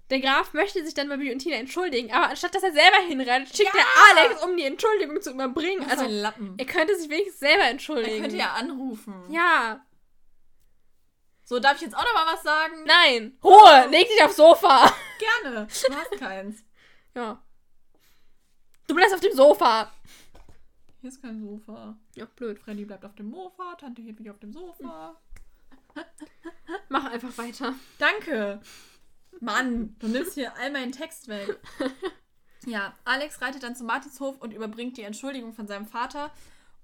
Der 0.10 0.20
Graf 0.22 0.54
möchte 0.54 0.84
sich 0.84 0.96
dann 0.96 1.08
bei 1.08 1.18
Bibi 1.18 1.32
und 1.32 1.40
Tina 1.40 1.56
entschuldigen, 1.58 2.12
aber 2.12 2.30
anstatt 2.30 2.56
dass 2.56 2.64
er 2.64 2.74
selber 2.74 2.98
hinreitet, 3.08 3.56
schickt 3.56 3.74
Ja! 3.74 3.80
er 3.82 4.18
Alex, 4.24 4.44
um 4.44 4.58
die 4.58 4.64
Entschuldigung 4.64 5.22
zu 5.22 5.32
überbringen. 5.32 5.88
Also, 5.90 6.06
Lappen. 6.08 6.56
er 6.58 6.66
könnte 6.66 6.98
sich 6.98 7.10
wenigstens 7.10 7.40
selber 7.40 7.66
entschuldigen. 7.66 8.16
Er 8.16 8.22
könnte 8.22 8.38
ja 8.38 8.54
anrufen. 8.54 9.32
Ja. 9.32 9.86
So, 11.44 11.60
darf 11.60 11.76
ich 11.76 11.82
jetzt 11.82 11.96
auch 11.96 12.04
noch 12.04 12.14
mal 12.14 12.34
was 12.34 12.44
sagen? 12.44 12.84
Nein. 12.86 13.38
Ruhe, 13.44 13.88
leg 13.90 14.08
dich 14.08 14.24
aufs 14.24 14.36
Sofa. 14.36 14.92
Gerne. 15.44 15.68
Du 15.68 15.96
hast 15.96 16.12
keins. 16.20 16.64
Ja. 17.16 17.44
Du 18.88 18.96
bleibst 18.96 19.14
auf 19.14 19.22
dem 19.22 19.34
Sofa. 19.34 19.92
Hier 21.02 21.10
ist 21.10 21.22
kein 21.22 21.40
Sofa. 21.40 21.96
Ja, 22.16 22.26
blöd. 22.26 22.60
Freddy 22.60 22.86
bleibt 22.86 23.06
auf 23.06 23.16
dem 23.16 23.30
Mofa, 23.30 23.76
Tante 23.76 24.02
Hedwig 24.02 24.30
auf 24.30 24.40
dem 24.40 24.52
Sofa. 24.52 25.16
Mach 26.90 27.06
einfach 27.06 27.38
weiter. 27.38 27.74
Danke. 27.98 28.62
Mann, 29.40 29.96
du 30.00 30.08
nimmst 30.08 30.34
hier 30.34 30.56
all 30.58 30.72
meinen 30.72 30.92
Text 30.92 31.28
weg. 31.28 31.60
Ja, 32.66 32.94
Alex 33.06 33.42
reitet 33.42 33.64
dann 33.64 33.76
zum 33.76 33.88
Martinshof 33.88 34.38
und 34.40 34.54
überbringt 34.54 34.98
die 34.98 35.04
Entschuldigung 35.04 35.54
von 35.54 35.68
seinem 35.68 35.88
Vater 35.88 36.30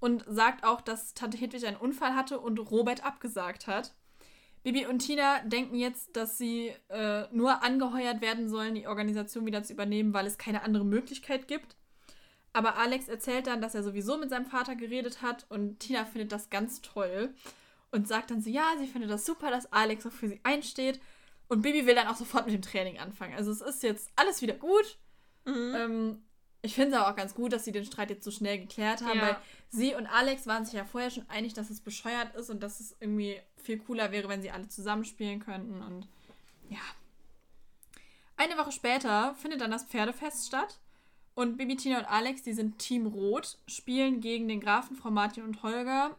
und 0.00 0.24
sagt 0.26 0.64
auch, 0.64 0.80
dass 0.80 1.14
Tante 1.14 1.36
Hedwig 1.36 1.66
einen 1.66 1.76
Unfall 1.76 2.14
hatte 2.14 2.40
und 2.40 2.58
Robert 2.58 3.04
abgesagt 3.04 3.66
hat. 3.66 3.94
Bibi 4.62 4.86
und 4.86 5.00
Tina 5.00 5.40
denken 5.40 5.76
jetzt, 5.76 6.16
dass 6.16 6.38
sie 6.38 6.72
äh, 6.88 7.24
nur 7.30 7.62
angeheuert 7.62 8.20
werden 8.20 8.48
sollen, 8.48 8.74
die 8.74 8.88
Organisation 8.88 9.46
wieder 9.46 9.62
zu 9.62 9.74
übernehmen, 9.74 10.12
weil 10.12 10.26
es 10.26 10.38
keine 10.38 10.62
andere 10.62 10.84
Möglichkeit 10.84 11.46
gibt. 11.46 11.76
Aber 12.52 12.76
Alex 12.76 13.06
erzählt 13.06 13.46
dann, 13.46 13.60
dass 13.60 13.74
er 13.74 13.82
sowieso 13.82 14.16
mit 14.16 14.30
seinem 14.30 14.46
Vater 14.46 14.74
geredet 14.76 15.22
hat 15.22 15.46
und 15.50 15.78
Tina 15.78 16.04
findet 16.04 16.32
das 16.32 16.50
ganz 16.50 16.80
toll 16.80 17.34
und 17.90 18.08
sagt 18.08 18.30
dann 18.30 18.42
so, 18.42 18.50
ja, 18.50 18.74
sie 18.78 18.86
findet 18.86 19.10
das 19.10 19.26
super, 19.26 19.50
dass 19.50 19.72
Alex 19.72 20.06
auch 20.06 20.12
für 20.12 20.28
sie 20.28 20.40
einsteht. 20.42 21.00
Und 21.48 21.62
Bibi 21.62 21.86
will 21.86 21.94
dann 21.94 22.08
auch 22.08 22.16
sofort 22.16 22.46
mit 22.46 22.54
dem 22.54 22.62
Training 22.62 22.98
anfangen. 22.98 23.34
Also 23.34 23.50
es 23.52 23.60
ist 23.60 23.82
jetzt 23.82 24.10
alles 24.16 24.42
wieder 24.42 24.54
gut. 24.54 24.98
Mhm. 25.44 25.74
Ähm, 25.76 26.22
ich 26.62 26.74
finde 26.74 26.90
es 26.90 26.96
aber 26.96 27.10
auch 27.10 27.16
ganz 27.16 27.34
gut, 27.34 27.52
dass 27.52 27.64
sie 27.64 27.72
den 27.72 27.84
Streit 27.84 28.10
jetzt 28.10 28.24
so 28.24 28.32
schnell 28.32 28.58
geklärt 28.58 29.02
haben, 29.02 29.18
ja. 29.18 29.26
weil 29.26 29.36
sie 29.68 29.94
und 29.94 30.06
Alex 30.06 30.46
waren 30.46 30.64
sich 30.64 30.74
ja 30.74 30.84
vorher 30.84 31.10
schon 31.10 31.28
einig, 31.28 31.54
dass 31.54 31.70
es 31.70 31.80
bescheuert 31.80 32.34
ist 32.34 32.50
und 32.50 32.60
dass 32.62 32.80
es 32.80 32.96
irgendwie 32.98 33.40
viel 33.56 33.78
cooler 33.78 34.10
wäre, 34.10 34.28
wenn 34.28 34.42
sie 34.42 34.50
alle 34.50 34.68
zusammenspielen 34.68 35.38
könnten. 35.38 35.80
Und 35.82 36.08
ja. 36.68 36.80
Eine 38.36 38.58
Woche 38.58 38.72
später 38.72 39.34
findet 39.36 39.60
dann 39.60 39.70
das 39.70 39.84
Pferdefest 39.84 40.46
statt. 40.46 40.80
Und 41.34 41.56
Bibi, 41.56 41.76
Tina 41.76 41.98
und 41.98 42.06
Alex, 42.06 42.42
die 42.42 42.54
sind 42.54 42.78
Team 42.78 43.06
Rot, 43.06 43.58
spielen 43.68 44.20
gegen 44.20 44.48
den 44.48 44.60
Grafen, 44.60 44.96
Frau 44.96 45.10
Martin 45.10 45.44
und 45.44 45.62
Holger. 45.62 46.16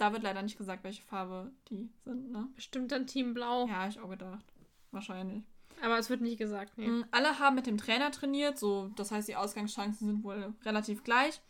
Da 0.00 0.14
wird 0.14 0.22
leider 0.22 0.40
nicht 0.40 0.56
gesagt, 0.56 0.82
welche 0.82 1.02
Farbe 1.02 1.52
die 1.68 1.90
sind, 2.06 2.32
ne? 2.32 2.48
Bestimmt 2.54 2.90
dann 2.90 3.06
Team 3.06 3.34
Blau. 3.34 3.66
Ja, 3.66 3.86
ich 3.86 4.00
auch 4.00 4.08
gedacht. 4.08 4.46
Wahrscheinlich. 4.92 5.44
Aber 5.82 5.98
es 5.98 6.08
wird 6.08 6.22
nicht 6.22 6.38
gesagt, 6.38 6.78
nee. 6.78 6.88
Mm, 6.88 7.04
alle 7.10 7.38
haben 7.38 7.54
mit 7.54 7.66
dem 7.66 7.76
Trainer 7.76 8.10
trainiert, 8.10 8.58
so 8.58 8.90
das 8.96 9.10
heißt, 9.10 9.28
die 9.28 9.36
Ausgangschancen 9.36 10.06
sind 10.06 10.24
wohl 10.24 10.54
relativ 10.64 11.04
gleich. 11.04 11.42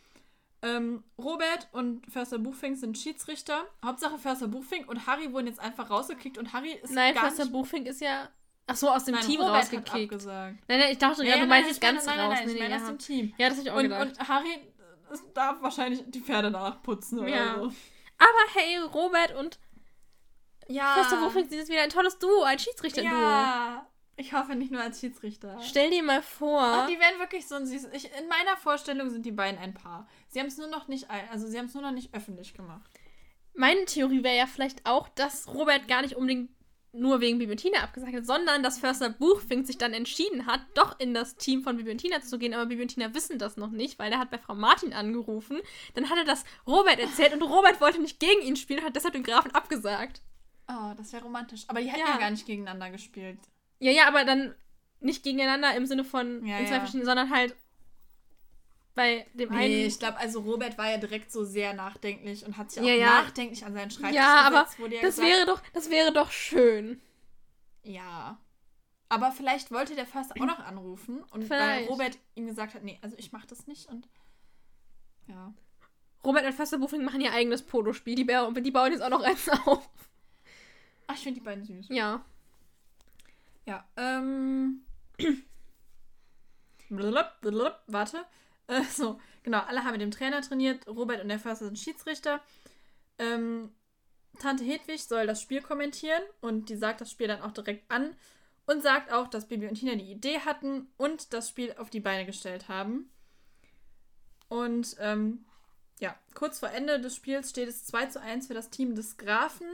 Ähm, 0.62 1.04
Robert 1.16 1.68
und 1.70 2.10
Förster 2.10 2.40
Buchfink 2.40 2.76
sind 2.76 2.98
Schiedsrichter. 2.98 3.62
Hauptsache 3.84 4.18
Förster 4.18 4.48
Buchfink 4.48 4.88
und 4.88 5.06
Harry 5.06 5.32
wurden 5.32 5.46
jetzt 5.46 5.60
einfach 5.60 5.88
rausgekickt 5.88 6.36
und 6.36 6.52
Harry 6.52 6.72
ist 6.72 6.92
Nein, 6.92 7.14
gar 7.14 7.26
Förster 7.26 7.44
nicht... 7.44 7.52
Buchfink 7.52 7.86
ist 7.86 8.00
ja 8.00 8.30
Ach 8.66 8.74
so, 8.74 8.90
aus 8.90 9.04
dem 9.04 9.14
nein, 9.14 9.24
Team 9.24 9.40
Robert 9.40 9.62
rausgekickt. 9.62 9.92
Hat 9.92 10.02
abgesagt. 10.02 10.58
Nein, 10.66 10.78
nein, 10.80 10.90
ich 10.90 10.98
dachte 10.98 11.24
ja, 11.24 11.38
du 11.38 11.46
meinst 11.46 11.70
jetzt 11.70 11.80
ganz 11.80 12.04
nein, 12.04 12.16
nein, 12.16 12.26
raus. 12.26 12.38
Nein, 12.38 12.46
nein, 12.46 12.56
ich 12.56 12.62
meine 12.62 12.76
aus 12.82 12.88
dem 12.88 12.98
Team. 12.98 13.32
Ja, 13.38 13.48
das 13.48 13.58
habe 13.58 13.68
ich 13.68 13.72
auch 13.72 13.76
und, 13.76 13.82
gedacht. 13.84 14.08
Und 14.08 14.28
Harry 14.28 14.58
darf 15.34 15.62
wahrscheinlich 15.62 16.02
die 16.08 16.20
Pferde 16.20 16.50
nachputzen 16.50 17.26
ja. 17.28 17.54
oder 17.54 17.70
so. 17.70 17.76
Aber 18.20 18.54
hey, 18.54 18.76
Robert 18.78 19.34
und 19.34 19.58
ja. 20.68 20.94
Förster 20.94 21.16
Buchfink 21.16 21.48
sind 21.48 21.58
jetzt 21.58 21.70
wieder 21.70 21.82
ein 21.82 21.90
tolles 21.90 22.18
Duo, 22.18 22.42
ein 22.44 22.58
Schiedsrichter-Duo. 22.58 23.10
Ja, 23.10 23.86
ich 24.16 24.32
hoffe 24.34 24.54
nicht 24.54 24.70
nur 24.70 24.82
als 24.82 25.00
Schiedsrichter. 25.00 25.58
Stell 25.62 25.90
dir 25.90 26.02
mal 26.02 26.22
vor. 26.22 26.62
Ach, 26.62 26.86
die 26.86 27.00
werden 27.00 27.18
wirklich 27.18 27.48
so 27.48 27.56
ein 27.56 27.66
süßes. 27.66 27.92
Ich, 27.92 28.04
in 28.04 28.28
meiner 28.28 28.56
Vorstellung 28.56 29.10
sind 29.10 29.26
die 29.26 29.32
beiden 29.32 29.58
ein 29.58 29.74
Paar. 29.74 30.06
Sie 30.28 30.38
haben 30.38 30.46
es 30.46 30.58
nur 30.58 30.68
noch 30.68 30.86
nicht, 30.86 31.08
also 31.10 31.48
sie 31.48 31.58
haben 31.58 31.66
es 31.66 31.74
nur 31.74 31.82
noch 31.82 31.90
nicht 31.90 32.14
öffentlich 32.14 32.54
gemacht. 32.54 32.88
Meine 33.54 33.84
Theorie 33.86 34.22
wäre 34.22 34.36
ja 34.36 34.46
vielleicht 34.46 34.86
auch, 34.86 35.08
dass 35.08 35.48
Robert 35.48 35.88
gar 35.88 36.02
nicht 36.02 36.14
unbedingt 36.14 36.50
nur 36.92 37.20
wegen 37.20 37.38
Bibi 37.38 37.56
abgesagt 37.76 38.14
hat, 38.14 38.26
sondern 38.26 38.62
dass 38.62 38.78
Förster 38.78 39.10
Buchfink 39.10 39.66
sich 39.66 39.78
dann 39.78 39.92
entschieden 39.92 40.46
hat, 40.46 40.60
doch 40.74 40.98
in 40.98 41.14
das 41.14 41.36
Team 41.36 41.62
von 41.62 41.76
Bibi 41.76 41.96
zu 42.20 42.38
gehen. 42.38 42.54
Aber 42.54 42.66
Bibi 42.66 42.86
wissen 43.14 43.38
das 43.38 43.56
noch 43.56 43.70
nicht, 43.70 43.98
weil 43.98 44.12
er 44.12 44.18
hat 44.18 44.30
bei 44.30 44.38
Frau 44.38 44.54
Martin 44.54 44.92
angerufen. 44.92 45.60
Dann 45.94 46.10
hat 46.10 46.18
er 46.18 46.24
das 46.24 46.44
Robert 46.66 46.98
erzählt 46.98 47.32
und 47.32 47.42
Robert 47.42 47.80
wollte 47.80 48.00
nicht 48.00 48.18
gegen 48.18 48.42
ihn 48.42 48.56
spielen, 48.56 48.84
hat 48.84 48.96
deshalb 48.96 49.14
den 49.14 49.22
Grafen 49.22 49.52
abgesagt. 49.52 50.22
Oh, 50.68 50.94
das 50.96 51.12
wäre 51.12 51.24
romantisch. 51.24 51.64
Aber 51.68 51.80
die 51.80 51.88
hätten 51.88 52.00
ja. 52.00 52.14
ja 52.14 52.18
gar 52.18 52.30
nicht 52.30 52.46
gegeneinander 52.46 52.90
gespielt. 52.90 53.38
Ja, 53.78 53.90
ja, 53.90 54.06
aber 54.06 54.24
dann 54.24 54.54
nicht 55.00 55.22
gegeneinander 55.22 55.74
im 55.74 55.86
Sinne 55.86 56.04
von 56.04 56.44
ja, 56.46 56.58
in 56.58 56.66
zwei 56.66 56.74
ja. 56.74 56.80
verschiedenen, 56.80 57.06
sondern 57.06 57.30
halt 57.30 57.56
bei 58.94 59.26
dem 59.34 59.50
nee, 59.50 59.56
einen. 59.56 59.86
ich 59.86 59.98
glaube, 59.98 60.18
also 60.18 60.40
Robert 60.40 60.76
war 60.76 60.90
ja 60.90 60.98
direkt 60.98 61.30
so 61.30 61.44
sehr 61.44 61.74
nachdenklich 61.74 62.44
und 62.44 62.56
hat 62.56 62.70
sich 62.70 62.82
ja, 62.82 62.94
auch 62.94 62.98
ja. 62.98 63.06
nachdenklich 63.22 63.64
an 63.64 63.72
seinen 63.72 63.90
Schreibtisch 63.90 64.16
ja, 64.16 64.48
gesetzt, 64.48 64.78
aber 64.78 64.88
das 64.88 65.00
gesagt, 65.00 65.28
wäre 65.28 65.46
doch, 65.46 65.62
das 65.72 65.90
wäre 65.90 66.12
doch 66.12 66.30
schön. 66.30 67.00
Ja. 67.82 68.38
Aber 69.08 69.32
vielleicht 69.32 69.70
wollte 69.72 69.94
der 69.94 70.06
Förster 70.06 70.34
auch 70.38 70.46
noch 70.46 70.60
anrufen 70.60 71.22
und 71.30 71.44
vielleicht. 71.44 71.82
weil 71.82 71.88
Robert 71.88 72.18
ihm 72.34 72.46
gesagt 72.46 72.74
hat, 72.74 72.84
nee, 72.84 72.98
also 73.02 73.16
ich 73.18 73.32
mach 73.32 73.44
das 73.46 73.66
nicht 73.66 73.88
und 73.88 74.08
ja. 75.26 75.52
Robert 76.24 76.44
und 76.44 76.52
Förster 76.52 76.78
Buffing 76.78 77.04
machen 77.04 77.20
ihr 77.20 77.32
eigenes 77.32 77.62
Polospiel. 77.62 78.14
Die, 78.14 78.26
die 78.26 78.70
bauen 78.70 78.92
jetzt 78.92 79.02
auch 79.02 79.08
noch 79.08 79.22
eins 79.22 79.48
auf. 79.48 79.88
Ach, 81.06 81.14
ich 81.14 81.22
finde 81.22 81.40
die 81.40 81.44
beiden 81.44 81.64
süß. 81.64 81.86
Ja. 81.88 82.24
Ja, 83.66 83.84
ähm. 83.96 84.82
Warte. 86.90 88.26
Äh, 88.70 88.84
so, 88.84 89.20
genau, 89.42 89.58
alle 89.58 89.84
haben 89.84 89.92
mit 89.92 90.00
dem 90.00 90.12
Trainer 90.12 90.40
trainiert. 90.42 90.86
Robert 90.86 91.20
und 91.20 91.28
der 91.28 91.40
Förster 91.40 91.66
sind 91.66 91.78
Schiedsrichter. 91.78 92.40
Ähm, 93.18 93.72
Tante 94.38 94.64
Hedwig 94.64 95.02
soll 95.02 95.26
das 95.26 95.42
Spiel 95.42 95.60
kommentieren 95.60 96.22
und 96.40 96.68
die 96.68 96.76
sagt 96.76 97.00
das 97.00 97.10
Spiel 97.10 97.26
dann 97.26 97.42
auch 97.42 97.52
direkt 97.52 97.90
an 97.90 98.14
und 98.66 98.82
sagt 98.82 99.12
auch, 99.12 99.26
dass 99.26 99.48
Bibi 99.48 99.66
und 99.66 99.74
Tina 99.74 99.96
die 99.96 100.12
Idee 100.12 100.40
hatten 100.40 100.86
und 100.96 101.34
das 101.34 101.48
Spiel 101.48 101.74
auf 101.78 101.90
die 101.90 102.00
Beine 102.00 102.24
gestellt 102.24 102.68
haben. 102.68 103.10
Und 104.48 104.96
ähm, 105.00 105.44
ja, 105.98 106.14
kurz 106.34 106.60
vor 106.60 106.70
Ende 106.70 107.00
des 107.00 107.16
Spiels 107.16 107.50
steht 107.50 107.68
es 107.68 107.84
2 107.86 108.06
zu 108.06 108.20
1 108.20 108.46
für 108.46 108.54
das 108.54 108.70
Team 108.70 108.94
des 108.94 109.16
Grafen. 109.16 109.66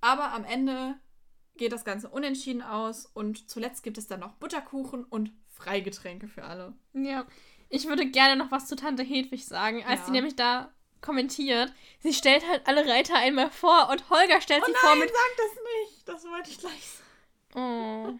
Aber 0.00 0.32
am 0.32 0.44
Ende 0.44 0.94
geht 1.56 1.72
das 1.72 1.84
Ganze 1.84 2.08
unentschieden 2.08 2.62
aus 2.62 3.06
und 3.06 3.48
zuletzt 3.50 3.82
gibt 3.82 3.98
es 3.98 4.06
dann 4.06 4.20
noch 4.20 4.34
Butterkuchen 4.34 5.04
und 5.04 5.32
Freigetränke 5.48 6.28
für 6.28 6.44
alle. 6.44 6.74
Ja, 6.92 7.26
ich 7.68 7.86
würde 7.86 8.06
gerne 8.06 8.36
noch 8.36 8.50
was 8.50 8.66
zu 8.66 8.76
Tante 8.76 9.02
Hedwig 9.02 9.44
sagen, 9.44 9.84
als 9.84 10.00
ja. 10.00 10.06
sie 10.06 10.12
nämlich 10.12 10.36
da 10.36 10.72
kommentiert. 11.00 11.72
Sie 12.00 12.12
stellt 12.12 12.46
halt 12.46 12.66
alle 12.66 12.86
Reiter 12.86 13.16
einmal 13.16 13.50
vor 13.50 13.88
und 13.90 14.08
Holger 14.10 14.40
stellt 14.40 14.62
oh 14.62 14.66
sie 14.66 14.72
nein, 14.72 14.80
vor 14.80 14.96
mit. 14.96 15.08
sag 15.08 15.36
das 15.36 15.62
nicht! 15.64 16.08
Das 16.08 16.24
wollte 16.24 16.50
ich 16.50 16.58
gleich 16.58 16.88
sagen. 16.88 17.06
Oh. 17.54 18.18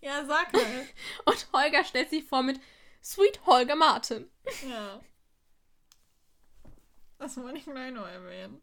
ja, 0.00 0.24
sag 0.24 0.52
mal. 0.52 0.88
und 1.24 1.48
Holger 1.52 1.84
stellt 1.84 2.10
sie 2.10 2.22
vor 2.22 2.42
mit 2.42 2.60
Sweet 3.02 3.40
Holger 3.46 3.76
Martin. 3.76 4.30
Ja. 4.68 5.00
Das 7.18 7.36
wollte 7.36 7.58
ich 7.58 7.64
gleich 7.64 7.92
noch 7.92 8.06
erwähnen. 8.06 8.60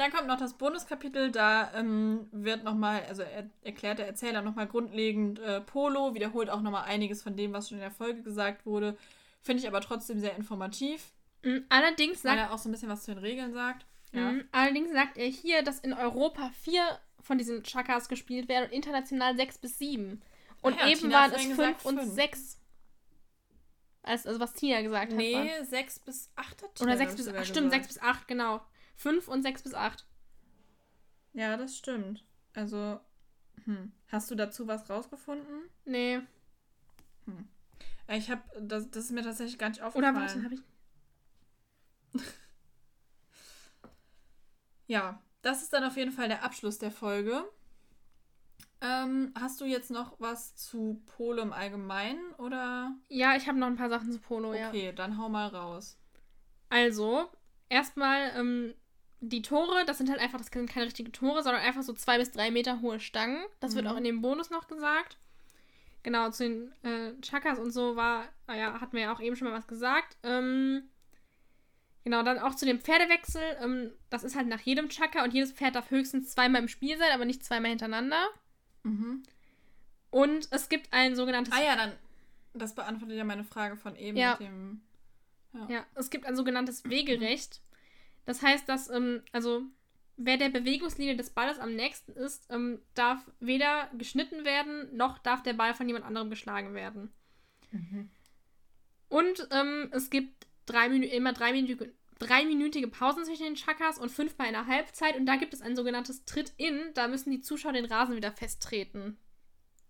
Dann 0.00 0.10
kommt 0.10 0.28
noch 0.28 0.38
das 0.38 0.54
Bonuskapitel, 0.54 1.30
da 1.30 1.74
ähm, 1.74 2.26
wird 2.32 2.64
nochmal, 2.64 3.04
also 3.06 3.20
er, 3.20 3.50
erklärt 3.60 3.98
der 3.98 4.06
Erzähler 4.06 4.40
nochmal 4.40 4.66
grundlegend 4.66 5.38
äh, 5.40 5.60
Polo, 5.60 6.14
wiederholt 6.14 6.48
auch 6.48 6.62
nochmal 6.62 6.84
einiges 6.84 7.22
von 7.22 7.36
dem, 7.36 7.52
was 7.52 7.68
schon 7.68 7.76
in 7.76 7.82
der 7.82 7.90
Folge 7.90 8.22
gesagt 8.22 8.64
wurde. 8.64 8.96
Finde 9.42 9.60
ich 9.60 9.68
aber 9.68 9.82
trotzdem 9.82 10.18
sehr 10.18 10.34
informativ. 10.36 11.12
Mhm, 11.42 11.66
allerdings 11.68 12.22
sagt. 12.22 12.34
Weil 12.34 12.44
er 12.44 12.54
auch 12.54 12.56
so 12.56 12.70
ein 12.70 12.72
bisschen 12.72 12.88
was 12.88 13.04
zu 13.04 13.12
den 13.12 13.22
Regeln 13.22 13.52
sagt. 13.52 13.84
Ja. 14.14 14.32
Mhm, 14.32 14.48
allerdings 14.52 14.90
sagt 14.90 15.18
er 15.18 15.26
hier, 15.26 15.62
dass 15.62 15.80
in 15.80 15.92
Europa 15.92 16.50
vier 16.62 16.98
von 17.20 17.36
diesen 17.36 17.62
Chakas 17.62 18.08
gespielt 18.08 18.48
werden 18.48 18.70
und 18.70 18.72
international 18.72 19.36
sechs 19.36 19.58
bis 19.58 19.78
sieben. 19.78 20.22
Und 20.62 20.78
ja, 20.78 20.88
eben 20.88 21.00
Tina 21.00 21.30
waren 21.30 21.32
es 21.32 21.44
fünf 21.44 21.84
und 21.84 21.98
fünf. 21.98 22.14
sechs. 22.14 22.58
Also, 24.02 24.30
also 24.30 24.40
was 24.40 24.54
Tina 24.54 24.80
gesagt 24.80 25.12
nee, 25.12 25.36
hat. 25.36 25.44
Nee, 25.44 25.64
sechs 25.64 25.98
bis 25.98 26.30
acht 26.36 26.62
hat 26.62 26.74
Tina 26.74 26.88
Oder 26.88 26.96
sechs 26.96 27.16
bis 27.16 27.28
acht. 27.28 27.46
Stimmt, 27.46 27.70
sechs 27.70 27.86
bis 27.86 28.00
acht, 28.00 28.26
genau. 28.26 28.62
5 29.00 29.28
und 29.28 29.42
6 29.42 29.62
bis 29.62 29.72
8. 29.72 30.06
Ja, 31.32 31.56
das 31.56 31.76
stimmt. 31.76 32.26
Also, 32.52 33.00
hm. 33.64 33.92
hast 34.08 34.30
du 34.30 34.34
dazu 34.34 34.66
was 34.66 34.90
rausgefunden? 34.90 35.70
Nee. 35.86 36.20
Hm. 37.24 37.48
Ich 38.08 38.30
habe, 38.30 38.42
das, 38.60 38.90
das 38.90 39.04
ist 39.04 39.12
mir 39.12 39.22
tatsächlich 39.22 39.58
gar 39.58 39.70
nicht 39.70 39.80
aufgefallen. 39.80 40.16
Oder 40.16 40.24
was 40.24 40.36
habe 40.42 40.54
ich? 40.54 40.60
ja, 44.86 45.22
das 45.40 45.62
ist 45.62 45.72
dann 45.72 45.84
auf 45.84 45.96
jeden 45.96 46.12
Fall 46.12 46.28
der 46.28 46.44
Abschluss 46.44 46.76
der 46.78 46.90
Folge. 46.90 47.44
Ähm, 48.82 49.32
hast 49.38 49.62
du 49.62 49.64
jetzt 49.64 49.90
noch 49.90 50.20
was 50.20 50.56
zu 50.56 51.02
Polo 51.06 51.40
im 51.40 51.54
Allgemeinen 51.54 52.34
oder? 52.34 52.94
Ja, 53.08 53.34
ich 53.34 53.46
habe 53.46 53.58
noch 53.58 53.66
ein 53.66 53.76
paar 53.76 53.90
Sachen 53.90 54.12
zu 54.12 54.18
Polo, 54.18 54.50
okay, 54.50 54.60
ja. 54.60 54.68
Okay, 54.68 54.92
dann 54.92 55.16
hau 55.16 55.30
mal 55.30 55.48
raus. 55.48 55.98
Also, 56.68 57.30
erstmal 57.68 58.32
ähm, 58.36 58.74
die 59.20 59.42
Tore, 59.42 59.84
das 59.86 59.98
sind 59.98 60.10
halt 60.10 60.20
einfach, 60.20 60.38
das 60.38 60.48
sind 60.48 60.68
keine 60.68 60.86
richtigen 60.86 61.12
Tore, 61.12 61.42
sondern 61.42 61.62
einfach 61.62 61.82
so 61.82 61.92
zwei 61.92 62.18
bis 62.18 62.30
drei 62.30 62.50
Meter 62.50 62.80
hohe 62.80 63.00
Stangen. 63.00 63.44
Das 63.60 63.72
mhm. 63.72 63.76
wird 63.76 63.86
auch 63.88 63.96
in 63.96 64.04
dem 64.04 64.22
Bonus 64.22 64.50
noch 64.50 64.66
gesagt. 64.66 65.18
Genau, 66.02 66.30
zu 66.30 66.44
den 66.44 66.72
äh, 66.82 67.12
Chakas 67.20 67.58
und 67.58 67.70
so 67.70 67.94
war, 67.96 68.24
naja, 68.46 68.72
ah 68.72 68.80
hatten 68.80 68.94
wir 68.94 69.02
ja 69.02 69.12
auch 69.12 69.20
eben 69.20 69.36
schon 69.36 69.48
mal 69.48 69.56
was 69.56 69.66
gesagt. 69.66 70.16
Ähm, 70.22 70.84
genau, 72.04 72.22
dann 72.22 72.38
auch 72.38 72.54
zu 72.54 72.64
dem 72.64 72.80
Pferdewechsel. 72.80 73.42
Ähm, 73.62 73.92
das 74.08 74.24
ist 74.24 74.34
halt 74.34 74.48
nach 74.48 74.60
jedem 74.60 74.88
Chaka 74.88 75.22
und 75.22 75.34
jedes 75.34 75.52
Pferd 75.52 75.74
darf 75.74 75.90
höchstens 75.90 76.30
zweimal 76.30 76.62
im 76.62 76.68
Spiel 76.68 76.96
sein, 76.96 77.12
aber 77.12 77.26
nicht 77.26 77.44
zweimal 77.44 77.70
hintereinander. 77.70 78.28
Mhm. 78.84 79.22
Und 80.08 80.48
es 80.50 80.70
gibt 80.70 80.92
ein 80.92 81.14
sogenanntes. 81.14 81.52
Ah 81.52 81.62
ja, 81.62 81.76
dann. 81.76 81.92
Das 82.54 82.74
beantwortet 82.74 83.16
ja 83.16 83.24
meine 83.24 83.44
Frage 83.44 83.76
von 83.76 83.94
eben 83.94 84.16
ja. 84.16 84.32
mit 84.32 84.40
dem. 84.40 84.80
Ja. 85.52 85.66
ja, 85.68 85.86
es 85.94 86.10
gibt 86.10 86.26
ein 86.26 86.36
sogenanntes 86.36 86.88
Wegerecht. 86.88 87.60
Das 88.30 88.42
heißt, 88.42 88.68
dass, 88.68 88.88
ähm, 88.90 89.22
also, 89.32 89.62
wer 90.16 90.36
der 90.36 90.50
Bewegungslinie 90.50 91.16
des 91.16 91.30
Balles 91.30 91.58
am 91.58 91.74
nächsten 91.74 92.12
ist, 92.12 92.46
ähm, 92.48 92.80
darf 92.94 93.18
weder 93.40 93.90
geschnitten 93.98 94.44
werden, 94.44 94.96
noch 94.96 95.18
darf 95.18 95.42
der 95.42 95.54
Ball 95.54 95.74
von 95.74 95.88
jemand 95.88 96.04
anderem 96.04 96.30
geschlagen 96.30 96.72
werden. 96.72 97.12
Mhm. 97.72 98.08
Und 99.08 99.48
ähm, 99.50 99.88
es 99.90 100.10
gibt 100.10 100.46
drei 100.66 100.86
immer 100.86 101.32
dreiminütige, 101.32 101.92
dreiminütige 102.20 102.86
Pausen 102.86 103.24
zwischen 103.24 103.42
den 103.42 103.56
Chakas 103.56 103.98
und 103.98 104.12
fünfmal 104.12 104.46
in 104.46 104.52
der 104.52 104.68
Halbzeit. 104.68 105.16
Und 105.16 105.26
da 105.26 105.34
gibt 105.34 105.52
es 105.52 105.60
ein 105.60 105.74
sogenanntes 105.74 106.24
Tritt-In. 106.24 106.94
Da 106.94 107.08
müssen 107.08 107.32
die 107.32 107.40
Zuschauer 107.40 107.72
den 107.72 107.86
Rasen 107.86 108.14
wieder 108.14 108.30
festtreten. 108.30 109.18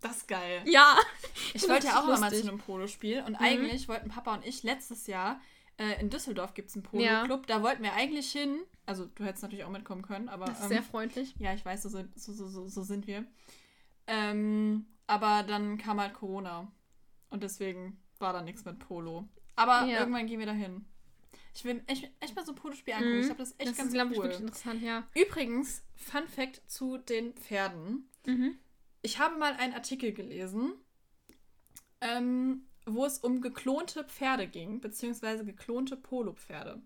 Das 0.01 0.17
ist 0.17 0.29
geil. 0.29 0.63
Ja. 0.65 0.97
Ich 1.53 1.69
wollte 1.69 1.89
ja 1.89 2.01
auch 2.01 2.07
lustig. 2.07 2.21
mal 2.21 2.33
zu 2.33 2.49
einem 2.49 2.59
Polospiel. 2.59 3.21
Und 3.21 3.33
mhm. 3.33 3.45
eigentlich 3.45 3.87
wollten 3.87 4.09
Papa 4.09 4.33
und 4.33 4.47
ich 4.47 4.63
letztes 4.63 5.09
Jahr 5.09 5.39
äh, 5.81 6.01
in 6.01 6.11
Düsseldorf 6.11 6.55
gibt 6.55 6.69
es 6.69 6.75
einen 6.77 6.83
Polo-Club. 6.85 7.49
Ja. 7.49 7.57
Da 7.57 7.63
wollten 7.63 7.83
wir 7.83 7.95
eigentlich 7.95 8.31
hin. 8.31 8.61
Also, 8.87 9.07
du 9.07 9.25
hättest 9.25 9.43
natürlich 9.43 9.65
auch 9.65 9.71
mitkommen 9.71 10.03
können, 10.03 10.29
aber. 10.29 10.45
Das 10.47 10.59
ist 10.59 10.65
ähm, 10.65 10.69
sehr 10.71 10.83
freundlich. 10.83 11.35
Ja, 11.39 11.55
ich 11.55 11.65
weiß, 11.65 11.83
so, 11.83 11.89
so, 11.89 12.05
so, 12.15 12.49
so, 12.49 12.69
so 12.69 12.83
sind 12.83 13.07
wir. 13.07 13.25
Ähm, 14.07 14.87
aber 15.07 15.43
dann 15.43 15.79
kam 15.79 16.01
halt 16.01 16.15
Corona. 16.15 16.71
Und 17.31 17.43
deswegen 17.43 18.01
war 18.19 18.33
da 18.33 18.43
nichts 18.43 18.65
mit 18.65 18.79
Polo. 18.79 19.29
Aber 19.57 19.87
Ja. 19.87 20.01
irgendwann 20.01 20.27
gehen 20.27 20.39
wir 20.41 20.47
dahin. 20.47 20.85
Ich 21.55 21.65
will 21.65 21.83
echt, 21.87 22.11
echt 22.21 22.35
mal 22.37 22.45
so 22.45 22.53
ein 22.53 22.57
Polospiel 22.57 22.95
angucken. 22.95 23.17
Ich 23.19 23.23
Mhm. 23.23 23.27
glaube, 23.27 23.39
das 23.39 23.51
ist 23.53 23.61
echt 23.61 23.71
das 23.71 23.77
ganz 23.79 23.93
ist, 23.95 23.95
ich, 23.95 24.03
cool. 24.19 24.25
wirklich 24.25 24.41
interessant, 24.41 24.83
ja. 24.83 25.07
Übrigens, 25.15 25.83
Fun 25.97 26.27
Fact 26.29 26.63
zu 26.71 26.99
den 26.99 27.33
Pferden. 27.35 28.09
Mhm. 28.27 28.59
Ich 29.03 29.19
habe 29.19 29.39
mal 29.39 29.55
einen 29.55 29.75
Artikel 29.75 30.13
gelesen, 30.13 30.73
ähm, 32.01 32.67
wo 32.95 33.05
es 33.05 33.19
um 33.19 33.41
geklonte 33.41 34.05
Pferde 34.05 34.47
ging, 34.47 34.81
beziehungsweise 34.81 35.45
geklonte 35.45 35.97
Polopferde. 35.97 36.81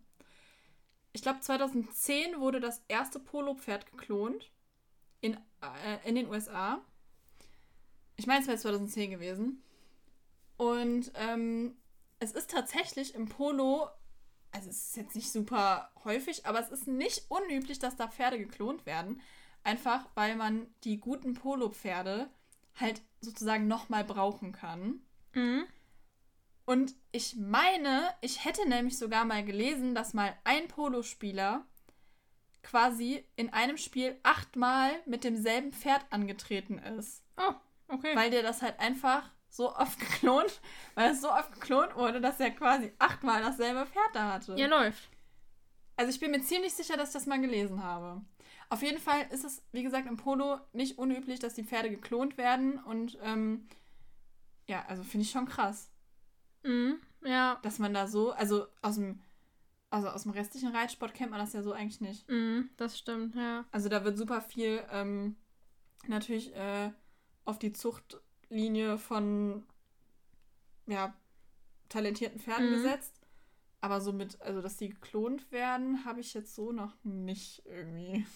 Ich 1.12 1.22
glaube, 1.22 1.40
2010 1.40 2.40
wurde 2.40 2.60
das 2.60 2.82
erste 2.88 3.20
Polopferd 3.20 3.90
geklont 3.90 4.50
in, 5.20 5.34
äh, 5.62 6.08
in 6.08 6.16
den 6.16 6.28
USA. 6.28 6.84
Ich 8.16 8.26
meine, 8.26 8.40
es 8.40 8.48
wäre 8.48 8.58
2010 8.58 9.10
gewesen. 9.10 9.62
Und 10.56 11.12
ähm, 11.14 11.76
es 12.18 12.32
ist 12.32 12.50
tatsächlich 12.50 13.14
im 13.14 13.26
Polo, 13.26 13.88
also 14.50 14.70
es 14.70 14.88
ist 14.88 14.96
jetzt 14.96 15.14
nicht 15.14 15.30
super 15.30 15.92
häufig, 16.04 16.46
aber 16.46 16.60
es 16.60 16.70
ist 16.70 16.86
nicht 16.86 17.24
unüblich, 17.28 17.78
dass 17.78 17.96
da 17.96 18.08
Pferde 18.08 18.38
geklont 18.38 18.86
werden. 18.86 19.20
Einfach 19.62 20.06
weil 20.14 20.36
man 20.36 20.66
die 20.84 20.98
guten 20.98 21.34
Polo-Pferde 21.34 22.28
halt 22.76 23.02
sozusagen 23.20 23.66
nochmal 23.66 24.04
brauchen 24.04 24.52
kann. 24.52 25.00
Mhm. 25.32 25.64
Und 26.66 26.94
ich 27.12 27.36
meine, 27.36 28.08
ich 28.20 28.44
hätte 28.44 28.66
nämlich 28.68 28.98
sogar 28.98 29.24
mal 29.24 29.44
gelesen, 29.44 29.94
dass 29.94 30.14
mal 30.14 30.34
ein 30.44 30.68
Polospieler 30.68 31.66
quasi 32.62 33.24
in 33.36 33.52
einem 33.52 33.76
Spiel 33.76 34.18
achtmal 34.22 34.90
mit 35.06 35.24
demselben 35.24 35.72
Pferd 35.72 36.04
angetreten 36.10 36.78
ist. 36.78 37.22
Oh, 37.36 37.54
okay. 37.88 38.16
Weil 38.16 38.30
der 38.30 38.42
das 38.42 38.62
halt 38.62 38.80
einfach 38.80 39.30
so 39.50 39.74
oft 39.76 40.00
geklont, 40.00 40.60
weil 40.94 41.10
es 41.10 41.20
so 41.20 41.30
oft 41.30 41.52
geklont 41.52 41.94
wurde, 41.94 42.20
dass 42.20 42.40
er 42.40 42.50
quasi 42.50 42.92
achtmal 42.98 43.42
dasselbe 43.42 43.86
Pferd 43.86 44.14
da 44.14 44.32
hatte. 44.32 44.56
ja, 44.56 44.66
läuft. 44.66 45.10
Also 45.96 46.10
ich 46.10 46.18
bin 46.18 46.32
mir 46.32 46.42
ziemlich 46.42 46.74
sicher, 46.74 46.96
dass 46.96 47.10
ich 47.10 47.14
das 47.14 47.26
mal 47.26 47.40
gelesen 47.40 47.82
habe. 47.84 48.22
Auf 48.68 48.82
jeden 48.82 48.98
Fall 48.98 49.26
ist 49.30 49.44
es, 49.44 49.62
wie 49.70 49.82
gesagt, 49.82 50.08
im 50.08 50.16
Polo 50.16 50.58
nicht 50.72 50.98
unüblich, 50.98 51.38
dass 51.38 51.54
die 51.54 51.62
Pferde 51.62 51.90
geklont 51.90 52.36
werden. 52.36 52.78
Und 52.82 53.18
ähm, 53.22 53.68
ja, 54.66 54.84
also 54.88 55.04
finde 55.04 55.24
ich 55.24 55.30
schon 55.30 55.46
krass, 55.46 55.92
Mhm. 56.64 56.98
Ja. 57.22 57.58
dass 57.62 57.78
man 57.78 57.94
da 57.94 58.06
so, 58.06 58.32
also 58.32 58.66
aus 58.82 58.96
dem, 58.96 59.20
also 59.90 60.08
aus 60.08 60.24
dem 60.24 60.32
restlichen 60.32 60.74
Reitsport 60.74 61.14
kennt 61.14 61.30
man 61.30 61.40
das 61.40 61.52
ja 61.52 61.62
so 61.62 61.72
eigentlich 61.72 62.00
nicht. 62.00 62.28
Mhm. 62.28 62.68
Das 62.76 62.98
stimmt, 62.98 63.34
ja. 63.36 63.64
Also 63.70 63.88
da 63.88 64.04
wird 64.04 64.18
super 64.18 64.40
viel 64.40 64.82
ähm, 64.90 65.36
natürlich 66.06 66.54
äh, 66.54 66.90
auf 67.44 67.58
die 67.58 67.72
Zuchtlinie 67.72 68.98
von 68.98 69.64
ja, 70.86 71.14
talentierten 71.88 72.40
Pferden 72.40 72.68
Mhm. 72.70 72.74
gesetzt. 72.74 73.20
Aber 73.80 74.00
so 74.00 74.12
mit, 74.14 74.40
also 74.40 74.62
dass 74.62 74.78
die 74.78 74.88
geklont 74.88 75.50
werden, 75.52 76.04
habe 76.06 76.20
ich 76.20 76.32
jetzt 76.34 76.54
so 76.54 76.72
noch 76.72 76.94
nicht 77.04 77.62
irgendwie 77.66 78.26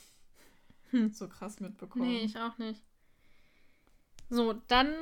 Hm. 0.90 1.12
so 1.12 1.28
krass 1.28 1.60
mitbekommen. 1.60 2.06
Nee, 2.06 2.20
ich 2.24 2.38
auch 2.38 2.56
nicht. 2.58 2.82
So, 4.30 4.52
dann. 4.68 4.94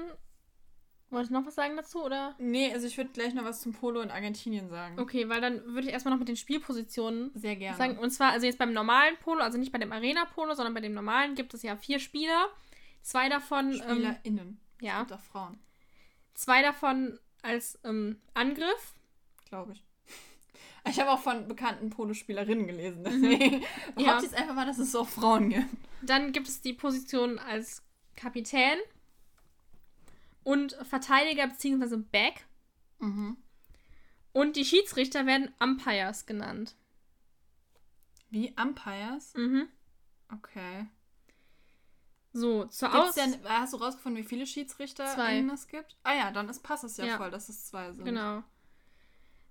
Wolltest 1.11 1.31
du 1.31 1.35
noch 1.39 1.47
was 1.47 1.55
sagen 1.55 1.77
dazu, 1.77 2.03
oder? 2.05 2.35
Nee, 2.39 2.73
also 2.73 2.87
ich 2.87 2.97
würde 2.97 3.11
gleich 3.13 3.33
noch 3.33 3.45
was 3.45 3.61
zum 3.61 3.73
Polo 3.73 4.01
in 4.01 4.11
Argentinien 4.11 4.69
sagen. 4.69 4.99
Okay, 4.99 5.29
weil 5.29 5.41
dann 5.41 5.65
würde 5.67 5.87
ich 5.87 5.93
erstmal 5.93 6.13
noch 6.13 6.19
mit 6.19 6.29
den 6.29 6.37
Spielpositionen 6.37 7.31
Sehr 7.35 7.55
gerne. 7.55 7.77
sagen. 7.77 7.99
Und 7.99 8.11
zwar, 8.11 8.33
also 8.33 8.45
jetzt 8.47 8.59
beim 8.59 8.73
normalen 8.73 9.17
Polo, 9.19 9.41
also 9.43 9.57
nicht 9.57 9.71
bei 9.71 9.79
dem 9.79 9.93
Arena-Polo, 9.93 10.55
sondern 10.55 10.75
bei 10.75 10.81
dem 10.81 10.95
normalen 10.95 11.37
gibt 11.37 11.55
es 11.55 11.63
ja 11.63 11.77
vier 11.77 12.01
Spieler. 12.01 12.49
Zwei 13.03 13.29
davon. 13.29 13.71
Ähm, 13.73 13.79
SpielerInnen. 13.79 14.61
ja. 14.81 15.03
Und 15.03 15.13
auch 15.13 15.21
Frauen, 15.21 15.61
zwei 16.35 16.61
davon 16.63 17.21
als 17.43 17.79
ähm, 17.85 18.21
Angriff. 18.35 18.95
glaube 19.49 19.73
ich. 19.75 19.85
Ich 20.89 21.01
habe 21.01 21.11
auch 21.11 21.19
von 21.21 21.49
bekannten 21.49 21.91
Polospielerinnen 21.91 22.67
gelesen, 22.69 23.03
deswegen 23.05 23.61
Ja. 23.63 23.67
behaupte 23.97 24.27
ich 24.27 24.31
jetzt 24.33 24.35
einfach 24.41 24.55
mal, 24.55 24.67
dass 24.67 24.79
es 24.79 24.95
auch 24.95 25.09
Frauen 25.09 25.51
gibt. 25.51 25.67
Dann 26.03 26.31
gibt 26.33 26.47
es 26.49 26.61
die 26.61 26.73
Position 26.75 27.39
als 27.41 27.83
Kapitän 28.15 28.79
und 30.47 30.75
Verteidiger 30.89 31.49
bzw. 31.49 31.97
Back. 31.97 32.47
Mhm. 33.01 33.37
Und 34.33 34.55
die 34.55 34.65
Schiedsrichter 34.65 35.27
werden 35.27 35.53
Umpires 35.59 36.25
genannt. 36.25 36.77
Wie 38.31 38.55
Umpires? 38.57 39.35
Mhm. 39.35 39.69
Okay. 40.33 40.87
So, 42.33 42.67
zur 42.67 42.95
Aus... 42.95 43.15
denn, 43.17 43.35
hast 43.45 43.73
du 43.73 43.79
rausgefunden, 43.79 44.23
wie 44.23 44.29
viele 44.29 44.47
Schiedsrichter 44.47 45.07
Zwei. 45.07 45.41
es 45.53 45.67
gibt? 45.67 45.97
Ah 46.05 46.15
ja, 46.15 46.31
dann 46.31 46.49
ist, 46.49 46.63
passt 46.63 46.85
es 46.85 46.97
ja, 46.97 47.07
Ja. 47.07 47.17
voll, 47.17 47.31
dass 47.31 47.49
es 47.49 47.67
zwei 47.67 47.93
sind. 47.93 48.05
Genau. 48.05 48.45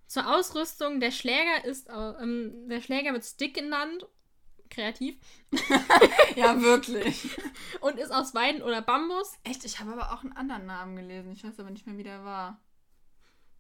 Zur 0.08 0.34
Ausrüstung, 0.34 1.02
der 1.02 1.12
Schläger 1.12 1.66
ist, 1.66 1.90
ähm, 1.90 2.70
der 2.70 2.80
Schläger 2.80 3.12
wird 3.12 3.26
Stick 3.26 3.56
genannt, 3.56 4.08
kreativ, 4.76 5.18
Ja, 6.36 6.62
wirklich. 6.62 7.30
und 7.82 7.98
ist 7.98 8.12
aus 8.12 8.34
Weiden 8.36 8.62
oder 8.62 8.82
Bambus. 8.82 9.34
Echt, 9.44 9.66
ich 9.66 9.80
habe 9.80 9.94
aber 9.94 10.12
auch 10.14 10.24
einen 10.24 10.34
anderen 10.34 10.66
Namen 10.66 10.96
gelesen. 10.96 11.32
Ich 11.32 11.44
weiß 11.44 11.60
aber 11.60 11.70
nicht 11.72 11.88
mehr, 11.88 11.98
wie 11.98 12.04
der 12.04 12.24
war. 12.24 12.60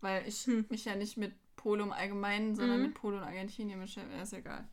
Weil 0.01 0.27
ich 0.27 0.45
Hm. 0.45 0.65
mich 0.69 0.85
ja 0.85 0.95
nicht 0.95 1.17
mit 1.17 1.33
Polo 1.55 1.83
im 1.83 1.91
Allgemeinen, 1.93 2.55
sondern 2.55 2.77
Mhm. 2.79 2.83
mit 2.87 2.93
Polo 2.95 3.17
in 3.17 3.23
Argentinien 3.23 3.79
beschäftige. 3.79 4.21
Ist 4.21 4.33
egal. 4.33 4.67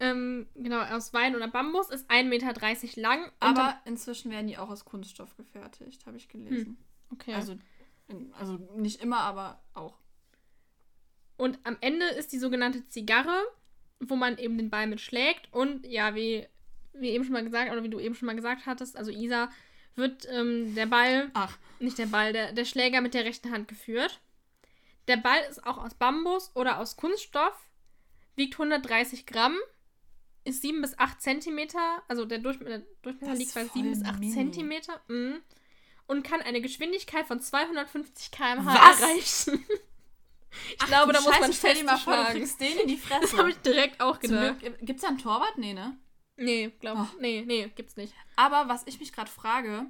Ähm, 0.00 0.48
genau, 0.54 0.80
aus 0.82 1.12
Weiden 1.14 1.36
oder 1.36 1.48
Bambus, 1.48 1.88
ist 1.88 2.10
1,30 2.10 2.24
Meter 2.24 3.00
lang. 3.00 3.24
und 3.24 3.32
Aber 3.40 3.78
inzwischen 3.84 4.30
werden 4.30 4.48
die 4.48 4.58
auch 4.58 4.68
aus 4.68 4.84
Kunststoff 4.84 5.36
gefertigt, 5.36 6.04
habe 6.06 6.16
ich 6.16 6.28
gelesen. 6.28 6.76
dann- 7.08 7.18
okay. 7.18 7.32
Also, 7.34 7.56
also 8.38 8.58
nicht 8.76 9.00
immer, 9.00 9.20
aber 9.20 9.62
auch. 9.72 9.96
Und 11.36 11.58
am 11.64 11.76
Ende 11.80 12.06
ist 12.06 12.32
die 12.32 12.38
sogenannte 12.38 12.86
Zigarre, 12.88 13.40
wo 14.10 14.16
man 14.16 14.38
eben 14.38 14.58
den 14.58 14.70
Ball 14.70 14.86
mit 14.86 15.00
schlägt. 15.00 15.52
Und 15.52 15.86
ja, 15.86 16.14
wie, 16.14 16.46
wie 16.92 17.10
eben 17.10 17.24
schon 17.24 17.32
mal 17.32 17.44
gesagt, 17.44 17.70
oder 17.70 17.82
wie 17.82 17.90
du 17.90 18.00
eben 18.00 18.14
schon 18.14 18.26
mal 18.26 18.36
gesagt 18.36 18.66
hattest, 18.66 18.96
also 18.96 19.10
Isa, 19.10 19.50
wird 19.96 20.26
ähm, 20.30 20.74
der 20.74 20.86
Ball, 20.86 21.30
Ach, 21.34 21.56
nicht 21.78 21.98
der 21.98 22.06
Ball, 22.06 22.32
der, 22.32 22.52
der 22.52 22.64
Schläger 22.64 23.00
mit 23.00 23.14
der 23.14 23.24
rechten 23.24 23.50
Hand 23.52 23.68
geführt. 23.68 24.20
Der 25.08 25.16
Ball 25.16 25.40
ist 25.50 25.64
auch 25.66 25.78
aus 25.78 25.94
Bambus 25.94 26.50
oder 26.54 26.78
aus 26.78 26.96
Kunststoff, 26.96 27.54
wiegt 28.36 28.54
130 28.54 29.26
Gramm, 29.26 29.56
ist 30.44 30.62
7 30.62 30.80
bis 30.80 30.98
8 30.98 31.20
Zentimeter, 31.20 32.02
also 32.08 32.24
der, 32.24 32.38
Durchm 32.38 32.66
der 32.66 32.82
Durchmesser 33.02 33.34
liegt 33.34 33.54
bei 33.54 33.64
voll 33.64 33.82
7 33.82 33.90
bis 33.90 34.04
8 34.04 34.20
mini. 34.20 34.32
Zentimeter. 34.32 35.00
Mhm. 35.08 35.40
Und 36.06 36.22
kann 36.22 36.42
eine 36.42 36.60
Geschwindigkeit 36.60 37.26
von 37.26 37.40
250 37.40 38.30
km/h 38.30 38.74
erreichen. 38.74 39.64
Ich 40.70 40.76
Ach, 40.82 40.86
glaube, 40.86 41.12
da 41.12 41.20
muss 41.20 41.30
man 41.30 41.40
Scheiße, 41.42 41.52
stell 41.54 41.74
dir 41.74 41.84
mal 41.84 41.96
vor, 41.98 42.16
du 42.16 42.32
kriegst 42.32 42.60
den 42.60 42.78
in 42.78 42.88
die 42.88 42.96
Fresse. 42.98 43.20
Das 43.22 43.36
habe 43.38 43.50
ich 43.50 43.56
direkt 43.58 44.00
auch 44.00 44.18
gedacht. 44.18 44.60
Glück, 44.60 44.78
gibt's 44.80 45.02
da 45.02 45.08
einen 45.08 45.18
Torwart? 45.18 45.56
Nee, 45.58 45.74
ne? 45.74 45.96
Nee, 46.36 46.72
glaub, 46.80 46.98
Oh. 46.98 47.06
nee, 47.20 47.44
nee, 47.46 47.70
gibt's 47.74 47.96
nicht. 47.96 48.12
Aber 48.36 48.68
was 48.68 48.82
ich 48.86 48.98
mich 49.00 49.12
gerade 49.12 49.30
frage, 49.30 49.86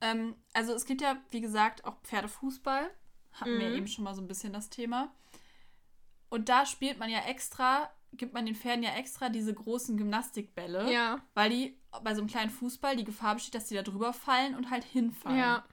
ähm, 0.00 0.34
also 0.52 0.72
es 0.74 0.86
gibt 0.86 1.00
ja, 1.02 1.16
wie 1.30 1.40
gesagt, 1.40 1.84
auch 1.84 1.96
Pferdefußball. 2.02 2.90
Hatten 3.32 3.58
wir 3.58 3.68
Mhm. 3.70 3.74
eben 3.76 3.86
schon 3.88 4.04
mal 4.04 4.14
so 4.14 4.20
ein 4.22 4.28
bisschen 4.28 4.52
das 4.52 4.70
Thema. 4.70 5.12
Und 6.28 6.48
da 6.48 6.66
spielt 6.66 6.98
man 6.98 7.10
ja 7.10 7.20
extra, 7.26 7.90
gibt 8.12 8.32
man 8.34 8.46
den 8.46 8.54
Pferden 8.56 8.82
ja 8.82 8.94
extra 8.94 9.28
diese 9.28 9.54
großen 9.54 9.96
Gymnastikbälle. 9.96 10.92
Ja, 10.92 11.20
Weil 11.34 11.50
die 11.50 11.78
bei 12.02 12.14
so 12.14 12.20
einem 12.20 12.28
kleinen 12.30 12.50
Fußball 12.50 12.96
die 12.96 13.04
Gefahr 13.04 13.34
besteht, 13.34 13.54
dass 13.54 13.66
die 13.66 13.74
da 13.74 13.82
drüber 13.82 14.12
fallen 14.12 14.54
und 14.56 14.70
halt 14.70 14.84
hinfallen. 14.84 15.38
ja. 15.38 15.64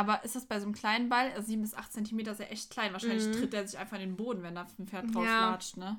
Aber 0.00 0.24
ist 0.24 0.34
das 0.36 0.46
bei 0.46 0.58
so 0.58 0.66
einem 0.66 0.74
kleinen 0.74 1.08
Ball, 1.08 1.30
also 1.32 1.46
7 1.48 1.62
bis 1.62 1.74
8 1.74 1.92
Zentimeter 1.92 2.32
ist 2.32 2.40
ja 2.40 2.46
echt 2.46 2.70
klein. 2.70 2.92
Wahrscheinlich 2.92 3.26
Mhm. 3.26 3.32
tritt 3.32 3.52
der 3.52 3.66
sich 3.68 3.78
einfach 3.78 3.96
in 3.96 4.02
den 4.02 4.16
Boden, 4.16 4.42
wenn 4.42 4.54
da 4.54 4.66
ein 4.78 4.86
Pferd 4.86 5.14
drauf 5.14 5.24
Ja. 5.24 5.50
latscht, 5.50 5.76
ne? 5.76 5.98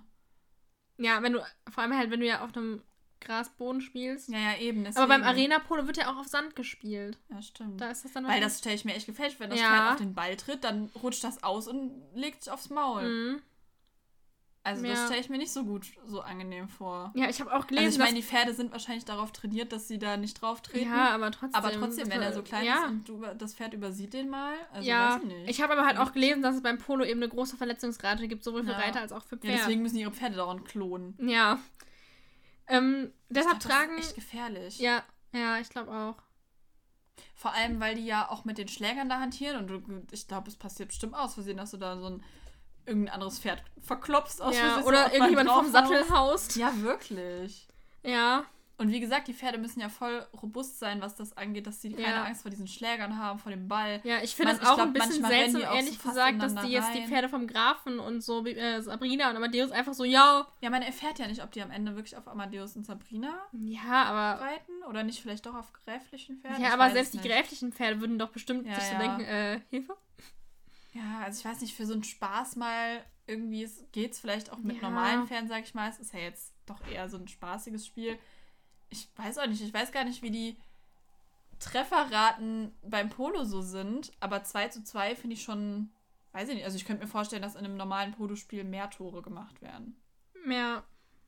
Ja, 0.97 1.21
wenn 1.23 1.33
du, 1.33 1.39
vor 1.69 1.83
allem 1.83 1.95
halt, 1.97 2.11
wenn 2.11 2.19
du 2.19 2.25
ja 2.27 2.41
auf 2.43 2.55
einem 2.55 2.81
Grasboden 3.21 3.81
spielst. 3.81 4.29
Ja, 4.29 4.39
ja, 4.39 4.57
eben. 4.57 4.85
Aber 4.87 5.07
beim 5.07 5.21
deswegen. 5.21 5.51
Arena-Polo 5.51 5.85
wird 5.87 5.97
ja 5.97 6.11
auch 6.11 6.17
auf 6.17 6.27
Sand 6.27 6.55
gespielt. 6.55 7.19
Ja, 7.29 7.41
stimmt. 7.41 7.79
Da 7.79 7.91
ist 7.91 8.03
das 8.03 8.13
dann 8.13 8.27
Weil 8.27 8.41
das 8.41 8.59
stelle 8.59 8.75
ich 8.75 8.83
mir 8.85 8.95
echt 8.95 9.05
gefällig, 9.05 9.39
wenn 9.39 9.49
das 9.51 9.59
Ja. 9.59 9.67
Pferd 9.69 9.91
auf 9.91 9.97
den 9.97 10.15
Ball 10.15 10.35
tritt, 10.37 10.63
dann 10.63 10.89
rutscht 11.03 11.23
das 11.23 11.43
aus 11.43 11.67
und 11.67 11.91
legt 12.15 12.43
sich 12.43 12.51
aufs 12.51 12.69
Maul. 12.71 13.03
Mhm. 13.03 13.41
Also 14.63 14.83
das 14.85 14.99
Ja. 14.99 15.05
stelle 15.07 15.21
ich 15.21 15.29
mir 15.29 15.39
nicht 15.39 15.51
so 15.51 15.63
gut, 15.63 15.87
so 16.05 16.21
angenehm 16.21 16.67
vor. 16.69 17.11
Ja, 17.15 17.27
ich 17.27 17.39
habe 17.39 17.49
auch 17.49 17.55
Also 17.63 17.67
gelesen, 17.69 17.93
ich 17.93 17.97
meine, 17.97 18.13
die 18.13 18.21
Pferde 18.21 18.53
sind 18.53 18.71
wahrscheinlich 18.71 19.05
darauf 19.05 19.31
trainiert, 19.31 19.71
dass 19.71 19.87
sie 19.87 19.97
da 19.97 20.17
nicht 20.17 20.39
drauf 20.39 20.61
treten. 20.61 20.87
ja, 20.87 21.09
aber 21.15 21.31
trotzdem. 21.31 21.55
aber 21.55 21.71
trotzdem, 21.71 22.11
wenn 22.11 22.21
er 22.21 22.27
das- 22.27 22.35
so 22.35 22.43
klein 22.43 22.65
ja. 22.65 22.83
ist 22.83 22.89
und 22.91 23.09
du, 23.09 23.25
das 23.39 23.55
Pferd 23.55 23.73
übersieht 23.73 24.13
den 24.13 24.29
mal, 24.29 24.53
also 24.71 24.87
ja, 24.87 25.15
weiß 25.15 25.23
ich 25.23 25.27
nicht. 25.29 25.49
ich 25.49 25.61
habe 25.63 25.73
aber 25.73 25.87
halt 25.87 25.97
auch 25.97 26.11
gelesen, 26.13 26.43
dass 26.43 26.55
es 26.55 26.61
beim 26.61 26.77
Polo 26.77 27.03
eben 27.03 27.23
eine 27.23 27.29
große 27.29 27.57
Verletzungsrate 27.57 28.27
gibt, 28.27 28.43
sowohl 28.43 28.63
für 28.63 28.71
Ja. 28.73 28.77
Reiter 28.77 29.01
als 29.01 29.11
auch 29.13 29.23
für 29.23 29.35
ja, 29.37 29.41
Pferde. 29.41 29.57
deswegen 29.57 29.81
müssen 29.81 29.97
ihre 29.97 30.11
Pferde 30.11 30.35
dauernd 30.35 30.63
klonen. 30.65 31.17
Ja. 31.19 31.57
Ähm, 32.67 33.11
deshalb 33.29 33.57
Ach, 33.57 33.63
tragen. 33.63 33.93
Das 33.97 34.05
ist 34.05 34.11
echt 34.11 34.15
gefährlich. 34.15 34.79
Ja, 34.79 35.03
ja, 35.33 35.57
ich 35.59 35.69
glaube 35.69 35.91
auch. 35.91 36.15
Vor 37.35 37.53
allem, 37.53 37.79
weil 37.79 37.95
die 37.95 38.05
ja 38.05 38.29
auch 38.29 38.45
mit 38.45 38.57
den 38.59 38.67
Schlägern 38.67 39.09
da 39.09 39.19
hantieren 39.19 39.57
und 39.57 39.67
du, 39.67 39.81
ich 40.11 40.27
glaube, 40.27 40.47
es 40.49 40.55
passiert 40.55 40.89
bestimmt 40.89 41.15
aus 41.15 41.33
Versehen, 41.33 41.57
dass 41.57 41.71
du 41.71 41.77
da 41.77 41.97
so 41.97 42.05
ein 42.05 42.23
irgendein 42.91 43.13
anderes 43.15 43.39
Pferd 43.39 43.63
verklopst 43.81 44.41
aus 44.41 44.55
ja, 44.55 44.79
so 44.81 44.87
oder 44.87 45.11
irgendjemand 45.13 45.49
vom 45.49 45.71
Sattel 45.71 46.07
haust. 46.09 46.55
Ja, 46.55 46.71
wirklich. 46.81 47.67
Ja. 48.03 48.43
Und 48.77 48.89
wie 48.91 48.99
gesagt, 48.99 49.27
die 49.27 49.33
Pferde 49.35 49.59
müssen 49.59 49.79
ja 49.79 49.89
voll 49.89 50.25
robust 50.41 50.79
sein, 50.79 51.01
was 51.01 51.13
das 51.15 51.37
angeht, 51.37 51.67
dass 51.67 51.83
sie 51.83 51.91
keine 51.91 52.01
Ja. 52.15 52.23
Angst 52.23 52.41
vor 52.41 52.49
diesen 52.49 52.67
Schlägern 52.67 53.15
haben, 53.15 53.37
vor 53.37 53.51
dem 53.51 53.67
Ball. 53.67 54.01
Ja, 54.03 54.23
ich 54.23 54.35
finde 54.35 54.53
es 54.53 54.59
auch 54.61 54.73
glaub, 54.73 54.87
ein 54.87 54.93
bisschen 54.93 55.23
seltsam, 55.23 55.61
die 55.61 55.67
so 55.67 55.73
ehrlich 55.75 55.97
fast 55.99 56.15
gesagt, 56.15 56.41
dass 56.41 56.55
die 56.55 56.71
jetzt 56.71 56.91
die 56.95 56.99
rein. 57.01 57.07
Pferde 57.07 57.29
vom 57.29 57.45
Grafen 57.45 57.99
und 57.99 58.21
so, 58.21 58.43
wie, 58.43 58.51
äh, 58.55 58.81
Sabrina 58.81 59.29
und 59.29 59.35
Amadeus 59.35 59.69
einfach 59.69 59.93
so, 59.93 60.03
ja, 60.03 60.47
Ja, 60.61 60.71
man 60.71 60.81
erfährt 60.81 61.19
ja 61.19 61.27
nicht, 61.27 61.43
ob 61.43 61.51
die 61.51 61.61
am 61.61 61.69
Ende 61.69 61.95
wirklich 61.95 62.17
auf 62.17 62.27
Amadeus 62.27 62.75
und 62.75 62.83
Sabrina 62.87 63.35
ja, 63.51 64.03
aber 64.05 64.41
reiten 64.41 64.71
oder 64.89 65.03
nicht 65.03 65.21
vielleicht 65.21 65.45
doch 65.45 65.53
auf 65.53 65.71
gräflichen 65.85 66.37
Pferden. 66.39 66.63
Ja, 66.63 66.69
Ich 66.69 66.73
aber 66.73 66.89
selbst 66.89 67.13
die 67.13 67.19
gräflichen 67.21 67.71
Pferde 67.73 68.01
würden 68.01 68.17
doch 68.17 68.29
bestimmt 68.29 68.65
Ja, 68.65 68.73
sich 68.79 68.85
so 68.85 68.93
ja. 68.93 68.99
denken, 68.99 69.21
äh, 69.25 69.59
Hilfe? 69.69 69.95
Ja, 70.93 71.19
also 71.23 71.39
ich 71.39 71.45
weiß 71.45 71.61
nicht, 71.61 71.75
für 71.75 71.85
so 71.85 71.93
einen 71.93 72.03
Spaß 72.03 72.55
mal 72.57 73.03
irgendwie 73.27 73.69
geht 73.93 74.11
es 74.11 74.19
vielleicht 74.19 74.51
auch 74.51 74.57
mit 74.57 74.81
Ja. 74.81 74.89
normalen 74.89 75.27
Pferden, 75.27 75.47
sag 75.47 75.63
ich 75.63 75.73
mal. 75.73 75.89
Es 75.89 75.99
ist 75.99 76.13
ja 76.13 76.19
jetzt 76.19 76.53
doch 76.65 76.85
eher 76.87 77.07
so 77.09 77.17
ein 77.17 77.27
spaßiges 77.27 77.85
Spiel. 77.85 78.17
Ich 78.89 79.07
weiß 79.15 79.37
auch 79.37 79.47
nicht, 79.47 79.61
ich 79.61 79.73
weiß 79.73 79.91
gar 79.93 80.03
nicht, 80.03 80.21
wie 80.21 80.31
die 80.31 80.57
Trefferraten 81.59 82.73
beim 82.81 83.09
Polo 83.09 83.43
so 83.43 83.61
sind, 83.61 84.11
aber 84.19 84.43
2 84.43 84.69
zu 84.69 84.83
2 84.83 85.15
finde 85.15 85.35
ich 85.35 85.43
schon, 85.43 85.91
weiß 86.33 86.49
ich 86.49 86.55
nicht. 86.55 86.65
Also 86.65 86.75
ich 86.77 86.85
könnte 86.85 87.03
mir 87.03 87.09
vorstellen, 87.09 87.41
dass 87.41 87.55
in 87.55 87.63
einem 87.65 87.77
normalen 87.77 88.11
Polospiel 88.13 88.63
mehr 88.63 88.89
Tore 88.89 89.21
gemacht 89.21 89.61
werden. 89.61 89.95
Ja, 90.49 90.83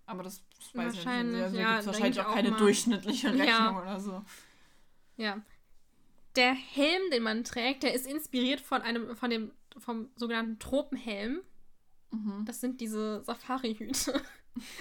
Aber 0.07 0.23
das 0.23 0.43
weiß 0.73 0.93
ich 0.95 1.05
nicht. 1.05 1.07
Also, 1.07 1.57
ja, 1.57 1.63
da 1.63 1.69
gibt 1.75 1.79
es 1.81 1.85
wahrscheinlich 1.87 2.19
auch 2.21 2.25
auch 2.29 2.33
keine 2.35 2.51
mal. 2.51 2.57
durchschnittliche 2.57 3.27
Rechnung 3.33 3.47
Ja. 3.47 3.79
oder 3.81 3.99
so. 3.99 4.25
ja. 5.17 5.37
Der 6.35 6.53
Helm, 6.53 7.01
den 7.11 7.23
man 7.23 7.43
trägt, 7.43 7.83
der 7.83 7.93
ist 7.93 8.07
inspiriert 8.07 8.61
von 8.61 8.81
einem, 8.81 9.15
von 9.15 9.29
dem, 9.29 9.51
vom 9.77 10.09
sogenannten 10.15 10.59
Tropenhelm. 10.59 11.41
Mhm. 12.11 12.45
Das 12.45 12.61
sind 12.61 12.81
diese 12.81 13.23
Safari-Hüte. 13.23 14.21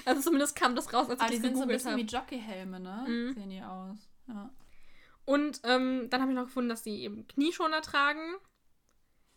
Also 0.04 0.20
zumindest 0.20 0.54
kam 0.54 0.76
das 0.76 0.92
raus, 0.92 1.08
als 1.08 1.18
ich 1.22 1.28
die 1.28 1.32
das 1.36 1.42
sind 1.42 1.56
so 1.56 1.62
ein 1.62 1.68
bisschen 1.68 1.92
habe. 1.92 2.02
wie 2.02 2.06
Jockeyhelme, 2.06 2.78
ne? 2.78 3.06
Mhm. 3.08 3.32
Sehen 3.32 3.48
die 3.48 3.62
aus. 3.62 3.96
Ja. 4.28 4.50
Und 5.24 5.62
ähm, 5.64 6.08
dann 6.10 6.20
habe 6.20 6.30
ich 6.30 6.36
noch 6.36 6.44
gefunden, 6.44 6.68
dass 6.68 6.82
die 6.82 7.02
eben 7.02 7.26
Knieschoner 7.26 7.80
tragen. 7.80 8.34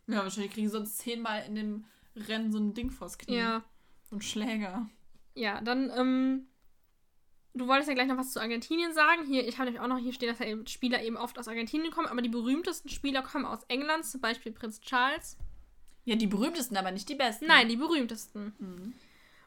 Ja, 0.08 0.18
wahrscheinlich 0.24 0.52
kriegen 0.52 0.68
sie 0.68 0.74
sonst 0.74 0.98
zehnmal 0.98 1.46
in 1.46 1.56
dem 1.56 1.86
Rennen 2.16 2.52
so 2.52 2.60
ein 2.60 2.74
Ding 2.74 2.92
vors 2.92 3.18
Knie. 3.18 3.38
Ja. 3.38 3.64
So 4.10 4.18
ein 4.18 4.22
Schläger. 4.22 4.90
Ja, 5.36 5.62
dann, 5.62 5.90
ähm, 5.96 6.48
du 7.56 7.68
wolltest 7.68 7.88
ja 7.90 7.96
gleich 7.96 8.08
noch 8.08 8.18
was 8.18 8.32
zu 8.34 8.40
Argentinien 8.40 8.94
sagen. 8.94 9.26
Hier, 9.26 9.48
ich 9.48 9.56
habe 9.58 9.66
nämlich 9.66 9.82
auch 9.82 9.88
noch 9.88 9.98
hier 9.98 10.14
stehen, 10.14 10.30
dass 10.30 10.40
ja 10.40 10.46
eben 10.46 10.68
Spieler 10.68 11.02
eben 11.02 11.18
oft 11.18 11.40
aus 11.40 11.48
Argentinien 11.48 11.92
kommen, 11.92 12.08
aber 12.08 12.22
die 12.22 12.30
berühmtesten 12.30 12.90
Spieler 12.90 13.22
kommen 13.22 13.46
aus 13.46 13.64
England, 13.68 14.06
zum 14.06 14.22
Beispiel 14.22 14.52
Prinz 14.52 14.80
Charles. 14.82 15.38
Ja, 16.04 16.16
die 16.16 16.28
berühmtesten, 16.28 16.78
aber 16.78 16.92
nicht 16.92 17.10
die 17.10 17.16
besten. 17.16 17.48
Nein, 17.48 17.68
die 17.68 17.78
berühmtesten. 17.78 18.54
Mhm. 18.60 18.94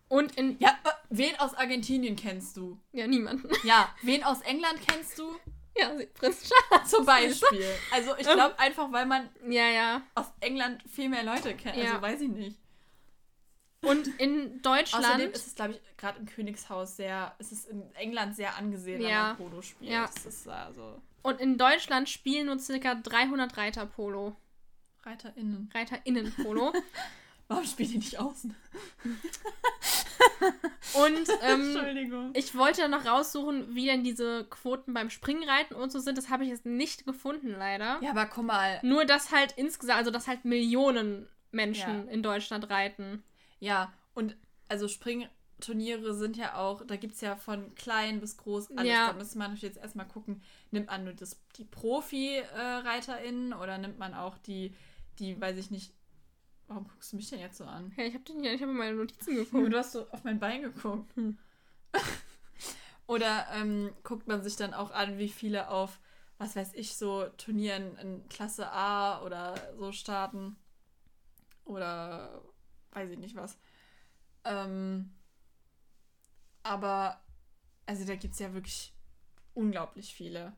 Und 0.09 0.37
in. 0.37 0.59
Ja, 0.59 0.71
äh, 0.85 0.91
wen 1.11 1.39
aus 1.39 1.55
Argentinien 1.55 2.17
kennst 2.17 2.57
du? 2.57 2.81
Ja, 2.93 3.07
niemanden. 3.07 3.49
Ja, 3.63 3.95
wen 4.03 4.25
aus 4.25 4.41
England 4.41 4.79
kennst 4.87 5.19
du? 5.19 5.31
ja, 5.77 5.91
Prinz 6.15 6.51
Charles. 6.51 6.91
Zum 6.91 7.05
Beispiel. 7.07 7.65
Also 7.93 8.17
ich 8.19 8.27
glaube 8.29 8.59
einfach, 8.59 8.91
weil 8.91 9.07
man 9.07 9.29
Ja, 9.49 9.69
ja. 9.69 10.03
aus 10.15 10.27
England 10.41 10.83
viel 10.91 11.09
mehr 11.09 11.23
Leute 11.23 11.55
kennt. 11.55 11.77
Ja. 11.77 11.91
Also 11.91 12.03
weiß 12.03 12.21
ich 12.23 12.29
nicht. 12.31 12.59
Und 13.83 14.09
in 14.21 14.61
Deutschland. 14.63 15.05
Außerdem 15.05 15.31
ist 15.33 15.47
es, 15.47 15.55
glaube 15.55 15.75
ich, 15.75 15.81
gerade 15.97 16.19
im 16.19 16.27
Königshaus 16.27 16.97
sehr, 16.97 17.35
es 17.39 17.53
ist 17.53 17.69
in 17.69 17.83
England 17.95 18.35
sehr 18.35 18.57
angesehen, 18.57 19.01
wenn 19.03 19.09
Ja. 19.09 19.23
man 19.29 19.37
Polo 19.37 19.63
spielt. 19.63 19.91
Ja. 19.91 20.11
Also 20.47 21.01
und 21.23 21.41
in 21.41 21.59
Deutschland 21.59 22.09
spielen 22.09 22.47
nur 22.47 22.59
circa 22.59 22.95
300 22.95 23.57
Reiter 23.57 23.87
Polo. 23.87 24.37
ReiterInnen. 25.05 25.71
ReiterInnen 25.75 26.35
Polo. 26.43 26.73
Warum 27.49 27.65
spielen 27.65 27.91
die 27.93 27.99
nicht 27.99 28.19
außen? 28.19 28.55
Und 30.95 31.29
ähm, 31.43 31.75
Entschuldigung. 31.75 32.31
ich 32.35 32.55
wollte 32.57 32.83
dann 32.83 32.91
noch 32.91 33.07
raussuchen, 33.07 33.75
wie 33.75 33.87
denn 33.87 34.05
diese 34.05 34.45
Quoten 34.45 34.93
beim 34.95 35.09
Springreiten 35.11 35.75
und 35.77 35.91
so 35.93 35.99
sind. 35.99 36.19
Das 36.19 36.29
habe 36.29 36.45
ich 36.45 36.51
jetzt 36.51 36.67
nicht 36.67 37.07
gefunden, 37.07 37.51
leider. 37.59 37.99
Ja, 38.03 38.11
aber 38.11 38.27
guck 38.27 38.45
mal. 38.45 38.81
Nur, 38.83 39.05
dass 39.05 39.33
halt 39.33 39.53
insgesamt, 39.57 39.99
also 39.99 40.11
dass 40.11 40.27
halt 40.27 40.45
Millionen 40.45 41.29
Menschen 41.51 42.07
Ja. 42.07 42.13
in 42.13 42.23
Deutschland 42.23 42.69
reiten. 42.71 43.23
Ja, 43.61 43.93
und 44.15 44.37
also 44.69 44.89
Springturniere 44.89 46.15
sind 46.15 46.37
ja 46.37 46.57
auch, 46.57 46.85
da 46.87 46.97
gibt 46.97 47.15
es 47.15 47.21
ja 47.21 47.37
von 47.37 47.75
klein 47.75 48.21
bis 48.21 48.37
groß 48.37 48.77
alles. 48.77 48.91
Ja. 48.91 49.09
Da 49.09 49.13
müsste 49.15 49.39
man 49.39 49.53
natürlich 49.53 49.75
jetzt 49.75 49.83
erstmal 49.83 50.09
gucken, 50.09 50.43
nimmt 50.71 50.89
man 50.89 51.05
nur 51.05 51.15
das, 51.15 51.41
die 51.57 51.65
Profi-ReiterInnen 51.65 53.53
oder 53.53 53.79
nimmt 53.79 53.99
man 53.99 54.15
auch 54.15 54.39
die, 54.39 54.75
die, 55.19 55.41
weiß 55.41 55.57
ich 55.57 55.71
nicht, 55.71 55.93
warum 56.69 56.87
guckst 56.87 57.13
du 57.13 57.17
mich 57.17 57.31
denn 57.31 57.41
jetzt 57.41 57.59
so 57.59 57.65
an? 57.65 57.93
Ja, 57.97 58.05
ich 58.05 58.15
habe 58.15 58.25
den 58.25 58.45
ja, 58.45 58.53
ich 58.53 58.63
habe 58.63 58.73
meine 58.73 58.97
Notizen 58.97 59.35
geguckt. 59.35 59.73
du 59.73 59.79
hast 59.79 59.93
so 59.93 60.09
auf 60.11 60.25
mein 60.25 60.39
Bein 60.39 60.63
geguckt. 60.63 61.15
Hm. 61.17 61.39
Oder 63.07 63.47
ähm, 63.55 63.91
guckt 64.05 64.29
man 64.29 64.43
sich 64.43 64.57
dann 64.57 64.75
auch 64.75 64.91
an, 64.91 65.19
wie 65.19 65.31
viele 65.31 65.71
auf, 65.71 65.99
was 66.37 66.55
weiß 66.55 66.75
ich, 66.75 66.95
so 66.97 67.27
Turnieren 67.39 67.97
in 67.97 68.29
Klasse 68.29 68.71
A 68.71 69.23
oder 69.23 69.55
so 69.79 69.93
starten. 69.93 70.57
Oder 71.65 72.43
weiß 72.93 73.11
ich 73.11 73.19
nicht 73.19 73.37
was. 73.37 73.59
Ähm, 74.45 75.15
aber, 76.63 77.21
also 77.87 78.05
da 78.07 78.17
gibt 78.17 78.35
es 78.35 78.41
ja 78.41 78.53
wirklich 78.55 78.93
unglaublich 79.55 80.13
viele. 80.15 80.53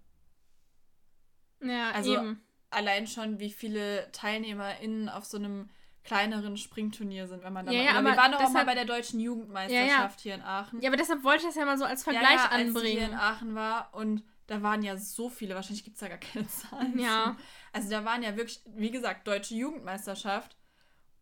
Ja, 1.62 1.90
Also, 1.90 2.14
eben. 2.14 2.40
Allein 2.70 3.06
schon, 3.08 3.40
wie 3.40 3.50
viele 3.50 4.10
TeilnehmerInnen 4.12 5.08
auf 5.08 5.24
so 5.24 5.38
einem 5.38 5.70
kleineren 6.04 6.56
Springturnier 6.56 7.26
sind, 7.26 7.42
wenn 7.42 7.52
man 7.52 7.66
da 7.66 7.72
Ja, 7.72 7.78
mal, 7.78 7.84
ja, 7.84 7.90
aber 7.98 8.10
wir 8.10 8.16
waren 8.16 8.32
doch 8.32 8.40
auch 8.40 8.50
mal 8.50 8.64
bei 8.64 8.74
der 8.74 8.84
deutschen 8.84 9.20
Jugendmeisterschaft 9.20 10.20
hier 10.20 10.34
in 10.34 10.42
Aachen. 10.42 10.80
Ja, 10.80 10.88
aber 10.88 10.96
deshalb 10.96 11.24
wollte 11.24 11.42
ich 11.42 11.48
das 11.48 11.56
ja 11.56 11.64
mal 11.64 11.76
so 11.76 11.84
als 11.84 12.04
Vergleich 12.04 12.30
ja, 12.30 12.36
ja, 12.36 12.48
als 12.48 12.74
die 12.74 12.80
hier 12.88 12.98
in 12.98 13.04
anbringen. 13.04 13.14
Aachen 13.20 13.54
war 13.54 13.92
und 13.92 14.24
da 14.46 14.62
waren 14.62 14.82
ja 14.82 14.96
so 14.96 15.28
viele, 15.28 15.54
wahrscheinlich 15.54 15.84
gibt 15.84 15.96
es 15.96 16.00
da 16.00 16.08
gar 16.08 16.18
keine 16.18 16.46
Zahlen. 16.48 16.98
Ja. 16.98 17.36
zu. 17.36 17.44
Also 17.72 17.90
da 17.90 18.04
waren 18.04 18.22
ja 18.22 18.36
wirklich, 18.36 18.60
wie 18.66 18.90
gesagt, 18.90 19.26
deutsche 19.26 19.54
Jugendmeisterschaft 19.54 20.56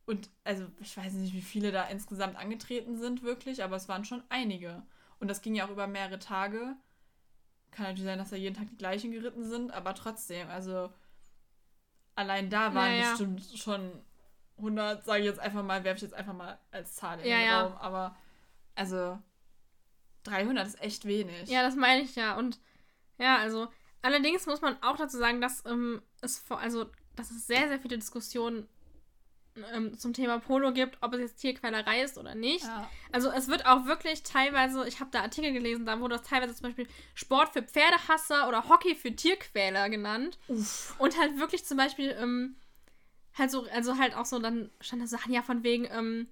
und 0.08 0.30
also 0.42 0.64
ich 0.80 0.96
weiß 0.96 1.12
nicht, 1.12 1.34
wie 1.34 1.42
viele 1.42 1.70
da 1.70 1.84
insgesamt 1.84 2.36
angetreten 2.36 2.96
sind 2.96 3.22
wirklich, 3.22 3.62
aber 3.62 3.76
es 3.76 3.88
waren 3.88 4.06
schon 4.06 4.22
einige. 4.30 4.82
Und 5.20 5.28
das 5.28 5.42
ging 5.42 5.54
ja 5.54 5.66
auch 5.66 5.70
über 5.70 5.86
mehrere 5.86 6.18
Tage. 6.18 6.76
Kann 7.70 7.84
natürlich 7.84 8.06
sein, 8.06 8.18
dass 8.18 8.30
da 8.30 8.36
jeden 8.36 8.56
Tag 8.56 8.68
die 8.70 8.76
gleichen 8.78 9.12
geritten 9.12 9.44
sind, 9.44 9.70
aber 9.70 9.94
trotzdem, 9.94 10.48
also 10.48 10.90
allein 12.14 12.48
da 12.48 12.74
waren 12.74 12.92
Ja, 12.92 13.02
ja. 13.02 13.10
bestimmt 13.10 13.42
schon 13.54 13.92
100, 14.56 15.04
sage 15.04 15.20
ich 15.20 15.26
jetzt 15.26 15.40
einfach 15.40 15.62
mal, 15.62 15.84
werfe 15.84 15.96
ich 15.96 16.02
jetzt 16.02 16.14
einfach 16.14 16.32
mal 16.32 16.58
als 16.70 16.94
Zahl 16.94 17.20
in 17.20 17.26
Ja, 17.26 17.38
den. 17.38 17.72
Raum, 17.72 17.72
aber 17.78 18.16
also 18.76 19.18
300 20.24 20.66
ist 20.66 20.80
echt 20.80 21.04
wenig. 21.04 21.50
Ja, 21.50 21.62
das 21.62 21.76
meine 21.76 22.00
ich 22.00 22.16
ja. 22.16 22.38
Und 22.38 22.58
ja, 23.18 23.36
also 23.36 23.68
allerdings 24.00 24.46
muss 24.46 24.62
man 24.62 24.82
auch 24.82 24.96
dazu 24.96 25.18
sagen, 25.18 25.42
dass 25.42 25.64
ähm, 25.66 26.00
es 26.22 26.42
also 26.50 26.86
dass 27.14 27.30
es 27.30 27.46
sehr, 27.46 27.68
sehr 27.68 27.78
viele 27.78 27.98
Diskussionen 27.98 28.68
ähm, 29.72 29.98
zum 29.98 30.12
Thema 30.12 30.38
Polo 30.38 30.72
gibt, 30.72 30.98
ob 31.00 31.14
es 31.14 31.20
jetzt 31.20 31.36
Tierquälerei 31.36 32.02
ist 32.02 32.18
oder 32.18 32.34
nicht. 32.34 32.64
Ja. 32.64 32.88
Also 33.12 33.30
es 33.30 33.48
wird 33.48 33.66
auch 33.66 33.86
wirklich 33.86 34.22
teilweise, 34.22 34.86
ich 34.86 35.00
habe 35.00 35.10
da 35.10 35.20
Artikel 35.22 35.52
gelesen, 35.52 35.86
da 35.86 36.00
wurde 36.00 36.16
das 36.16 36.26
teilweise 36.26 36.54
zum 36.54 36.64
Beispiel 36.64 36.88
Sport 37.14 37.50
für 37.52 37.62
Pferdehasser 37.62 38.48
oder 38.48 38.68
Hockey 38.68 38.94
für 38.94 39.14
Tierquäler 39.14 39.88
genannt. 39.90 40.38
Uff. 40.48 40.94
Und 40.98 41.18
halt 41.18 41.38
wirklich 41.38 41.64
zum 41.64 41.76
Beispiel, 41.76 42.16
ähm, 42.18 42.56
halt 43.36 43.50
so, 43.50 43.66
also 43.72 43.98
halt 43.98 44.16
auch 44.16 44.26
so, 44.26 44.38
dann 44.38 44.70
stand 44.80 45.02
da 45.02 45.06
Sachen 45.06 45.32
ja 45.32 45.42
von 45.42 45.62
wegen, 45.62 45.86
ähm, 45.90 46.28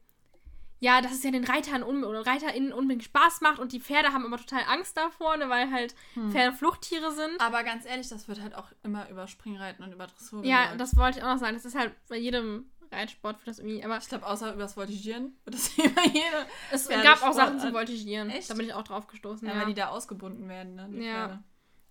ja, 0.78 1.00
dass 1.00 1.12
es 1.12 1.22
ja 1.22 1.30
den 1.30 1.44
Reitern 1.44 1.82
oder 1.82 2.26
ReiterInnen 2.26 2.72
unbedingt 2.72 3.04
Spaß 3.04 3.40
macht 3.40 3.58
und 3.58 3.72
die 3.72 3.80
Pferde 3.80 4.12
haben 4.12 4.26
aber 4.26 4.36
total 4.36 4.62
Angst 4.68 4.96
davor, 4.96 5.36
ne, 5.36 5.48
weil 5.48 5.70
halt 5.72 5.94
Hm. 6.14 6.30
Pferde 6.30 6.54
Fluchttiere 6.54 7.12
sind. 7.12 7.40
Aber 7.40 7.64
ganz 7.64 7.86
ehrlich, 7.86 8.08
das 8.08 8.28
wird 8.28 8.42
halt 8.42 8.54
auch 8.54 8.70
immer 8.82 9.08
über 9.08 9.26
Springreiten 9.26 9.82
und 9.84 9.92
über 9.92 10.06
Dressur 10.06 10.44
ja, 10.44 10.64
gesagt. 10.64 10.80
das 10.80 10.96
wollte 10.96 11.18
ich 11.18 11.24
auch 11.24 11.32
noch 11.32 11.38
sagen. 11.38 11.54
Das 11.54 11.64
ist 11.64 11.76
halt 11.76 11.94
bei 12.08 12.18
jedem 12.18 12.70
Reitsport 12.90 13.38
für 13.38 13.46
das 13.46 13.58
irgendwie, 13.58 13.84
aber 13.84 13.98
Ich 13.98 14.08
glaube, 14.08 14.26
außer 14.26 14.52
über 14.52 14.62
das 14.62 14.76
Voltigieren 14.76 15.36
wird 15.44 15.54
das 15.54 15.68
immer 15.78 16.06
jede. 16.06 16.46
es 16.70 16.88
gab 16.88 17.22
auch 17.22 17.32
Sachen 17.32 17.60
zum 17.60 17.72
Voltigieren. 17.72 18.30
Echt? 18.30 18.50
Da 18.50 18.54
bin 18.54 18.66
ich 18.66 18.74
auch 18.74 18.82
drauf 18.84 19.06
gestoßen. 19.06 19.46
Ja, 19.46 19.54
Ja, 19.54 19.60
weil 19.60 19.66
die 19.66 19.74
da 19.74 19.88
ausgebunden 19.88 20.48
werden, 20.48 20.74
ne? 20.74 20.88
Die 20.90 20.98
Ja. 20.98 21.12
Pferde. 21.28 21.42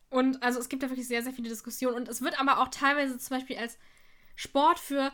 Und 0.09 0.43
also 0.43 0.59
es 0.59 0.69
gibt 0.69 0.83
da 0.83 0.89
wirklich 0.89 1.07
sehr, 1.07 1.23
sehr 1.23 1.33
viele 1.33 1.49
Diskussionen. 1.49 1.95
Und 1.95 2.07
es 2.07 2.21
wird 2.21 2.39
aber 2.39 2.59
auch 2.59 2.69
teilweise 2.69 3.17
zum 3.17 3.37
Beispiel 3.37 3.57
als 3.57 3.77
Sport 4.35 4.79
für, 4.79 5.11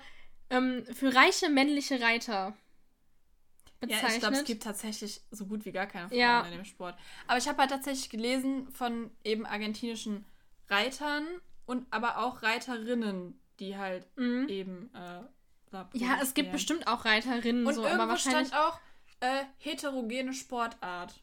ähm, 0.50 0.86
für 0.94 1.16
reiche 1.16 1.50
männliche 1.50 2.00
Reiter 2.02 2.54
Ja, 3.82 3.88
bezeichnet. 3.88 4.12
ich 4.14 4.20
glaube, 4.20 4.36
es 4.36 4.44
gibt 4.44 4.64
tatsächlich 4.64 5.22
so 5.32 5.46
gut 5.48 5.66
wie 5.66 5.72
gar 5.72 5.88
keine 5.88 6.08
Frauen 6.10 6.18
Ja. 6.20 6.42
in 6.42 6.52
dem 6.52 6.66
Sport. 6.66 6.96
Aber 7.28 7.38
ich 7.40 7.48
habe 7.48 7.58
halt 7.60 7.72
tatsächlich 7.72 8.10
gelesen 8.10 8.72
von 8.72 9.10
eben 9.24 9.46
argentinischen 9.46 10.26
Reitern 10.70 11.26
und 11.66 11.88
aber 11.90 12.20
auch 12.20 12.44
Reiterinnen, 12.44 13.40
die 13.60 13.78
halt 13.78 14.06
Mhm. 14.18 14.48
eben 14.50 14.94
äh, 14.94 15.22
Ja, 15.94 16.20
es 16.22 16.34
gibt 16.34 16.52
bestimmt 16.52 16.88
auch 16.88 17.06
Reiterinnen, 17.06 17.66
Und 17.66 17.74
so, 17.74 17.82
aber 17.82 17.92
irgendwo 17.92 18.10
wahrscheinlich. 18.10 18.48
stand 18.50 18.62
auch 18.64 18.80
äh, 19.22 19.44
heterogene 19.58 20.34
Sportart. 20.34 21.14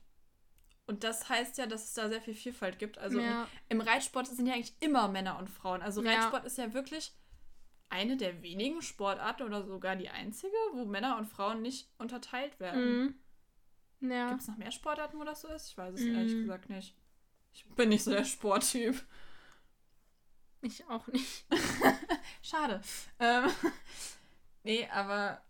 Und 0.87 1.05
das 1.05 1.29
heißt 1.29 1.59
ja, 1.59 1.67
dass 1.67 1.85
es 1.85 1.95
da 1.95 2.09
sehr 2.09 2.23
viel 2.23 2.35
Vielfalt 2.35 2.79
gibt. 2.79 2.97
Also 2.99 3.21
ja. 3.21 3.47
im 3.69 3.81
Reitsport 3.83 4.27
sind 4.27 4.47
ja 4.47 4.55
eigentlich 4.55 4.73
immer 4.81 5.09
Männer 5.09 5.39
und 5.39 5.51
Frauen. 5.51 5.83
Also 5.83 6.03
Ja. 6.03 6.13
Reitsport 6.13 6.45
ist 6.47 6.57
ja 6.57 6.73
wirklich 6.73 7.13
eine 7.91 8.17
der 8.17 8.43
wenigen 8.43 8.81
Sportarten 8.83 9.43
oder 9.43 9.65
sogar 9.67 9.97
die 9.97 10.09
einzige, 10.09 10.55
wo 10.73 10.85
Männer 10.87 11.19
und 11.19 11.27
Frauen 11.27 11.61
nicht 11.63 11.89
unterteilt 11.99 12.59
werden. 12.61 13.15
Mhm. 14.01 14.11
Ja. 14.11 14.29
Gibt 14.31 14.43
es 14.43 14.49
noch 14.49 14.57
mehr 14.57 14.71
Sportarten, 14.71 15.19
wo 15.19 15.25
das 15.25 15.41
so 15.43 15.49
ist? 15.49 15.69
Ich 15.69 15.77
weiß 15.77 15.95
es 15.95 16.01
Mhm. 16.03 16.15
ehrlich 16.15 16.33
gesagt 16.35 16.71
nicht. 16.71 16.95
Ich 17.53 17.65
bin 17.75 17.89
nicht 17.91 18.05
so 18.05 18.11
der 18.13 18.25
Sporttyp. 18.25 19.03
Ich 20.63 20.85
auch 20.89 21.07
nicht. 21.09 21.45
Schade. 22.43 22.81
Ähm, 23.19 23.51
nee, 24.63 24.89
aber. 24.93 25.43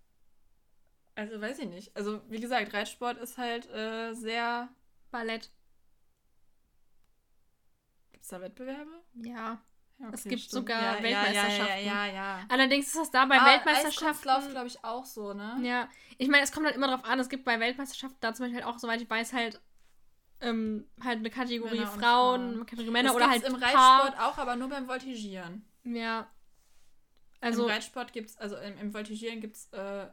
Also 1.14 1.40
weiß 1.40 1.58
ich 1.58 1.68
nicht. 1.68 1.96
Also, 1.96 2.20
wie 2.28 2.40
gesagt, 2.40 2.72
Reitsport 2.72 3.18
ist 3.18 3.38
halt 3.38 3.68
äh, 3.70 4.14
sehr. 4.14 4.68
Ballett. 5.10 5.50
Gibt 8.12 8.24
es 8.24 8.28
da 8.30 8.40
Wettbewerbe? 8.40 9.02
Ja. 9.14 9.58
Ja, 10.00 10.10
es 10.12 10.20
okay, 10.20 10.28
gibt 10.28 10.42
stimmt. 10.42 10.52
sogar 10.52 10.96
Ja, 10.98 11.02
Weltmeisterschaften. 11.02 11.84
Ja, 11.86 12.06
ja, 12.06 12.06
ja. 12.06 12.40
Allerdings 12.48 12.86
ist 12.86 12.96
das 12.96 13.10
da 13.10 13.24
bei 13.24 13.36
Ah, 13.36 13.46
Weltmeisterschaften. 13.46 14.50
Glaube 14.52 14.68
ich, 14.68 14.84
auch 14.84 15.04
so, 15.04 15.32
ne? 15.34 15.58
Ja, 15.62 15.88
ich 16.18 16.28
meine, 16.28 16.44
es 16.44 16.52
kommt 16.52 16.66
halt 16.66 16.76
immer 16.76 16.86
drauf 16.86 17.04
an, 17.04 17.18
es 17.18 17.28
gibt 17.28 17.44
bei 17.44 17.58
Weltmeisterschaften 17.58 18.18
da 18.20 18.32
zum 18.32 18.44
Beispiel 18.44 18.62
halt 18.62 18.72
auch, 18.72 18.78
soweit 18.78 19.00
ich 19.02 19.10
weiß, 19.10 19.32
halt, 19.32 19.60
ähm, 20.40 20.86
halt 21.02 21.18
eine 21.18 21.30
Kategorie 21.30 21.78
Männer 21.78 21.86
Frauen, 21.88 22.00
Frauen. 22.00 22.54
eine 22.54 22.64
Kategorie 22.64 22.90
Männer 22.90 23.08
das 23.08 23.16
oder 23.16 23.28
halt 23.30 23.42
im 23.42 23.58
Paar. 23.58 24.04
Reitsport 24.04 24.20
auch, 24.22 24.38
aber 24.38 24.54
nur 24.54 24.68
beim 24.68 24.86
Voltigieren. 24.86 25.64
Ja. 25.82 26.30
Also 27.40 27.64
Im 27.64 27.70
Reitsport 27.70 28.12
gibt 28.12 28.30
es, 28.30 28.36
also 28.36 28.56
im, 28.56 28.76
im 28.78 28.92
Voltigieren 28.94 29.40
gibt 29.40 29.56
es 29.56 29.68
äh, 29.72 30.08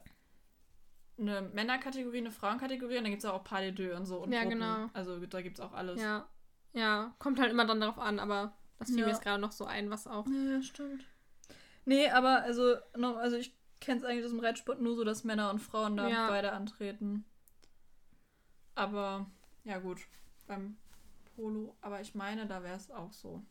eine 1.18 1.42
Männerkategorie, 1.42 2.18
eine 2.18 2.30
Frauenkategorie 2.30 2.98
und 2.98 3.04
dann 3.04 3.10
gibt 3.12 3.24
es 3.24 3.28
auch 3.28 3.42
Pas 3.42 3.60
de 3.60 3.72
deux 3.72 3.96
und 3.96 4.06
so. 4.06 4.18
Und 4.22 4.32
Ja, 4.32 4.42
Gruppen. 4.42 4.58
genau. 4.60 4.90
Also 4.92 5.18
da 5.26 5.42
gibt 5.42 5.58
es 5.58 5.64
auch 5.64 5.72
alles. 5.72 6.00
ja. 6.00 6.28
Ja, 6.72 7.14
kommt 7.18 7.40
halt 7.40 7.50
immer 7.50 7.64
dann 7.64 7.80
darauf 7.80 7.98
an, 7.98 8.18
aber 8.18 8.54
das 8.78 8.88
fiel 8.88 8.98
Ja. 8.98 9.04
mir 9.06 9.12
jetzt 9.12 9.22
gerade 9.22 9.40
noch 9.40 9.52
so 9.52 9.64
ein, 9.64 9.88
was 9.88 10.06
auch. 10.06 10.26
Ja, 10.26 10.60
stimmt. 10.60 11.06
Nee, 11.86 12.10
aber 12.10 12.42
also, 12.42 12.74
no, 12.94 13.16
also 13.16 13.36
ich 13.36 13.56
kenne 13.80 13.98
es 14.00 14.04
eigentlich 14.04 14.26
aus 14.26 14.30
dem 14.32 14.40
Reitsport 14.40 14.82
nur 14.82 14.94
so, 14.94 15.02
dass 15.02 15.24
Männer 15.24 15.48
und 15.50 15.60
Frauen 15.60 15.96
da 15.96 16.06
Ja. 16.10 16.28
beide 16.28 16.52
antreten. 16.52 17.24
Aber, 18.74 19.24
ja 19.64 19.78
gut, 19.78 20.00
beim 20.46 20.76
Polo, 21.34 21.74
aber 21.80 22.00
ich 22.02 22.14
meine, 22.14 22.46
da 22.46 22.62
wäre 22.62 22.76
es 22.76 22.90
auch 22.90 23.12
so. 23.12 23.42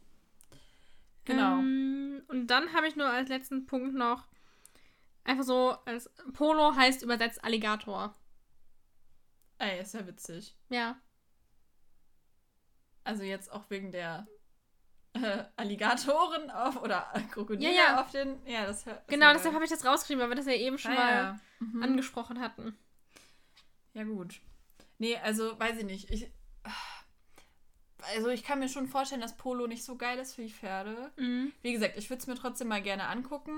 Genau. 1.26 1.60
Ähm, 1.60 2.24
und 2.28 2.48
dann 2.48 2.74
habe 2.74 2.88
ich 2.88 2.96
nur 2.96 3.08
als 3.08 3.30
letzten 3.30 3.66
Punkt 3.66 3.96
noch 3.96 4.28
einfach 5.26 5.44
so, 5.44 5.72
als 5.86 6.10
Polo 6.34 6.76
heißt 6.76 7.04
übersetzt 7.04 7.44
Alligator. 7.44 8.16
Ey, 9.58 9.82
ist 9.82 9.94
ja 9.94 10.06
witzig. 10.08 10.56
Ja. 10.70 11.00
Also 13.04 13.24
jetzt 13.24 13.52
auch 13.52 13.70
wegen 13.70 13.92
der 13.92 14.28
äh, 15.14 15.44
Alligatoren 15.56 16.50
auf 16.50 16.82
oder 16.82 17.12
Krokodile 17.32 17.70
Ja, 17.70 17.76
ja. 17.76 18.02
auf 18.02 18.12
den. 18.12 18.46
Ja, 18.46 18.66
das 18.66 18.86
hört. 18.86 19.08
Genau, 19.08 19.34
deshalb 19.34 19.54
habe 19.54 19.64
ich 19.64 19.70
das 19.70 19.86
rausgeschrieben, 19.86 20.22
weil 20.22 20.30
wir 20.30 20.36
das 20.36 20.46
ja 20.46 20.54
eben 20.54 20.78
schon 20.78 20.92
ah, 20.92 20.96
mal 20.96 21.12
ja. 21.12 21.40
Mhm. 21.60 21.84
angesprochen 21.84 22.40
hatten. 22.40 22.78
Ja, 23.94 24.04
gut. 24.04 24.42
Nee, 24.98 25.18
also 25.18 25.58
weiß 25.60 25.80
ich 25.80 25.86
nicht. 25.86 26.10
Ich, 26.10 26.32
also 28.14 28.30
ich 28.30 28.44
kann 28.44 28.60
mir 28.60 28.70
schon 28.70 28.88
vorstellen, 28.88 29.22
dass 29.22 29.38
Polo 29.38 29.68
nicht 29.68 29.84
so 29.84 29.96
geil 29.98 30.18
ist 30.20 30.36
für 30.36 30.44
die 30.44 30.52
Pferde. 30.54 31.12
Mhm. 31.18 31.52
Wie 31.62 31.74
gesagt, 31.74 31.98
ich 31.98 32.10
würde 32.10 32.20
es 32.22 32.28
mir 32.28 32.36
trotzdem 32.36 32.68
mal 32.68 32.82
gerne 32.82 33.08
angucken. 33.08 33.58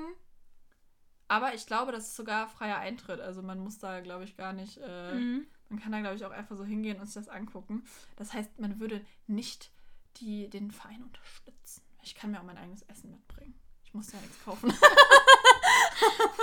Aber 1.28 1.54
ich 1.54 1.66
glaube, 1.66 1.92
das 1.92 2.08
ist 2.08 2.16
sogar 2.16 2.48
freier 2.48 2.78
Eintritt. 2.78 3.20
Also 3.20 3.42
man 3.42 3.60
muss 3.60 3.80
da, 3.80 4.00
glaube 4.00 4.24
ich, 4.24 4.38
gar 4.38 4.54
nicht. 4.54 4.78
Äh, 4.78 5.14
Mhm. 5.16 5.48
Man 5.70 5.82
kann 5.82 5.92
da, 5.92 6.00
glaube 6.00 6.16
ich, 6.16 6.24
auch 6.24 6.32
einfach 6.32 6.56
so 6.56 6.64
hingehen 6.64 6.98
und 7.02 7.08
sich 7.08 7.16
das 7.16 7.28
angucken. 7.28 7.84
Das 8.16 8.32
heißt, 8.32 8.58
man 8.58 8.80
würde 8.80 9.06
nicht 9.28 9.70
die, 10.16 10.50
den 10.50 10.72
Verein 10.72 11.04
unterstützen. 11.04 11.82
Ich 12.04 12.16
kann 12.16 12.32
mir 12.32 12.40
auch 12.40 12.46
mein 12.46 12.58
eigenes 12.58 12.84
Essen 12.84 13.12
mitbringen. 13.12 13.54
Ich 13.84 13.94
muss 13.94 14.10
ja 14.14 14.20
nichts 14.22 14.42
kaufen. 14.46 14.74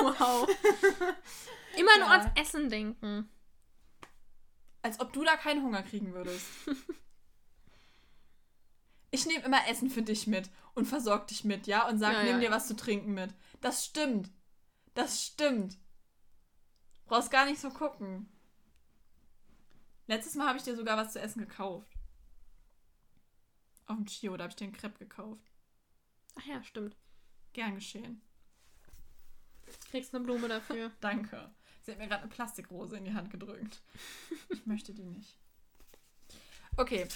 Wow. 0.01 0.47
Immer 1.79 1.99
nur 1.99 2.07
Ja. 2.09 2.11
ans 2.19 2.27
Essen 2.39 2.69
denken. 2.69 3.29
Als 4.83 5.01
ob 5.01 5.13
du 5.13 5.25
da 5.25 5.37
keinen 5.37 5.63
Hunger 5.63 5.83
kriegen 5.83 6.13
würdest. 6.13 6.47
Ich 9.15 9.27
nehme 9.27 9.45
immer 9.45 9.69
Essen 9.69 9.91
für 9.91 10.03
dich 10.03 10.27
mit 10.27 10.51
und 10.75 10.87
versorg 10.87 11.29
dich 11.29 11.45
mit, 11.45 11.69
ja? 11.69 11.89
Und 11.89 12.01
sag, 12.01 12.15
Ja, 12.15 12.23
nimm 12.25 12.43
ja, 12.43 12.49
dir 12.49 12.51
was 12.51 12.67
zu 12.67 12.75
trinken 12.75 13.15
mit. 13.15 13.33
Das 13.61 13.85
stimmt. 13.85 14.29
Das 14.95 15.25
stimmt. 15.25 15.79
Brauchst 17.07 17.31
gar 17.31 17.47
nicht 17.47 17.61
so 17.61 17.71
gucken. 17.71 18.29
Letztes 20.09 20.35
Mal 20.35 20.49
habe 20.49 20.59
ich 20.59 20.65
dir 20.65 20.75
sogar 20.75 20.97
was 20.97 21.13
zu 21.13 21.21
essen 21.21 21.39
gekauft. 21.39 21.93
Auf 23.87 23.99
dem 23.99 24.07
Chio, 24.07 24.37
da 24.37 24.45
habe 24.45 24.51
ich 24.51 24.57
dir 24.57 24.65
einen 24.65 24.73
Crepe 24.73 24.99
gekauft. 24.99 25.49
Ach 26.35 26.47
ja, 26.47 26.61
stimmt. 26.65 26.97
Gern 27.53 27.77
geschehen. 27.77 28.21
Kriegst 29.93 30.13
eine 30.13 30.25
Blume 30.25 30.49
dafür. 30.49 30.91
Danke. 31.01 31.55
Sie 31.83 31.93
hat 31.93 31.99
mir 31.99 32.09
gerade 32.09 32.23
eine 32.23 32.33
Plastikrose 32.33 32.97
in 32.97 33.05
die 33.05 33.15
Hand 33.15 33.31
gedrückt. 33.31 33.81
Ich 34.49 34.67
möchte 34.67 34.93
die 34.93 35.05
nicht. 35.05 35.39
Okay. 36.77 37.07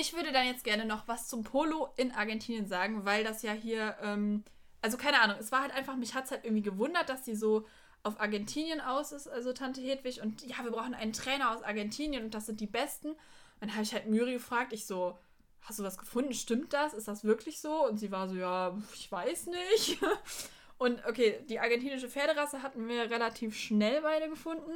Ich 0.00 0.14
würde 0.14 0.32
dann 0.32 0.46
jetzt 0.46 0.64
gerne 0.64 0.84
noch 0.86 1.06
was 1.08 1.28
zum 1.28 1.44
Polo 1.44 1.92
in 1.96 2.10
Argentinien 2.12 2.66
sagen, 2.66 3.04
weil 3.04 3.22
das 3.22 3.42
ja 3.42 3.52
hier, 3.52 3.96
ähm, 4.02 4.44
also 4.80 4.96
keine 4.96 5.20
Ahnung, 5.20 5.36
es 5.38 5.52
war 5.52 5.60
halt 5.60 5.72
einfach, 5.72 5.96
mich 5.96 6.14
hat 6.14 6.24
es 6.24 6.30
halt 6.30 6.44
irgendwie 6.44 6.62
gewundert, 6.62 7.08
dass 7.10 7.22
die 7.22 7.34
so 7.36 7.66
auf 8.02 8.18
Argentinien 8.18 8.80
aus 8.80 9.12
ist, 9.12 9.28
also 9.28 9.52
Tante 9.52 9.82
Hedwig. 9.82 10.22
Und 10.22 10.42
ja, 10.46 10.64
wir 10.64 10.70
brauchen 10.70 10.94
einen 10.94 11.12
Trainer 11.12 11.54
aus 11.54 11.62
Argentinien 11.62 12.24
und 12.24 12.32
das 12.34 12.46
sind 12.46 12.60
die 12.60 12.66
Besten. 12.66 13.08
Und 13.10 13.18
dann 13.60 13.72
habe 13.72 13.82
ich 13.82 13.92
halt 13.92 14.06
Müri 14.06 14.32
gefragt, 14.32 14.72
ich 14.72 14.86
so, 14.86 15.18
hast 15.60 15.78
du 15.78 15.82
was 15.82 15.98
gefunden? 15.98 16.32
Stimmt 16.32 16.72
das? 16.72 16.94
Ist 16.94 17.08
das 17.08 17.24
wirklich 17.24 17.60
so? 17.60 17.86
Und 17.86 17.98
sie 17.98 18.10
war 18.10 18.26
so, 18.26 18.36
ja, 18.36 18.76
ich 18.94 19.12
weiß 19.12 19.48
nicht. 19.48 19.98
Und 20.78 21.04
okay, 21.04 21.44
die 21.50 21.60
argentinische 21.60 22.08
Pferderasse 22.08 22.62
hatten 22.62 22.88
wir 22.88 23.10
relativ 23.10 23.54
schnell 23.54 24.00
beide 24.00 24.30
gefunden. 24.30 24.72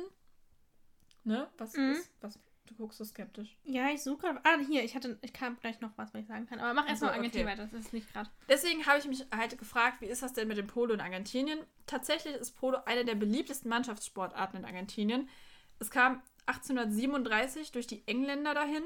Ne? 1.22 1.48
Was 1.56 1.72
Mhm. 1.72 1.92
ist? 1.92 2.10
Was? 2.20 2.38
Du 2.66 2.74
guckst 2.74 2.98
so 2.98 3.04
skeptisch. 3.04 3.56
Ja, 3.64 3.90
ich 3.90 4.02
suche 4.02 4.22
gerade. 4.22 4.40
Ah, 4.42 4.58
hier, 4.58 4.84
ich 4.84 4.94
hatte, 4.94 5.18
ich 5.20 5.32
kam 5.32 5.58
gleich 5.60 5.80
noch 5.80 5.90
was, 5.96 6.14
was 6.14 6.22
ich 6.22 6.26
sagen 6.26 6.46
kann. 6.46 6.60
Aber 6.60 6.72
mach 6.72 6.88
erstmal 6.88 7.10
Ach 7.10 7.14
so, 7.14 7.18
Argentinien 7.18 7.48
okay. 7.48 7.58
weiter, 7.58 7.70
das 7.70 7.86
ist 7.86 7.92
nicht 7.92 8.10
gerade. 8.12 8.30
Deswegen 8.48 8.86
habe 8.86 8.98
ich 8.98 9.06
mich 9.06 9.26
halt 9.34 9.58
gefragt, 9.58 10.00
wie 10.00 10.06
ist 10.06 10.22
das 10.22 10.32
denn 10.32 10.48
mit 10.48 10.56
dem 10.56 10.66
Polo 10.66 10.94
in 10.94 11.00
Argentinien? 11.00 11.58
Tatsächlich 11.86 12.34
ist 12.34 12.52
Polo 12.52 12.78
eine 12.86 13.04
der 13.04 13.16
beliebtesten 13.16 13.68
Mannschaftssportarten 13.68 14.60
in 14.60 14.64
Argentinien. 14.64 15.28
Es 15.78 15.90
kam 15.90 16.22
1837 16.46 17.72
durch 17.72 17.86
die 17.86 18.06
Engländer 18.06 18.54
dahin. 18.54 18.82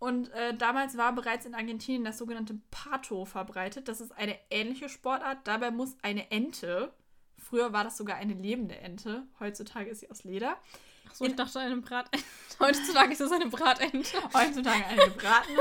Und 0.00 0.30
äh, 0.30 0.54
damals 0.54 0.96
war 0.96 1.14
bereits 1.14 1.44
in 1.44 1.54
Argentinien 1.54 2.04
das 2.04 2.18
sogenannte 2.18 2.58
Pato 2.70 3.26
verbreitet. 3.26 3.86
Das 3.86 4.00
ist 4.00 4.12
eine 4.12 4.36
ähnliche 4.48 4.88
Sportart. 4.88 5.46
Dabei 5.46 5.70
muss 5.70 5.94
eine 6.02 6.30
Ente, 6.30 6.92
früher 7.36 7.72
war 7.72 7.84
das 7.84 7.98
sogar 7.98 8.16
eine 8.16 8.32
lebende 8.32 8.78
Ente, 8.78 9.26
heutzutage 9.38 9.90
ist 9.90 10.00
sie 10.00 10.10
aus 10.10 10.24
Leder, 10.24 10.56
Achso, 11.10 11.24
In- 11.24 11.30
ich 11.30 11.36
dachte 11.36 11.58
eine 11.60 11.76
Bratente. 11.78 12.24
Heutzutage 12.60 13.12
ist 13.12 13.20
das 13.20 13.32
eine 13.32 13.46
Bratente. 13.46 14.16
heutzutage 14.34 14.86
eine 14.86 15.04
gebratene, 15.06 15.58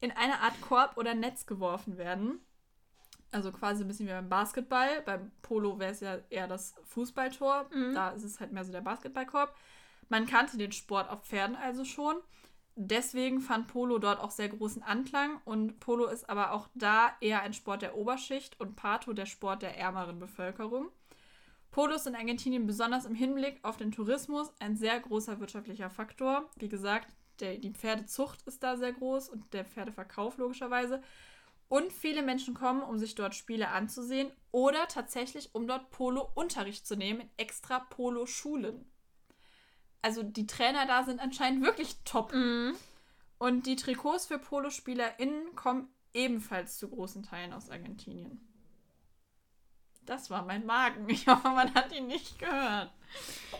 in 0.00 0.10
eine 0.12 0.40
Art 0.40 0.60
Korb 0.60 0.96
oder 0.96 1.14
Netz 1.14 1.46
geworfen 1.46 1.96
werden. 1.96 2.40
Also 3.30 3.52
quasi 3.52 3.84
ein 3.84 3.88
bisschen 3.88 4.06
wie 4.06 4.12
beim 4.12 4.28
Basketball. 4.28 5.02
Beim 5.02 5.30
Polo 5.42 5.78
wäre 5.78 5.92
es 5.92 6.00
ja 6.00 6.18
eher 6.30 6.48
das 6.48 6.74
Fußballtor. 6.84 7.68
Mhm. 7.72 7.94
Da 7.94 8.10
ist 8.10 8.24
es 8.24 8.40
halt 8.40 8.52
mehr 8.52 8.64
so 8.64 8.72
der 8.72 8.80
Basketballkorb. 8.80 9.54
Man 10.08 10.26
kannte 10.26 10.56
den 10.56 10.72
Sport 10.72 11.10
auf 11.10 11.24
Pferden 11.24 11.54
also 11.56 11.84
schon. 11.84 12.16
Deswegen 12.74 13.40
fand 13.40 13.66
Polo 13.68 13.98
dort 13.98 14.20
auch 14.20 14.30
sehr 14.30 14.48
großen 14.48 14.82
Anklang. 14.82 15.40
Und 15.44 15.78
Polo 15.80 16.06
ist 16.06 16.30
aber 16.30 16.52
auch 16.52 16.68
da 16.74 17.12
eher 17.20 17.42
ein 17.42 17.52
Sport 17.52 17.82
der 17.82 17.96
Oberschicht 17.96 18.58
und 18.60 18.76
Pato 18.76 19.12
der 19.12 19.26
Sport 19.26 19.62
der 19.62 19.76
ärmeren 19.76 20.18
Bevölkerung. 20.18 20.88
Polo 21.70 21.94
ist 21.94 22.06
in 22.06 22.14
Argentinien 22.14 22.66
besonders 22.66 23.04
im 23.04 23.14
Hinblick 23.14 23.58
auf 23.62 23.76
den 23.76 23.92
Tourismus 23.92 24.50
ein 24.58 24.76
sehr 24.76 24.98
großer 25.00 25.38
wirtschaftlicher 25.40 25.90
Faktor. 25.90 26.48
Wie 26.56 26.68
gesagt, 26.68 27.08
der, 27.40 27.58
die 27.58 27.70
Pferdezucht 27.70 28.42
ist 28.42 28.62
da 28.62 28.76
sehr 28.76 28.92
groß 28.92 29.28
und 29.28 29.52
der 29.52 29.64
Pferdeverkauf 29.64 30.38
logischerweise. 30.38 31.02
Und 31.68 31.92
viele 31.92 32.22
Menschen 32.22 32.54
kommen, 32.54 32.82
um 32.82 32.98
sich 32.98 33.14
dort 33.14 33.34
Spiele 33.34 33.68
anzusehen 33.68 34.30
oder 34.52 34.88
tatsächlich, 34.88 35.54
um 35.54 35.68
dort 35.68 35.90
Polo-Unterricht 35.90 36.86
zu 36.86 36.96
nehmen 36.96 37.20
in 37.20 37.30
extra 37.36 37.80
Polo-Schulen. 37.80 38.90
Also 40.00 40.22
die 40.22 40.46
Trainer 40.46 40.86
da 40.86 41.04
sind 41.04 41.20
anscheinend 41.20 41.62
wirklich 41.62 41.96
top. 42.04 42.32
Mhm. 42.32 42.74
Und 43.38 43.66
die 43.66 43.76
Trikots 43.76 44.26
für 44.26 44.38
PolospielerInnen 44.38 45.54
kommen 45.54 45.88
ebenfalls 46.14 46.78
zu 46.78 46.88
großen 46.88 47.22
Teilen 47.22 47.52
aus 47.52 47.70
Argentinien. 47.70 48.47
Das 50.08 50.30
war 50.30 50.42
mein 50.44 50.64
Magen. 50.64 51.08
Ich 51.08 51.26
hoffe, 51.26 51.48
man 51.48 51.74
hat 51.74 51.92
ihn 51.92 52.06
nicht 52.06 52.38
gehört. 52.38 52.90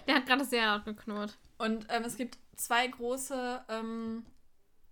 Der 0.07 0.17
hat 0.17 0.27
gerade 0.27 0.45
sehr 0.45 0.67
laut 0.67 0.85
geknurrt. 0.85 1.37
Und 1.59 1.87
ähm, 1.91 2.05
es 2.05 2.17
gibt 2.17 2.39
zwei 2.57 2.87
große 2.87 3.65
ähm, 3.69 4.25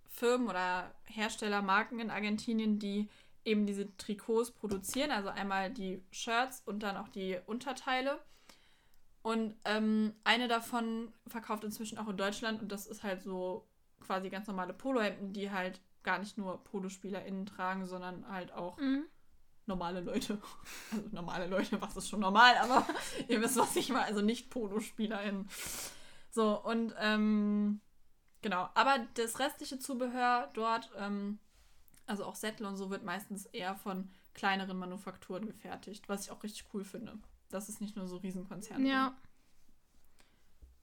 Firmen 0.09 0.47
oder 0.47 0.93
Herstellermarken 1.05 1.99
in 1.99 2.11
Argentinien, 2.11 2.77
die 2.79 3.09
eben 3.43 3.65
diese 3.65 3.95
Trikots 3.97 4.51
produzieren. 4.51 5.11
Also 5.11 5.29
einmal 5.29 5.71
die 5.71 6.03
Shirts 6.11 6.61
und 6.65 6.83
dann 6.83 6.97
auch 6.97 7.07
die 7.07 7.39
Unterteile. 7.47 8.19
Und 9.23 9.55
ähm, 9.65 10.13
eine 10.23 10.47
davon 10.47 11.11
verkauft 11.27 11.63
inzwischen 11.63 11.97
auch 11.97 12.07
in 12.07 12.17
Deutschland 12.17 12.61
und 12.61 12.71
das 12.71 12.87
ist 12.87 13.03
halt 13.03 13.23
so 13.23 13.67
quasi 14.05 14.29
ganz 14.29 14.47
normale 14.47 14.73
Polohemden, 14.73 15.33
die 15.33 15.51
halt 15.51 15.81
gar 16.03 16.19
nicht 16.19 16.37
nur 16.37 16.63
PolospielerInnen 16.63 17.45
tragen, 17.45 17.85
sondern 17.85 18.27
halt 18.29 18.53
auch 18.53 18.77
Mhm. 18.77 19.05
Normale 19.67 20.01
Leute. 20.01 20.41
Also 20.91 21.09
normale 21.11 21.47
Leute, 21.47 21.81
was 21.81 21.97
ist 21.97 22.09
schon 22.09 22.21
normal, 22.21 22.55
aber 22.57 22.85
ihr 23.27 23.41
wisst, 23.41 23.57
was 23.57 23.75
ich 23.75 23.89
meine. 23.89 24.05
Also 24.05 24.21
nicht 24.21 24.49
PolospielerInnen. 24.49 25.49
So, 26.31 26.61
und 26.63 26.93
ähm, 26.99 27.81
Genau, 28.41 28.69
aber 28.75 29.05
das 29.15 29.39
restliche 29.39 29.79
Zubehör 29.79 30.49
dort, 30.53 30.91
ähm, 30.97 31.39
also 32.05 32.25
auch 32.25 32.35
Sättel 32.35 32.65
und 32.65 32.77
so, 32.77 32.89
wird 32.89 33.03
meistens 33.03 33.45
eher 33.47 33.75
von 33.75 34.09
kleineren 34.33 34.77
Manufakturen 34.77 35.45
gefertigt, 35.45 36.07
was 36.07 36.25
ich 36.25 36.31
auch 36.31 36.43
richtig 36.43 36.65
cool 36.73 36.83
finde. 36.83 37.17
Das 37.49 37.67
ist 37.69 37.81
nicht 37.81 37.95
nur 37.95 38.07
so 38.07 38.17
Riesenkonzerne. 38.17 38.87
Ja. 38.87 39.17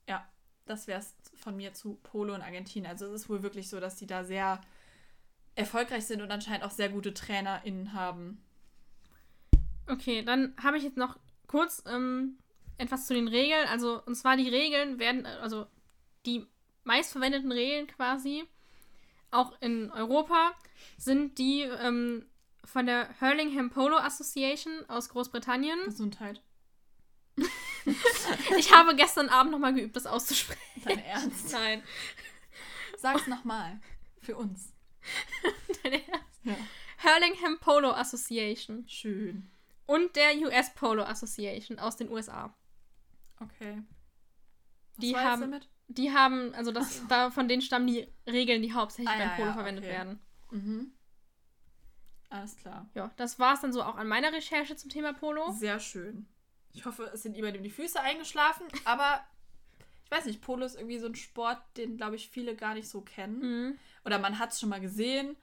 Ja, 0.07 0.27
das 0.65 0.87
wäre 0.87 0.99
es 0.99 1.15
von 1.35 1.55
mir 1.55 1.73
zu 1.73 1.95
Polo 2.03 2.35
und 2.35 2.41
Argentinien. 2.41 2.91
Also 2.91 3.05
es 3.07 3.23
ist 3.23 3.29
wohl 3.29 3.41
wirklich 3.41 3.69
so, 3.69 3.79
dass 3.79 3.95
die 3.95 4.07
da 4.07 4.23
sehr 4.23 4.61
erfolgreich 5.55 6.05
sind 6.05 6.21
und 6.21 6.31
anscheinend 6.31 6.65
auch 6.65 6.71
sehr 6.71 6.89
gute 6.89 7.13
TrainerInnen 7.13 7.93
haben. 7.93 8.44
Okay, 9.87 10.23
dann 10.23 10.55
habe 10.61 10.77
ich 10.77 10.83
jetzt 10.83 10.97
noch 10.97 11.17
kurz 11.47 11.83
ähm, 11.87 12.37
etwas 12.77 13.07
zu 13.07 13.13
den 13.13 13.27
Regeln. 13.27 13.67
Also, 13.67 14.01
und 14.03 14.15
zwar 14.15 14.37
die 14.37 14.49
Regeln 14.49 14.99
werden, 14.99 15.25
äh, 15.25 15.37
also 15.41 15.67
die 16.25 16.45
meistverwendeten 16.83 17.51
Regeln 17.51 17.87
quasi, 17.87 18.45
auch 19.31 19.59
in 19.61 19.91
Europa, 19.91 20.53
sind 20.97 21.37
die 21.37 21.61
ähm, 21.61 22.25
von 22.63 22.85
der 22.85 23.09
Hurlingham 23.21 23.69
Polo 23.69 23.97
Association 23.97 24.73
aus 24.87 25.09
Großbritannien. 25.09 25.77
Gesundheit. 25.85 26.41
ich 28.57 28.73
habe 28.73 28.95
gestern 28.95 29.29
Abend 29.29 29.51
nochmal 29.51 29.73
geübt, 29.73 29.95
das 29.95 30.05
auszusprechen. 30.05 30.81
Dein 30.83 30.99
Ernst? 30.99 31.51
Nein. 31.51 31.83
Sag's 32.97 33.27
nochmal. 33.27 33.79
Für 34.21 34.37
uns. 34.37 34.73
Dein 35.83 35.93
Ernst? 35.93 36.39
Ja. 36.43 36.57
Hurlingham 37.03 37.59
Polo 37.59 37.91
Association. 37.91 38.87
Schön. 38.87 39.51
Und 39.85 40.15
der 40.15 40.35
US 40.39 40.73
Polo 40.73 41.03
Association 41.03 41.79
aus 41.79 41.95
den 41.97 42.09
USA. 42.11 42.53
Okay. 43.39 43.83
Was 44.95 44.99
Die 45.05 45.15
haben- 45.15 45.41
damit? 45.41 45.69
Die 45.87 46.11
haben, 46.11 46.53
also 46.55 46.71
das, 46.71 47.01
da 47.09 47.29
von 47.29 47.47
denen 47.47 47.61
stammen 47.61 47.85
die 47.85 48.07
Regeln, 48.25 48.63
die 48.63 48.73
hauptsächlich 48.73 49.09
Ah, 49.13 49.17
beim 49.19 49.29
ja, 49.29 49.35
Polo 49.35 49.47
ja, 49.49 49.53
verwendet 49.53 49.83
okay. 49.83 49.93
werden. 49.93 50.19
Mhm. 50.49 50.91
Alles 52.29 52.55
klar. 52.57 52.89
Ja, 52.95 53.11
das 53.17 53.37
war 53.39 53.53
es 53.53 53.61
dann 53.61 53.71
so 53.71 53.83
auch 53.83 53.95
an 53.95 54.07
meiner 54.07 54.33
Recherche 54.33 54.75
zum 54.75 54.89
Thema 54.89 55.13
Polo. 55.13 55.51
Sehr 55.51 55.79
schön. 55.79 56.27
Ich 56.73 56.85
hoffe, 56.85 57.11
es 57.13 57.21
sind 57.23 57.33
niemandem 57.33 57.63
die 57.63 57.69
Füße 57.69 57.99
eingeschlafen, 58.01 58.65
aber 58.85 59.23
ich 60.05 60.11
weiß 60.11 60.25
nicht, 60.25 60.41
Polo 60.41 60.65
ist 60.65 60.75
irgendwie 60.75 60.97
so 60.99 61.07
ein 61.07 61.15
Sport, 61.15 61.59
den, 61.77 61.97
glaube 61.97 62.15
ich, 62.15 62.29
viele 62.29 62.55
gar 62.55 62.73
nicht 62.73 62.89
so 62.89 63.01
kennen. 63.01 63.39
Mhm. 63.39 63.79
Oder 64.03 64.19
man 64.19 64.39
hat 64.39 64.51
es 64.51 64.59
schon 64.59 64.69
mal 64.69 64.81
gesehen. 64.81 65.35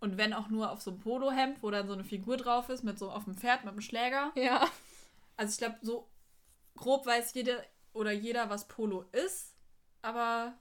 Und 0.00 0.16
wenn 0.16 0.32
auch 0.32 0.48
nur 0.48 0.70
auf 0.70 0.80
so 0.80 0.92
einem 0.92 1.00
Polohemd, 1.00 1.62
wo 1.62 1.70
dann 1.70 1.86
so 1.88 1.92
eine 1.92 2.04
Figur 2.04 2.36
drauf 2.36 2.68
ist, 2.68 2.84
mit 2.84 2.98
so 2.98 3.10
auf 3.10 3.24
dem 3.24 3.34
Pferd, 3.34 3.64
mit 3.64 3.72
einem 3.72 3.80
Schläger. 3.80 4.32
Ja. 4.36 4.68
Also 5.36 5.52
ich 5.52 5.58
glaube, 5.58 5.78
so 5.82 6.08
grob 6.76 7.04
weiß 7.06 7.34
jede 7.34 7.64
oder 7.92 8.12
jeder, 8.12 8.48
was 8.50 8.68
Polo 8.68 9.02
ist. 9.12 9.56
Aber 10.02 10.54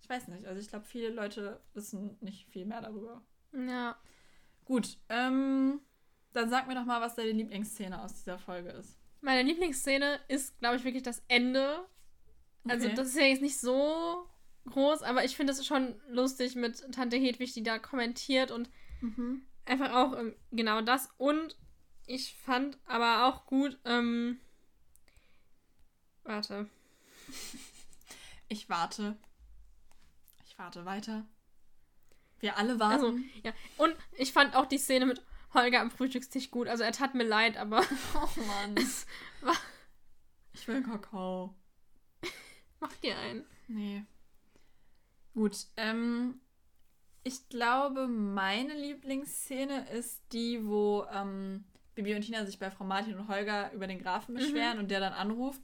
ich 0.00 0.08
weiß 0.08 0.28
nicht. 0.28 0.46
Also 0.46 0.60
ich 0.60 0.68
glaube, 0.68 0.86
viele 0.86 1.10
Leute 1.10 1.60
wissen 1.74 2.16
nicht 2.20 2.46
viel 2.48 2.64
mehr 2.64 2.80
darüber. 2.80 3.22
Ja. 3.52 3.96
Gut, 4.64 4.98
ähm, 5.08 5.80
dann 6.32 6.50
sag 6.50 6.66
mir 6.68 6.74
doch 6.74 6.84
mal, 6.84 7.00
was 7.00 7.14
deine 7.14 7.32
Lieblingsszene 7.32 8.02
aus 8.02 8.14
dieser 8.14 8.38
Folge 8.38 8.70
ist. 8.70 8.98
Meine 9.20 9.42
Lieblingsszene 9.42 10.20
ist, 10.28 10.58
glaube 10.60 10.76
ich, 10.76 10.84
wirklich 10.84 11.02
das 11.02 11.22
Ende. 11.28 11.86
Also, 12.68 12.86
Okay. 12.86 12.94
das 12.94 13.08
ist 13.08 13.16
ja 13.16 13.24
jetzt 13.24 13.42
nicht 13.42 13.58
so 13.58 14.26
groß, 14.66 15.02
aber 15.02 15.24
ich 15.24 15.36
finde 15.36 15.52
es 15.52 15.66
schon 15.66 15.98
lustig 16.08 16.54
mit 16.54 16.92
Tante 16.92 17.16
Hedwig, 17.16 17.54
die 17.54 17.62
da 17.62 17.78
kommentiert 17.78 18.50
und 18.50 18.68
Mhm. 19.00 19.42
einfach 19.64 19.92
auch 19.94 20.18
ähm, 20.18 20.34
genau 20.50 20.80
das. 20.80 21.08
Und 21.18 21.56
ich 22.06 22.34
fand 22.34 22.78
aber 22.86 23.26
auch 23.26 23.46
gut, 23.46 23.78
ähm, 23.84 24.40
warte. 26.24 26.68
Ich 28.48 28.68
warte. 28.68 29.16
Ich 30.46 30.58
warte 30.58 30.84
weiter. 30.84 31.26
Wir 32.40 32.56
alle 32.56 32.78
warten. 32.78 33.04
Also, 33.04 33.18
ja. 33.42 33.52
Und 33.76 33.94
ich 34.16 34.32
fand 34.32 34.54
auch 34.54 34.66
die 34.66 34.78
Szene 34.78 35.06
mit 35.06 35.22
Holger 35.52 35.80
am 35.80 35.90
Frühstückstisch 35.90 36.50
gut. 36.50 36.68
Also, 36.68 36.82
er 36.84 36.92
tat 36.92 37.14
mir 37.14 37.24
leid, 37.26 37.56
aber 37.56 37.80
oh 38.14 38.40
Mann. 38.40 38.76
war. 39.40 39.56
Ich 40.52 40.66
will 40.66 40.82
Kakao. 40.82 41.54
Mach 42.80 42.92
dir 42.96 43.18
einen. 43.18 43.44
Nee. 43.66 44.04
Gut, 45.34 45.66
ähm, 45.76 46.40
ich 47.28 47.48
glaube, 47.48 48.08
meine 48.08 48.74
Lieblingsszene 48.74 49.88
ist 49.90 50.22
die, 50.32 50.66
wo 50.66 51.04
ähm, 51.12 51.64
Bibi 51.94 52.14
und 52.14 52.22
Tina 52.22 52.44
sich 52.44 52.58
bei 52.58 52.70
Frau 52.70 52.84
Martin 52.84 53.16
und 53.16 53.28
Holger 53.28 53.72
über 53.72 53.86
den 53.86 53.98
Grafen 54.00 54.34
beschweren 54.34 54.78
und 54.78 54.90
der 54.90 55.00
dann 55.00 55.12
anruft. 55.12 55.60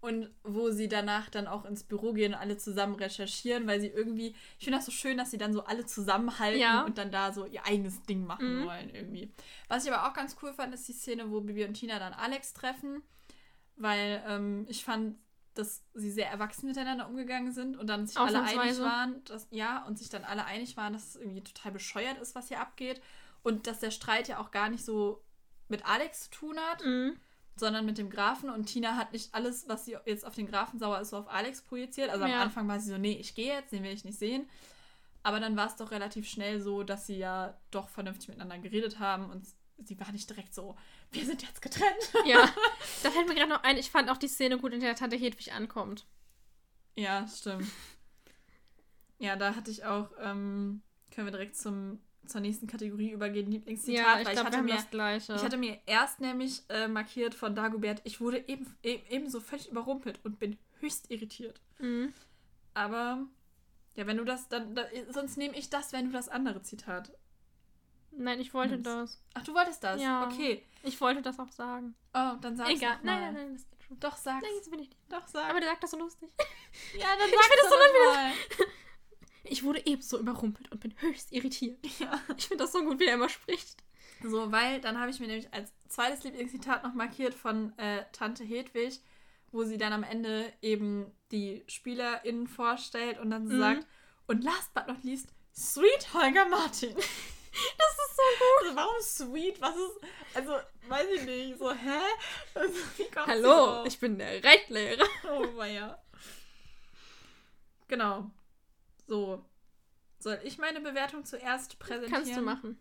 Und 0.00 0.28
wo 0.42 0.70
sie 0.70 0.86
danach 0.88 1.30
dann 1.30 1.46
auch 1.46 1.64
ins 1.64 1.82
Büro 1.82 2.12
gehen 2.12 2.34
und 2.34 2.38
alle 2.38 2.58
zusammen 2.58 2.94
recherchieren, 2.96 3.66
weil 3.66 3.80
sie 3.80 3.86
irgendwie, 3.88 4.34
ich 4.58 4.64
finde 4.64 4.76
das 4.78 4.84
so 4.84 4.92
schön, 4.92 5.16
dass 5.16 5.30
sie 5.30 5.38
dann 5.38 5.54
so 5.54 5.64
alle 5.64 5.86
zusammenhalten 5.86 6.60
Ja. 6.60 6.84
und 6.84 6.98
dann 6.98 7.10
da 7.10 7.32
so 7.32 7.46
ihr 7.46 7.64
eigenes 7.66 8.02
Ding 8.02 8.26
machen 8.26 8.60
Mhm. 8.60 8.66
wollen 8.66 8.90
irgendwie. 8.94 9.32
Was 9.68 9.86
ich 9.86 9.90
aber 9.92 10.06
auch 10.06 10.12
ganz 10.12 10.36
cool 10.42 10.52
fand, 10.52 10.74
ist 10.74 10.86
die 10.88 10.92
Szene, 10.92 11.30
wo 11.30 11.40
Bibi 11.40 11.64
und 11.64 11.72
Tina 11.72 11.98
dann 11.98 12.12
Alex 12.12 12.52
treffen, 12.52 13.02
weil 13.76 14.22
ähm, 14.28 14.66
ich 14.68 14.84
fand, 14.84 15.16
dass 15.54 15.82
sie 15.94 16.10
sehr 16.10 16.28
erwachsen 16.30 16.66
miteinander 16.66 17.08
umgegangen 17.08 17.52
sind 17.52 17.76
und 17.76 17.86
dann 17.86 18.06
sich 18.06 18.16
alle 18.18 18.42
einig 18.42 18.80
waren, 18.80 19.22
dass, 19.24 19.46
ja, 19.50 19.84
und 19.86 19.98
sich 19.98 20.08
dann 20.08 20.24
alle 20.24 20.44
einig 20.44 20.76
waren, 20.76 20.92
dass 20.92 21.08
es 21.08 21.16
irgendwie 21.16 21.42
total 21.44 21.72
bescheuert 21.72 22.18
ist, 22.18 22.34
was 22.34 22.48
hier 22.48 22.60
abgeht. 22.60 23.00
Und 23.42 23.66
dass 23.66 23.80
der 23.80 23.90
Streit 23.90 24.26
ja 24.28 24.38
auch 24.38 24.50
gar 24.50 24.68
nicht 24.68 24.84
so 24.84 25.22
mit 25.68 25.86
Alex 25.86 26.24
zu 26.24 26.30
tun 26.30 26.58
hat, 26.58 26.84
Mhm. 26.84 27.16
sondern 27.56 27.86
mit 27.86 27.98
dem 27.98 28.10
Grafen. 28.10 28.50
Und 28.50 28.66
Tina 28.66 28.96
hat 28.96 29.12
nicht 29.12 29.34
alles, 29.34 29.68
was 29.68 29.84
sie 29.84 29.96
jetzt 30.06 30.26
auf 30.26 30.34
den 30.34 30.46
Grafen 30.46 30.78
sauer 30.78 31.00
ist, 31.00 31.10
so 31.10 31.18
auf 31.18 31.28
Alex 31.28 31.62
projiziert. 31.62 32.10
Also 32.10 32.24
Ja. 32.24 32.36
am 32.36 32.42
Anfang 32.42 32.66
war 32.68 32.80
sie 32.80 32.90
so, 32.90 32.98
nee, 32.98 33.12
ich 33.18 33.34
gehe 33.34 33.52
jetzt, 33.54 33.72
den 33.72 33.82
will 33.82 33.92
ich 33.92 34.04
nicht 34.04 34.18
sehen. 34.18 34.48
Aber 35.22 35.40
dann 35.40 35.56
war 35.56 35.66
es 35.68 35.76
doch 35.76 35.90
relativ 35.90 36.28
schnell 36.28 36.60
so, 36.60 36.82
dass 36.82 37.06
sie 37.06 37.16
ja 37.16 37.56
doch 37.70 37.88
vernünftig 37.88 38.28
miteinander 38.28 38.58
geredet 38.58 38.98
haben 38.98 39.30
und 39.30 39.46
sie 39.78 39.98
war 40.00 40.10
nicht 40.12 40.28
direkt 40.30 40.54
so, 40.54 40.76
wir 41.10 41.24
sind 41.24 41.42
jetzt 41.42 41.62
getrennt. 41.62 42.12
Ja, 42.26 42.48
da 43.02 43.10
fällt 43.10 43.28
mir 43.28 43.34
gerade 43.34 43.50
noch 43.50 43.62
ein, 43.62 43.76
ich 43.76 43.90
fand 43.90 44.08
auch 44.10 44.16
die 44.16 44.28
Szene 44.28 44.58
gut, 44.58 44.72
in 44.72 44.80
der 44.80 44.94
Tante 44.96 45.16
Hedwig 45.16 45.52
ankommt. 45.52 46.06
Ja, 46.96 47.26
stimmt. 47.28 47.66
Ja, 49.18 49.36
da 49.36 49.54
hatte 49.54 49.70
ich 49.70 49.84
auch, 49.84 50.10
ähm, 50.20 50.82
können 51.10 51.26
wir 51.26 51.32
direkt 51.32 51.56
zum, 51.56 52.00
zur 52.26 52.40
nächsten 52.40 52.66
Kategorie 52.66 53.10
übergehen, 53.10 53.50
Lieblingszitat, 53.50 53.96
ja, 54.04 54.20
ich 54.20 54.26
weil 54.26 54.34
glaube, 54.34 54.36
ich 54.36 54.38
wir 54.38 54.44
hatte 54.44 54.56
haben 54.58 54.64
mir, 54.64 54.74
das 54.74 54.90
Gleiche. 54.90 55.34
ich 55.34 55.42
hatte 55.42 55.56
mir 55.56 55.78
erst 55.86 56.20
nämlich 56.20 56.62
äh, 56.68 56.88
markiert 56.88 57.34
von 57.34 57.54
Dagobert, 57.54 58.00
ich 58.04 58.20
wurde 58.20 58.46
eben, 58.48 58.66
e 58.82 59.00
ebenso 59.10 59.40
völlig 59.40 59.68
überrumpelt 59.70 60.20
und 60.24 60.38
bin 60.38 60.58
höchst 60.80 61.10
irritiert. 61.10 61.60
mhm. 61.78 62.12
Aber, 62.76 63.24
ja, 63.94 64.06
wenn 64.08 64.16
du 64.16 64.24
das, 64.24 64.48
dann, 64.48 64.74
da, 64.74 64.84
sonst 65.10 65.36
nehme 65.36 65.56
ich 65.56 65.70
das, 65.70 65.92
wenn 65.92 66.06
du 66.06 66.12
das 66.12 66.28
andere 66.28 66.62
Zitat. 66.62 67.12
Nein, 68.16 68.40
ich 68.40 68.52
wollte 68.54 68.74
Nimm's. 68.74 68.84
das. 68.84 69.22
Ach, 69.34 69.42
du 69.44 69.54
wolltest 69.54 69.82
das? 69.84 70.00
Ja. 70.00 70.26
Okay. 70.26 70.64
Ich 70.82 71.00
wollte 71.00 71.22
das 71.22 71.38
auch 71.38 71.50
sagen. 71.50 71.94
Oh, 72.14 72.32
dann 72.40 72.56
sag's 72.56 72.70
Egal. 72.70 72.98
Nein, 73.02 73.20
nein, 73.20 73.34
nein, 73.34 73.54
das 73.54 73.68
geht 73.68 73.82
schon. 73.82 73.98
Doch, 74.00 74.16
sag's. 74.16 74.42
Nein, 74.42 74.52
das 74.58 74.70
will 74.70 74.80
ich 74.80 74.88
nicht. 74.90 75.00
Doch, 75.10 75.26
sag. 75.26 75.48
Aber 75.50 75.60
der 75.60 75.70
sagt 75.70 75.82
das 75.82 75.90
so 75.92 75.98
lustig. 75.98 76.30
ja, 76.98 77.06
dann 77.18 77.28
Ich 77.28 77.34
sag's 77.34 77.46
find 77.46 77.60
das 77.62 77.70
doch 77.70 77.78
so 77.78 78.12
mal. 78.12 78.32
Ich 79.44 79.62
wurde 79.62 79.84
ebenso 79.86 80.18
überrumpelt 80.18 80.70
und 80.72 80.80
bin 80.80 80.94
höchst 81.00 81.32
irritiert. 81.32 81.78
Ja. 81.98 82.18
Ich 82.36 82.46
finde 82.48 82.64
das 82.64 82.72
so 82.72 82.82
gut, 82.82 82.98
wie 82.98 83.04
er 83.06 83.14
immer 83.14 83.28
spricht. 83.28 83.76
So, 84.22 84.50
weil 84.52 84.80
dann 84.80 84.98
habe 84.98 85.10
ich 85.10 85.20
mir 85.20 85.26
nämlich 85.26 85.52
als 85.52 85.70
zweites 85.88 86.24
Lieblingszitat 86.24 86.82
noch 86.82 86.94
markiert 86.94 87.34
von 87.34 87.76
äh, 87.78 88.04
Tante 88.12 88.42
Hedwig, 88.44 89.00
wo 89.52 89.64
sie 89.64 89.76
dann 89.76 89.92
am 89.92 90.02
Ende 90.02 90.50
eben 90.62 91.12
die 91.30 91.62
SpielerInnen 91.68 92.46
vorstellt 92.48 93.18
und 93.18 93.30
dann 93.30 93.44
Mhm. 93.46 93.58
sagt, 93.58 93.86
und 94.26 94.42
last 94.42 94.72
but 94.72 94.86
not 94.86 95.02
least, 95.04 95.28
Sweet 95.54 96.14
Holger 96.14 96.48
Martin. 96.48 96.94
Das 97.78 97.92
ist 97.92 98.16
so 98.16 98.22
gut. 98.38 98.62
Also 98.62 98.76
warum 98.76 99.02
sweet? 99.02 99.60
Was 99.60 99.76
ist, 99.76 100.00
also, 100.34 100.56
weiß 100.88 101.06
ich 101.14 101.22
nicht, 101.24 101.58
so, 101.58 101.72
hä? 101.72 102.00
Also, 102.54 102.74
Hallo, 103.26 103.84
ich 103.84 103.98
bin 103.98 104.18
der 104.18 104.42
Reitlehrer. 104.42 105.06
Oh, 105.30 105.56
weia. 105.56 106.02
Genau. 107.88 108.30
So. 109.06 109.44
Soll 110.18 110.40
ich 110.42 110.58
meine 110.58 110.80
Bewertung 110.80 111.24
zuerst 111.24 111.78
präsentieren? 111.78 112.12
Kannst 112.12 112.36
du 112.36 112.42
machen. 112.42 112.80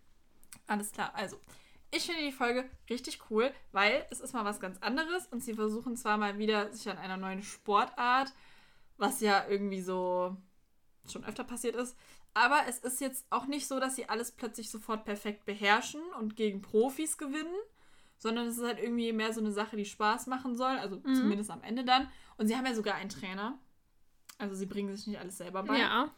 Alles 0.68 0.92
klar, 0.92 1.14
also. 1.14 1.40
Ich 1.92 2.06
finde 2.08 2.22
die 2.22 2.32
Folge 2.32 2.68
richtig 2.90 3.20
cool, 3.30 3.54
weil 3.72 4.08
es 4.10 4.20
ist 4.20 4.34
mal 4.34 4.46
was 4.46 4.60
ganz 4.60 4.80
anderes 4.82 5.28
und 5.28 5.44
sie 5.44 5.54
versuchen 5.54 5.96
zwar 5.96 6.18
mal 6.18 6.40
wieder 6.40 6.74
sich 6.74 6.90
an 6.90 6.98
einer 6.98 7.18
neuen 7.18 7.44
Sportart, 7.44 8.34
was 8.98 9.22
ja 9.22 9.46
irgendwie 9.48 9.82
so 9.82 10.36
schon 11.08 11.24
öfter 11.26 11.44
passiert 11.44 11.76
ist, 11.76 11.96
aber 12.34 12.62
es 12.68 12.80
ist 12.80 13.02
jetzt 13.02 13.26
auch 13.30 13.46
nicht 13.46 13.68
so, 13.68 13.80
dass 13.80 13.96
sie 13.96 14.10
alles 14.10 14.32
plötzlich 14.32 14.70
sofort 14.70 15.06
perfekt 15.06 15.46
beherrschen 15.46 16.02
und 16.20 16.36
gegen 16.36 16.62
Profis 16.62 17.18
gewinnen, 17.18 17.54
sondern 18.18 18.48
es 18.48 18.58
ist 18.58 18.64
halt 18.64 18.80
irgendwie 18.80 19.12
mehr 19.14 19.34
so 19.34 19.40
eine 19.42 19.52
Sache, 19.52 19.76
die 19.76 19.86
Spaß 19.86 20.28
machen 20.28 20.56
soll, 20.56 20.78
also 20.78 20.98
Mhm. 21.04 21.16
zumindest 21.16 21.52
am 21.52 21.62
Ende 21.64 21.84
dann. 21.84 22.10
Und 22.38 22.48
sie 22.48 22.56
haben 22.56 22.66
ja 22.66 22.74
sogar 22.74 22.96
einen 22.96 23.10
Trainer. 23.10 23.58
Also 24.38 24.56
sie 24.56 24.66
bringen 24.66 24.96
sich 24.96 25.08
nicht 25.08 25.20
alles 25.20 25.38
selber 25.38 25.64
bei. 25.64 25.78
Ja. 25.78 26.10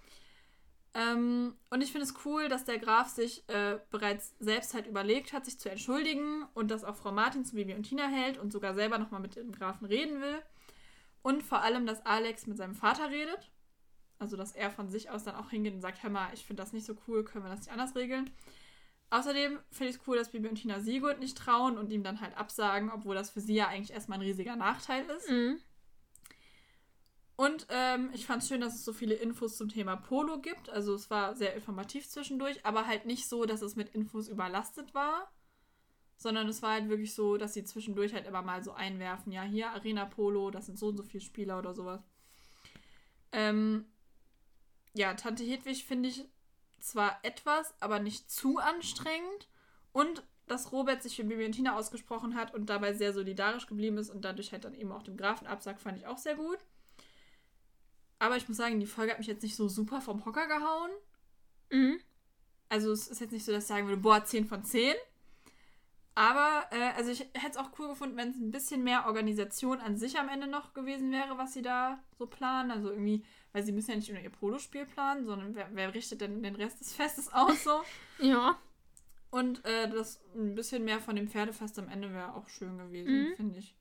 Ähm, 0.94 1.56
und 1.70 1.82
ich 1.82 1.92
finde 1.92 2.06
es 2.08 2.14
cool, 2.24 2.48
dass 2.48 2.64
der 2.64 2.80
Graf 2.80 3.10
sich 3.10 3.44
äh, 3.50 3.80
bereits 3.90 4.34
selbst 4.40 4.74
halt 4.74 4.88
überlegt 4.88 5.34
hat, 5.34 5.44
sich 5.44 5.60
zu 5.60 5.70
entschuldigen 5.70 6.46
und 6.54 6.72
dass 6.72 6.86
auch 6.86 6.96
Frau 6.96 7.12
Martin 7.12 7.44
zu 7.44 7.56
Bibi 7.56 7.74
und 7.74 7.84
Tina 7.84 8.08
hält 8.08 8.38
und 8.38 8.54
sogar 8.54 8.74
selber 8.74 8.98
nochmal 8.98 9.20
mit 9.20 9.36
dem 9.36 9.52
Grafen 9.52 9.86
reden 9.86 10.22
will. 10.22 10.42
Und 11.22 11.44
vor 11.44 11.62
allem, 11.62 11.86
dass 11.86 12.06
Alex 12.06 12.48
mit 12.48 12.58
seinem 12.58 12.76
Vater 12.76 13.10
redet. 13.10 13.50
Also, 14.18 14.38
dass 14.38 14.54
er 14.54 14.72
von 14.72 14.90
sich 14.90 15.10
aus 15.10 15.24
dann 15.24 15.36
auch 15.36 15.50
hingeht 15.50 15.74
und 15.74 15.82
sagt, 15.82 16.02
hör 16.04 16.10
mal, 16.10 16.30
ich 16.34 16.46
finde 16.46 16.64
das 16.64 16.74
nicht 16.74 16.86
so 16.86 16.96
cool, 17.08 17.24
können 17.24 17.44
wir 17.44 17.50
das 17.50 17.62
nicht 17.62 17.72
anders 17.72 17.96
regeln. 17.96 18.32
Außerdem 19.10 19.60
finde 19.72 19.90
ich 19.90 19.98
es 19.98 20.08
cool, 20.08 20.18
dass 20.18 20.32
Bibi 20.32 20.50
und 20.50 20.56
Tina 20.56 20.80
Sigurd 20.80 21.20
nicht 21.20 21.38
trauen 21.38 21.78
und 21.78 21.92
ihm 21.92 22.04
dann 22.04 22.22
halt 22.22 22.36
absagen, 22.38 22.90
obwohl 22.92 23.16
das 23.16 23.30
für 23.30 23.42
sie 23.42 23.56
ja 23.56 23.68
eigentlich 23.68 23.94
erstmal 23.94 24.18
ein 24.18 24.26
riesiger 24.26 24.56
Nachteil 24.56 25.06
ist. 25.06 25.30
Mhm. 25.30 25.60
Und 27.38 27.68
ähm, 27.70 28.10
ich 28.14 28.26
fand 28.26 28.42
es 28.42 28.48
schön, 28.48 28.62
dass 28.62 28.76
es 28.76 28.86
so 28.86 28.94
viele 28.94 29.16
Infos 29.16 29.58
zum 29.58 29.68
Thema 29.68 29.98
Polo 29.98 30.40
gibt. 30.40 30.70
Also 30.70 30.96
es 30.96 31.10
war 31.10 31.36
sehr 31.36 31.54
informativ 31.54 32.08
zwischendurch, 32.08 32.66
aber 32.66 32.88
halt 32.88 33.06
nicht 33.06 33.28
so, 33.28 33.46
dass 33.46 33.62
es 33.62 33.76
mit 33.76 33.90
Infos 33.90 34.30
überlastet 34.30 34.94
war. 34.94 35.32
Sondern 36.18 36.48
es 36.48 36.62
war 36.62 36.72
halt 36.72 36.88
wirklich 36.88 37.14
so, 37.14 37.36
dass 37.36 37.54
sie 37.54 37.66
zwischendurch 37.66 38.14
halt 38.14 38.26
immer 38.26 38.42
mal 38.42 38.64
so 38.64 38.72
einwerfen, 38.72 39.34
ja, 39.34 39.44
hier 39.44 39.72
Arena 39.72 40.06
Polo, 40.06 40.50
das 40.50 40.66
sind 40.66 40.80
so 40.80 40.88
und 40.88 40.98
so 40.98 41.04
viele 41.04 41.22
Spieler 41.22 41.60
oder 41.60 41.76
sowas. 41.76 42.02
Ähm, 43.34 43.86
ja, 44.96 45.14
Tante 45.14 45.44
Hedwig 45.44 45.84
finde 45.86 46.10
ich 46.10 46.26
zwar 46.80 47.20
etwas, 47.24 47.74
aber 47.82 48.00
nicht 48.00 48.32
zu 48.32 48.58
anstrengend. 48.58 49.48
Und 49.92 50.24
dass 50.48 50.72
Robert 50.72 51.04
sich 51.04 51.16
für 51.16 51.24
Bibi 51.24 51.46
und 51.46 51.54
Tina 51.54 51.76
ausgesprochen 51.78 52.36
hat 52.36 52.54
und 52.54 52.70
dabei 52.70 52.94
sehr 52.94 53.14
solidarisch 53.14 53.68
geblieben 53.68 53.98
ist 53.98 54.10
und 54.10 54.24
dadurch 54.24 54.52
halt 54.52 54.64
dann 54.64 54.76
eben 54.76 54.92
auch 54.92 55.04
dem 55.04 55.18
Grafen 55.18 55.48
absagt, 55.48 55.82
fand 55.82 55.98
ich 55.98 56.08
auch 56.08 56.18
sehr 56.18 56.36
gut. 56.36 56.60
Aber 58.20 58.38
ich 58.38 58.48
muss 58.48 58.58
sagen, 58.58 58.80
die 58.80 58.86
Folge 58.86 59.12
hat 59.12 59.20
mich 59.20 59.28
jetzt 59.28 59.44
nicht 59.44 59.56
so 59.56 59.68
super 59.68 60.02
vom 60.02 60.24
Hocker 60.26 60.48
gehauen. 60.48 60.92
Mhm. 61.72 62.00
Also 62.70 62.92
es 62.92 63.08
ist 63.08 63.22
jetzt 63.22 63.32
nicht 63.32 63.46
so, 63.46 63.52
dass 63.52 63.64
ich 63.64 63.68
sagen 63.68 63.88
würde, 63.88 64.02
boah, 64.02 64.24
10 64.24 64.46
von 64.46 64.64
10. 64.64 64.96
Aber, 66.18 66.66
äh, 66.72 66.92
also 66.96 67.12
ich 67.12 67.20
hätte 67.34 67.52
es 67.52 67.58
auch 67.58 67.72
cool 67.78 67.90
gefunden, 67.90 68.16
wenn 68.16 68.30
es 68.30 68.38
ein 68.38 68.52
bisschen 68.52 68.84
mehr 68.84 69.06
Organisation 69.06 69.80
an 69.82 69.98
sich 69.98 70.18
am 70.18 70.30
Ende 70.30 70.48
noch 70.48 70.74
gewesen 70.74 71.12
wäre, 71.12 71.38
was 71.38 71.54
sie 71.54 71.62
da 71.62 72.00
so 72.18 72.26
planen. 72.26 72.72
Also 72.72 72.90
irgendwie, 72.90 73.24
weil 73.52 73.64
sie 73.64 73.74
müssen 73.74 73.92
ja 73.92 73.98
nicht 73.98 74.10
nur 74.12 74.22
ihr 74.22 74.30
Polospiel 74.30 74.86
planen, 74.86 75.26
sondern 75.26 75.56
wer, 75.56 75.70
wer 75.74 75.94
richtet 75.94 76.22
denn 76.22 76.42
den 76.42 76.56
Rest 76.56 76.80
des 76.80 76.94
Festes 76.96 77.32
aus 77.34 77.64
so? 77.64 77.82
Ja. 78.20 78.58
Und 79.30 79.66
äh, 79.66 79.90
das 79.90 80.22
ein 80.36 80.56
bisschen 80.56 80.86
mehr 80.86 81.02
von 81.02 81.18
dem 81.18 81.28
Pferdefest 81.28 81.78
am 81.80 81.90
Ende 81.90 82.14
wäre 82.14 82.34
auch 82.34 82.48
schön 82.48 82.78
gewesen, 82.78 83.30
Mhm. 83.32 83.36
finde 83.36 83.60
ich. 83.60 83.76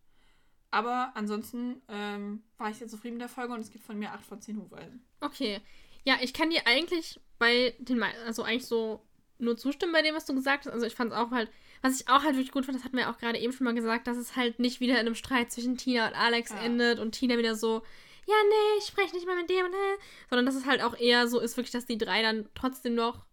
Aber 0.72 1.12
ansonsten 1.14 1.80
ähm, 1.86 2.42
war 2.58 2.68
ich 2.70 2.78
sehr 2.78 2.88
zufrieden 2.88 3.14
mit 3.14 3.20
der 3.22 3.28
Folge 3.28 3.54
und 3.54 3.60
es 3.60 3.70
gibt 3.70 3.84
von 3.84 3.96
mir 3.96 4.10
8 4.12 4.26
von 4.26 4.40
10 4.40 4.56
Hufeisen. 4.58 5.06
Okay. 5.20 5.60
Ja, 6.02 6.16
ich 6.20 6.34
kann 6.34 6.50
dir 6.50 6.66
eigentlich 6.66 7.20
bei 7.38 7.76
den, 7.78 8.02
also 8.02 8.42
eigentlich 8.42 8.66
so 8.66 9.00
nur 9.38 9.56
zustimmen 9.56 9.92
bei 9.92 10.02
dem, 10.02 10.16
was 10.16 10.26
du 10.26 10.34
gesagt 10.34 10.66
hast. 10.66 10.72
Also 10.72 10.84
ich 10.84 10.96
fand 10.96 11.12
es 11.12 11.16
auch 11.16 11.30
halt, 11.30 11.48
was 11.84 12.00
ich 12.00 12.08
auch 12.08 12.22
halt 12.22 12.34
wirklich 12.36 12.50
gut 12.50 12.64
fand, 12.64 12.78
das 12.78 12.82
hatten 12.82 12.96
wir 12.96 13.02
ja 13.04 13.12
auch 13.12 13.18
gerade 13.18 13.38
eben 13.38 13.52
schon 13.52 13.66
mal 13.66 13.74
gesagt, 13.74 14.06
dass 14.06 14.16
es 14.16 14.36
halt 14.36 14.58
nicht 14.58 14.80
wieder 14.80 14.94
in 14.94 15.00
einem 15.00 15.14
Streit 15.14 15.52
zwischen 15.52 15.76
Tina 15.76 16.08
und 16.08 16.14
Alex 16.14 16.50
Ja. 16.50 16.60
endet 16.64 16.98
und 16.98 17.12
Tina 17.12 17.36
wieder 17.36 17.54
so, 17.54 17.82
ja, 18.26 18.34
nee, 18.48 18.78
ich 18.78 18.86
spreche 18.86 19.14
nicht 19.14 19.26
mehr 19.26 19.36
mit 19.36 19.50
dem, 19.50 19.70
ne? 19.70 19.96
Sondern 20.30 20.46
dass 20.46 20.54
es 20.54 20.64
halt 20.64 20.82
auch 20.82 20.96
eher 20.98 21.28
so 21.28 21.40
ist, 21.40 21.58
wirklich, 21.58 21.72
dass 21.72 21.84
die 21.84 21.98
drei 21.98 22.22
dann 22.22 22.48
trotzdem 22.54 22.94
noch 22.94 23.26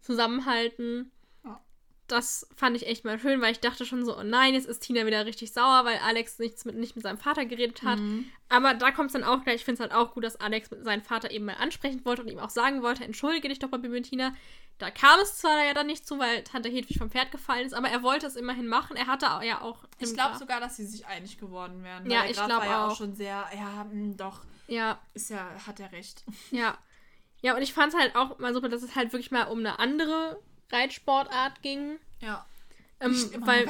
zusammenhalten. 0.00 1.12
Das 2.06 2.46
fand 2.54 2.76
ich 2.76 2.86
echt 2.86 3.04
mal 3.06 3.18
schön, 3.18 3.40
weil 3.40 3.52
ich 3.52 3.60
dachte 3.60 3.86
schon 3.86 4.04
so, 4.04 4.18
oh 4.18 4.22
nein, 4.22 4.52
jetzt 4.52 4.66
ist 4.66 4.80
Tina 4.80 5.06
wieder 5.06 5.24
richtig 5.24 5.52
sauer, 5.54 5.84
weil 5.86 5.96
Alex 5.98 6.38
nichts 6.38 6.66
mit, 6.66 6.76
nicht 6.76 6.96
mit 6.96 7.02
seinem 7.02 7.16
Vater 7.16 7.46
geredet 7.46 7.82
hat. 7.82 7.98
Mhm. 7.98 8.26
Aber 8.50 8.74
da 8.74 8.90
kommt 8.90 9.06
es 9.06 9.14
dann 9.14 9.24
auch 9.24 9.42
gleich. 9.42 9.56
Ich 9.56 9.64
finde 9.64 9.82
es 9.82 9.90
halt 9.90 9.92
auch 9.98 10.12
gut, 10.12 10.22
dass 10.22 10.36
Alex 10.36 10.70
mit 10.70 10.84
seinen 10.84 11.02
Vater 11.02 11.30
eben 11.30 11.46
mal 11.46 11.54
ansprechen 11.54 12.04
wollte 12.04 12.20
und 12.22 12.28
ihm 12.28 12.38
auch 12.38 12.50
sagen 12.50 12.82
wollte, 12.82 13.04
entschuldige 13.04 13.48
dich 13.48 13.58
doch 13.58 13.70
bei 13.70 13.78
und 13.78 14.02
Tina. 14.02 14.34
Da 14.78 14.90
kam 14.90 15.18
es 15.20 15.38
zwar 15.38 15.64
ja 15.64 15.72
dann 15.72 15.86
nicht 15.86 16.06
zu, 16.06 16.18
weil 16.18 16.42
Tante 16.44 16.68
Hedwig 16.68 16.98
vom 16.98 17.10
Pferd 17.10 17.30
gefallen 17.30 17.64
ist, 17.64 17.72
aber 17.74 17.88
er 17.88 18.02
wollte 18.02 18.26
es 18.26 18.36
immerhin 18.36 18.66
machen. 18.66 18.96
Er 18.96 19.06
hatte 19.06 19.26
ja 19.46 19.62
auch. 19.62 19.84
Ich 19.98 20.12
glaube 20.12 20.36
sogar, 20.36 20.60
dass 20.60 20.76
sie 20.76 20.84
sich 20.86 21.06
einig 21.06 21.38
geworden 21.38 21.82
wären. 21.84 22.10
Ja, 22.10 22.26
ich 22.26 22.36
Graf 22.36 22.46
glaub 22.48 22.60
war 22.60 22.66
ja 22.66 22.86
auch. 22.86 22.90
auch 22.92 22.96
schon 22.96 23.14
sehr, 23.14 23.44
ja, 23.56 23.84
mh, 23.90 24.14
doch, 24.16 24.40
Ja, 24.66 25.00
ist 25.14 25.30
ja, 25.30 25.48
hat 25.66 25.80
er 25.80 25.92
recht. 25.92 26.24
ja. 26.50 26.76
Ja, 27.40 27.54
und 27.54 27.62
ich 27.62 27.74
fand 27.74 27.92
es 27.92 28.00
halt 28.00 28.16
auch 28.16 28.38
mal 28.38 28.54
super, 28.54 28.68
dass 28.70 28.82
es 28.82 28.94
halt 28.96 29.12
wirklich 29.12 29.30
mal 29.30 29.44
um 29.44 29.58
eine 29.58 29.78
andere 29.78 30.40
Reitsportart 30.70 31.62
ging. 31.62 31.98
Ja. 32.20 32.44
Ähm, 33.00 33.14
weil, 33.40 33.66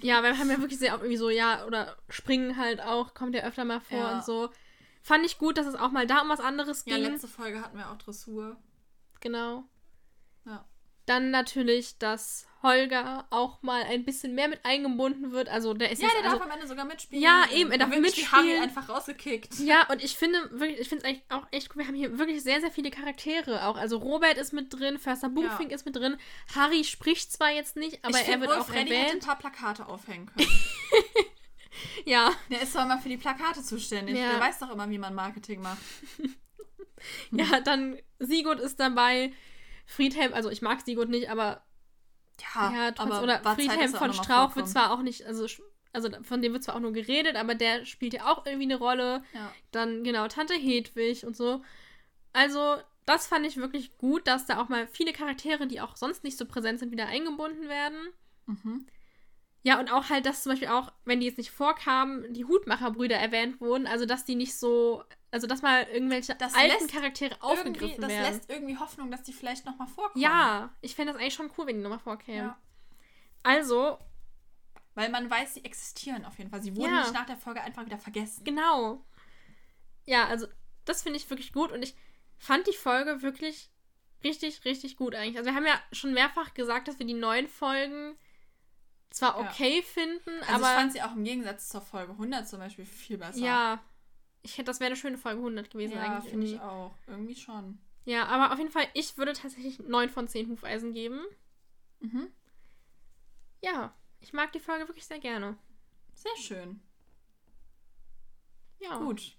ja, 0.00 0.22
weil 0.22 0.32
wir 0.32 0.38
haben 0.38 0.50
ja 0.50 0.58
wirklich 0.60 0.78
sehr 0.78 0.94
oft 0.94 1.02
irgendwie 1.02 1.16
so, 1.18 1.30
ja, 1.30 1.64
oder 1.66 1.96
Springen 2.08 2.56
halt 2.56 2.80
auch, 2.80 3.14
kommt 3.14 3.34
ja 3.34 3.42
öfter 3.42 3.64
mal 3.64 3.80
vor 3.80 3.98
Ja. 3.98 4.14
und 4.16 4.24
so. 4.24 4.50
Fand 5.02 5.24
ich 5.26 5.38
gut, 5.38 5.58
dass 5.58 5.66
es 5.66 5.74
auch 5.74 5.90
mal 5.90 6.06
da 6.06 6.20
um 6.22 6.28
was 6.28 6.40
anderes 6.40 6.84
Ja, 6.86 6.96
ging. 6.96 7.04
letzte 7.12 7.28
Folge 7.28 7.60
hatten 7.60 7.76
wir 7.76 7.90
auch 7.90 7.98
Dressur. 7.98 8.56
Genau. 9.20 9.64
Ja. 10.46 10.64
Dann 11.06 11.30
natürlich, 11.30 11.98
dass 11.98 12.46
Holger 12.62 13.26
auch 13.30 13.60
mal 13.62 13.82
ein 13.82 14.04
bisschen 14.04 14.36
mehr 14.36 14.46
mit 14.46 14.64
eingebunden 14.64 15.32
wird. 15.32 15.48
Also 15.48 15.74
der 15.74 15.90
ist 15.90 16.00
Ja, 16.00 16.08
der 16.16 16.24
also, 16.24 16.36
darf 16.38 16.46
am 16.46 16.52
Ende 16.52 16.68
sogar 16.68 16.84
mitspielen. 16.84 17.20
Ja, 17.20 17.44
eben, 17.52 17.72
er 17.72 17.78
darf 17.78 17.88
Und 17.88 17.94
wirklich 17.96 18.14
die 18.14 18.26
Harry 18.28 18.44
mitspielen. 18.44 18.62
einfach 18.62 18.88
rausgekickt. 18.88 19.58
Ja, 19.58 19.88
und 19.90 20.02
ich 20.04 20.16
finde 20.16 20.38
wirklich, 20.52 20.78
ich 20.78 20.88
finde 20.88 21.04
es 21.04 21.10
eigentlich 21.10 21.24
auch 21.28 21.44
echt 21.50 21.70
cool. 21.70 21.80
Wir 21.82 21.88
haben 21.88 21.96
hier 21.96 22.18
wirklich 22.18 22.40
sehr, 22.44 22.60
sehr 22.60 22.70
viele 22.70 22.92
Charaktere 22.92 23.66
auch. 23.66 23.76
Also 23.76 23.96
Robert 23.96 24.38
ist 24.38 24.52
mit 24.52 24.72
drin, 24.72 25.00
Förster 25.00 25.28
Buchfink 25.28 25.72
ist 25.72 25.84
mit 25.86 25.96
drin. 25.96 26.16
Harry 26.54 26.84
spricht 26.84 27.32
zwar 27.32 27.50
jetzt 27.50 27.74
nicht, 27.74 28.04
aber 28.04 28.20
ich 28.20 28.28
er 28.28 28.40
wird 28.40 28.50
wohl, 28.50 28.58
auch 28.58 28.66
Freddy 28.66 28.90
hätte 28.90 28.94
ein 28.94 29.06
erwähnt. 29.06 29.26
paar 29.26 29.38
Plakate 29.38 29.86
aufhängen 29.86 30.26
können. 30.36 30.48
Ja, 32.04 32.32
der 32.50 32.62
ist 32.62 32.74
doch 32.76 32.84
immer 32.84 32.98
für 32.98 33.08
die 33.08 33.16
Plakate 33.16 33.62
zuständig. 33.62 34.16
Ja. 34.16 34.30
Der 34.32 34.40
weiß 34.40 34.60
doch 34.60 34.70
immer, 34.70 34.88
wie 34.90 34.98
man 34.98 35.14
Marketing 35.14 35.62
macht. 35.62 35.78
ja, 37.32 37.60
dann 37.60 37.98
Sigurd 38.18 38.60
ist 38.60 38.78
dabei. 38.78 39.32
Friedhelm, 39.92 40.32
also 40.34 40.50
ich 40.50 40.62
mag 40.62 40.80
Sigurd 40.80 41.08
nicht, 41.08 41.30
aber 41.30 41.62
Ja, 42.54 42.72
ja, 42.72 42.90
trotz, 42.92 43.06
aber 43.06 43.22
oder 43.22 43.54
Friedhelm 43.54 43.92
von 43.92 44.12
Strauch 44.12 44.56
wird 44.56 44.68
zwar 44.68 44.92
auch 44.92 45.02
nicht, 45.02 45.24
also, 45.26 45.46
also 45.92 46.08
von 46.22 46.42
dem 46.42 46.52
wird 46.52 46.64
zwar 46.64 46.76
auch 46.76 46.80
nur 46.80 46.92
geredet, 46.92 47.36
aber 47.36 47.54
der 47.54 47.84
spielt 47.84 48.14
ja 48.14 48.32
auch 48.32 48.46
irgendwie 48.46 48.64
eine 48.64 48.76
Rolle. 48.76 49.22
Ja. 49.34 49.52
Dann, 49.70 50.02
genau, 50.04 50.26
Tante 50.28 50.54
Hedwig 50.54 51.24
und 51.26 51.36
so. 51.36 51.62
Also, 52.32 52.78
das 53.04 53.26
fand 53.26 53.46
ich 53.46 53.56
wirklich 53.56 53.96
gut, 53.98 54.26
dass 54.26 54.46
da 54.46 54.60
auch 54.60 54.68
mal 54.68 54.86
viele 54.86 55.12
Charaktere, 55.12 55.66
die 55.66 55.80
auch 55.80 55.96
sonst 55.96 56.24
nicht 56.24 56.38
so 56.38 56.46
präsent 56.46 56.78
sind, 56.80 56.92
wieder 56.92 57.06
eingebunden 57.06 57.68
werden. 57.68 57.98
Mhm. 58.46 58.86
Ja, 59.64 59.78
und 59.78 59.92
auch 59.92 60.08
halt, 60.08 60.26
dass 60.26 60.42
zum 60.42 60.52
Beispiel 60.52 60.68
auch, 60.68 60.92
wenn 61.04 61.20
die 61.20 61.26
jetzt 61.26 61.38
nicht 61.38 61.50
vorkamen, 61.50 62.32
die 62.32 62.44
Hutmacherbrüder 62.44 63.16
erwähnt 63.16 63.60
wurden. 63.60 63.86
Also, 63.86 64.06
dass 64.06 64.24
die 64.24 64.34
nicht 64.34 64.56
so, 64.58 65.04
also, 65.32 65.46
dass 65.48 65.62
mal 65.62 65.82
irgendwelche 65.84 66.34
Das 66.36 66.54
alten 66.54 66.86
Charaktere 66.86 67.36
aufgegriffen 67.42 68.00
das 68.00 68.10
werden. 68.10 68.32
lässt 68.34 68.48
irgendwie 68.50 68.78
Hoffnung, 68.78 69.10
dass 69.10 69.22
die 69.24 69.32
vielleicht 69.32 69.66
nochmal 69.66 69.88
vorkommen. 69.88 70.22
ja, 70.22 70.72
ich 70.80 70.94
fände 70.94 71.12
das 71.12 71.20
eigentlich 71.20 71.34
schon 71.34 71.50
cool, 71.58 71.66
wenn 71.66 71.76
die 71.78 71.82
nochmal 71.82 71.98
vorkämen. 71.98 72.46
Ja. 72.48 72.58
Also, 73.42 73.98
Weil 74.94 75.08
man 75.08 75.28
weiß, 75.28 75.54
sie 75.54 75.64
existieren 75.64 76.24
auf 76.26 76.36
jeden 76.38 76.50
Fall. 76.50 76.62
Sie 76.62 76.76
wurden 76.76 76.92
Ja. 76.94 77.00
nicht 77.00 77.14
nach 77.14 77.26
der 77.26 77.36
Folge 77.38 77.60
einfach 77.62 77.84
wieder 77.86 77.98
vergessen. 77.98 78.44
Genau. 78.44 79.04
Ja, 80.04 80.26
also 80.28 80.46
das 80.84 81.02
finde 81.02 81.16
ich 81.18 81.28
wirklich 81.30 81.52
gut 81.52 81.72
und 81.72 81.82
ich 81.82 81.94
fand 82.38 82.66
die 82.66 82.72
Folge 82.74 83.22
wirklich 83.22 83.70
richtig, 84.24 84.64
richtig 84.64 84.96
gut 84.96 85.14
eigentlich. 85.14 85.38
Also 85.38 85.48
wir 85.50 85.56
haben 85.56 85.66
ja 85.66 85.80
schon 85.92 86.12
mehrfach 86.12 86.52
gesagt, 86.54 86.88
dass 86.88 86.98
wir 86.98 87.06
die 87.06 87.14
neuen 87.14 87.48
Folgen 87.48 88.16
zwar 89.10 89.40
Ja. 89.40 89.48
okay 89.48 89.82
finden, 89.82 90.30
Also 90.42 90.54
aber 90.54 90.72
ich 90.74 90.78
fand 90.80 90.92
sie 90.92 91.02
auch 91.02 91.12
im 91.16 91.24
Gegensatz 91.24 91.68
zur 91.68 91.80
Folge 91.80 92.12
100 92.12 92.48
zum 92.48 92.58
Beispiel 92.58 92.84
viel 92.86 93.16
besser. 93.18 93.38
ja, 93.38 93.82
ich 94.42 94.58
hätte, 94.58 94.66
das 94.66 94.80
wäre 94.80 94.88
eine 94.88 94.96
schöne 94.96 95.18
Folge 95.18 95.38
100 95.38 95.70
gewesen 95.70 95.94
ja 95.94 96.02
eigentlich. 96.02 96.30
finde 96.30 96.46
ich 96.46 96.60
auch. 96.60 96.94
Irgendwie 97.06 97.34
schon. 97.34 97.78
Ja, 98.04 98.26
aber 98.26 98.52
auf 98.52 98.58
jeden 98.58 98.70
Fall, 98.70 98.86
ich 98.94 99.16
würde 99.16 99.32
tatsächlich 99.32 99.78
9 99.78 100.10
von 100.10 100.26
10 100.26 100.48
Hufeisen 100.48 100.92
geben. 100.92 101.20
Mhm. 102.00 102.32
Ja, 103.62 103.94
ich 104.20 104.32
mag 104.32 104.52
die 104.52 104.60
Folge 104.60 104.88
wirklich 104.88 105.06
sehr 105.06 105.20
gerne. 105.20 105.56
Sehr 106.14 106.36
schön. 106.36 106.80
Ja. 108.80 108.98
Gut. 108.98 109.36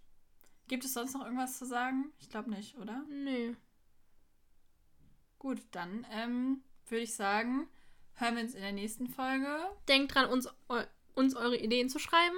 Gibt 0.68 0.86
es 0.86 0.94
sonst 0.94 1.14
noch 1.14 1.26
irgendwas 1.26 1.58
zu 1.58 1.66
sagen? 1.66 2.14
Ich 2.20 2.30
glaube 2.30 2.50
nicht, 2.50 2.78
oder? 2.78 3.04
Nö. 3.10 3.56
Gut, 5.40 5.62
dann 5.72 6.08
ähm, 6.10 6.64
würde 6.88 7.04
ich 7.04 7.16
sagen, 7.16 7.68
hören 8.14 8.36
wir 8.38 8.44
uns 8.44 8.56
in 8.56 8.62
der 8.62 8.72
nächsten 8.72 9.08
Folge. 9.10 9.60
Denkt 9.90 10.16
dran, 10.16 10.30
uns, 10.30 10.48
eu 10.70 10.84
uns 11.16 11.36
eure 11.36 11.58
Ideen 11.58 11.90
zu 11.90 12.00
schreiben. 12.00 12.38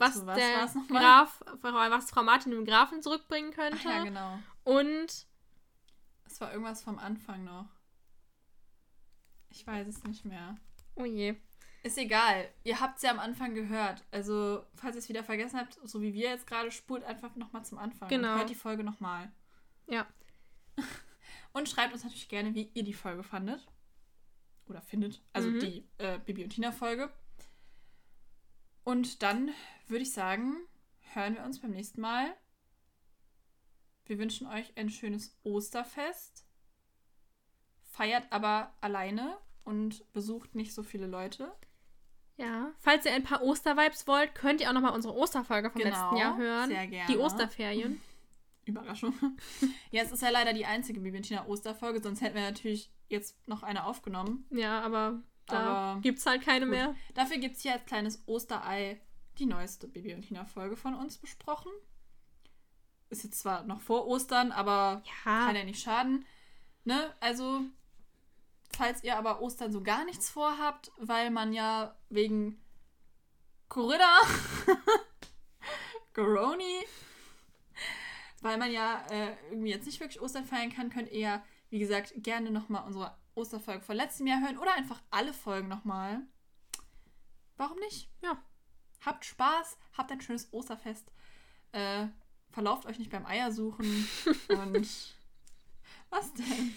Was, 0.00 0.14
So, 0.14 0.26
was 0.26 0.36
der? 0.36 0.66
Graf, 0.88 1.42
was 1.62 2.10
Frau 2.10 2.22
Martin 2.22 2.50
dem 2.52 2.64
Grafen 2.64 3.02
zurückbringen 3.02 3.52
könnte. 3.52 3.78
Ach 3.80 3.84
ja, 3.84 4.04
genau. 4.04 4.38
Und 4.64 5.26
Es 6.26 6.40
war 6.40 6.50
irgendwas 6.52 6.82
vom 6.82 6.98
Anfang 6.98 7.44
noch. 7.44 7.68
Ich 9.50 9.66
weiß 9.66 9.86
es 9.86 10.02
nicht 10.04 10.24
mehr. 10.24 10.56
oh 10.96 11.04
je. 11.04 11.36
Ist 11.82 11.96
egal. 11.96 12.46
Ihr 12.62 12.78
habt 12.80 12.96
es 12.98 13.02
ja 13.02 13.10
am 13.10 13.18
Anfang 13.18 13.54
gehört. 13.54 14.04
Also, 14.10 14.66
falls 14.74 14.96
ihr 14.96 14.98
es 14.98 15.08
wieder 15.08 15.24
vergessen 15.24 15.58
habt, 15.58 15.78
so 15.88 16.02
wie 16.02 16.12
wir 16.12 16.28
jetzt 16.28 16.46
gerade, 16.46 16.70
spult 16.70 17.04
einfach 17.04 17.34
nochmal 17.36 17.64
zum 17.64 17.78
Anfang. 17.78 18.08
Genau. 18.10 18.32
Und 18.32 18.38
hört 18.38 18.50
die 18.50 18.54
Folge 18.54 18.84
nochmal. 18.84 19.32
Ja. 19.86 20.06
Und 21.52 21.68
schreibt 21.70 21.92
uns 21.94 22.04
natürlich 22.04 22.28
gerne, 22.28 22.54
wie 22.54 22.70
ihr 22.74 22.84
die 22.84 22.92
Folge 22.92 23.22
fandet. 23.22 23.66
Oder 24.66 24.82
findet. 24.82 25.22
Also 25.32 25.48
Mhm. 25.48 25.60
die 25.60 25.88
äh, 25.98 26.18
Bibi 26.18 26.44
und 26.44 26.50
Tina-Folge. 26.50 27.10
Und 28.84 29.22
dann 29.22 29.50
würde 29.90 30.02
ich 30.02 30.12
sagen, 30.12 30.56
hören 31.14 31.34
wir 31.34 31.44
uns 31.44 31.60
beim 31.60 31.70
nächsten 31.72 32.00
Mal. 32.00 32.34
Wir 34.06 34.18
wünschen 34.18 34.46
euch 34.46 34.72
ein 34.76 34.90
schönes 34.90 35.36
Osterfest. 35.44 36.44
Feiert 37.82 38.26
aber 38.30 38.74
alleine 38.80 39.36
und 39.64 40.10
besucht 40.12 40.54
nicht 40.54 40.74
so 40.74 40.82
viele 40.82 41.06
Leute. 41.06 41.52
Ja. 42.36 42.72
Falls 42.78 43.04
ihr 43.04 43.12
ein 43.12 43.22
paar 43.22 43.42
Ostervibes 43.42 44.06
wollt, 44.06 44.34
könnt 44.34 44.60
ihr 44.60 44.68
auch 44.68 44.72
nochmal 44.72 44.94
unsere 44.94 45.14
Osterfolge 45.14 45.70
vom 45.70 45.82
Genau, 45.82 45.96
letzten 45.96 46.16
Jahr 46.16 46.36
hören. 46.38 46.68
sehr 46.70 46.86
gerne. 46.86 47.12
Die 47.12 47.18
Osterferien. 47.18 48.00
Überraschung. 48.64 49.14
ja, 49.90 50.02
es 50.02 50.12
ist 50.12 50.22
ja 50.22 50.30
leider 50.30 50.52
die 50.52 50.64
einzige 50.64 51.00
Bibi 51.00 51.18
und 51.18 51.22
Tina 51.24 51.46
Osterfolge, 51.46 52.00
sonst 52.00 52.20
hätten 52.20 52.36
wir 52.36 52.42
natürlich 52.42 52.90
jetzt 53.08 53.36
noch 53.46 53.62
eine 53.62 53.84
aufgenommen. 53.84 54.46
Ja, 54.50 54.80
aber 54.80 55.22
da 55.46 55.98
gibt 56.02 56.18
es 56.18 56.26
halt 56.26 56.42
keine 56.42 56.66
gut. 56.66 56.74
mehr. 56.74 56.94
Dafür 57.14 57.38
gibt 57.38 57.56
es 57.56 57.62
hier 57.62 57.72
als 57.72 57.84
kleines 57.84 58.22
Osterei 58.26 59.00
die 59.38 59.46
neueste 59.46 59.88
Bibi 59.88 60.14
und 60.14 60.22
Tina 60.22 60.44
Folge 60.44 60.76
von 60.76 60.94
uns 60.94 61.18
besprochen. 61.18 61.72
Ist 63.08 63.24
jetzt 63.24 63.40
zwar 63.40 63.64
noch 63.64 63.80
vor 63.80 64.06
Ostern, 64.06 64.52
aber 64.52 65.02
ja. 65.04 65.46
kann 65.46 65.56
ja 65.56 65.64
nicht 65.64 65.82
schaden. 65.82 66.24
Ne? 66.84 67.14
Also, 67.20 67.62
falls 68.70 69.02
ihr 69.02 69.16
aber 69.16 69.40
Ostern 69.42 69.72
so 69.72 69.82
gar 69.82 70.04
nichts 70.04 70.30
vorhabt, 70.30 70.92
weil 70.96 71.30
man 71.30 71.52
ja 71.52 71.96
wegen 72.08 72.62
Corinna, 73.68 74.18
Coroni, 76.14 76.84
weil 78.42 78.58
man 78.58 78.72
ja 78.72 79.04
äh, 79.10 79.36
irgendwie 79.50 79.70
jetzt 79.70 79.86
nicht 79.86 80.00
wirklich 80.00 80.20
Ostern 80.20 80.44
feiern 80.44 80.72
kann, 80.72 80.90
könnt 80.90 81.10
ihr, 81.10 81.42
wie 81.68 81.78
gesagt, 81.78 82.14
gerne 82.16 82.50
nochmal 82.50 82.84
unsere 82.86 83.16
Osterfolge 83.34 83.82
von 83.82 83.96
letztem 83.96 84.26
Jahr 84.26 84.40
hören 84.40 84.58
oder 84.58 84.74
einfach 84.74 85.00
alle 85.10 85.32
Folgen 85.32 85.68
nochmal. 85.68 86.22
Warum 87.56 87.78
nicht? 87.78 88.10
Ja. 88.22 88.42
Habt 89.04 89.24
Spaß, 89.24 89.76
habt 89.96 90.12
ein 90.12 90.20
schönes 90.20 90.52
Osterfest. 90.52 91.12
Äh, 91.72 92.06
verlauft 92.50 92.86
euch 92.86 92.98
nicht 92.98 93.10
beim 93.10 93.26
Eiersuchen. 93.26 94.08
und 94.48 94.88
was 96.10 96.34
denn? 96.34 96.76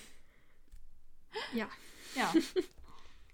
Ja. 1.54 1.68
Ja. 2.16 2.34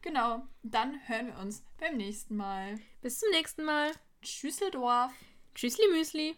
genau. 0.02 0.48
Dann 0.64 1.00
hören 1.08 1.28
wir 1.28 1.38
uns 1.40 1.64
beim 1.78 1.98
nächsten 1.98 2.36
Mal. 2.36 2.80
Bis 3.02 3.20
zum 3.20 3.30
nächsten 3.32 3.66
Mal. 3.66 3.92
Tschüsseldorf. 4.22 5.12
Tschüssli 5.54 5.88
Müsli. 5.92 6.38